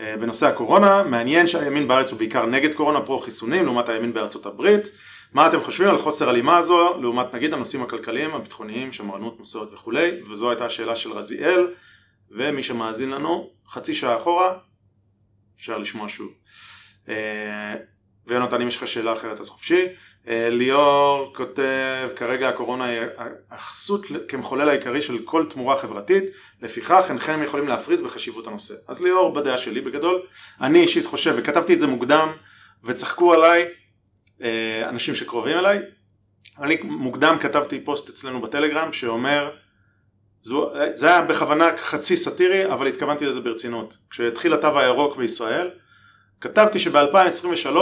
אה, 0.00 0.16
בנושא 0.20 0.46
הקורונה, 0.46 1.02
מעניין 1.02 1.46
שהימין 1.46 1.88
בארץ 1.88 2.10
הוא 2.10 2.18
בעיקר 2.18 2.46
נגד 2.46 2.74
קורונה 2.74 3.00
פרו 3.00 3.18
חיסונים 3.18 3.64
לעומת 3.64 3.88
הימין 3.88 4.12
בארצות 4.12 4.46
הברית. 4.46 4.88
מה 5.32 5.46
אתם 5.46 5.60
חושבים 5.60 5.88
על 5.88 5.96
חוסר 5.96 6.28
הלימה 6.28 6.56
הזו 6.58 6.98
לעומת 7.00 7.34
נגיד 7.34 7.52
הנושאים 7.54 7.82
הכלכליים, 7.82 8.34
הביטחוניים, 8.34 8.92
שמרנות, 8.92 9.40
מסורת 9.40 9.72
וכולי, 9.72 10.22
וזו 10.30 10.50
הייתה 10.50 10.66
השאלה 10.66 10.96
של 10.96 11.12
רזיאל, 11.12 11.74
ומי 12.30 12.62
שמאזין 12.62 13.10
לנו 13.10 13.50
חצי 13.66 13.94
שעה 13.94 14.16
אחורה, 14.16 14.58
אפשר 15.56 15.78
לשמוע 15.78 16.08
שוב. 16.08 16.32
אה, 17.08 17.74
ויונתן 18.26 18.60
אם 18.60 18.68
יש 18.68 18.76
לך 18.76 18.86
שאלה 18.86 19.12
אחרת 19.12 19.40
אז 19.40 19.48
חופשי. 19.48 19.86
אה, 20.28 20.50
ליאור 20.50 21.32
כותב 21.36 22.08
כרגע 22.16 22.48
הקורונה 22.48 22.84
היא 22.84 23.00
הכסות 23.50 24.00
כמחולל 24.28 24.68
העיקרי 24.68 25.02
של 25.02 25.18
כל 25.24 25.46
תמורה 25.50 25.76
חברתית 25.76 26.24
לפיכך 26.62 27.04
אינכם 27.08 27.42
יכולים 27.42 27.68
להפריז 27.68 28.02
בחשיבות 28.02 28.46
הנושא 28.46 28.74
אז 28.88 29.02
ליאור 29.02 29.34
בדעה 29.34 29.58
שלי 29.58 29.80
בגדול 29.80 30.22
אני 30.60 30.80
אישית 30.80 31.06
חושב 31.06 31.34
וכתבתי 31.36 31.74
את 31.74 31.80
זה 31.80 31.86
מוקדם 31.86 32.32
וצחקו 32.84 33.34
עליי 33.34 33.68
אנשים 34.88 35.14
שקרובים 35.14 35.58
אליי. 35.58 35.78
אני 36.60 36.78
מוקדם 36.82 37.36
כתבתי 37.40 37.80
פוסט 37.80 38.08
אצלנו 38.08 38.40
בטלגרם 38.40 38.92
שאומר, 38.92 39.50
זו, 40.42 40.72
זה 40.94 41.06
היה 41.06 41.22
בכוונה 41.22 41.70
חצי 41.76 42.16
סאטירי 42.16 42.72
אבל 42.72 42.86
התכוונתי 42.86 43.26
לזה 43.26 43.40
ברצינות. 43.40 43.96
כשהתחיל 44.10 44.54
התו 44.54 44.78
הירוק 44.78 45.16
בישראל 45.16 45.70
כתבתי 46.40 46.78
שב-2023 46.78 47.76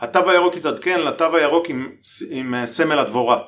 התו 0.00 0.30
הירוק 0.30 0.56
התעדכן 0.56 1.00
לתו 1.00 1.36
הירוק 1.36 1.68
עם, 1.68 1.92
עם 2.30 2.54
אה, 2.54 2.66
סמל 2.66 2.98
הדבורה. 2.98 3.42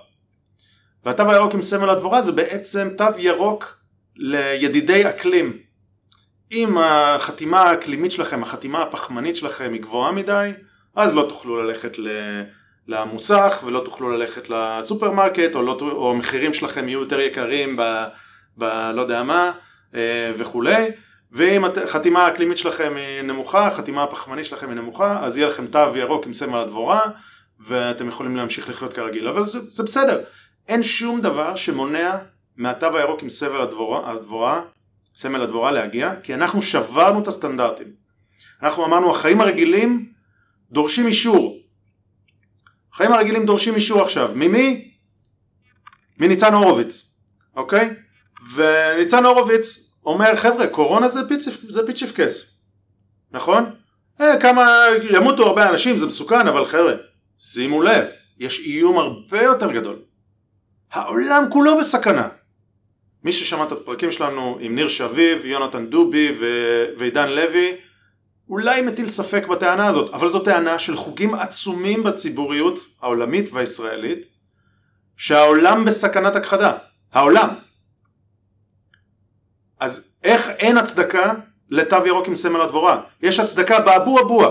והתו 1.05 1.31
הירוק 1.31 1.55
עם 1.55 1.63
סמל 1.63 1.91
הדבורה 1.91 2.23
זה 2.23 2.33
בעצם 2.33 2.89
תו 2.99 3.05
ירוק 3.17 3.79
לידידי 4.17 5.09
אקלים. 5.09 5.59
אם 6.53 6.79
החתימה 6.79 7.63
האקלימית 7.63 8.13
שלכם, 8.13 8.43
החתימה 8.43 8.83
הפחמנית 8.83 9.37
שלכם 9.37 9.73
היא 9.73 9.83
גבוהה 9.83 10.13
מדי, 10.13 10.51
אז 10.97 11.15
לא 11.15 11.27
תוכלו 11.29 11.63
ללכת 11.63 11.97
למוסך 12.89 13.63
ולא 13.67 13.83
תוכלו 13.85 14.11
ללכת 14.11 14.51
לסופרמרקט 14.51 15.55
או, 15.55 15.63
לא, 15.63 15.79
או 15.81 16.11
המחירים 16.11 16.55
שלכם 16.55 16.89
יהיו 16.89 17.01
יותר 17.01 17.21
יקרים 17.21 17.77
ב... 17.77 17.83
ב 18.59 18.65
לא 18.95 19.01
יודע 19.01 19.23
מה 19.23 19.53
אה, 19.95 20.33
וכולי. 20.37 20.87
ואם 21.33 21.65
החתימה 21.65 22.27
האקלימית 22.27 22.59
שלכם 22.59 22.93
היא 22.97 23.23
נמוכה, 23.23 23.67
החתימה 23.67 24.03
הפחמנית 24.03 24.45
שלכם 24.45 24.69
היא 24.69 24.77
נמוכה 24.77 25.25
אז 25.25 25.37
יהיה 25.37 25.47
לכם 25.47 25.67
תו 25.67 25.97
ירוק 25.97 26.27
עם 26.27 26.35
סמל 26.35 26.59
הדבורה 26.59 27.01
ואתם 27.61 28.09
יכולים 28.09 28.37
להמשיך 28.37 28.69
לחיות 28.69 28.93
כרגיל. 28.93 29.29
אבל 29.29 29.47
זה, 29.47 29.59
זה 29.69 29.83
בסדר. 29.83 30.21
אין 30.69 30.83
שום 30.83 31.21
דבר 31.21 31.57
שמונע 31.57 32.17
מהתו 32.57 32.97
הירוק 32.97 33.23
עם 33.23 33.29
סמל 33.29 33.61
הדבורה, 33.61 34.11
הדבורה, 34.11 34.63
סמל 35.17 35.43
הדבורה 35.43 35.73
להגיע 35.73 36.15
כי 36.23 36.35
אנחנו 36.35 36.63
שברנו 36.63 37.23
את 37.23 37.29
הסטנדרטים. 37.29 37.87
אנחנו 38.63 38.85
אמרנו 38.85 39.11
החיים 39.11 39.41
הרגילים 39.41 40.06
דורשים 40.71 41.07
אישור. 41.07 41.59
החיים 42.93 43.13
הרגילים 43.13 43.47
דורשים 43.47 43.75
אישור 43.75 44.03
עכשיו. 44.03 44.31
ממי? 44.35 44.91
מניצן 46.19 46.55
הורוביץ, 46.55 47.17
אוקיי? 47.57 47.91
וניצן 48.55 49.25
הורוביץ 49.25 49.87
אומר 50.07 50.37
חבר'ה 50.37 50.67
קורונה 50.67 51.09
זה 51.09 51.29
פיצ'יפ, 51.29 51.57
זה 51.69 51.87
פיצ'יפקס, 51.87 52.61
נכון? 53.33 53.65
אה, 54.21 54.41
כמה 54.41 54.87
ימותו 55.11 55.47
הרבה 55.47 55.69
אנשים 55.71 55.99
זה 55.99 56.07
מסוכן 56.07 56.49
אבל 56.49 56.65
חבר'ה 56.65 56.95
שימו 57.39 57.83
לב 57.83 58.05
יש 58.39 58.61
איום 58.61 58.99
הרבה 58.99 59.43
יותר 59.43 59.73
גדול 59.73 59.99
העולם 60.93 61.45
כולו 61.51 61.79
בסכנה 61.79 62.29
מי 63.25 63.33
ששמע 63.33 63.65
את 63.65 63.73
הפרקים 63.73 64.11
שלנו 64.11 64.59
עם 64.61 64.75
ניר 64.75 64.89
שביב, 64.89 65.45
יונתן 65.45 65.87
דובי 65.87 66.33
ועידן 66.99 67.29
לוי 67.29 67.77
אולי 68.49 68.83
מטיל 68.83 69.09
ספק 69.09 69.47
בטענה 69.47 69.87
הזאת, 69.87 70.15
אבל 70.15 70.29
זו 70.29 70.39
טענה 70.39 70.79
של 70.79 70.97
חוגים 70.97 71.35
עצומים 71.35 72.03
בציבוריות 72.03 72.79
העולמית 73.03 73.53
והישראלית 73.53 74.27
שהעולם 75.17 75.85
בסכנת 75.85 76.37
הכחדה, 76.37 76.73
העולם. 77.13 77.49
אז 79.81 80.17
איך 80.25 80.51
אין 80.51 80.79
הצדקה 80.79 81.33
לתו 81.71 82.07
ירוק 82.07 82.27
עם 82.27 82.35
סמל 82.35 82.61
הדבורה? 82.61 83.01
יש 83.23 83.41
הצדקה 83.41 83.81
באבו 83.81 84.21
אבוה 84.21 84.51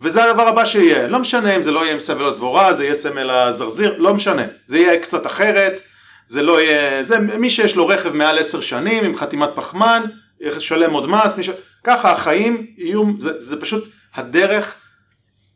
וזה 0.00 0.24
הדבר 0.24 0.48
הבא 0.48 0.64
שיהיה, 0.64 1.08
לא 1.08 1.18
משנה 1.18 1.56
אם 1.56 1.62
זה 1.62 1.70
לא 1.70 1.80
יהיה 1.80 1.92
עם 1.92 2.00
סמל 2.00 2.24
הדבורה, 2.24 2.74
זה 2.74 2.84
יהיה 2.84 2.94
סמל 2.94 3.30
הזרזיר, 3.30 3.94
לא 3.98 4.14
משנה, 4.14 4.42
זה 4.66 4.78
יהיה 4.78 5.00
קצת 5.00 5.26
אחרת, 5.26 5.80
זה 6.26 6.42
לא 6.42 6.60
יהיה, 6.60 7.04
זה 7.04 7.18
מי 7.18 7.50
שיש 7.50 7.76
לו 7.76 7.86
רכב 7.86 8.12
מעל 8.12 8.38
עשר 8.38 8.60
שנים 8.60 9.04
עם 9.04 9.16
חתימת 9.16 9.48
פחמן, 9.54 10.02
ישלם 10.40 10.92
עוד 10.92 11.08
מס, 11.08 11.38
ש... 11.42 11.50
ככה 11.84 12.10
החיים 12.10 12.66
יהיו, 12.76 13.04
זה, 13.18 13.40
זה 13.40 13.60
פשוט 13.60 13.88
הדרך 14.14 14.76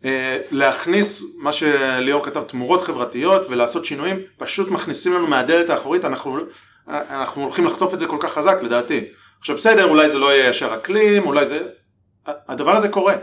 אה, 0.05 0.39
להכניס 0.51 1.37
מה 1.39 1.53
שליאור 1.53 2.25
כתב 2.25 2.43
תמורות 2.43 2.81
חברתיות 2.81 3.47
ולעשות 3.49 3.85
שינויים, 3.85 4.21
פשוט 4.39 4.69
מכניסים 4.69 5.15
לנו 5.15 5.27
מהדלת 5.27 5.71
האחורית, 5.71 6.05
אנחנו, 6.05 6.39
אנחנו 6.89 7.43
הולכים 7.43 7.65
לחטוף 7.65 7.95
את 7.95 7.99
זה 7.99 8.07
כל 8.07 8.17
כך 8.21 8.33
חזק 8.33 8.57
לדעתי. 8.63 9.05
עכשיו 9.41 9.57
בסדר, 9.57 9.89
אולי 9.89 10.09
זה 10.09 10.19
לא 10.19 10.33
יהיה 10.33 10.49
ישר 10.49 10.75
אקלים, 10.75 11.27
אולי 11.27 11.47
זה, 11.47 11.61
הדבר 12.27 12.77
הזה 12.77 12.89
קורה. 12.89 13.15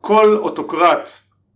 כל 0.00 0.36
אוטוקרט 0.36 1.10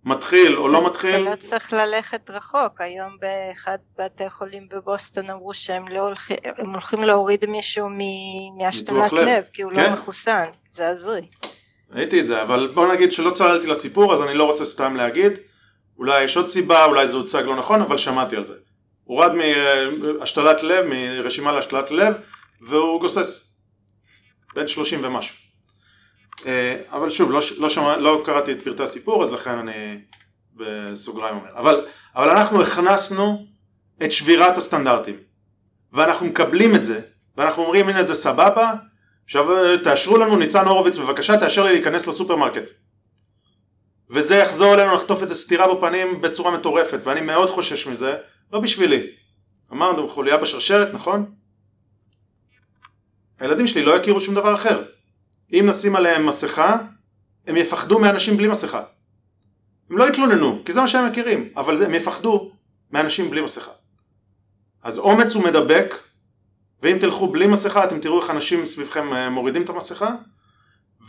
מתחיל 0.06 0.56
או 0.56 0.68
לא 0.68 0.86
מתחיל. 0.86 1.10
אתה 1.10 1.30
לא 1.30 1.36
צריך 1.36 1.72
ללכת 1.72 2.30
רחוק, 2.30 2.80
היום 2.80 3.16
באחד 3.20 3.78
בתי 3.98 4.30
חולים 4.30 4.68
בבוסטון 4.68 5.30
אמרו 5.30 5.54
שהם 5.54 5.88
לא 5.88 6.00
הולכים, 6.00 6.36
הולכים 6.58 7.02
להוריד 7.02 7.46
מישהו 7.46 7.88
מהשתלת 8.58 9.12
לב, 9.12 9.18
לב, 9.22 9.44
כי 9.52 9.62
הוא 9.62 9.72
לא 9.72 9.76
כן. 9.76 9.84
לא 9.84 9.90
מחוסן, 9.92 10.46
זה 10.72 10.88
הזוי. 10.88 11.20
ראיתי 11.90 12.20
את 12.20 12.26
זה, 12.26 12.42
אבל 12.42 12.72
בוא 12.74 12.92
נגיד 12.92 13.12
שלא 13.12 13.30
צללתי 13.30 13.66
לסיפור 13.66 14.14
אז 14.14 14.22
אני 14.22 14.34
לא 14.34 14.44
רוצה 14.44 14.64
סתם 14.64 14.96
להגיד, 14.96 15.32
אולי 15.98 16.22
יש 16.22 16.36
עוד 16.36 16.48
סיבה, 16.48 16.84
אולי 16.84 17.06
זה 17.06 17.16
הוצג 17.16 17.42
לא 17.46 17.56
נכון, 17.56 17.80
אבל 17.80 17.98
שמעתי 17.98 18.36
על 18.36 18.44
זה. 18.44 18.54
הורד 19.04 19.32
מהשתלת 19.34 20.62
לב, 20.62 20.84
מרשימה 20.88 21.52
להשתלת 21.52 21.90
לב, 21.90 22.14
והוא 22.68 23.00
גוסס. 23.00 23.56
בן 24.54 24.68
שלושים 24.68 25.00
ומשהו. 25.04 25.45
אה, 26.46 26.82
אבל 26.90 27.10
שוב, 27.10 27.30
לא, 27.30 27.40
לא, 27.58 27.68
שמע, 27.68 27.96
לא 27.96 28.22
קראתי 28.24 28.52
את 28.52 28.62
פרטי 28.62 28.82
הסיפור, 28.82 29.24
אז 29.24 29.32
לכן 29.32 29.58
אני 29.58 29.98
בסוגריים 30.54 31.36
אומר. 31.36 31.50
אבל, 31.56 31.86
אבל 32.16 32.30
אנחנו 32.30 32.62
הכנסנו 32.62 33.46
את 34.04 34.12
שבירת 34.12 34.56
הסטנדרטים, 34.56 35.16
ואנחנו 35.92 36.26
מקבלים 36.26 36.74
את 36.74 36.84
זה, 36.84 37.00
ואנחנו 37.36 37.62
אומרים 37.62 37.88
הנה 37.88 38.04
זה 38.04 38.14
סבבה, 38.14 38.72
עכשיו 39.24 39.56
אה, 39.56 39.78
תאשרו 39.78 40.18
לנו 40.18 40.36
ניצן 40.36 40.64
הורוביץ 40.66 40.96
בבקשה 40.96 41.36
תאשר 41.40 41.64
לי 41.64 41.72
להיכנס 41.72 42.06
לסופרמרקט. 42.06 42.70
וזה 44.10 44.36
יחזור 44.36 44.74
אלינו 44.74 44.94
לחטוף 44.94 45.22
את 45.22 45.28
זה 45.28 45.34
סטירה 45.34 45.74
בפנים 45.74 46.20
בצורה 46.20 46.50
מטורפת, 46.50 47.00
ואני 47.04 47.20
מאוד 47.20 47.50
חושש 47.50 47.86
מזה, 47.86 48.16
לא 48.52 48.60
בשבילי. 48.60 49.06
אמרנו 49.72 50.08
חוליה 50.08 50.36
בשרשרת, 50.36 50.94
נכון? 50.94 51.34
הילדים 53.40 53.66
שלי 53.66 53.82
לא 53.82 53.94
יכירו 53.94 54.20
שום 54.20 54.34
דבר 54.34 54.54
אחר. 54.54 54.82
אם 55.52 55.66
נשים 55.68 55.96
עליהם 55.96 56.26
מסכה, 56.26 56.76
הם 57.46 57.56
יפחדו 57.56 57.98
מאנשים 57.98 58.36
בלי 58.36 58.48
מסכה. 58.48 58.82
הם 59.90 59.98
לא 59.98 60.08
יתלוננו, 60.08 60.62
כי 60.64 60.72
זה 60.72 60.80
מה 60.80 60.88
שהם 60.88 61.08
מכירים, 61.10 61.48
אבל 61.56 61.82
הם 61.82 61.94
יפחדו 61.94 62.50
מאנשים 62.90 63.30
בלי 63.30 63.40
מסכה. 63.40 63.70
אז 64.82 64.98
אומץ 64.98 65.34
הוא 65.34 65.44
מדבק, 65.44 65.94
ואם 66.82 66.96
תלכו 67.00 67.28
בלי 67.28 67.46
מסכה 67.46 67.84
אתם 67.84 68.00
תראו 68.00 68.20
איך 68.20 68.30
אנשים 68.30 68.66
סביבכם 68.66 69.12
אה, 69.12 69.30
מורידים 69.30 69.62
את 69.62 69.68
המסכה, 69.68 70.14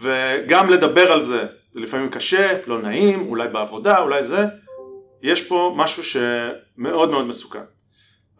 וגם 0.01 0.69
לדבר 0.69 1.11
על 1.11 1.21
זה, 1.21 1.45
לפעמים 1.73 2.09
קשה, 2.09 2.59
לא 2.67 2.81
נעים, 2.81 3.21
אולי 3.21 3.47
בעבודה, 3.47 3.99
אולי 3.99 4.23
זה, 4.23 4.45
יש 5.21 5.47
פה 5.47 5.73
משהו 5.77 6.03
שמאוד 6.03 7.09
מאוד 7.09 7.25
מסוכן. 7.27 7.63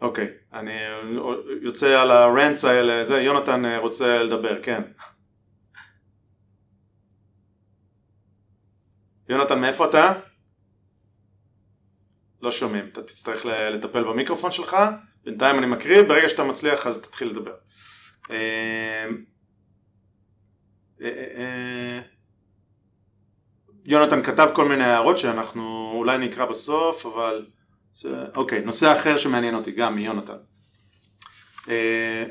אוקיי, 0.00 0.28
אני 0.52 0.72
יוצא 1.62 2.00
על 2.00 2.10
הרנטס 2.10 2.64
האלה, 2.64 3.04
זה, 3.04 3.20
יונתן 3.20 3.64
אה, 3.64 3.78
רוצה 3.78 4.22
לדבר, 4.22 4.62
כן. 4.62 4.82
יונתן, 9.28 9.60
מאיפה 9.60 9.84
אתה? 9.84 10.12
לא 12.42 12.50
שומעים, 12.50 12.88
אתה 12.92 13.02
תצטרך 13.02 13.46
לטפל 13.46 14.04
במיקרופון 14.04 14.50
שלך, 14.50 14.76
בינתיים 15.24 15.58
אני 15.58 15.66
מקריא, 15.66 16.02
ברגע 16.02 16.28
שאתה 16.28 16.44
מצליח 16.44 16.86
אז 16.86 17.02
תתחיל 17.02 17.28
לדבר. 17.28 17.54
אה, 18.30 19.06
אה, 21.02 22.00
יונתן 23.84 24.22
כתב 24.22 24.48
כל 24.54 24.68
מיני 24.68 24.84
הערות 24.84 25.18
שאנחנו 25.18 25.92
אולי 25.94 26.18
נקרא 26.18 26.44
בסוף, 26.44 27.06
אבל 27.06 27.46
אוקיי, 28.34 28.60
נושא 28.60 28.92
אחר 28.92 29.18
שמעניין 29.18 29.54
אותי 29.54 29.70
גם 29.72 29.94
מיונתן. 29.94 30.36
אה, 31.68 32.24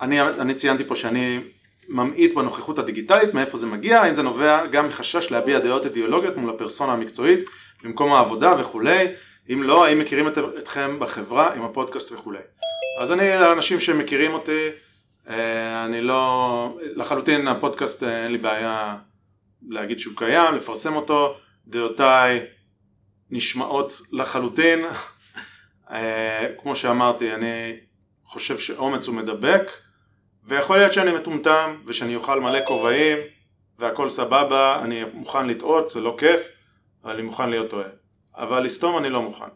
אני, 0.00 0.20
אני 0.22 0.54
ציינתי 0.54 0.84
פה 0.84 0.96
שאני 0.96 1.40
ממעיט 1.90 2.34
בנוכחות 2.34 2.78
הדיגיטלית, 2.78 3.34
מאיפה 3.34 3.58
זה 3.58 3.66
מגיע, 3.66 4.00
האם 4.00 4.12
זה 4.12 4.22
נובע 4.22 4.66
גם 4.66 4.88
מחשש 4.88 5.30
להביע 5.30 5.58
דעות 5.58 5.84
אידיאולוגיות 5.84 6.36
מול 6.36 6.50
הפרסונה 6.50 6.92
המקצועית 6.92 7.40
במקום 7.82 8.12
העבודה 8.12 8.54
וכולי, 8.58 9.06
אם 9.52 9.62
לא, 9.62 9.86
האם 9.86 9.98
מכירים 9.98 10.28
את, 10.28 10.38
אתכם 10.58 10.96
בחברה 10.98 11.54
עם 11.54 11.62
הפודקאסט 11.62 12.12
וכולי. 12.12 12.38
אז 13.00 13.12
אני, 13.12 13.34
לאנשים 13.34 13.80
שמכירים 13.80 14.32
אותי, 14.32 14.68
אה, 15.28 15.84
אני 15.84 16.00
לא, 16.00 16.78
לחלוטין 16.96 17.48
הפודקאסט 17.48 18.02
אה, 18.02 18.24
אין 18.24 18.32
לי 18.32 18.38
בעיה 18.38 18.96
להגיד 19.68 19.98
שהוא 19.98 20.14
קיים, 20.16 20.54
לפרסם 20.54 20.96
אותו, 20.96 21.36
דעותיי 21.66 22.40
נשמעות 23.30 24.00
לחלוטין. 24.12 24.84
אה, 25.90 26.46
כמו 26.58 26.76
שאמרתי, 26.76 27.34
אני 27.34 27.76
חושב 28.24 28.58
שאומץ 28.58 29.06
הוא 29.06 29.14
מדבק, 29.14 29.70
ויכול 30.50 30.78
להיות 30.78 30.92
שאני 30.92 31.12
מטומטם 31.12 31.76
ושאני 31.86 32.16
אוכל 32.16 32.40
מלא 32.40 32.58
כובעים 32.66 33.18
והכל 33.78 34.10
סבבה, 34.10 34.80
אני 34.82 35.04
מוכן 35.14 35.46
לטעות, 35.46 35.88
זה 35.88 36.00
לא 36.00 36.16
כיף, 36.18 36.40
אבל 37.04 37.12
אני 37.12 37.22
מוכן 37.22 37.50
להיות 37.50 37.70
טועה. 37.70 37.88
אבל 38.36 38.60
לסתום 38.60 38.98
אני 38.98 39.10
לא 39.10 39.22
מוכן. 39.22 39.48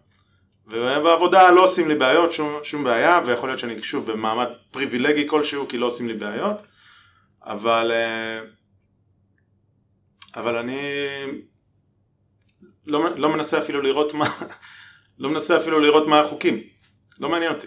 ובעבודה 0.66 1.50
לא 1.50 1.64
עושים 1.64 1.88
לי 1.88 1.94
בעיות, 1.94 2.32
שום, 2.32 2.58
שום 2.62 2.84
בעיה, 2.84 3.20
ויכול 3.26 3.48
להיות 3.48 3.58
שאני 3.58 3.82
שוב 3.82 4.12
במעמד 4.12 4.46
פריבילגי 4.70 5.28
כלשהו, 5.28 5.68
כי 5.68 5.78
לא 5.78 5.86
עושים 5.86 6.08
לי 6.08 6.14
בעיות, 6.14 6.56
אבל, 7.42 7.92
אה, 7.92 8.40
אבל 10.36 10.56
אני 10.56 10.80
לא, 12.86 13.16
לא 13.16 13.28
מנסה 13.28 13.58
אפילו 13.58 13.82
לראות 13.82 14.14
מה, 14.14 14.26
לא 15.18 15.30
מנסה 15.30 15.56
אפילו 15.56 15.80
לראות 15.80 16.06
מה 16.06 16.20
החוקים, 16.20 16.60
לא 17.20 17.28
מעניין 17.28 17.52
אותי. 17.52 17.66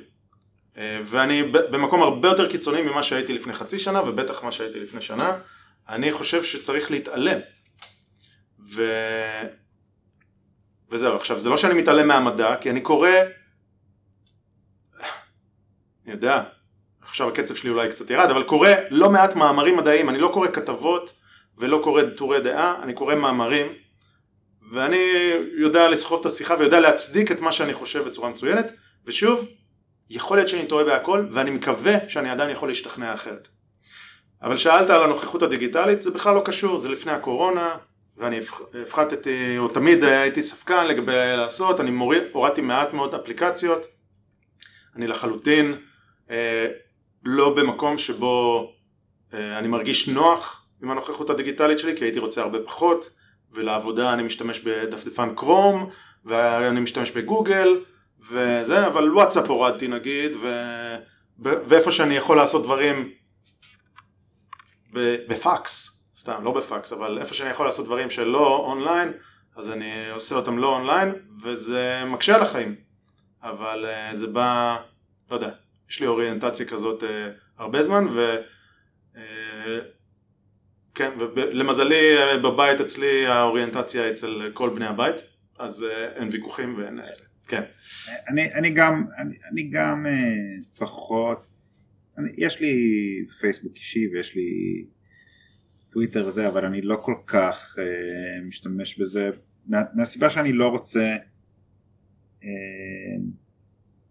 אה, 0.77 0.99
ואני 1.05 1.43
במקום 1.43 2.03
הרבה 2.03 2.27
יותר 2.27 2.49
קיצוני 2.49 2.81
ממה 2.81 3.03
שהייתי 3.03 3.33
לפני 3.33 3.53
חצי 3.53 3.79
שנה, 3.79 4.01
ובטח 4.01 4.43
מה 4.43 4.51
שהייתי 4.51 4.79
לפני 4.79 5.01
שנה, 5.01 5.37
אני 5.89 6.11
חושב 6.11 6.43
שצריך 6.43 6.91
להתעלם. 6.91 7.39
ו... 8.73 8.83
וזהו, 10.89 11.15
עכשיו 11.15 11.39
זה 11.39 11.49
לא 11.49 11.57
שאני 11.57 11.73
מתעלם 11.73 12.07
מהמדע, 12.07 12.55
כי 12.55 12.69
אני 12.69 12.81
קורא, 12.81 13.09
אני 16.05 16.13
יודע, 16.13 16.43
עכשיו 17.01 17.27
הקצב 17.27 17.55
שלי 17.55 17.69
אולי 17.69 17.89
קצת 17.89 18.09
ירד, 18.09 18.29
אבל 18.29 18.43
קורא 18.43 18.69
לא 18.89 19.09
מעט 19.09 19.35
מאמרים 19.35 19.77
מדעיים, 19.77 20.09
אני 20.09 20.17
לא 20.17 20.29
קורא 20.33 20.47
כתבות 20.47 21.13
ולא 21.57 21.79
קורא 21.83 22.03
טורי 22.03 22.41
דעה, 22.41 22.83
אני 22.83 22.93
קורא 22.93 23.15
מאמרים 23.15 23.67
ואני 24.71 24.99
יודע 25.57 25.87
לסחוב 25.87 26.19
את 26.19 26.25
השיחה 26.25 26.55
ויודע 26.59 26.79
להצדיק 26.79 27.31
את 27.31 27.39
מה 27.39 27.51
שאני 27.51 27.73
חושב 27.73 28.03
בצורה 28.03 28.29
מצוינת, 28.29 28.71
ושוב, 29.05 29.45
יכול 30.09 30.37
להיות 30.37 30.47
שאני 30.47 30.67
טועה 30.67 30.85
בהכל, 30.85 31.25
ואני 31.31 31.51
מקווה 31.51 32.09
שאני 32.09 32.29
עדיין 32.29 32.49
יכול 32.49 32.69
להשתכנע 32.69 33.13
אחרת. 33.13 33.47
אבל 34.41 34.57
שאלת 34.57 34.89
על 34.89 35.03
הנוכחות 35.03 35.43
הדיגיטלית, 35.43 36.01
זה 36.01 36.11
בכלל 36.11 36.35
לא 36.35 36.41
קשור, 36.45 36.77
זה 36.77 36.89
לפני 36.89 37.11
הקורונה, 37.11 37.75
ואני 38.17 38.39
הפחתתי, 38.81 39.57
או 39.57 39.67
תמיד 39.67 40.03
הייתי 40.03 40.43
ספקן 40.43 40.87
לגבי 40.87 41.13
לעשות, 41.37 41.79
אני 41.79 41.91
מוריד, 41.91 42.23
הורדתי 42.33 42.61
מעט 42.61 42.93
מאוד 42.93 43.15
אפליקציות, 43.15 43.85
אני 44.95 45.07
לחלוטין 45.07 45.75
אה, 46.29 46.67
לא 47.25 47.55
במקום 47.55 47.97
שבו 47.97 48.67
אה, 49.33 49.57
אני 49.59 49.67
מרגיש 49.67 50.07
נוח 50.07 50.65
עם 50.83 50.91
הנוכחות 50.91 51.29
הדיגיטלית 51.29 51.79
שלי, 51.79 51.97
כי 51.97 52.05
הייתי 52.05 52.19
רוצה 52.19 52.41
הרבה 52.41 52.59
פחות, 52.59 53.09
ולעבודה 53.51 54.13
אני 54.13 54.23
משתמש 54.23 54.59
בדפדפן 54.59 55.35
קרום, 55.35 55.89
ואני 56.25 56.79
משתמש 56.79 57.11
בגוגל, 57.11 57.79
וזה, 58.21 58.87
אבל 58.87 59.11
וואטסאפ 59.13 59.49
הורדתי 59.49 59.87
נגיד, 59.87 60.31
ו... 60.41 60.47
ואיפה 61.39 61.91
שאני 61.91 62.15
יכול 62.15 62.37
לעשות 62.37 62.63
דברים 62.63 63.11
בפקס, 65.29 65.97
סתם, 66.17 66.43
לא 66.43 66.51
בפקס, 66.51 66.93
אבל 66.93 67.19
איפה 67.19 67.33
שאני 67.33 67.49
יכול 67.49 67.65
לעשות 67.65 67.85
דברים 67.85 68.09
שלא 68.09 68.57
אונליין, 68.57 69.13
אז 69.55 69.69
אני 69.69 70.09
עושה 70.09 70.35
אותם 70.35 70.57
לא 70.57 70.75
אונליין, 70.75 71.13
וזה 71.43 72.03
מקשה 72.05 72.35
על 72.35 72.41
החיים. 72.41 72.75
אבל 73.43 73.85
uh, 73.85 74.15
זה 74.15 74.27
בא, 74.27 74.77
לא 75.31 75.35
יודע, 75.35 75.49
יש 75.89 75.99
לי 75.99 76.07
אוריינטציה 76.07 76.65
כזאת 76.65 77.03
uh, 77.03 77.05
הרבה 77.57 77.81
זמן, 77.81 78.07
ו... 78.11 78.37
Uh, 79.15 79.17
כן, 80.95 81.11
ולמזלי 81.17 82.15
בבית 82.43 82.81
אצלי 82.81 83.27
האוריינטציה 83.27 84.11
אצל 84.11 84.51
כל 84.53 84.69
בני 84.69 84.85
הבית, 84.85 85.15
אז 85.59 85.85
אין 86.15 86.29
ויכוחים 86.31 86.77
ואין... 86.77 86.99
זה. 87.11 87.23
כן. 87.47 87.61
אני, 88.27 88.53
אני 88.53 88.69
גם, 88.73 89.05
אני, 89.17 89.35
אני 89.51 89.69
גם 89.69 90.05
פחות, 90.77 91.45
אני, 92.17 92.29
יש 92.37 92.61
לי 92.61 92.75
פייסבוק 93.39 93.75
אישי 93.75 94.07
ויש 94.07 94.35
לי 94.35 94.85
טוויטר 95.91 96.27
וזה, 96.27 96.47
אבל 96.47 96.65
אני 96.65 96.81
לא 96.81 96.99
כל 97.01 97.15
כך 97.27 97.75
אה, 97.79 98.45
משתמש 98.47 98.99
בזה, 98.99 99.29
מה, 99.67 99.81
מהסיבה 99.93 100.29
שאני 100.29 100.53
לא 100.53 100.67
רוצה 100.67 101.17
אה, 102.43 103.17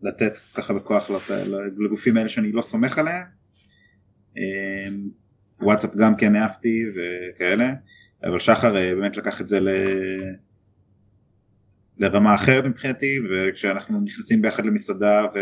לתת 0.03 0.39
ככה 0.55 0.75
בכוח 0.75 1.11
לגופים 1.79 2.17
האלה 2.17 2.29
שאני 2.29 2.53
לא 2.53 2.63
סומך 2.63 2.99
עליהם. 2.99 3.25
אה, 4.39 4.89
וואטסאפ 5.61 5.97
גם 5.97 6.17
כן 6.17 6.37
אהבתי 6.37 6.85
וכאלה, 6.95 7.73
אבל 8.25 8.39
שחר 8.39 8.77
אה, 8.77 8.95
באמת 8.95 9.17
לקח 9.17 9.41
את 9.41 9.49
זה 9.49 9.61
ל... 9.61 9.69
לרמה 11.99 12.35
אחרת 12.35 12.65
מבחינתי, 12.65 13.19
וכשאנחנו 13.31 14.01
נכנסים 14.01 14.43
ביחד 14.43 14.67
למסעדה 14.67 15.27
ו... 15.35 15.39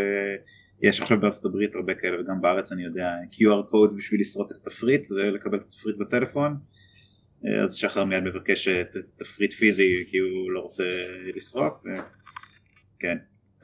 יש 0.82 1.00
עכשיו 1.00 1.20
בארצות 1.20 1.44
הברית 1.44 1.74
הרבה 1.74 1.94
כאלה 1.94 2.20
וגם 2.20 2.40
בארץ 2.40 2.72
אני 2.72 2.84
יודע 2.84 3.10
QR 3.32 3.72
codes 3.72 3.96
בשביל 3.96 4.20
לסרוק 4.20 4.50
את 4.52 4.56
התפריט 4.56 5.06
ולקבל 5.10 5.58
את 5.58 5.62
התפריט 5.62 5.96
בטלפון 5.96 6.56
אז 7.64 7.74
שחר 7.74 8.04
מיד 8.04 8.22
מבקש 8.22 8.68
תפריט 9.16 9.52
פיזי 9.52 10.04
כי 10.08 10.18
הוא 10.18 10.52
לא 10.52 10.60
רוצה 10.60 10.84
לסרוק. 11.36 11.86
כן. 12.98 13.16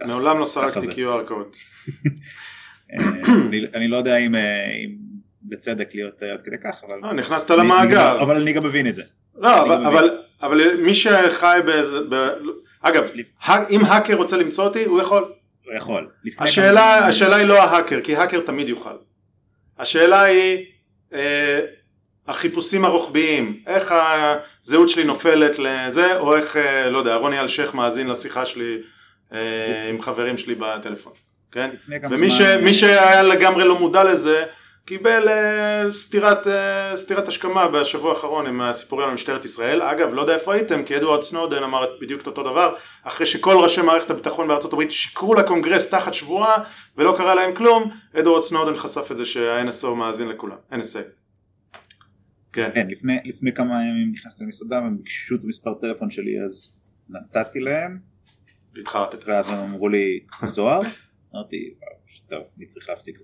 מעולם 0.04 0.38
לא 0.38 0.46
סרקתי 0.46 0.86
QR 0.86 1.30
code. 1.30 1.56
אני, 3.48 3.62
אני 3.74 3.88
לא 3.88 3.96
יודע 3.96 4.16
אם, 4.16 4.34
אם 4.34 4.96
בצדק 5.42 5.88
להיות 5.94 6.22
עד 6.22 6.40
כדי 6.44 6.56
כך 6.64 6.84
אבל 6.88 6.98
לא, 7.02 7.12
נכנסת 7.12 7.50
למאגר 7.50 8.22
אבל 8.22 8.36
אני 8.40 8.52
גם 8.52 8.66
מבין 8.66 8.86
את 8.86 8.94
זה. 8.94 9.02
לא 9.34 9.62
אבל, 9.62 9.86
אבל, 9.86 10.18
אבל 10.42 10.76
מי 10.76 10.94
שחי 10.94 11.58
באיזה 11.66 11.98
אגב 12.82 13.10
אם 13.70 13.84
האקר 13.84 14.14
רוצה 14.14 14.36
למצוא 14.36 14.64
אותי 14.64 14.84
הוא 14.84 15.00
יכול 15.00 15.32
הוא 15.70 15.74
יכול. 15.74 16.08
השאלה, 16.38 17.06
השאלה 17.06 17.36
היא 17.36 17.46
לא 17.46 17.62
ההאקר, 17.62 18.00
כי 18.04 18.16
האקר 18.16 18.40
תמיד 18.40 18.68
יוכל. 18.68 18.96
השאלה 19.78 20.22
היא 20.22 20.66
אה, 21.14 21.60
החיפושים 22.28 22.84
הרוחביים, 22.84 23.62
איך 23.66 23.94
הזהות 24.62 24.88
שלי 24.88 25.04
נופלת 25.04 25.58
לזה, 25.58 26.18
או 26.18 26.36
איך, 26.36 26.56
אה, 26.56 26.90
לא 26.90 26.98
יודע, 26.98 27.14
רוני 27.14 27.40
אלשיך 27.40 27.74
מאזין 27.74 28.06
לשיחה 28.06 28.46
שלי 28.46 28.78
אה, 29.32 29.88
עם 29.90 30.00
חברים 30.00 30.36
שלי 30.36 30.54
בטלפון, 30.54 31.12
כן? 31.52 31.70
ומי 32.10 32.30
ש, 32.30 32.40
שהיה 32.80 33.22
לגמרי 33.22 33.64
לא 33.64 33.78
מודע 33.78 34.04
לזה, 34.04 34.44
קיבל 34.84 35.28
אה, 35.28 35.92
סטירת, 35.92 36.46
אה, 36.46 36.50
סטירת 36.96 37.28
השכמה 37.28 37.68
בשבוע 37.68 38.10
האחרון 38.10 38.46
עם 38.46 38.60
הסיפורים 38.60 39.08
על 39.08 39.14
משטרת 39.14 39.44
ישראל. 39.44 39.82
אגב, 39.82 40.14
לא 40.14 40.20
יודע 40.20 40.34
איפה 40.34 40.54
הייתם, 40.54 40.82
כי 40.84 40.96
אדוארד 40.96 41.22
סנודן 41.22 41.62
אמר 41.62 41.86
בדיוק 42.00 42.22
את 42.22 42.26
אותו 42.26 42.42
דבר, 42.42 42.74
אחרי 43.02 43.26
שכל 43.26 43.56
ראשי 43.56 43.82
מערכת 43.82 44.10
הביטחון 44.10 44.48
בארצות 44.48 44.72
הברית 44.72 44.90
שיקרו 44.90 45.34
לקונגרס 45.34 45.90
תחת 45.90 46.14
שבועה 46.14 46.64
ולא 46.96 47.14
קרה 47.16 47.34
להם 47.34 47.54
כלום, 47.54 47.90
אדוארד 48.18 48.42
סנודן 48.42 48.76
חשף 48.76 49.12
את 49.12 49.16
זה 49.16 49.26
שה-NSO 49.26 49.88
מאזין 49.88 50.28
לכולם, 50.28 50.56
NSA. 50.72 51.02
כן. 52.52 52.70
כן, 52.74 52.86
לפני, 52.88 53.18
לפני 53.24 53.54
כמה 53.54 53.74
ימים 53.74 54.12
נכנסתי 54.12 54.44
למסעדה 54.44 54.76
והם 54.76 54.96
ביקשו 54.96 55.34
את 55.34 55.44
המספר 55.44 55.74
טלפון 55.74 56.10
שלי 56.10 56.44
אז 56.44 56.76
נתתי 57.08 57.60
להם. 57.60 58.10
והתחרטת. 58.74 59.24
ואז 59.26 59.48
הם 59.48 59.58
אמרו 59.58 59.88
לי, 59.88 60.20
זוהר? 60.44 60.80
אמרתי, 61.34 61.74
טוב, 62.30 62.42
אני 62.58 62.66
צריך 62.66 62.88
להפסיק 62.88 63.18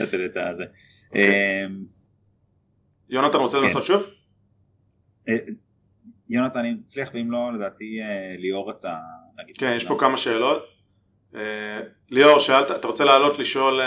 לתת 0.00 0.14
את 0.14 0.36
הזה. 0.50 0.64
אוקיי. 1.08 1.64
אמ, 1.66 1.84
יונתן 3.08 3.38
רוצה 3.38 3.58
לנסות 3.58 3.82
כן. 3.82 3.86
שוב? 3.86 4.02
אה, 5.28 5.34
יונתן 6.28 6.58
אני 6.58 6.72
מצליח 6.72 7.10
ואם 7.14 7.30
לא 7.30 7.50
לדעתי 7.54 8.00
אה, 8.02 8.36
ליאור 8.38 8.70
רצה 8.70 8.92
להגיד. 9.38 9.58
כן 9.58 9.72
יש 9.76 9.84
פה 9.84 9.96
כמה 10.00 10.16
שאלות. 10.16 10.74
ליאור, 12.10 12.38
שאלת, 12.38 12.70
אתה 12.70 12.86
רוצה 12.88 13.04
לעלות 13.04 13.38
לשאול? 13.38 13.80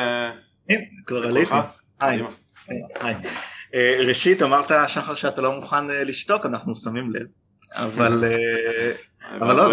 כן, 0.67 0.81
כבר 1.05 1.27
עליתי. 1.27 1.53
היי. 1.99 2.21
ראשית, 4.07 4.41
אמרת 4.41 4.71
שחר 4.87 5.15
שאתה 5.15 5.41
לא 5.41 5.51
מוכן 5.55 5.87
לשתוק, 5.87 6.45
אנחנו 6.45 6.75
שמים 6.75 7.11
לב, 7.11 7.27
אבל 7.71 8.23
אבל 9.31 9.55
לא, 9.55 9.69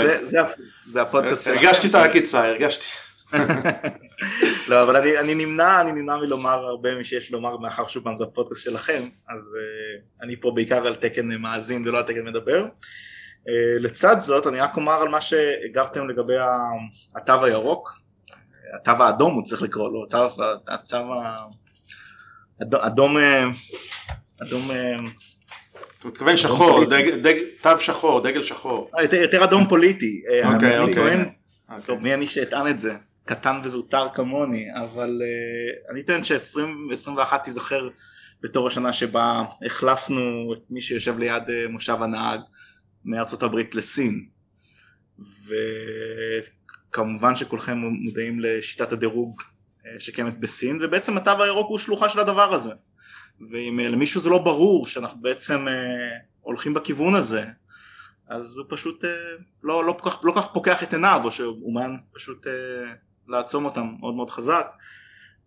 זה 0.86 1.02
הפודקאסט 1.02 1.44
שלך. 1.44 1.56
הרגשתי 1.56 1.88
את 1.88 1.94
העקיצה, 1.94 2.48
הרגשתי. 2.48 2.86
לא, 4.68 4.82
אבל 4.82 4.96
אני, 4.96 5.18
אני 5.18 5.34
נמנע, 5.34 5.80
אני 5.80 5.92
נמנע 5.92 6.16
מלומר 6.16 6.50
הרבה 6.50 6.98
משיש 7.00 7.32
לומר 7.32 7.56
מאחר 7.56 7.88
שוב 7.88 8.04
פעם 8.04 8.16
זה 8.16 8.24
הפודקאסט 8.24 8.62
שלכם, 8.62 9.02
אז 9.28 9.56
uh, 9.56 10.24
אני 10.24 10.40
פה 10.40 10.52
בעיקר 10.54 10.86
על 10.86 10.94
תקן 10.94 11.28
מאזין 11.28 11.82
ולא 11.86 11.98
על 11.98 12.04
תקן 12.04 12.26
מדבר. 12.26 12.64
Uh, 12.64 13.50
לצד 13.80 14.20
זאת, 14.20 14.46
אני 14.46 14.60
רק 14.60 14.76
אומר 14.76 15.02
על 15.02 15.08
מה 15.08 15.20
שהגבתם 15.20 16.08
לגבי 16.08 16.34
התו 17.16 17.44
הירוק, 17.44 17.92
התו 18.80 19.02
האדום 19.02 19.34
הוא 19.34 19.44
צריך 19.44 19.62
לקרוא 19.62 19.90
לו, 19.92 20.04
התו, 20.04 20.28
התו 20.68 20.96
האדום, 22.72 23.16
אדום, 24.42 24.70
אתה 25.98 26.08
מתכוון 26.08 26.36
שחור, 26.36 26.84
תו 27.62 27.80
שחור, 27.80 28.20
דגל 28.20 28.42
שחור. 28.42 28.90
יותר 29.12 29.44
אדום 29.44 29.68
פוליטי. 29.68 30.22
אוקיי, 30.54 30.78
אוקיי. 30.78 31.24
טוב, 31.86 31.98
מי 31.98 32.14
אני 32.14 32.26
שאטען 32.26 32.66
את 32.66 32.78
זה? 32.78 32.92
קטן 33.24 33.60
וזוטר 33.64 34.08
כמוני, 34.14 34.66
אבל 34.74 35.20
uh, 35.22 35.92
אני 35.92 36.02
טוען 36.02 36.22
ש-2021 36.22 37.38
תיזכר 37.44 37.88
בתור 38.40 38.68
השנה 38.68 38.92
שבה 38.92 39.42
החלפנו 39.66 40.54
את 40.54 40.70
מי 40.70 40.80
שיושב 40.80 41.18
ליד 41.18 41.42
uh, 41.42 41.68
מושב 41.70 41.96
הנהג 42.02 42.40
מארצות 43.04 43.42
הברית 43.42 43.74
לסין. 43.74 44.26
וכמובן 46.88 47.36
שכולכם 47.36 47.78
מודעים 47.78 48.40
לשיטת 48.40 48.92
הדירוג 48.92 49.40
uh, 49.40 49.86
שקיימת 49.98 50.38
בסין, 50.40 50.78
ובעצם 50.82 51.16
התו 51.16 51.42
הירוק 51.42 51.68
הוא 51.68 51.78
שלוחה 51.78 52.08
של 52.08 52.20
הדבר 52.20 52.54
הזה. 52.54 52.72
ואם 53.50 53.78
למישהו 53.78 54.20
זה 54.20 54.28
לא 54.28 54.38
ברור 54.38 54.86
שאנחנו 54.86 55.20
בעצם 55.20 55.66
הולכים 56.40 56.74
בכיוון 56.74 57.14
הזה, 57.14 57.44
אז 58.28 58.58
הוא 58.58 58.66
פשוט 58.68 59.04
לא, 59.62 59.84
לא, 59.84 59.94
לא 60.22 60.32
כל 60.32 60.32
כך 60.34 60.52
פוקח 60.52 60.82
את 60.82 60.92
עיניו, 60.92 61.20
או 61.24 61.32
שהוא 61.32 61.58
מעוניין 61.58 61.98
פשוט 62.12 62.46
לעצום 63.28 63.64
אותם 63.64 63.86
מאוד 64.00 64.14
מאוד 64.14 64.30
חזק 64.30 64.66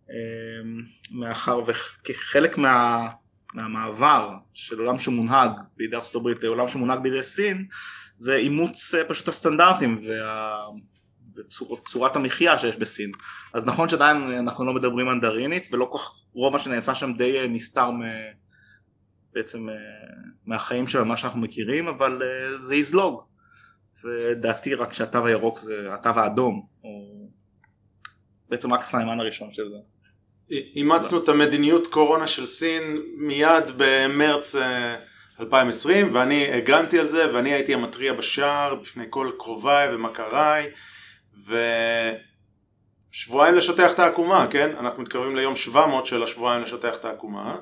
אמ, 0.09 0.81
מאחר 1.11 1.59
וכחלק 1.67 2.57
מה, 2.57 3.07
מהמעבר 3.53 4.33
של 4.53 4.79
עולם 4.79 4.99
שמונהג 4.99 5.51
בידי 5.77 5.95
ארצות 5.95 6.15
הברית 6.15 6.43
לעולם 6.43 6.67
שמונהג 6.67 6.99
בידי 6.99 7.23
סין 7.23 7.65
זה 8.17 8.35
אימוץ 8.35 8.95
אה, 8.95 9.03
פשוט 9.03 9.27
הסטנדרטים 9.27 9.97
וה... 10.07 10.57
וצורת 11.35 12.15
המחיה 12.15 12.57
שיש 12.57 12.77
בסין. 12.77 13.11
אז 13.53 13.67
נכון 13.67 13.89
שעדיין 13.89 14.17
אנחנו 14.17 14.65
לא 14.65 14.73
מדברים 14.73 15.07
מנדרינית 15.07 15.67
ולא 15.71 15.87
כל 15.91 15.97
כך 15.97 16.11
רוב 16.33 16.53
מה 16.53 16.59
שנעשה 16.59 16.95
שם 16.95 17.13
די 17.13 17.39
אה, 17.39 17.47
נסתר 17.47 17.91
מ... 17.91 18.01
בעצם 19.33 19.69
אה, 19.69 19.75
מהחיים 20.45 20.87
של 20.87 21.03
מה 21.03 21.17
שאנחנו 21.17 21.39
מכירים 21.39 21.87
אבל 21.87 22.21
זה 22.57 22.75
יזלוג. 22.75 23.23
ודעתי 24.03 24.75
רק 24.75 24.93
שהתו 24.93 25.25
הירוק 25.25 25.59
זה 25.59 25.93
התו 25.93 26.09
האדום 26.09 26.67
או 26.83 27.26
בעצם 28.49 28.73
רק 28.73 28.81
הסיימן 28.81 29.19
הראשון 29.19 29.53
של 29.53 29.69
זה. 29.69 29.77
אימצנו 30.75 31.23
את 31.23 31.29
המדיניות 31.29 31.87
קורונה 31.87 32.27
של 32.27 32.45
סין 32.45 33.01
מיד 33.17 33.63
במרץ 33.77 34.55
2020 35.39 36.05
אה, 36.05 36.11
ואני 36.13 36.53
הגנתי 36.53 36.99
על 36.99 37.07
זה 37.07 37.33
ואני 37.33 37.53
הייתי 37.53 37.73
המתריע 37.73 38.13
בשער 38.13 38.75
בפני 38.75 39.05
כל 39.09 39.31
קרוביי 39.37 39.95
ומכריי 39.95 40.69
ושבועיים 43.13 43.55
לשטח 43.55 43.93
את 43.93 43.99
העקומה, 43.99 44.47
כן? 44.49 44.75
אנחנו 44.79 45.03
מתקרבים 45.03 45.35
ליום 45.35 45.55
700 45.55 46.05
של 46.05 46.23
השבועיים 46.23 46.63
לשטח 46.63 46.95
את 46.95 47.05
העקומה 47.05 47.55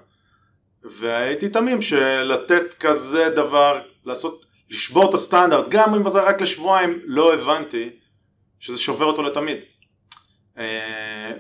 והייתי 0.84 1.50
תמים 1.50 1.82
שלתת 1.82 2.74
כזה 2.80 3.30
דבר, 3.30 3.80
לעשות, 4.06 4.46
לשבור 4.70 5.10
את 5.10 5.14
הסטנדרט 5.14 5.66
גם 5.70 5.94
אם 5.94 6.10
זה 6.10 6.22
רק 6.22 6.42
לשבועיים 6.42 7.00
לא 7.04 7.34
הבנתי 7.34 7.90
שזה 8.60 8.78
שובר 8.78 9.06
אותו 9.06 9.24
לתמיד 9.24 9.58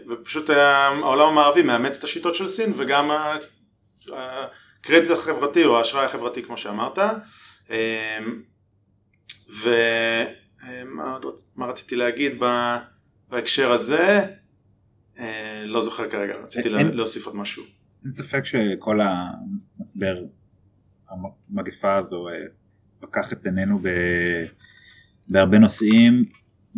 ופשוט 0.09 0.49
העולם 0.49 1.29
המערבי 1.29 1.61
מאמץ 1.61 1.97
את 1.97 2.03
השיטות 2.03 2.35
של 2.35 2.47
סין 2.47 2.73
וגם 2.77 3.11
הקרדיט 4.13 5.11
החברתי 5.11 5.65
או 5.65 5.77
האשראי 5.77 6.05
החברתי 6.05 6.43
כמו 6.43 6.57
שאמרת. 6.57 6.99
אה, 7.69 8.19
ומה 9.61 11.17
מה 11.55 11.65
רציתי 11.65 11.95
להגיד 11.95 12.31
בהקשר 13.29 13.71
הזה? 13.71 14.25
אה, 15.19 15.63
לא 15.65 15.81
זוכר 15.81 16.09
כרגע 16.09 16.33
רציתי 16.43 16.69
להוסיף 16.69 17.25
עוד 17.25 17.35
משהו. 17.35 17.63
אין 18.05 18.13
ספק 18.13 18.45
שכל 18.45 18.99
המשבר 19.01 20.23
המגפה 21.09 21.95
הזו 21.97 22.27
לקח 23.03 23.33
את 23.33 23.45
עינינו 23.45 23.79
בהרבה 25.27 25.57
נושאים 25.57 26.25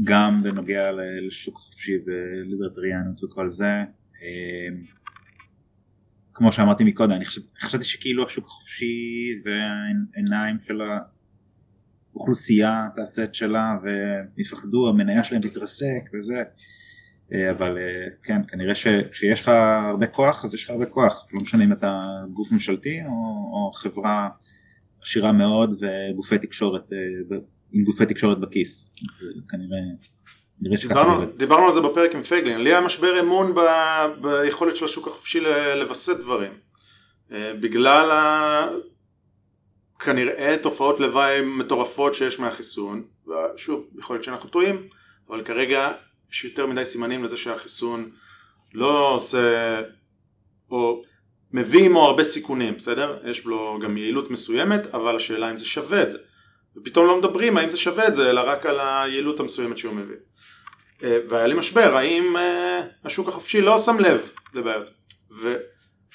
גם 0.03 0.43
בנוגע 0.43 0.91
לשוק 1.27 1.57
חופשי 1.57 1.97
וליברטריאנות 2.05 3.23
וכל 3.23 3.49
זה. 3.49 3.83
אמ, 4.21 4.83
כמו 6.33 6.51
שאמרתי 6.51 6.83
מקודם, 6.83 7.11
אני 7.11 7.25
חשבתי, 7.25 7.47
חשבתי 7.61 7.85
שכאילו 7.85 8.25
השוק 8.25 8.45
החופשי 8.45 9.41
והעיניים 9.45 10.57
של 10.67 10.81
האוכלוסייה 12.13 12.87
תעשה 12.95 13.23
את 13.23 13.35
שלה 13.35 13.77
ויפחדו, 14.37 14.89
המניה 14.89 15.23
שלהם 15.23 15.41
תתרסק 15.41 16.09
וזה, 16.13 16.43
אה, 17.33 17.51
אבל 17.51 17.77
אה, 17.77 18.07
כן, 18.23 18.41
כנראה 18.47 18.75
שכשיש 18.75 19.41
לך 19.41 19.51
הרבה 19.89 20.07
כוח 20.07 20.45
אז 20.45 20.53
יש 20.53 20.63
לך 20.63 20.69
הרבה 20.69 20.85
כוח, 20.85 21.27
לא 21.33 21.41
משנה 21.41 21.63
אם 21.63 21.71
אתה 21.71 22.01
גוף 22.33 22.51
ממשלתי 22.51 22.99
או, 23.05 23.11
או 23.53 23.71
חברה 23.73 24.29
עשירה 25.01 25.31
מאוד 25.31 25.73
וגופי 25.81 26.37
תקשורת 26.37 26.93
אה, 26.93 26.97
עם 27.71 27.83
גופי 27.83 28.05
תקשורת 28.05 28.39
בכיס. 28.39 28.95
כנראה... 29.49 29.79
דיברנו, 30.61 31.25
דיברנו 31.37 31.65
על 31.65 31.73
זה 31.73 31.81
בפרק 31.81 32.15
עם 32.15 32.23
פייגלין, 32.23 32.61
לי 32.61 32.69
היה 32.69 32.81
משבר 32.81 33.19
אמון 33.19 33.53
ב, 33.55 33.59
ביכולת 34.21 34.75
של 34.75 34.85
השוק 34.85 35.07
החופשי 35.07 35.39
לווסת 35.75 36.19
דברים. 36.19 36.51
אה, 37.31 37.53
בגלל 37.53 38.11
ה... 38.11 38.67
כנראה 39.99 40.55
תופעות 40.61 40.99
לוואי 40.99 41.41
מטורפות 41.41 42.15
שיש 42.15 42.39
מהחיסון, 42.39 43.03
ושוב, 43.27 43.87
יכול 43.99 44.15
להיות 44.15 44.23
שאנחנו 44.23 44.49
טועים, 44.49 44.87
אבל 45.29 45.43
כרגע 45.43 45.91
יש 46.31 46.43
יותר 46.43 46.65
מדי 46.65 46.85
סימנים 46.85 47.23
לזה 47.23 47.37
שהחיסון 47.37 48.09
לא 48.73 49.15
עושה, 49.15 49.81
או 50.71 51.03
מביא 51.51 51.85
עמו 51.85 52.05
הרבה 52.05 52.23
סיכונים, 52.23 52.75
בסדר? 52.75 53.19
יש 53.25 53.45
לו 53.45 53.79
גם 53.81 53.97
יעילות 53.97 54.31
מסוימת, 54.31 54.87
אבל 54.87 55.15
השאלה 55.15 55.51
אם 55.51 55.57
זה 55.57 55.65
שווה 55.65 56.03
את 56.03 56.09
זה. 56.09 56.17
ופתאום 56.77 57.07
לא 57.07 57.17
מדברים 57.17 57.57
האם 57.57 57.69
זה 57.69 57.77
שווה 57.77 58.07
את 58.07 58.15
זה, 58.15 58.29
אלא 58.29 58.41
רק 58.45 58.65
על 58.65 58.79
היעילות 58.79 59.39
המסוימת 59.39 59.77
שהוא 59.77 59.93
מביא. 59.93 60.15
אה, 61.03 61.19
והיה 61.29 61.47
לי 61.47 61.53
משבר, 61.53 61.97
האם 61.97 62.37
אה, 62.37 62.81
השוק 63.05 63.27
החופשי 63.27 63.61
לא 63.61 63.79
שם 63.79 63.99
לב 63.99 64.29
לבעיות. 64.53 64.89
ו... 65.41 65.55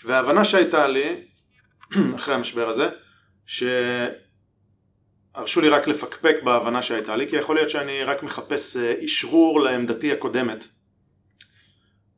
וההבנה 0.04 0.44
שהייתה 0.44 0.86
לי, 0.86 1.24
אחרי 2.16 2.34
המשבר 2.34 2.68
הזה, 2.68 2.88
שהרשו 3.46 4.10
לי 5.60 5.68
רק 5.68 5.88
לפקפק 5.88 6.36
בהבנה 6.44 6.82
שהייתה 6.82 7.16
לי, 7.16 7.28
כי 7.28 7.36
יכול 7.36 7.56
להיות 7.56 7.70
שאני 7.70 8.04
רק 8.04 8.22
מחפש 8.22 8.76
אישרור 8.76 9.58
אה, 9.58 9.64
לעמדתי 9.64 10.12
הקודמת. 10.12 10.66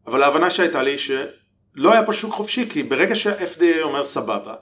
אבל 0.06 0.22
ההבנה 0.22 0.50
שהייתה 0.50 0.82
לי 0.82 0.98
שלא 0.98 1.92
היה 1.92 2.06
פה 2.06 2.12
שוק 2.12 2.32
חופשי, 2.34 2.70
כי 2.70 2.82
ברגע 2.82 3.14
שה-FDA 3.14 3.82
אומר 3.82 4.04
סבבה, 4.04 4.54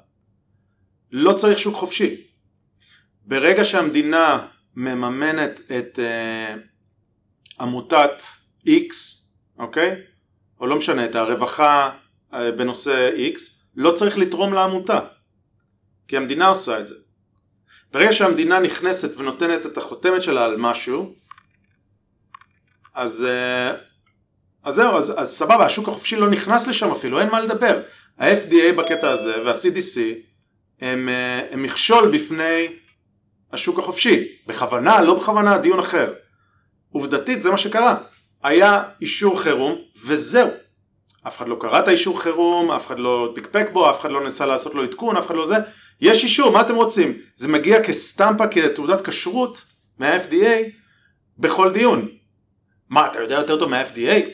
לא 1.13 1.33
צריך 1.33 1.59
שוק 1.59 1.75
חופשי. 1.75 2.32
ברגע 3.27 3.65
שהמדינה 3.65 4.47
מממנת 4.77 5.61
את 5.79 5.99
uh, 5.99 6.59
עמותת 7.63 8.23
X, 8.67 8.95
אוקיי? 9.59 9.97
או 10.61 10.67
לא 10.67 10.77
משנה, 10.77 11.05
את 11.05 11.15
הרווחה 11.15 11.91
uh, 12.33 12.37
בנושא 12.57 13.11
X, 13.35 13.41
לא 13.77 13.93
צריך 13.93 14.19
לתרום 14.19 14.53
לעמותה, 14.53 15.01
כי 16.09 16.17
המדינה 16.17 16.47
עושה 16.47 16.81
את 16.81 16.87
זה. 16.87 16.95
ברגע 17.93 18.13
שהמדינה 18.13 18.59
נכנסת 18.59 19.21
ונותנת 19.21 19.67
את 19.67 19.77
החותמת 19.77 20.23
שלה 20.23 20.45
על 20.45 20.57
משהו, 20.57 21.15
אז, 22.95 23.27
uh, 23.27 23.77
אז 24.65 24.75
זהו, 24.75 24.97
אז, 24.97 25.13
אז 25.17 25.29
סבבה, 25.31 25.67
השוק 25.67 25.89
החופשי 25.89 26.17
לא 26.17 26.31
נכנס 26.31 26.67
לשם 26.67 26.91
אפילו, 26.91 27.21
אין 27.21 27.29
מה 27.29 27.41
לדבר. 27.41 27.83
ה-FDA 28.19 28.73
בקטע 28.79 29.11
הזה 29.11 29.35
וה-CDC 29.45 30.01
הם, 30.81 31.09
הם 31.51 31.63
מכשול 31.63 32.11
בפני 32.15 32.82
השוק 33.53 33.79
החופשי. 33.79 34.29
בכוונה, 34.47 35.01
לא 35.01 35.15
בכוונה, 35.15 35.59
דיון 35.59 35.79
אחר. 35.79 36.13
עובדתית 36.93 37.43
זה 37.43 37.51
מה 37.51 37.57
שקרה. 37.57 37.97
היה 38.43 38.83
אישור 39.01 39.41
חירום 39.41 39.79
וזהו. 40.07 40.51
אף 41.27 41.37
אחד 41.37 41.49
לא 41.49 41.57
קרא 41.61 41.81
את 41.81 41.89
האישור 41.89 42.21
חירום, 42.21 42.71
אף 42.71 42.87
אחד 42.87 42.99
לא 42.99 43.33
פיקפק 43.35 43.67
בו, 43.73 43.91
אף 43.91 44.01
אחד 44.01 44.11
לא 44.11 44.25
ניסה 44.25 44.47
לעשות 44.47 44.75
לו 44.75 44.83
עדכון, 44.83 45.17
אף 45.17 45.27
אחד 45.27 45.35
לא 45.35 45.47
זה. 45.47 45.55
יש 46.01 46.25
אישור, 46.25 46.53
מה 46.53 46.61
אתם 46.61 46.75
רוצים? 46.75 47.19
זה 47.37 47.49
מגיע 47.49 47.83
כסטמפה, 47.85 48.49
כתעודת 48.49 49.07
כשרות 49.07 49.65
מה-FDA 49.99 50.71
בכל 51.39 51.73
דיון. 51.73 52.09
מה, 52.91 53.07
אתה 53.07 53.21
יודע 53.21 53.35
יותר 53.35 53.59
טוב 53.59 53.71
מה-FDA? 53.71 54.29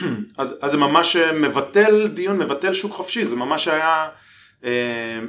אז, 0.38 0.58
אז 0.62 0.70
זה 0.70 0.76
ממש 0.76 1.16
מבטל 1.16 2.08
דיון, 2.08 2.38
מבטל 2.38 2.74
שוק 2.74 2.92
חופשי, 2.92 3.24
זה 3.24 3.36
ממש 3.36 3.68
היה, 3.68 4.08
אה, 4.64 5.20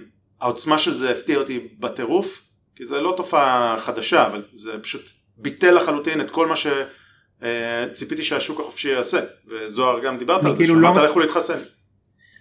העוצמה 0.41 0.77
של 0.77 0.93
זה 0.93 1.11
הפתיע 1.11 1.38
אותי 1.38 1.68
בטירוף, 1.80 2.41
כי 2.76 2.85
זה 2.85 3.01
לא 3.01 3.14
תופעה 3.18 3.76
חדשה, 3.77 4.27
אבל 4.27 4.41
זה 4.41 4.72
פשוט 4.81 5.01
ביטל 5.38 5.76
לחלוטין 5.76 6.22
את 6.22 6.31
כל 6.31 6.47
מה 6.47 6.55
שציפיתי 6.55 8.23
שהשוק 8.23 8.59
החופשי 8.59 8.89
יעשה, 8.89 9.19
וזוהר 9.47 10.05
גם 10.05 10.18
דיברת 10.18 10.45
על 10.45 10.55
זה, 10.55 10.64
כאילו 10.64 10.76
שאמרת 10.76 10.97
לא 10.97 11.05
לכו 11.05 11.19
להתחסן. 11.19 11.59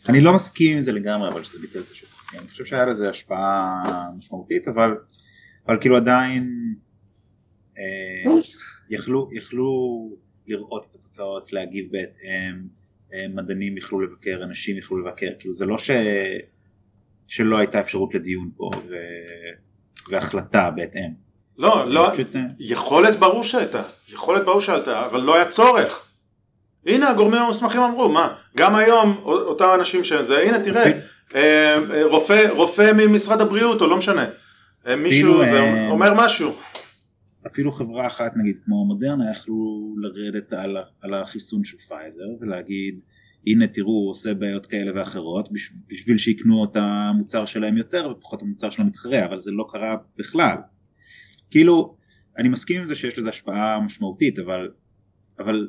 אני 0.08 0.20
לא 0.20 0.32
מסכים 0.32 0.74
עם 0.74 0.80
זה 0.80 0.92
לגמרי, 0.92 1.28
אבל 1.28 1.44
שזה 1.44 1.58
ביטל 1.58 1.80
את 1.80 1.90
השוק 1.90 2.16
אני 2.34 2.48
חושב 2.48 2.64
שהיה 2.64 2.86
לזה 2.86 3.08
השפעה 3.08 3.82
משמעותית, 4.16 4.68
אבל, 4.68 4.96
אבל 5.66 5.80
כאילו 5.80 5.96
עדיין 5.96 6.74
אה, 7.78 8.32
יכלו, 8.90 9.30
יכלו 9.32 10.10
לראות 10.46 10.86
את 10.90 10.94
התוצאות, 10.94 11.52
להגיב 11.52 11.92
בהתאם, 11.92 12.62
אה, 13.14 13.28
מדענים 13.28 13.76
יכלו 13.76 14.00
לבקר, 14.00 14.40
אנשים 14.42 14.78
יכלו 14.78 14.98
לבקר, 14.98 15.30
כאילו 15.38 15.54
זה 15.54 15.66
לא 15.66 15.78
ש... 15.78 15.90
שלא 17.26 17.58
הייתה 17.58 17.80
אפשרות 17.80 18.14
לדיון 18.14 18.50
פה 18.56 18.70
ו... 18.88 18.94
והחלטה 20.10 20.70
בהתאם. 20.70 21.10
לא, 21.58 21.90
לא, 21.90 22.08
פשוט... 22.12 22.36
אה, 22.36 22.40
יכולת 22.58 23.18
ברור 23.18 23.44
שהייתה, 23.44 23.82
יכולת 24.08 24.44
ברור 24.44 24.60
שהייתה, 24.60 25.06
אבל 25.06 25.20
לא 25.20 25.34
היה 25.34 25.46
צורך. 25.46 26.06
הנה 26.86 27.10
הגורמים 27.10 27.42
המוסמכים 27.42 27.80
אמרו, 27.80 28.08
מה, 28.08 28.34
גם 28.56 28.76
היום 28.76 29.20
אותם 29.24 29.68
אנשים 29.74 30.04
שזה, 30.04 30.38
הנה 30.38 30.64
תראה, 30.64 30.86
אוקיי. 30.86 31.00
אה, 31.34 31.78
רופא, 32.04 32.48
רופא 32.50 32.92
ממשרד 32.94 33.40
הבריאות 33.40 33.80
או 33.80 33.86
לא 33.86 33.96
משנה, 33.96 34.26
מישהו 34.96 35.46
זה 35.46 35.88
אומר 35.90 36.14
משהו. 36.14 36.52
אפילו 37.46 37.72
חברה 37.72 38.06
אחת 38.06 38.32
נגיד 38.36 38.56
כמו 38.64 38.84
מודרנה 38.84 39.30
יכלו 39.30 39.94
לרדת 39.98 40.52
על, 40.52 40.76
על 41.02 41.14
החיסון 41.14 41.64
של 41.64 41.76
פייזר 41.88 42.24
ולהגיד 42.40 43.00
הנה 43.46 43.66
תראו 43.66 43.88
הוא 43.88 44.10
עושה 44.10 44.34
בעיות 44.34 44.66
כאלה 44.66 44.92
ואחרות 44.94 45.48
בשביל 45.88 46.18
שיקנו 46.18 46.64
את 46.64 46.76
המוצר 46.76 47.44
שלהם 47.44 47.76
יותר 47.76 48.10
ופחות 48.10 48.42
המוצר 48.42 48.70
של 48.70 48.82
המתחרה 48.82 49.26
אבל 49.26 49.40
זה 49.40 49.50
לא 49.50 49.66
קרה 49.70 49.96
בכלל. 50.18 50.56
כאילו 51.50 51.96
אני 52.38 52.48
מסכים 52.48 52.80
עם 52.80 52.86
זה 52.86 52.94
שיש 52.94 53.18
לזה 53.18 53.28
השפעה 53.28 53.80
משמעותית 53.80 54.38
אבל 54.38 54.70
אבל 55.38 55.68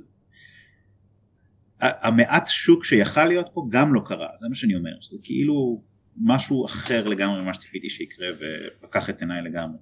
המעט 1.79 2.47
שוק 2.47 2.85
שיכל 2.85 3.25
להיות 3.25 3.47
פה 3.53 3.67
גם 3.69 3.93
לא 3.93 4.01
קרה 4.05 4.27
זה 4.35 4.49
מה 4.49 4.55
שאני 4.55 4.75
אומר 4.75 4.91
שזה 5.01 5.19
כאילו 5.23 5.83
משהו 6.23 6.65
אחר 6.65 7.07
לגמרי 7.07 7.41
ממה 7.41 7.53
שציפיתי 7.53 7.89
שיקרה 7.89 8.27
ופקח 8.39 9.09
את 9.09 9.21
עיניי 9.21 9.41
לגמרי. 9.41 9.77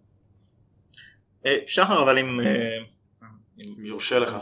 אה, 1.46 1.52
שחר 1.66 2.04
אבל 2.04 2.18
אם 2.18 2.40
אה, 2.40 2.78
אם 3.60 3.86
יורשה 3.86 4.20
לך. 4.20 4.38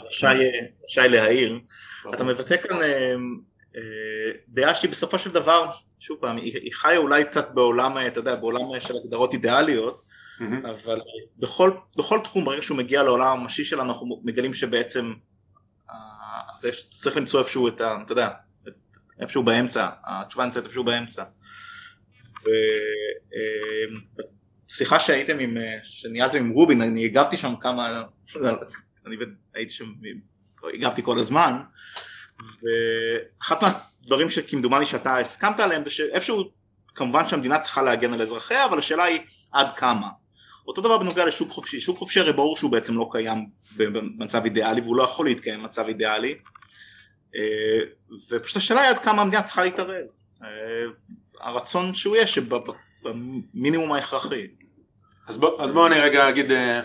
שי 0.88 1.10
להעיר. 1.10 1.60
אתה 2.14 2.24
מבטא 2.24 2.58
כאן 2.58 2.82
אה, 2.82 3.16
דעה 4.48 4.76
שהיא 4.76 4.92
בסופו 4.92 5.20
של 5.20 5.32
דבר 5.32 5.70
שוב 6.00 6.18
פעם 6.22 6.38
היא 6.38 6.74
חיה 6.74 6.98
אולי 6.98 7.26
קצת 7.26 7.52
בעולם 7.54 7.98
אתה 8.08 8.20
יודע 8.20 8.36
בעולם 8.36 8.80
של 8.80 8.94
הגדרות 8.98 9.34
אידיאליות 9.34 10.04
אבל 10.72 11.02
בכל, 11.38 11.72
בכל 11.98 12.20
תחום 12.24 12.46
ברגע 12.46 12.62
שהוא 12.62 12.78
מגיע 12.78 13.04
לעולם 13.04 13.28
הממשי 13.28 13.64
שלנו 13.64 13.84
אנחנו 13.84 14.22
מגלים 14.24 14.54
שבעצם 14.54 15.14
צריך 16.90 17.18
למצוא 17.18 17.40
איפשהו 17.40 17.68
את 17.68 17.82
ה... 17.82 17.98
אתה 18.06 18.12
יודע 18.12 18.30
איפשהו 19.20 19.44
באמצע 19.44 19.90
התשובה 20.06 20.46
נמצאת 20.46 20.64
איפשהו 20.64 20.84
באמצע. 20.84 21.24
שיחה 24.70 25.00
שהייתם 25.00 25.40
עם, 25.40 25.58
אה, 25.58 25.78
שניהלתם 25.84 26.38
עם 26.38 26.50
רובין, 26.50 26.82
אני 26.82 27.06
הגבתי 27.06 27.38
שם 27.38 27.54
כמה, 27.60 28.04
אני 29.06 29.16
הייתי 29.54 29.74
שם, 29.74 29.94
הגבתי 30.74 31.04
כל 31.04 31.20
הזמן, 31.20 31.58
ואחת 32.40 33.64
מהדברים 33.64 34.30
שכמדומני 34.30 34.86
שאתה 34.86 35.18
הסכמת 35.18 35.60
עליהם 35.60 35.84
זה 35.84 35.90
שאיפשהו, 35.90 36.52
כמובן 36.96 37.30
שהמדינה 37.30 37.60
צריכה 37.60 37.82
להגן 37.82 38.14
על 38.14 38.22
אזרחיה, 38.22 38.66
אבל 38.66 38.80
השאלה 38.80 39.04
היא 39.04 39.20
עד 39.52 39.68
כמה. 39.78 40.08
אותו 40.68 40.82
דבר 40.82 40.98
בנוגע 40.98 41.26
לשוק 41.26 41.50
חופשי, 41.50 41.80
שוק 41.80 41.98
חופשי 41.98 42.20
הרי 42.20 42.34
ברור 42.34 42.58
שהוא 42.58 42.72
בעצם 42.72 42.98
לא 42.98 43.10
קיים 43.12 43.50
במצב 43.78 44.44
אידיאלי 44.44 44.82
והוא 44.82 44.96
לא 44.96 45.04
יכול 45.04 45.26
להתקיים 45.26 45.60
במצב 45.60 45.88
אידיאלי. 45.88 46.36
אה, 47.36 47.80
ופשוט 48.30 48.58
השאלה 48.58 48.82
היא 48.82 48.90
עד 48.90 49.00
כמה 49.00 49.22
המדינה 49.22 49.44
צריכה 49.44 49.64
להתערב? 49.64 50.06
אה, 50.44 50.48
הרצון 51.40 51.94
שהוא 51.94 52.16
יהיה 52.16 52.28
שבמינימום 52.28 53.92
ההכרחי. 53.92 54.48
אז 55.28 55.38
בוא, 55.38 55.64
אז 55.64 55.72
בוא 55.72 55.88
אני 55.88 56.00
רגע 56.00 56.30
אגיד, 56.30 56.52
אה, 56.52 56.82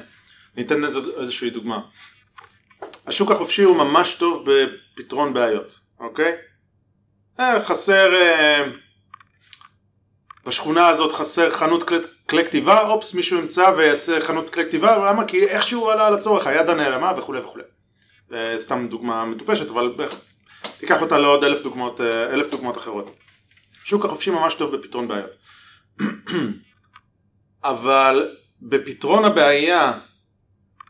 ניתן 0.59 0.85
איזו, 0.85 1.21
איזושהי 1.21 1.51
דוגמה. 1.51 1.81
השוק 3.07 3.31
החופשי 3.31 3.63
הוא 3.63 3.77
ממש 3.77 4.15
טוב 4.15 4.45
בפתרון 4.47 5.35
בעיות, 5.35 5.79
אוקיי? 6.01 6.37
אה, 7.41 7.65
חסר, 7.65 8.15
אה, 8.15 8.65
בשכונה 10.47 10.89
הזאת 10.89 11.13
חסר 11.13 11.51
חנות 11.51 11.83
כלי, 11.83 11.99
כלי 12.29 12.45
כתיבה, 12.45 12.89
אופס 12.89 13.15
מישהו 13.15 13.39
ימצא 13.39 13.73
ויעשה 13.77 14.21
חנות 14.21 14.51
כלי 14.51 14.65
כתיבה, 14.65 15.11
למה? 15.11 15.25
כי 15.25 15.47
איכשהו 15.47 15.91
עלה 15.91 16.07
על 16.07 16.15
הצורך, 16.15 16.47
היד 16.47 16.71
הנעלמה 16.71 17.13
וכולי 17.19 17.41
וכולי. 17.41 17.65
סתם 18.57 18.89
דוגמה 18.89 19.25
מטופשת, 19.25 19.71
אבל 19.71 19.95
תיקח 20.79 21.03
אותה 21.03 21.19
לעוד 21.19 21.45
אלף 21.45 21.61
דוגמאות, 21.61 22.01
אלף 22.01 22.51
דוגמאות 22.51 22.77
אחרות. 22.77 23.17
השוק 23.85 24.05
החופשי 24.05 24.31
ממש 24.31 24.55
טוב 24.55 24.77
בפתרון 24.77 25.09
בעיות. 25.09 25.31
אבל 27.65 28.37
בפתרון 28.63 29.25
הבעיה 29.25 29.99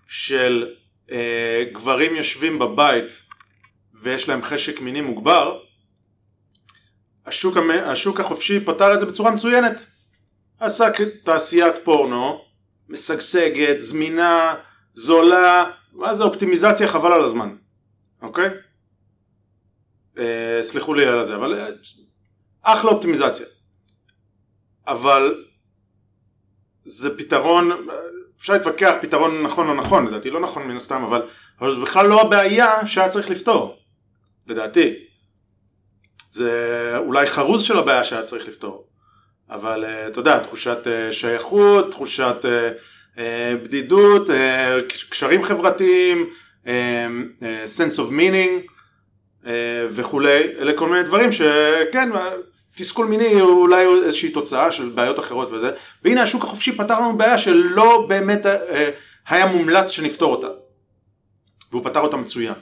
של 0.08 0.74
אה, 1.10 1.64
גברים 1.72 2.16
יושבים 2.16 2.58
בבית 2.58 3.22
ויש 4.02 4.28
להם 4.28 4.42
חשק 4.42 4.80
מיני 4.80 5.00
מוגבר, 5.00 5.60
השוק, 7.26 7.56
המ... 7.56 7.70
השוק 7.70 8.20
החופשי 8.20 8.60
פתר 8.64 8.94
את 8.94 9.00
זה 9.00 9.06
בצורה 9.06 9.30
מצוינת. 9.30 9.86
עשה 10.60 10.86
תעשיית 11.24 11.74
פורנו, 11.84 12.44
משגשגת, 12.88 13.80
זמינה, 13.80 14.54
זולה, 14.94 15.70
מה 15.92 16.14
זה 16.14 16.22
אופטימיזציה 16.22 16.88
חבל 16.88 17.12
על 17.12 17.24
הזמן, 17.24 17.56
אוקיי? 18.22 18.50
אה, 20.18 20.58
סלחו 20.62 20.94
לי 20.94 21.06
על 21.06 21.24
זה, 21.24 21.34
אבל 21.34 21.54
אה, 21.54 21.68
אחלה 22.62 22.90
אופטימיזציה. 22.90 23.46
אבל 24.86 25.44
זה 26.82 27.18
פתרון, 27.18 27.70
אפשר 28.40 28.52
להתווכח 28.52 28.94
פתרון 29.00 29.42
נכון 29.42 29.68
או 29.68 29.74
נכון, 29.74 30.06
לדעתי 30.06 30.30
לא 30.30 30.40
נכון 30.40 30.68
מן 30.68 30.76
הסתם, 30.76 31.02
אבל, 31.02 31.22
אבל 31.60 31.74
זה 31.74 31.80
בכלל 31.80 32.06
לא 32.06 32.20
הבעיה 32.20 32.86
שהיה 32.86 33.08
צריך 33.08 33.30
לפתור, 33.30 33.78
לדעתי. 34.46 34.94
זה 36.30 36.92
אולי 36.96 37.26
חרוז 37.26 37.62
של 37.62 37.78
הבעיה 37.78 38.04
שהיה 38.04 38.22
צריך 38.22 38.48
לפתור, 38.48 38.86
אבל 39.50 39.84
uh, 39.84 40.08
אתה 40.08 40.20
יודע, 40.20 40.38
תחושת 40.38 40.78
uh, 40.84 41.12
שייכות, 41.12 41.90
תחושת 41.90 42.36
uh, 42.42 43.18
בדידות, 43.62 44.30
קשרים 45.10 45.42
חברתיים, 45.44 46.30
sense 47.66 47.98
of 47.98 48.10
meaning 48.10 48.72
וכולי, 49.90 50.42
אלה 50.58 50.72
כל 50.76 50.88
מיני 50.88 51.02
דברים 51.02 51.32
שכן, 51.32 52.08
תסכול 52.76 53.06
מיני 53.06 53.40
הוא 53.40 53.62
אולי 53.62 53.86
איזושהי 54.04 54.30
תוצאה 54.30 54.72
של 54.72 54.88
בעיות 54.88 55.18
אחרות 55.18 55.50
וזה, 55.50 55.70
והנה 56.04 56.22
השוק 56.22 56.44
החופשי 56.44 56.76
פתר 56.76 57.00
לנו 57.00 57.18
בעיה 57.18 57.38
שלא 57.38 58.06
באמת 58.08 58.46
אה, 58.46 58.90
היה 59.28 59.46
מומלץ 59.46 59.90
שנפתור 59.90 60.34
אותה, 60.34 60.46
והוא 61.70 61.84
פתר 61.84 62.00
אותה 62.00 62.16
מצוין. 62.16 62.54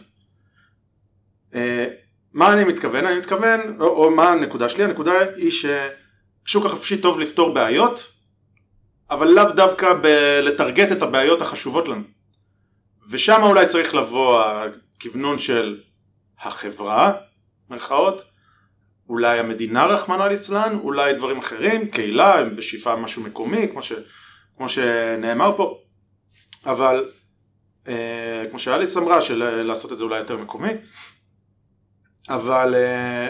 אה, 1.55 1.87
מה 2.33 2.53
אני 2.53 2.65
מתכוון? 2.65 3.07
אני 3.07 3.19
מתכוון, 3.19 3.61
או, 3.81 3.87
או 3.87 4.11
מה 4.11 4.29
הנקודה 4.29 4.69
שלי? 4.69 4.85
הנקודה 4.85 5.13
היא 5.37 5.51
ששוק 5.51 6.67
החופשי 6.67 6.99
טוב 6.99 7.21
לפתור 7.21 7.55
בעיות, 7.55 8.13
אבל 9.11 9.29
לאו 9.29 9.51
דווקא 9.51 9.95
ב- 10.03 10.41
לטרגט 10.43 10.93
את 10.93 11.03
הבעיות 11.03 11.41
החשובות 11.41 11.89
לנו. 11.89 12.03
ושם 13.09 13.43
אולי 13.43 13.67
צריך 13.67 13.95
לבוא 13.95 14.43
הכוונון 14.43 15.39
של 15.39 15.81
החברה, 16.41 17.13
מרכאות, 17.71 18.23
אולי 19.09 19.39
המדינה 19.39 19.85
רחמנא 19.85 20.23
ליצלן, 20.23 20.79
אולי 20.83 21.15
דברים 21.15 21.39
אחרים, 21.39 21.89
קהילה, 21.89 22.45
בשאיפה 22.45 22.97
משהו 22.97 23.23
מקומי, 23.23 23.69
כמו, 23.73 23.83
ש, 23.83 23.93
כמו 24.57 24.69
שנאמר 24.69 25.57
פה, 25.57 25.79
אבל 26.67 27.11
אה, 27.89 28.45
כמו 28.51 28.59
שאליס 28.59 28.97
אמרה, 28.97 29.21
של 29.21 29.63
לעשות 29.63 29.93
את 29.93 29.97
זה 29.97 30.05
אולי 30.05 30.19
יותר 30.19 30.37
מקומי, 30.37 30.71
אבל, 32.29 32.75
אה, 32.75 33.29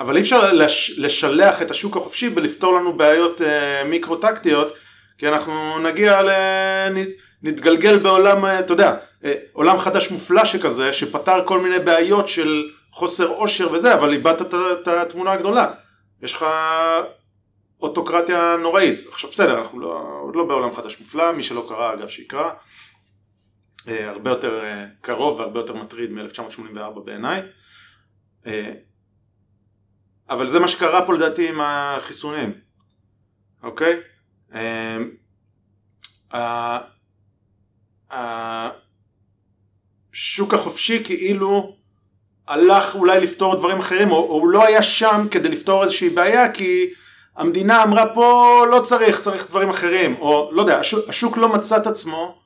אבל 0.00 0.16
אי 0.16 0.22
אפשר 0.22 0.52
לש, 0.52 0.98
לשלח 0.98 1.62
את 1.62 1.70
השוק 1.70 1.96
החופשי 1.96 2.30
בלפתור 2.30 2.78
לנו 2.78 2.96
בעיות 2.96 3.42
אה, 3.42 3.84
מיקרו-טקטיות, 3.84 4.74
כי 5.18 5.28
אנחנו 5.28 5.78
נגיע, 5.78 6.22
ל... 6.22 6.30
נתגלגל 7.44 7.98
בעולם, 7.98 8.44
אה, 8.44 8.58
אתה 8.58 8.72
יודע, 8.72 8.96
אה, 9.24 9.34
עולם 9.52 9.78
חדש 9.78 10.10
מופלא 10.10 10.44
שכזה, 10.44 10.92
שפתר 10.92 11.46
כל 11.46 11.60
מיני 11.60 11.78
בעיות 11.78 12.28
של 12.28 12.64
חוסר 12.94 13.26
עושר 13.26 13.72
וזה, 13.72 13.94
אבל 13.94 14.12
איבדת 14.12 14.54
את 14.54 14.88
התמונה 14.88 15.32
הגדולה. 15.32 15.72
יש 16.22 16.34
לך 16.34 16.44
אוטוקרטיה 17.80 18.56
נוראית. 18.62 19.02
עכשיו 19.08 19.30
בסדר, 19.30 19.58
אנחנו 19.58 19.80
לא, 19.80 20.18
עוד 20.20 20.36
לא 20.36 20.44
בעולם 20.46 20.72
חדש 20.72 21.00
מופלא, 21.00 21.32
מי 21.32 21.42
שלא 21.42 21.66
קרא 21.68 21.94
אגב 21.94 22.08
שיקרא. 22.08 22.50
אה, 23.88 24.08
הרבה 24.08 24.30
יותר 24.30 24.64
אה, 24.64 24.86
קרוב 25.00 25.38
והרבה 25.38 25.60
יותר 25.60 25.74
מטריד 25.74 26.12
מ-1984 26.12 27.00
בעיניי. 27.04 27.42
אה, 28.46 28.72
אבל 30.30 30.48
זה 30.48 30.60
מה 30.60 30.68
שקרה 30.68 31.06
פה 31.06 31.14
לדעתי 31.14 31.48
עם 31.48 31.60
החיסונים, 31.60 32.52
אוקיי? 33.62 34.00
השוק 40.10 40.54
החופשי 40.54 41.04
כאילו 41.04 41.76
הלך 42.48 42.94
אולי 42.94 43.20
לפתור 43.20 43.56
דברים 43.56 43.78
אחרים, 43.78 44.10
או, 44.10 44.16
או 44.16 44.34
הוא 44.34 44.48
לא 44.48 44.64
היה 44.66 44.82
שם 44.82 45.26
כדי 45.30 45.48
לפתור 45.48 45.82
איזושהי 45.82 46.08
בעיה, 46.08 46.52
כי 46.52 46.90
המדינה 47.36 47.82
אמרה 47.82 48.14
פה 48.14 48.66
לא 48.70 48.80
צריך, 48.80 49.20
צריך 49.20 49.50
דברים 49.50 49.68
אחרים, 49.68 50.16
או 50.20 50.50
לא 50.52 50.62
יודע, 50.62 50.78
השוק, 50.78 51.08
השוק 51.08 51.36
לא 51.36 51.48
מצא 51.48 51.76
את 51.76 51.86
עצמו 51.86 52.38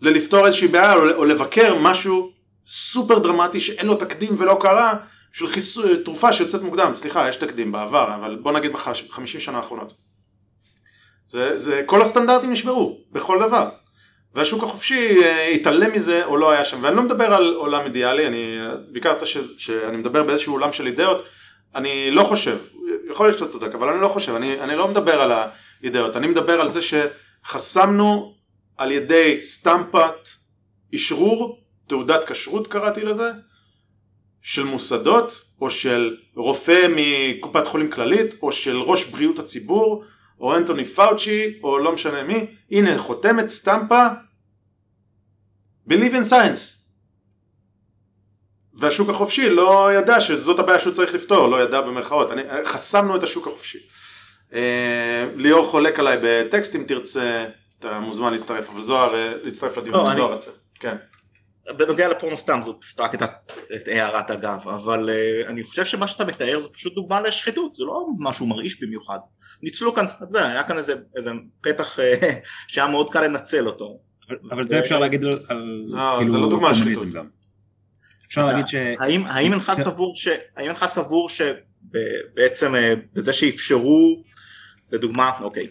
ללפתור 0.00 0.46
איזושהי 0.46 0.68
בעיה, 0.68 0.94
או, 0.94 1.10
או 1.10 1.24
לבקר 1.24 1.74
משהו 1.74 2.32
סופר 2.66 3.18
דרמטי 3.18 3.60
שאין 3.60 3.86
לו 3.86 3.94
תקדים 3.94 4.34
ולא 4.38 4.56
קרה, 4.60 4.94
של 5.32 5.46
חיס... 5.46 5.78
תרופה 6.04 6.32
שיוצאת 6.32 6.62
מוקדם, 6.62 6.92
סליחה, 6.94 7.28
יש 7.28 7.36
תקדים 7.36 7.72
בעבר, 7.72 8.14
אבל 8.14 8.36
בוא 8.42 8.52
נגיד 8.52 8.72
בחמישים 8.72 9.40
שנה 9.40 9.56
האחרונות. 9.56 9.92
זה, 11.28 11.58
זה, 11.58 11.82
כל 11.86 12.02
הסטנדרטים 12.02 12.50
נשברו, 12.52 12.98
בכל 13.12 13.38
דבר. 13.46 13.68
והשוק 14.38 14.62
החופשי 14.62 15.22
אה, 15.22 15.48
התעלם 15.48 15.92
מזה 15.92 16.24
או 16.24 16.36
לא 16.36 16.50
היה 16.50 16.64
שם. 16.64 16.78
ואני 16.82 16.96
לא 16.96 17.02
מדבר 17.02 17.34
על 17.34 17.54
עולם 17.54 17.84
אידיאלי, 17.84 18.26
אני 18.26 18.58
ביקרת 18.92 19.26
ש, 19.26 19.38
שאני 19.56 19.96
מדבר 19.96 20.22
באיזשהו 20.22 20.54
עולם 20.54 20.72
של 20.72 20.86
אידאות, 20.86 21.24
אני 21.74 22.10
לא 22.10 22.22
חושב, 22.22 22.58
יכול 23.10 23.26
להיות 23.26 23.38
שאתה 23.38 23.52
צודק, 23.52 23.74
אבל 23.74 23.88
אני 23.88 24.00
לא 24.00 24.08
חושב, 24.08 24.34
אני, 24.34 24.60
אני 24.60 24.76
לא 24.76 24.88
מדבר 24.88 25.20
על 25.20 25.32
האידאות, 25.32 26.16
אני 26.16 26.26
מדבר 26.26 26.60
על 26.60 26.70
זה 26.70 26.80
שחסמנו 26.82 28.34
על 28.76 28.92
ידי 28.92 29.38
סטמפת 29.40 30.28
אשרור, 30.94 31.60
תעודת 31.86 32.30
כשרות 32.30 32.66
קראתי 32.66 33.00
לזה, 33.00 33.30
של 34.42 34.64
מוסדות, 34.64 35.42
או 35.60 35.70
של 35.70 36.16
רופא 36.36 36.86
מקופת 36.96 37.66
חולים 37.66 37.90
כללית, 37.90 38.34
או 38.42 38.52
של 38.52 38.76
ראש 38.76 39.04
בריאות 39.04 39.38
הציבור, 39.38 40.04
או 40.40 40.56
אנטוני 40.56 40.84
פאוצ'י, 40.84 41.58
או 41.62 41.78
לא 41.78 41.92
משנה 41.92 42.22
מי, 42.22 42.46
הנה 42.70 42.98
חותמת 42.98 43.48
סטמפה, 43.48 44.06
Believe 45.88 46.14
in 46.14 46.30
science. 46.30 46.78
והשוק 48.74 49.08
החופשי 49.08 49.50
לא 49.50 49.90
ידע 49.94 50.20
שזאת 50.20 50.58
הבעיה 50.58 50.78
שהוא 50.78 50.92
צריך 50.92 51.14
לפתור, 51.14 51.48
לא 51.48 51.62
ידע 51.62 51.80
במרכאות, 51.80 52.30
אני, 52.30 52.42
חסמנו 52.64 53.16
את 53.16 53.22
השוק 53.22 53.46
החופשי. 53.46 53.78
אה, 54.54 55.30
ליאור 55.36 55.66
חולק 55.66 55.98
עליי 55.98 56.18
בטקסט 56.22 56.76
אם 56.76 56.84
תרצה, 56.88 57.46
אתה 57.78 58.00
מוזמן 58.00 58.32
להצטרף, 58.32 58.70
אבל 58.70 58.82
זוהר, 58.82 59.14
אה, 59.14 59.32
להצטרף 59.42 59.76
לדיון, 59.76 59.94
לא, 59.94 60.14
זוהר 60.14 60.32
רוצה, 60.32 60.50
כן. 60.80 60.96
בנוגע 61.76 62.08
לפורנו 62.08 62.38
סתם 62.38 62.60
זאת 62.62 62.76
פשוט 62.80 63.00
רק 63.00 63.14
את, 63.14 63.22
הערת 63.86 64.30
אגב 64.30 64.68
אבל 64.68 65.10
uh, 65.10 65.48
אני 65.50 65.64
חושב 65.64 65.84
שמה 65.84 66.08
שאתה 66.08 66.24
מתאר 66.24 66.60
זה 66.60 66.68
פשוט 66.68 66.94
דוגמה 66.94 67.20
לשחיתות 67.20 67.74
זה 67.74 67.84
לא 67.84 68.06
משהו 68.18 68.46
מרעיש 68.46 68.82
במיוחד 68.82 69.18
ניצלו 69.62 69.94
כאן, 69.94 70.04
אתה 70.06 70.24
יודע, 70.24 70.46
היה 70.46 70.64
כאן 70.64 70.78
איזה, 70.78 70.94
איזה 71.16 71.30
פתח 71.60 71.98
uh, 71.98 72.02
שהיה 72.68 72.86
מאוד 72.86 73.12
קל 73.12 73.22
לנצל 73.22 73.66
אותו 73.66 73.98
אבל 74.50 74.68
זה 74.68 74.78
אפשר 74.78 74.98
להגיד 74.98 75.24
על 75.24 75.84
לא, 75.86 76.14
כאילו, 76.16 76.30
זה 76.30 76.38
לא 76.38 76.50
דוגמה 76.50 76.70
לשחיתות 76.70 77.10
גם. 77.12 77.28
אפשר 78.26 78.46
להגיד 78.46 78.68
ש... 78.72 78.74
האם, 78.74 79.26
אינך 79.26 79.72
סבור 79.74 80.16
ש... 80.16 80.28
האם 80.56 80.66
אינך 80.66 80.86
סבור 80.86 81.28
שבעצם 81.28 82.74
אה, 82.74 82.94
בזה 83.12 83.32
שאפשרו 83.32 84.22
לדוגמה, 84.92 85.30
אוקיי, 85.40 85.66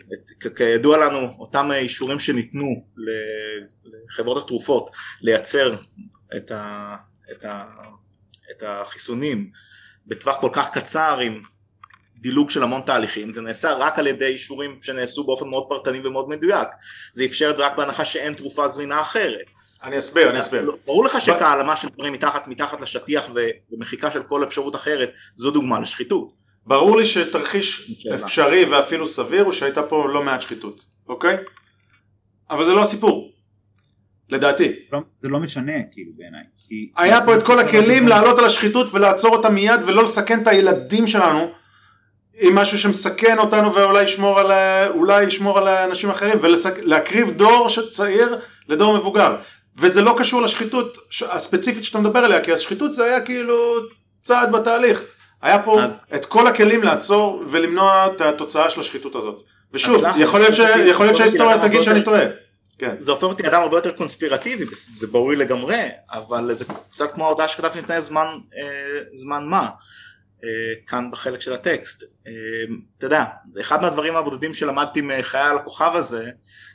כידוע 0.55 0.97
לנו 0.97 1.35
אותם 1.39 1.71
אישורים 1.71 2.19
שניתנו 2.19 2.85
לחברות 3.85 4.43
התרופות 4.43 4.89
לייצר 5.21 5.75
את, 6.37 6.51
ה, 6.51 6.95
את, 7.31 7.45
ה, 7.45 7.65
את 8.51 8.63
החיסונים 8.65 9.51
בטווח 10.07 10.41
כל 10.41 10.49
כך 10.53 10.69
קצר 10.73 11.19
עם 11.19 11.41
דילוג 12.21 12.49
של 12.49 12.63
המון 12.63 12.81
תהליכים, 12.85 13.31
זה 13.31 13.41
נעשה 13.41 13.73
רק 13.73 13.99
על 13.99 14.07
ידי 14.07 14.25
אישורים 14.25 14.79
שנעשו 14.81 15.23
באופן 15.23 15.47
מאוד 15.49 15.65
פרטני 15.69 16.07
ומאוד 16.07 16.29
מדויק, 16.29 16.67
זה 17.13 17.25
אפשר 17.25 17.49
את 17.49 17.57
זה 17.57 17.65
רק 17.65 17.77
בהנחה 17.77 18.05
שאין 18.05 18.33
תרופה 18.33 18.67
זמינה 18.67 19.01
אחרת. 19.01 19.45
אני 19.83 19.97
אסביר, 19.97 20.29
אני 20.29 20.39
אסביר. 20.39 20.71
ברור 20.85 21.05
לך 21.05 21.21
שכהעלמה 21.21 21.77
של 21.77 21.87
דברים 21.89 22.13
מתחת, 22.13 22.47
מתחת 22.47 22.81
לשטיח 22.81 23.29
ומחיקה 23.71 24.11
של 24.11 24.23
כל 24.23 24.43
אפשרות 24.43 24.75
אחרת 24.75 25.09
זו 25.35 25.51
דוגמה 25.51 25.79
לשחיתות. 25.79 26.33
ברור 26.65 26.97
לי 26.97 27.05
שתרחיש 27.05 27.91
אפשרי 28.15 28.65
ואפילו 28.65 29.07
סביר 29.07 29.43
הוא 29.43 29.53
שהייתה 29.53 29.83
פה 29.83 30.07
לא 30.09 30.23
מעט 30.23 30.41
שחיתות, 30.41 30.85
אוקיי? 31.09 31.37
אבל 32.49 32.63
זה 32.63 32.73
לא 32.73 32.81
הסיפור, 32.81 33.31
לדעתי. 34.29 34.75
לא, 34.91 34.99
זה 35.21 35.27
לא 35.27 35.39
משנה 35.39 35.73
כאילו 35.91 36.11
בעיניי. 36.17 36.43
היה 36.97 37.25
פה 37.25 37.35
את 37.35 37.45
כל 37.45 37.59
הכלים 37.59 38.07
לעלות 38.07 38.39
על 38.39 38.45
השחיתות 38.45 38.93
ולעצור 38.93 39.35
אותה 39.35 39.49
מיד 39.49 39.79
ולא 39.87 40.03
לסכן 40.03 40.41
את 40.41 40.47
הילדים 40.47 41.07
שלנו 41.07 41.51
עם 42.39 42.55
משהו 42.55 42.77
שמסכן 42.77 43.39
אותנו 43.39 43.73
ואולי 43.73 44.03
ישמור 44.03 44.39
על, 44.39 44.51
אולי 44.89 45.23
ישמור 45.23 45.57
על 45.57 45.67
אנשים 45.67 46.09
אחרים 46.09 46.39
ולהקריב 46.41 47.31
דור 47.31 47.67
צעיר 47.89 48.39
לדור 48.67 48.97
מבוגר. 48.97 49.35
וזה 49.77 50.01
לא 50.01 50.15
קשור 50.17 50.41
לשחיתות 50.41 50.97
הספציפית 51.29 51.83
שאתה 51.83 51.99
מדבר 51.99 52.19
עליה, 52.19 52.43
כי 52.43 52.53
השחיתות 52.53 52.93
זה 52.93 53.03
היה 53.03 53.21
כאילו 53.21 53.75
צעד 54.21 54.51
בתהליך. 54.51 55.03
היה 55.41 55.63
פה 55.63 55.83
אז... 55.83 56.01
את 56.15 56.25
כל 56.25 56.47
הכלים 56.47 56.83
לעצור 56.83 57.43
ולמנוע 57.49 58.07
את 58.07 58.21
התוצאה 58.21 58.69
של 58.69 58.81
השחיתות 58.81 59.15
הזאת. 59.15 59.43
ושוב, 59.73 60.03
יכול 60.17 60.39
להיות, 60.39 60.53
ש... 60.53 60.59
יכול 60.59 61.05
להיות 61.05 61.17
שההיסטוריה 61.17 61.67
תגיד 61.67 61.81
שאני 61.81 62.03
טועה. 62.03 62.23
כן. 62.79 62.95
זה 62.99 63.11
הופך 63.11 63.23
אותי 63.23 63.47
אדם 63.47 63.61
הרבה 63.61 63.77
יותר 63.77 63.91
קונספירטיבי, 63.91 64.65
זה 64.97 65.07
ברור 65.07 65.31
לגמרי, 65.31 65.89
אבל 66.11 66.53
זה 66.53 66.65
קצת 66.91 67.11
כמו 67.11 67.25
ההודעה 67.25 67.47
שכתבתי 67.47 67.79
לפני 67.79 68.01
זמן, 68.01 68.25
אה, 68.57 68.99
זמן 69.13 69.43
מה, 69.45 69.69
כאן 70.87 71.11
בחלק 71.11 71.41
של 71.41 71.53
הטקסט. 71.53 72.03
אה, 72.27 72.31
אתה 72.97 73.05
יודע, 73.05 73.23
אחד 73.59 73.81
מהדברים 73.81 74.15
הבודדים 74.15 74.53
שלמדתי 74.53 75.01
מחיי 75.01 75.41
על 75.41 75.57
הכוכב 75.57 75.91
הזה, 75.95 76.29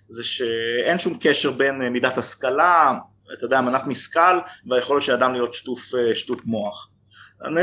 זה 0.09 0.25
שאין 0.25 0.99
שום 0.99 1.19
קשר 1.21 1.51
בין 1.51 1.89
מידת 1.89 2.19
השכלה, 2.19 2.93
אתה 3.33 3.45
יודע, 3.45 3.61
מנת 3.61 3.87
משכל, 3.87 4.39
והיכולת 4.71 5.03
של 5.03 5.13
אדם 5.13 5.33
להיות 5.33 5.55
שטוף, 5.55 5.81
שטוף 6.15 6.45
מוח. 6.45 6.89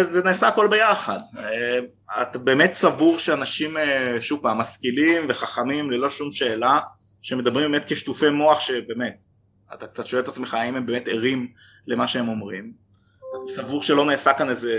זה 0.02 0.24
נעשה 0.24 0.48
הכל 0.48 0.68
ביחד. 0.68 1.20
אה, 1.38 1.80
אתה 2.22 2.40
באמת 2.40 2.74
סבור 2.74 3.20
שאנשים, 3.20 3.78
אה, 3.78 4.18
שוב 4.22 4.42
פעם, 4.42 4.58
משכילים 4.58 5.26
וחכמים 5.30 5.92
ללא 5.92 6.10
שום 6.10 6.32
שאלה, 6.32 6.80
שמדברים 7.22 7.72
באמת 7.72 7.84
כשטופי 7.88 8.30
מוח 8.30 8.60
שבאמת, 8.60 9.26
אתה 9.74 9.88
קצת 9.88 10.06
שואל 10.06 10.22
את 10.22 10.28
עצמך 10.28 10.54
האם 10.54 10.76
הם 10.76 10.86
באמת 10.86 11.08
ערים 11.08 11.48
למה 11.88 12.08
שהם 12.08 12.30
אומרים. 12.30 12.74
אתה 13.18 13.52
סבור 13.52 13.84
שלא 13.84 14.06
נעשה 14.06 14.34
כאן 14.34 14.50
איזה 14.50 14.74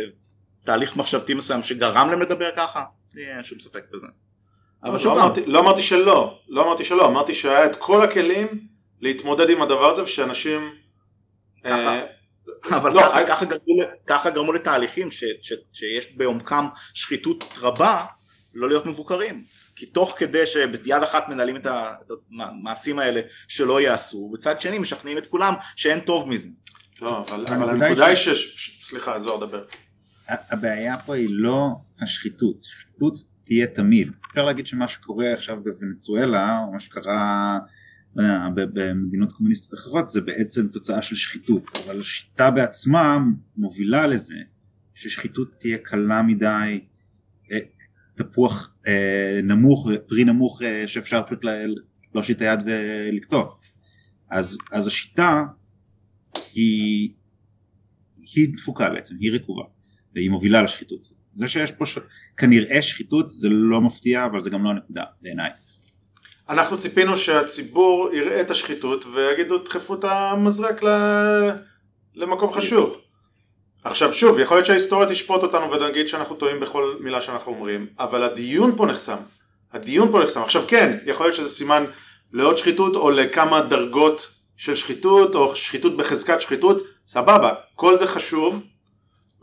תהליך 0.70 0.96
מחשבתי 0.96 1.34
מסוים 1.34 1.62
שגרם 1.62 2.10
להם 2.10 2.22
לדבר 2.22 2.50
ככה? 2.56 2.84
לי 3.14 3.32
אין 3.32 3.44
שום 3.44 3.58
ספק 3.58 3.82
בזה. 3.92 4.06
אבל 4.84 4.98
שוב 4.98 5.16
לא 5.16 5.22
אמרתי, 5.22 5.46
לא 5.46 5.60
אמרתי 5.60 5.82
שלא, 5.82 6.40
לא 6.48 6.62
אמרתי 6.62 6.84
שלא, 6.84 7.06
אמרתי 7.06 7.34
שהיה 7.34 7.66
את 7.66 7.76
כל 7.76 8.04
הכלים 8.04 8.66
להתמודד 9.00 9.50
עם 9.50 9.62
הדבר 9.62 9.90
הזה 9.90 10.02
ושאנשים... 10.02 10.70
ככה. 11.64 11.74
אה, 11.74 12.06
אבל 12.76 12.92
לא, 12.92 13.00
ככה, 13.00 13.24
I... 13.24 13.26
ככה, 13.26 13.44
גרמו, 13.44 13.82
ככה 14.06 14.30
גרמו 14.30 14.52
לתהליכים 14.52 15.10
ש, 15.10 15.24
ש, 15.42 15.52
שיש 15.72 16.16
בעומקם 16.16 16.68
שחיתות 16.94 17.44
רבה 17.60 18.04
לא 18.54 18.68
להיות 18.68 18.86
מבוקרים 18.86 19.44
כי 19.76 19.86
תוך 19.86 20.14
כדי 20.16 20.46
שביד 20.46 20.92
אחת 20.92 21.28
מנהלים 21.28 21.56
את 21.56 21.66
המעשים 22.40 22.98
האלה 22.98 23.20
שלא 23.48 23.80
יעשו 23.80 24.30
בצד 24.34 24.60
שני 24.60 24.78
משכנעים 24.78 25.18
את 25.18 25.26
כולם 25.26 25.54
שאין 25.76 26.00
טוב 26.00 26.28
מזה 26.28 26.48
לא 27.00 27.24
אבל, 27.28 27.44
אבל 27.56 27.68
הנקודה 27.68 28.06
היא 28.06 28.16
ש... 28.16 28.28
סליחה 28.82 29.20
זוהר 29.20 29.46
דבר 29.46 29.64
הבעיה 30.50 30.98
פה 30.98 31.14
היא 31.14 31.28
לא 31.30 31.76
השחיתות 32.00 32.62
שחיתות 32.62 33.14
תהיה 33.44 33.66
תמיד. 33.66 34.08
אפשר 34.30 34.42
להגיד 34.42 34.66
שמה 34.66 34.88
שקורה 34.88 35.32
עכשיו 35.32 35.56
בוונצואלה 35.64 36.58
או 36.58 36.72
מה 36.72 36.80
שקרה 36.80 37.58
במדינות 38.54 39.32
קומוניסטיות 39.32 39.80
אחרות 39.80 40.08
זה 40.08 40.20
בעצם 40.20 40.68
תוצאה 40.68 41.02
של 41.02 41.16
שחיתות. 41.16 41.78
אבל 41.86 42.00
השיטה 42.00 42.50
בעצמה 42.50 43.18
מובילה 43.56 44.06
לזה 44.06 44.38
ששחיתות 44.94 45.54
תהיה 45.58 45.78
קלה 45.78 46.22
מדי 46.22 46.80
אה, 47.52 47.58
תפוח 48.14 48.74
אה, 48.86 49.40
נמוך 49.42 49.88
פרי 50.08 50.24
נמוך 50.24 50.62
אה, 50.62 50.88
שאפשר 50.88 51.22
פשוט 51.26 51.40
להושיט 52.14 52.36
את 52.36 52.42
היד 52.42 52.60
ולקטוף. 52.66 53.60
אז, 54.30 54.58
אז 54.72 54.86
השיטה 54.86 55.42
היא, 56.54 57.12
היא 58.34 58.56
דפוקה 58.56 58.90
בעצם 58.90 59.16
היא 59.20 59.32
רקובה 59.32 59.64
והיא 60.14 60.30
מובילה 60.30 60.62
לשחיתות 60.62 61.00
זה 61.32 61.48
שיש 61.48 61.72
פה 61.72 61.86
ש... 61.86 61.98
כנראה 62.36 62.82
שחיתות 62.82 63.28
זה 63.28 63.48
לא 63.50 63.80
מפתיע 63.80 64.24
אבל 64.24 64.40
זה 64.40 64.50
גם 64.50 64.64
לא 64.64 64.70
הנקודה 64.70 65.04
בעיניי 65.22 65.50
אנחנו 66.50 66.78
ציפינו 66.78 67.16
שהציבור 67.16 68.08
יראה 68.12 68.40
את 68.40 68.50
השחיתות 68.50 69.04
ויגידו 69.14 69.58
דחפו 69.58 69.94
את 69.94 70.04
המזרק 70.04 70.80
למקום 72.14 72.52
חשוב. 72.52 73.00
עכשיו 73.84 74.12
שוב, 74.14 74.38
יכול 74.38 74.56
להיות 74.56 74.66
שההיסטוריה 74.66 75.08
תשפוט 75.08 75.42
אותנו 75.42 75.70
ונגיד 75.70 76.08
שאנחנו 76.08 76.36
טועים 76.36 76.60
בכל 76.60 76.94
מילה 77.00 77.20
שאנחנו 77.20 77.52
אומרים, 77.52 77.86
אבל 77.98 78.22
הדיון 78.22 78.76
פה 78.76 78.86
נחסם. 78.86 79.16
הדיון 79.72 80.12
פה 80.12 80.20
נחסם. 80.20 80.42
עכשיו 80.42 80.62
כן, 80.68 80.98
יכול 81.06 81.26
להיות 81.26 81.36
שזה 81.36 81.48
סימן 81.48 81.84
לעוד 82.32 82.58
שחיתות 82.58 82.96
או 82.96 83.10
לכמה 83.10 83.60
דרגות 83.60 84.28
של 84.56 84.74
שחיתות 84.74 85.34
או 85.34 85.56
שחיתות 85.56 85.96
בחזקת 85.96 86.40
שחיתות, 86.40 86.82
סבבה, 87.06 87.54
כל 87.74 87.96
זה 87.96 88.06
חשוב 88.06 88.62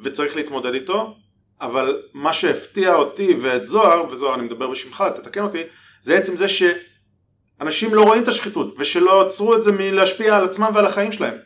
וצריך 0.03 0.35
להתמודד 0.35 0.73
איתו, 0.73 1.15
אבל 1.61 2.01
מה 2.13 2.33
שהפתיע 2.33 2.95
אותי 2.95 3.37
ואת 3.41 3.67
זוהר, 3.67 4.05
וזוהר 4.11 4.35
אני 4.35 4.43
מדבר 4.43 4.67
בשמך, 4.67 5.03
תתקן 5.15 5.41
אותי, 5.41 5.63
זה 6.01 6.17
עצם 6.17 6.35
זה 6.35 6.45
שאנשים 6.47 7.93
לא 7.93 8.03
רואים 8.03 8.23
את 8.23 8.27
השחיתות 8.27 8.75
ושלא 8.79 9.25
עצרו 9.25 9.55
את 9.55 9.61
זה 9.61 9.71
מלהשפיע 9.71 10.37
על 10.37 10.43
עצמם 10.43 10.71
ועל 10.75 10.85
החיים 10.85 11.11
שלהם. 11.11 11.37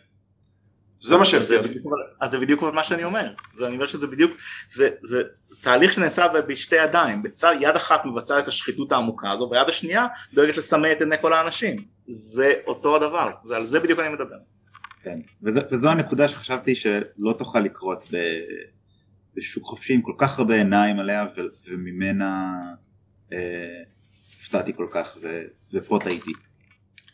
זה 0.99 1.17
מה 1.17 1.25
שהפתיע 1.25 1.57
אותי. 1.57 1.79
אז 2.21 2.31
זה 2.31 2.39
בדיוק 2.39 2.63
מה 2.63 2.83
שאני 2.83 3.03
אומר, 3.03 3.33
זה, 3.53 3.67
אני 3.67 3.75
אומר 3.75 3.87
שזה 3.87 4.07
בדיוק, 4.07 4.31
זה, 4.67 4.89
זה 5.03 5.21
תהליך 5.61 5.93
שנעשה 5.93 6.27
בשתי 6.27 6.75
ידיים, 6.75 7.23
בצד 7.23 7.55
יד 7.59 7.75
אחת 7.75 8.05
מבצעת 8.05 8.43
את 8.43 8.47
השחיתות 8.47 8.91
העמוקה 8.91 9.31
הזו 9.31 9.49
ויד 9.51 9.69
השנייה 9.69 10.05
דואגת 10.33 10.57
לסמא 10.57 10.91
את 10.91 11.01
עיני 11.01 11.15
כל 11.21 11.33
האנשים, 11.33 11.85
זה 12.07 12.53
אותו 12.67 12.95
הדבר, 12.95 13.29
זה 13.43 13.55
על 13.55 13.65
זה 13.65 13.79
בדיוק 13.79 13.99
אני 13.99 14.09
מדבר. 14.09 14.35
כן, 15.03 15.19
וזו, 15.43 15.59
וזו 15.71 15.89
הנקודה 15.89 16.27
שחשבתי 16.27 16.75
שלא 16.75 17.33
תוכל 17.37 17.59
לקרות 17.59 18.03
ב, 18.11 18.17
בשוק 19.35 19.63
חופשי 19.65 19.93
עם 19.93 20.01
כל 20.01 20.13
כך 20.17 20.39
הרבה 20.39 20.55
עיניים 20.55 20.99
עליה 20.99 21.25
ו, 21.37 21.41
וממנה 21.67 22.51
אה, 23.33 23.37
הופתעתי 24.39 24.73
כל 24.75 24.87
כך 24.91 25.17
ו, 25.21 25.41
ופה 25.73 25.99
טעיתי. 26.03 26.31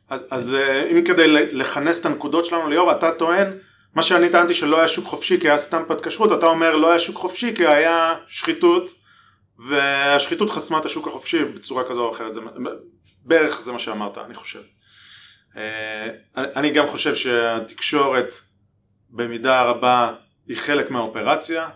אז, 0.09 0.25
אז 0.31 0.55
אה, 0.55 0.89
אם 0.91 1.05
כדי 1.05 1.27
לכנס 1.27 2.01
את 2.01 2.05
הנקודות 2.05 2.45
שלנו 2.45 2.69
ליאור, 2.69 2.91
אתה 2.91 3.11
טוען 3.11 3.47
מה 3.95 4.01
שאני 4.01 4.29
טענתי 4.29 4.53
שלא 4.53 4.77
היה 4.77 4.87
שוק 4.87 5.05
חופשי 5.05 5.39
כי 5.39 5.49
היה 5.49 5.57
סטמפת 5.57 6.05
כשרות, 6.05 6.31
אתה 6.39 6.45
אומר 6.45 6.75
לא 6.75 6.89
היה 6.89 6.99
שוק 6.99 7.17
חופשי 7.17 7.55
כי 7.55 7.67
היה 7.67 8.15
שחיתות 8.27 8.95
והשחיתות 9.59 10.49
חסמה 10.49 10.79
את 10.79 10.85
השוק 10.85 11.07
החופשי 11.07 11.45
בצורה 11.45 11.83
כזו 11.89 12.05
או 12.05 12.11
אחרת, 12.11 12.33
זה, 12.33 12.39
בערך 13.25 13.61
זה 13.61 13.71
מה 13.71 13.79
שאמרת 13.79 14.17
אני 14.17 14.33
חושב. 14.33 14.61
אה, 15.57 16.09
אני 16.35 16.71
גם 16.71 16.87
חושב 16.87 17.15
שהתקשורת 17.15 18.35
במידה 19.09 19.61
רבה 19.61 20.13
היא 20.47 20.57
חלק 20.57 20.91
מהאופרציה, 20.91 21.69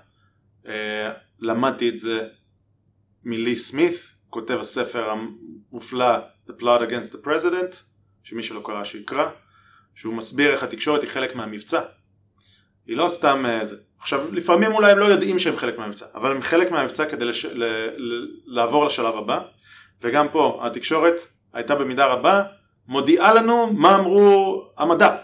אה, 0.68 1.12
למדתי 1.40 1.90
את 1.90 1.98
זה 1.98 2.28
מלי 3.24 3.56
סמית, 3.56 3.96
כותב 4.30 4.58
הספר 4.60 5.10
המופלא 5.10 6.18
The 6.48 6.52
Plot 6.62 6.82
Against 6.90 7.14
the 7.14 7.28
President, 7.28 7.76
שמי 8.24 8.44
שלא 8.44 8.62
קרא 8.66 8.84
שיקרא, 8.84 9.30
שהוא 9.96 10.14
מסביר 10.14 10.52
איך 10.52 10.64
התקשורת 10.64 11.02
היא 11.02 11.10
חלק 11.10 11.36
מהמבצע. 11.36 11.82
היא 12.88 12.98
לא 12.98 13.10
סתם. 13.10 13.46
אה, 13.46 13.62
עכשיו 14.00 14.32
לפעמים 14.32 14.72
אולי 14.72 14.92
הם 14.92 14.98
לא 14.98 15.06
יודעים 15.06 15.40
שהם 15.40 15.56
חלק 15.56 15.78
מהמבצע, 15.78 16.06
אבל 16.16 16.32
הם 16.32 16.42
חלק 16.42 16.72
מהמבצע 16.72 17.06
כדי 17.06 17.26
לש... 17.26 17.46
ל... 17.46 17.64
ל... 17.98 18.28
לעבור 18.46 18.86
לשלב 18.86 19.16
הבא, 19.16 19.40
וגם 20.02 20.28
פה 20.30 20.62
התקשורת 20.64 21.16
הייתה 21.54 21.76
במידה 21.76 22.06
רבה 22.06 22.44
מודיעה 22.92 23.34
לנו 23.34 23.74
מה 23.74 23.96
אמרו 23.96 24.64
המדע, 24.78 25.18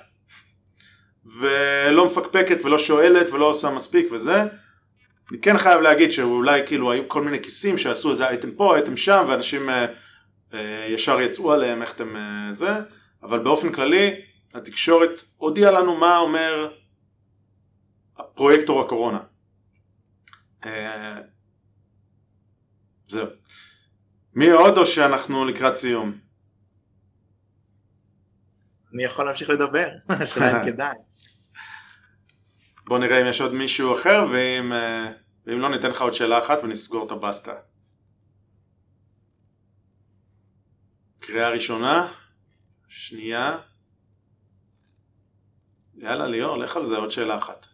ולא 1.40 2.06
מפקפקת 2.06 2.66
ולא 2.66 2.78
שואלת 2.78 3.30
ולא 3.30 3.46
עושה 3.46 3.70
מספיק 3.70 4.08
וזה. 4.12 4.42
אני 5.32 5.42
כן 5.42 5.58
חייב 5.58 5.82
להגיד 5.82 6.12
שאולי 6.12 6.62
כאילו 6.66 6.92
היו 6.92 7.10
כל 7.10 7.22
מיני 7.22 7.44
כיסים 7.44 7.78
שעשו 7.78 8.12
איזה 8.12 8.28
אייטם 8.28 8.52
פה, 8.52 8.76
אייטם 8.76 8.98
שם, 8.98 9.26
ואנשים 9.28 9.70
אה, 9.70 9.86
אה, 10.54 10.86
ישר 10.90 11.22
יצאו 11.22 11.52
עליהם 11.52 11.82
איך 11.82 11.94
אתם 11.96 12.16
אה, 12.16 12.54
זה, 12.54 12.70
אבל 13.24 13.40
באופן 13.40 13.72
כללי 13.72 14.22
התקשורת 14.54 15.24
הודיעה 15.38 15.72
לנו 15.72 15.98
מה 15.98 16.18
אומר 16.18 16.70
פרויקטור 18.36 18.82
הקורונה. 18.82 19.20
אה, 20.66 21.16
זהו. 23.08 23.28
מי 24.34 24.50
עוד 24.50 24.78
או 24.78 24.86
שאנחנו 24.86 25.46
לקראת 25.46 25.76
סיום? 25.76 26.27
אני 28.94 29.04
יכול 29.04 29.26
להמשיך 29.26 29.50
לדבר, 29.50 29.88
השאלה 30.10 30.52
אם 30.52 30.66
כדאי. 30.72 30.96
בוא 32.86 33.00
נראה 33.00 33.22
אם 33.22 33.26
יש 33.26 33.42
עוד 33.42 33.54
מישהו 33.54 33.94
אחר 33.94 34.26
ואם, 34.32 34.74
אה, 34.74 35.12
ואם 35.46 35.60
לא 35.60 35.70
ניתן 35.70 35.90
לך 35.90 36.02
עוד 36.02 36.14
שאלה 36.14 36.38
אחת 36.38 36.64
ונסגור 36.64 37.06
את 37.06 37.12
הבסטה. 37.12 37.54
קריאה 41.20 41.50
ראשונה, 41.50 42.14
שנייה. 42.88 43.58
יאללה 45.96 46.28
ליאור, 46.28 46.58
לך 46.58 46.78
על 46.78 46.86
זה 46.86 46.98
עוד 46.98 47.12
שאלה 47.12 47.36
אחת. 47.36 47.68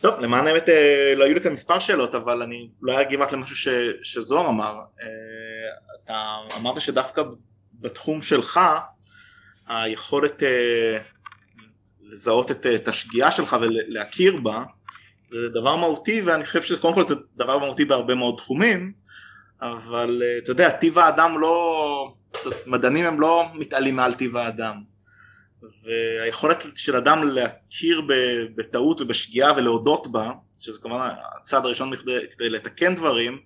טוב, 0.00 0.20
למען 0.20 0.46
האמת 0.46 0.68
אה, 0.68 1.14
לא 1.16 1.24
היו 1.24 1.34
לי 1.34 1.40
כאן 1.40 1.52
מספר 1.52 1.78
שאלות, 1.78 2.14
אבל 2.14 2.42
אני 2.42 2.70
לא 2.82 3.00
אגיב 3.00 3.20
רק 3.20 3.32
למשהו 3.32 3.56
ש, 3.56 3.68
שזוהר 4.02 4.48
אמר. 4.48 4.74
אה, 5.00 5.06
אתה 6.04 6.36
אמרת 6.56 6.80
שדווקא 6.80 7.22
בתחום 7.72 8.22
שלך, 8.22 8.60
היכולת 9.80 10.42
אה, 10.42 10.98
לזהות 12.00 12.50
את, 12.50 12.66
את 12.66 12.88
השגיאה 12.88 13.30
שלך 13.30 13.56
ולהכיר 13.60 14.36
בה, 14.36 14.64
זה 15.28 15.48
דבר 15.48 15.76
מהותי, 15.76 16.22
ואני 16.22 16.46
חושב 16.46 16.62
שקודם 16.62 16.94
כל 16.94 17.02
זה 17.02 17.14
דבר 17.36 17.58
מהותי 17.58 17.84
בהרבה 17.84 18.14
מאוד 18.14 18.34
תחומים, 18.36 18.92
אבל 19.62 20.22
אתה 20.42 20.50
יודע, 20.50 20.70
טיב 20.70 20.98
האדם 20.98 21.38
לא... 21.40 22.14
מדענים 22.66 23.06
הם 23.06 23.20
לא 23.20 23.44
מתעלים 23.54 23.96
מעל 23.96 24.14
טיב 24.14 24.36
האדם. 24.36 24.74
והיכולת 25.84 26.64
של 26.74 26.96
אדם 26.96 27.28
להכיר 27.28 28.02
בטעות 28.56 29.00
ובשגיאה 29.00 29.52
ולהודות 29.56 30.06
בה, 30.06 30.30
שזה 30.58 30.78
כמובן 30.82 31.08
הצעד 31.40 31.64
הראשון 31.64 31.96
כדי, 31.96 32.18
כדי 32.36 32.50
לתקן 32.50 32.94
דברים, 32.94 33.38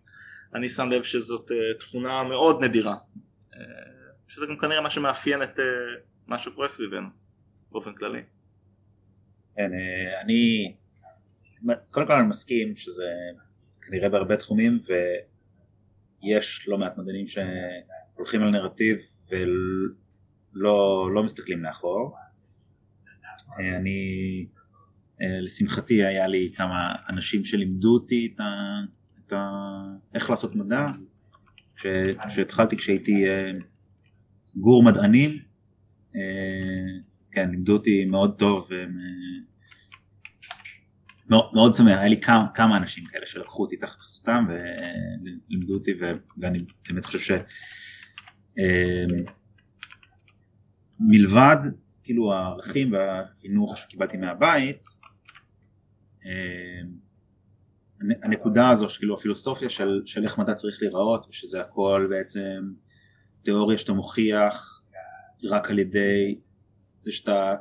אני 0.55 0.69
שם 0.69 0.91
לב 0.91 1.03
שזאת 1.03 1.53
אה, 1.53 1.79
תכונה 1.79 2.23
מאוד 2.23 2.65
נדירה. 2.65 2.95
אה, 3.55 3.61
שזה 4.29 4.47
גם 4.47 4.57
כנראה 4.57 4.81
מה 4.81 4.91
שמאפיין 4.91 5.43
את 5.43 5.59
אה, 5.59 5.65
מה 6.27 6.39
שקורה 6.39 6.69
סביבנו 6.69 7.09
באופן 7.73 7.95
כללי. 7.95 8.23
כן, 9.57 9.71
אני 10.25 10.75
קודם 11.91 12.07
כל 12.07 12.13
אני 12.13 12.29
מסכים 12.29 12.77
שזה 12.77 13.05
כנראה 13.83 14.09
בהרבה 14.09 14.37
תחומים 14.37 14.81
ויש 16.23 16.69
לא 16.69 16.79
מעט 16.79 16.99
מדענים 16.99 17.27
שהולכים 17.29 18.43
על 18.43 18.51
נרטיב 18.51 18.97
לא, 20.57 21.09
לא 21.15 21.23
מסתכלים 21.23 21.63
לאחור. 21.63 22.17
אה, 23.61 23.77
אני, 23.77 24.01
אה, 25.23 25.41
לשמחתי 25.41 26.05
היה 26.05 26.27
לי 26.27 26.53
כמה 26.57 26.95
אנשים 27.09 27.45
שלימדו 27.45 27.95
אותי 27.95 28.33
את 28.35 28.41
ה, 28.41 28.45
את 29.19 29.33
ה, 29.33 29.51
איך 30.15 30.31
לעשות 30.31 30.55
מדע. 30.57 30.87
כשהתחלתי 32.29 32.77
כשהייתי 32.77 33.29
אה, 33.29 33.51
גור 34.57 34.83
מדענים, 34.83 35.39
אז 37.21 37.29
כן, 37.29 37.51
לימדו 37.51 37.73
אותי 37.73 38.05
מאוד 38.05 38.39
טוב, 38.39 38.69
מאוד, 41.31 41.51
מאוד 41.55 41.75
שמח, 41.75 41.99
היה 41.99 42.09
לי 42.09 42.21
כמה, 42.21 42.47
כמה 42.55 42.77
אנשים 42.77 43.05
כאלה 43.07 43.27
שלקחו 43.27 43.63
אותי 43.63 43.77
תחת 43.77 43.99
חסותם 43.99 44.47
ולימדו 44.49 45.75
אותי 45.75 45.93
ואני 46.39 46.65
באמת 46.89 47.05
חושב 47.05 47.19
ש... 47.19 47.31
מלבד 51.01 51.57
כאילו 52.03 52.33
הערכים 52.33 52.93
והחינוך 52.93 53.77
שקיבלתי 53.77 54.17
מהבית 54.17 54.87
אה, 56.27 56.81
הנקודה 58.23 58.71
הזו 58.71 58.89
שכאילו 58.89 59.15
הפילוסופיה 59.15 59.71
של, 59.71 60.03
של 60.05 60.25
איך 60.25 60.39
מדע 60.39 60.55
צריך 60.55 60.79
להיראות 60.83 61.27
ושזה 61.29 61.61
הכל 61.61 62.07
בעצם 62.11 62.71
תיאוריה 63.43 63.79
שאתה 63.79 63.93
מוכיח 63.93 64.76
רק 65.45 65.71
על 65.71 65.79
ידי 65.79 66.39
זה 66.97 67.13
שאתה 67.13 67.55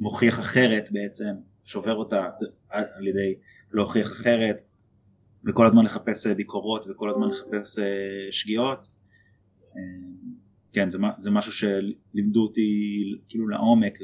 מוכיח 0.00 0.40
אחרת 0.40 0.88
בעצם 0.92 1.34
שובר 1.64 1.94
אותה 1.94 2.28
על 2.70 3.06
ידי 3.06 3.34
להוכיח 3.72 4.12
אחרת 4.12 4.62
וכל 5.46 5.66
הזמן 5.66 5.84
לחפש 5.84 6.26
ביקורות 6.26 6.86
וכל 6.90 7.10
הזמן 7.10 7.28
לחפש 7.28 7.78
אה, 7.78 8.32
שגיאות 8.32 8.88
אה, 9.76 9.82
כן, 10.72 10.90
זה, 10.90 10.98
זה 11.16 11.30
משהו 11.30 11.52
שלימדו 11.52 12.42
אותי 12.42 13.02
כאילו 13.28 13.48
לעומק, 13.48 13.98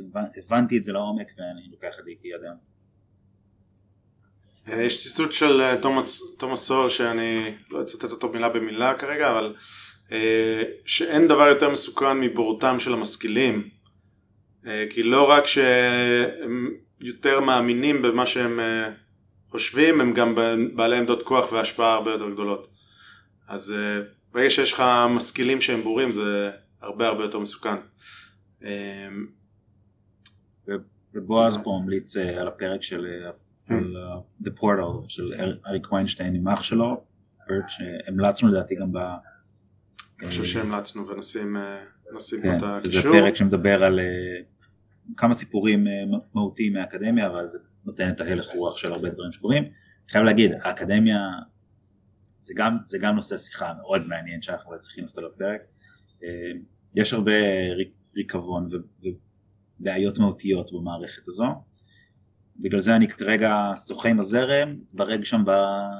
הבנתי 0.44 0.77
את 0.77 0.82
זה 0.82 0.93
לעומק 0.93 1.27
ואני 1.39 1.70
לוקח 1.70 1.97
את 1.98 2.05
זה 2.05 2.10
איתי 2.10 2.35
עד 2.35 2.40
היום. 2.43 2.56
אה, 4.69 4.82
יש 4.82 5.02
ציטוט 5.02 5.32
של 5.32 5.60
אה, 5.60 5.77
תומאס 6.39 6.66
סול 6.66 6.89
שאני 6.89 7.55
לא 7.70 7.82
אצטט 7.82 8.10
אותו 8.10 8.32
מילה 8.32 8.48
במילה 8.48 8.94
כרגע, 8.94 9.31
אבל 9.31 9.44
אה, 9.44 9.60
שאין 10.86 11.28
דבר 11.28 11.47
יותר 11.47 11.70
מסוכן 11.70 12.20
מבורותם 12.20 12.78
של 12.78 12.93
המשכילים. 12.93 13.68
כי 14.90 15.02
לא 15.02 15.30
רק 15.30 15.47
שהם 15.47 16.70
יותר 17.01 17.40
מאמינים 17.40 18.02
במה 18.02 18.26
שהם 18.26 18.60
חושבים, 19.51 20.01
הם 20.01 20.14
גם 20.14 20.35
בעלי 20.74 20.97
עמדות 20.97 21.22
כוח 21.22 21.52
והשפעה 21.52 21.94
הרבה 21.94 22.10
יותר 22.10 22.30
גדולות. 22.30 22.68
אז 23.48 23.74
ברגע 24.32 24.51
שיש 24.51 24.72
לך 24.72 24.82
משכילים 25.10 25.60
שהם 25.60 25.82
בורים 25.82 26.12
זה 26.12 26.51
הרבה 26.80 27.09
הרבה 27.09 27.24
יותר 27.24 27.39
מסוכן. 27.39 27.76
ובועז 31.14 31.59
פה 31.64 31.80
ממליץ 31.82 32.16
אה, 32.16 32.40
על 32.40 32.48
הפרק 32.48 32.82
של 32.82 33.06
אה, 33.06 33.30
hmm. 33.68 33.72
אה, 33.72 34.20
The 34.43 34.60
Portal 34.60 35.09
של 35.09 35.32
אריק 35.66 35.93
ויינשטיין 35.93 36.35
עם 36.35 36.48
אח 36.48 36.62
שלו, 36.62 37.05
פרק 37.48 37.64
שהמלצנו 37.68 38.48
לדעתי 38.48 38.74
גם 38.74 38.93
ב... 38.93 38.98
אני 40.20 40.28
חושב 40.28 40.45
שהמלצנו 40.45 41.09
ונשים... 41.09 41.57
נשים 42.16 42.40
פה 42.43 42.55
את 42.55 42.61
זה 42.61 42.66
הקישור. 42.77 43.12
פרק 43.12 43.36
שמדבר 43.36 43.85
על 43.85 44.01
אה, 44.01 44.40
כמה 45.16 45.35
סיפורים 45.35 45.86
אה, 45.86 45.93
מהותיים 46.35 46.73
מהאקדמיה, 46.73 47.27
אבל 47.27 47.47
זה 47.53 47.59
נותן 47.85 48.09
את 48.09 48.20
ההלך 48.20 48.49
רוח 48.55 48.78
של 48.78 48.93
הרבה 48.93 49.09
דברים 49.09 49.32
שקורים. 49.32 49.65
חייב 50.11 50.24
להגיד, 50.24 50.51
האקדמיה 50.62 51.19
זה 52.43 52.55
גם, 52.57 52.77
זה 52.85 52.99
גם 52.99 53.15
נושא 53.15 53.39
שיחה 53.39 53.73
מאוד 53.81 54.07
מעניין 54.07 54.43
שאנחנו 54.43 54.81
צריכים 54.81 55.05
לעשות 55.05 55.19
עליו 55.19 55.31
פרק. 55.39 55.61
אה, 56.24 56.53
יש 56.95 57.12
הרבה 57.12 57.32
ריקבון 58.16 58.69
ובעיות 59.81 60.19
מהותיות 60.19 60.70
במערכת 60.73 61.28
הזו. 61.28 61.47
בגלל 62.57 62.81
זה 62.81 62.97
אני 62.97 63.09
כרגע 63.09 63.73
שוחה 63.86 64.09
עם 64.09 64.20
הזרם, 64.20 64.77
אתברג 64.86 65.24
שם 65.24 65.45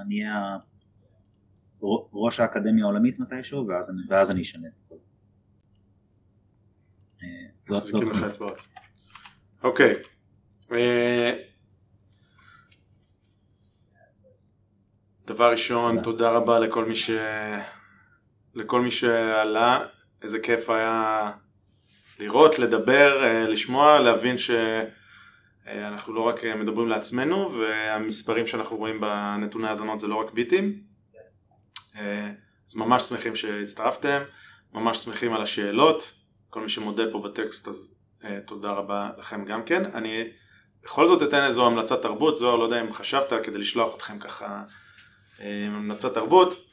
נהיה 0.09 0.57
ראש 2.13 2.41
האקדמיה 2.41 2.85
העולמית 2.85 3.19
מתישהו, 3.21 3.67
ואז, 3.69 3.91
אני- 3.91 4.03
ואז 4.09 4.31
אני 4.31 4.43
אשנה 4.43 4.69
את 4.69 4.73
הכל. 4.87 4.95
אה, 7.23 7.29
אצבעות. 8.29 8.59
אוקיי. 9.63 9.95
אה, 10.73 11.33
דבר 15.27 15.51
ראשון, 15.53 16.03
תודה. 16.03 16.31
רבה 16.31 16.59
לכל 16.59 16.85
מי 16.85 16.95
ש... 16.97 17.11
לכל 18.55 18.81
מי 18.81 18.91
שעלה, 18.91 19.87
איזה 20.23 20.39
כיף 20.39 20.71
היה 20.71 21.31
לראות, 22.19 22.59
לדבר, 22.59 23.25
אה, 23.25 23.49
לשמוע, 23.49 23.99
להבין 24.01 24.37
שאנחנו 24.39 26.15
לא 26.15 26.21
רק 26.21 26.45
מדברים 26.45 26.89
לעצמנו, 26.89 27.53
והמספרים 27.53 28.47
שאנחנו 28.47 28.77
רואים 28.77 29.01
בנתוני 29.01 29.69
האזנות 29.69 30.01
זה 30.01 30.07
לא 30.07 30.15
רק 30.17 30.31
ביטים. 30.33 30.88
אה, 31.97 32.31
אז 32.69 32.75
ממש 32.75 33.03
שמחים 33.03 33.37
שהצטרפתם, 33.37 34.23
ממש 34.73 34.99
שמחים 34.99 35.33
על 35.33 35.43
השאלות. 35.43 36.13
כל 36.51 36.61
מי 36.61 36.69
שמודה 36.69 37.03
פה 37.13 37.19
בטקסט 37.19 37.69
אז 37.69 37.95
אה, 38.25 38.39
תודה 38.47 38.71
רבה 38.71 39.11
לכם 39.19 39.45
גם 39.45 39.65
כן. 39.65 39.85
אני 39.95 40.25
בכל 40.83 41.07
זאת 41.07 41.23
אתן 41.23 41.45
איזו 41.45 41.67
המלצת 41.67 42.03
תרבות, 42.03 42.37
זוהר 42.37 42.57
לא 42.57 42.65
יודע 42.65 42.81
אם 42.81 42.93
חשבת 42.93 43.33
כדי 43.45 43.59
לשלוח 43.59 43.97
אתכם 43.97 44.19
ככה 44.19 44.63
אה, 45.41 45.67
המלצת 45.67 46.15
תרבות. 46.15 46.65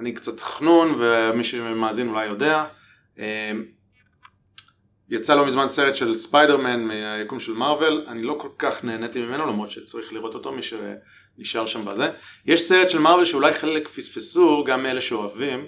אני 0.00 0.14
קצת 0.14 0.40
חנון 0.40 0.94
ומי 0.98 1.44
שמאזין 1.44 2.08
אולי 2.08 2.26
יודע. 2.26 2.64
יצא 5.10 5.34
לא 5.34 5.46
מזמן 5.46 5.68
סרט 5.68 5.94
של 5.94 6.14
ספיידרמן 6.14 6.80
מהיקום 6.84 7.40
של 7.40 7.52
מארוול, 7.52 8.04
אני 8.08 8.22
לא 8.22 8.36
כל 8.40 8.48
כך 8.58 8.84
נהניתי 8.84 9.22
ממנו 9.22 9.46
למרות 9.46 9.70
שצריך 9.70 10.12
לראות 10.12 10.34
אותו 10.34 10.52
מי 10.52 10.62
שנשאר 10.62 11.66
שם 11.66 11.84
בזה. 11.84 12.10
יש 12.46 12.62
סרט 12.62 12.90
של 12.90 12.98
מארוול 12.98 13.24
שאולי 13.24 13.54
חלק 13.54 13.88
פספסו 13.88 14.64
גם 14.64 14.82
מאלה 14.82 15.00
שאוהבים 15.00 15.66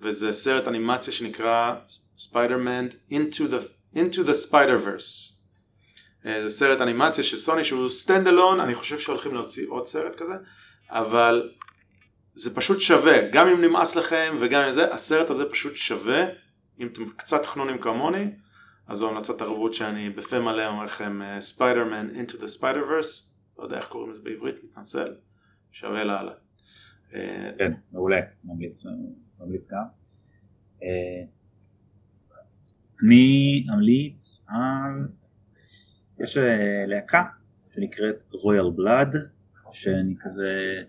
וזה 0.00 0.32
סרט 0.32 0.68
אנימציה 0.68 1.12
שנקרא 1.12 1.74
Spider-Man 2.16 2.88
into 3.10 3.40
the, 3.50 3.96
the 3.96 4.50
Spider-Verse. 4.50 5.38
אה, 6.26 6.42
זה 6.44 6.50
סרט 6.50 6.80
אנימציה 6.80 7.24
של 7.24 7.36
סוני 7.36 7.64
שהוא 7.64 7.88
stand 7.88 8.28
alone, 8.28 8.60
אני 8.60 8.74
חושב 8.74 8.98
שהולכים 8.98 9.34
להוציא 9.34 9.66
עוד 9.68 9.86
סרט 9.86 10.14
כזה, 10.14 10.34
אבל 10.90 11.50
זה 12.34 12.54
פשוט 12.54 12.80
שווה, 12.80 13.28
גם 13.28 13.48
אם 13.48 13.60
נמאס 13.60 13.96
לכם 13.96 14.36
וגם 14.40 14.62
אם 14.62 14.72
זה, 14.72 14.94
הסרט 14.94 15.30
הזה 15.30 15.44
פשוט 15.50 15.76
שווה, 15.76 16.24
אם 16.80 16.86
אתם 16.86 17.08
קצת 17.08 17.46
חנונים 17.46 17.78
כמוני, 17.78 18.26
אז 18.88 18.98
זו 18.98 19.10
המלצת 19.10 19.38
תרבות 19.38 19.74
שאני 19.74 20.10
בפה 20.10 20.40
מלא 20.40 20.66
אומר 20.66 20.84
לכם, 20.84 21.20
Spider-Man 21.40 22.08
into 22.10 22.32
the 22.32 22.60
Spider-Verse, 22.60 23.38
לא 23.58 23.64
יודע 23.64 23.76
איך 23.76 23.88
קוראים 23.88 24.10
לזה 24.10 24.22
בעברית, 24.22 24.56
מתנצל, 24.64 25.14
שווה 25.72 26.04
לאללה. 26.04 26.32
אה, 27.14 27.50
כן, 27.58 27.72
מעולה, 27.92 28.20
ממליץ, 28.44 28.84
ממליץ 29.40 29.72
גם. 29.72 29.84
אה, 30.82 31.24
אני 33.02 33.66
אמליץ 33.74 34.44
על, 34.48 35.08
יש 36.20 36.36
אה, 36.36 36.86
להקה 36.86 37.22
שנקראת 37.74 38.32
רויאל 38.32 38.70
בלאד, 38.76 39.16
שאני 39.72 40.14
כזה 40.20 40.82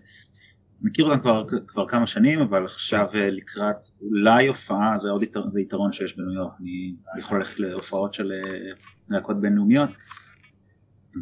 מכיר 0.82 1.04
אותם 1.04 1.20
כבר, 1.20 1.44
כבר 1.66 1.88
כמה 1.88 2.06
שנים, 2.06 2.40
אבל 2.40 2.64
עכשיו 2.64 3.06
אה, 3.14 3.30
לקראת 3.30 3.76
אולי 4.00 4.46
הופעה, 4.46 4.98
זה 4.98 5.10
עוד 5.10 5.22
יתרון, 5.22 5.50
זה 5.50 5.60
יתרון 5.60 5.92
שיש 5.92 6.16
בניו 6.16 6.32
יורק, 6.32 6.52
אני 6.60 6.94
יכול 7.18 7.38
ללכת 7.38 7.60
להופעות 7.60 8.14
של 8.14 8.32
אה, 8.32 8.72
להקות 9.08 9.40
בינלאומיות, 9.40 9.90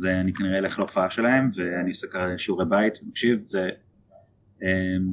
ואני 0.03 0.33
כנראה 0.33 0.59
אלך 0.59 0.79
להופעה 0.79 1.11
שלהם, 1.11 1.51
ואני 1.55 1.89
עושה 1.89 2.07
כרגע 2.07 2.39
שיעורי 2.39 2.65
בית, 2.69 2.95
מקשיב, 3.03 3.41
זה 3.43 3.69
הם, 4.63 5.13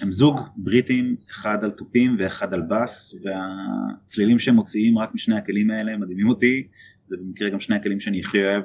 הם 0.00 0.12
זוג 0.12 0.40
בריטים, 0.56 1.16
אחד 1.30 1.58
על 1.64 1.70
תופים 1.70 2.16
ואחד 2.18 2.54
על 2.54 2.62
בס, 2.62 3.14
והצלילים 3.24 4.38
שהם 4.38 4.54
מוציאים 4.54 4.98
רק 4.98 5.14
משני 5.14 5.36
הכלים 5.36 5.70
האלה 5.70 5.96
מדהימים 5.96 6.28
אותי, 6.28 6.68
זה 7.02 7.16
במקרה 7.16 7.50
גם 7.50 7.60
שני 7.60 7.76
הכלים 7.76 8.00
שאני 8.00 8.20
הכי 8.20 8.44
אוהב 8.44 8.64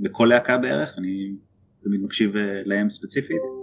בכל 0.00 0.26
להקה 0.30 0.58
בערך, 0.58 0.98
אני 0.98 1.32
תמיד 1.84 2.00
מקשיב 2.00 2.36
אה, 2.36 2.62
להם 2.64 2.90
ספציפית. 2.90 3.57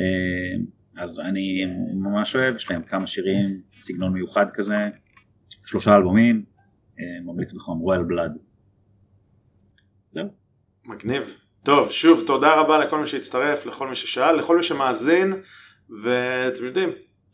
אה, 0.00 1.02
אז 1.02 1.20
אני 1.20 1.66
ממש 1.94 2.36
אוהב, 2.36 2.56
יש 2.56 2.70
להם 2.70 2.82
כמה 2.82 3.06
שירים, 3.06 3.60
סגנון 3.80 4.12
מיוחד 4.12 4.50
כזה, 4.50 4.76
שלושה 5.64 5.96
אלבומים, 5.96 6.44
אה, 7.00 7.04
ממליץ 7.24 7.52
בחום, 7.52 7.78
רויאל 7.78 8.02
בלאד. 8.02 8.32
זהו. 10.12 10.26
מגניב. 10.84 11.34
טוב, 11.62 11.90
שוב, 11.90 12.22
תודה 12.26 12.54
רבה 12.54 12.78
לכל 12.78 13.00
מי 13.00 13.06
שהצטרף, 13.06 13.66
לכל 13.66 13.88
מי 13.88 13.94
ששאל, 13.94 14.36
לכל 14.36 14.56
מי 14.56 14.62
שמאזין, 14.62 15.32
ואתם 16.02 16.64
יודעים, 16.64 16.88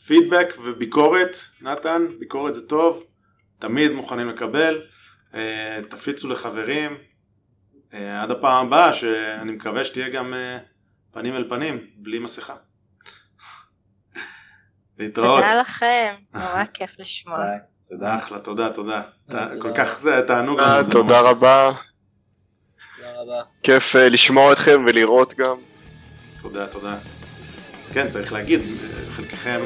פידבק 0.07 0.55
וביקורת, 0.65 1.37
נתן, 1.63 2.03
ביקורת 2.19 2.55
זה 2.55 2.67
טוב, 2.67 3.05
תמיד 3.59 3.93
מוכנים 3.93 4.29
לקבל, 4.29 4.83
אה, 5.35 5.81
תפיצו 5.89 6.29
לחברים, 6.29 6.93
עד 7.93 8.31
הפעם 8.31 8.67
הבאה, 8.67 8.93
שאני 8.93 9.53
מקווה 9.53 9.85
שתהיה 9.85 10.09
גם 10.09 10.35
פנים 11.17 11.37
אל 11.37 11.45
פנים, 11.49 11.87
בלי 11.97 12.19
מסכה. 12.19 12.55
להתראות. 14.99 15.43
תודה 15.43 15.61
לכם, 15.61 16.15
נורא 16.35 16.65
כיף 16.75 16.99
לשמוע. 16.99 17.39
תודה. 17.91 18.17
אחלה, 18.17 18.39
תודה, 18.39 18.71
תודה. 18.73 19.03
כל 19.59 19.71
כך 19.75 20.05
תענוג 20.27 20.61
אה, 20.61 20.81
תודה 20.91 21.21
רבה, 21.21 21.71
תודה 22.97 23.13
רבה. 23.23 23.43
כיף 23.63 23.97
אה, 23.97 24.09
לשמוע 24.09 24.53
אתכם 24.53 24.85
ולראות 24.89 25.35
גם. 25.35 25.57
תודה, 26.43 26.67
תודה. 26.67 26.97
כן, 27.93 28.09
צריך 28.09 28.33
להגיד, 28.33 28.61
חלקכם 29.11 29.61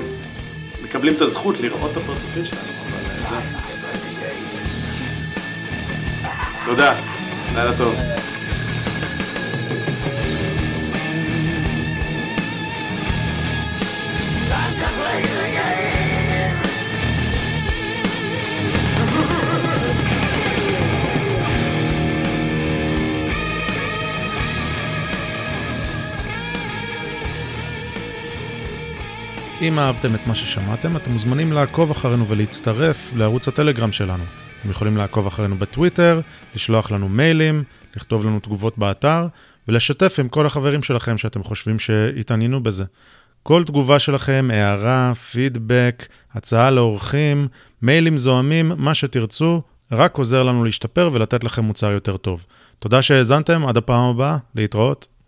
מקבלים 0.85 1.15
את 1.17 1.21
הזכות 1.21 1.61
לראות 1.61 1.93
את 1.93 1.97
הפרצופים 1.97 2.45
שלנו, 2.45 2.63
אבל 2.87 3.37
אה. 3.37 3.41
תודה, 6.67 6.95
לילה 7.55 7.77
טוב. 7.77 7.95
אם 29.63 29.79
אהבתם 29.79 30.15
את 30.15 30.27
מה 30.27 30.35
ששמעתם, 30.35 30.97
אתם 30.97 31.11
מוזמנים 31.11 31.53
לעקוב 31.53 31.91
אחרינו 31.91 32.27
ולהצטרף 32.27 33.13
לערוץ 33.17 33.49
הטלגרם 33.49 33.93
שלנו. 33.93 34.25
אתם 34.61 34.71
יכולים 34.71 34.97
לעקוב 34.97 35.27
אחרינו 35.27 35.57
בטוויטר, 35.57 36.21
לשלוח 36.55 36.91
לנו 36.91 37.09
מיילים, 37.09 37.65
לכתוב 37.97 38.25
לנו 38.25 38.41
תגובות 38.41 38.79
באתר, 38.79 39.27
ולשתף 39.69 40.17
עם 40.21 40.29
כל 40.29 40.47
החברים 40.47 40.83
שלכם 40.83 41.19
שאתם 41.19 41.43
חושבים 41.43 41.79
שהתעניינו 41.79 42.63
בזה. 42.63 42.85
כל 43.43 43.65
תגובה 43.65 43.99
שלכם, 43.99 44.49
הערה, 44.53 45.13
פידבק, 45.15 46.07
הצעה 46.35 46.71
לאורחים, 46.71 47.49
מיילים 47.83 48.17
זוהמים, 48.17 48.73
מה 48.77 48.95
שתרצו, 48.95 49.63
רק 49.93 50.19
עוזר 50.19 50.43
לנו 50.43 50.65
להשתפר 50.65 51.11
ולתת 51.13 51.45
לכם 51.45 51.65
מוצר 51.65 51.91
יותר 51.91 52.17
טוב. 52.17 52.47
תודה 52.79 53.03
שהאזנתם, 53.03 53.67
עד 53.67 53.77
הפעם 53.77 54.11
הבאה, 54.11 54.37
להתראות. 54.55 55.20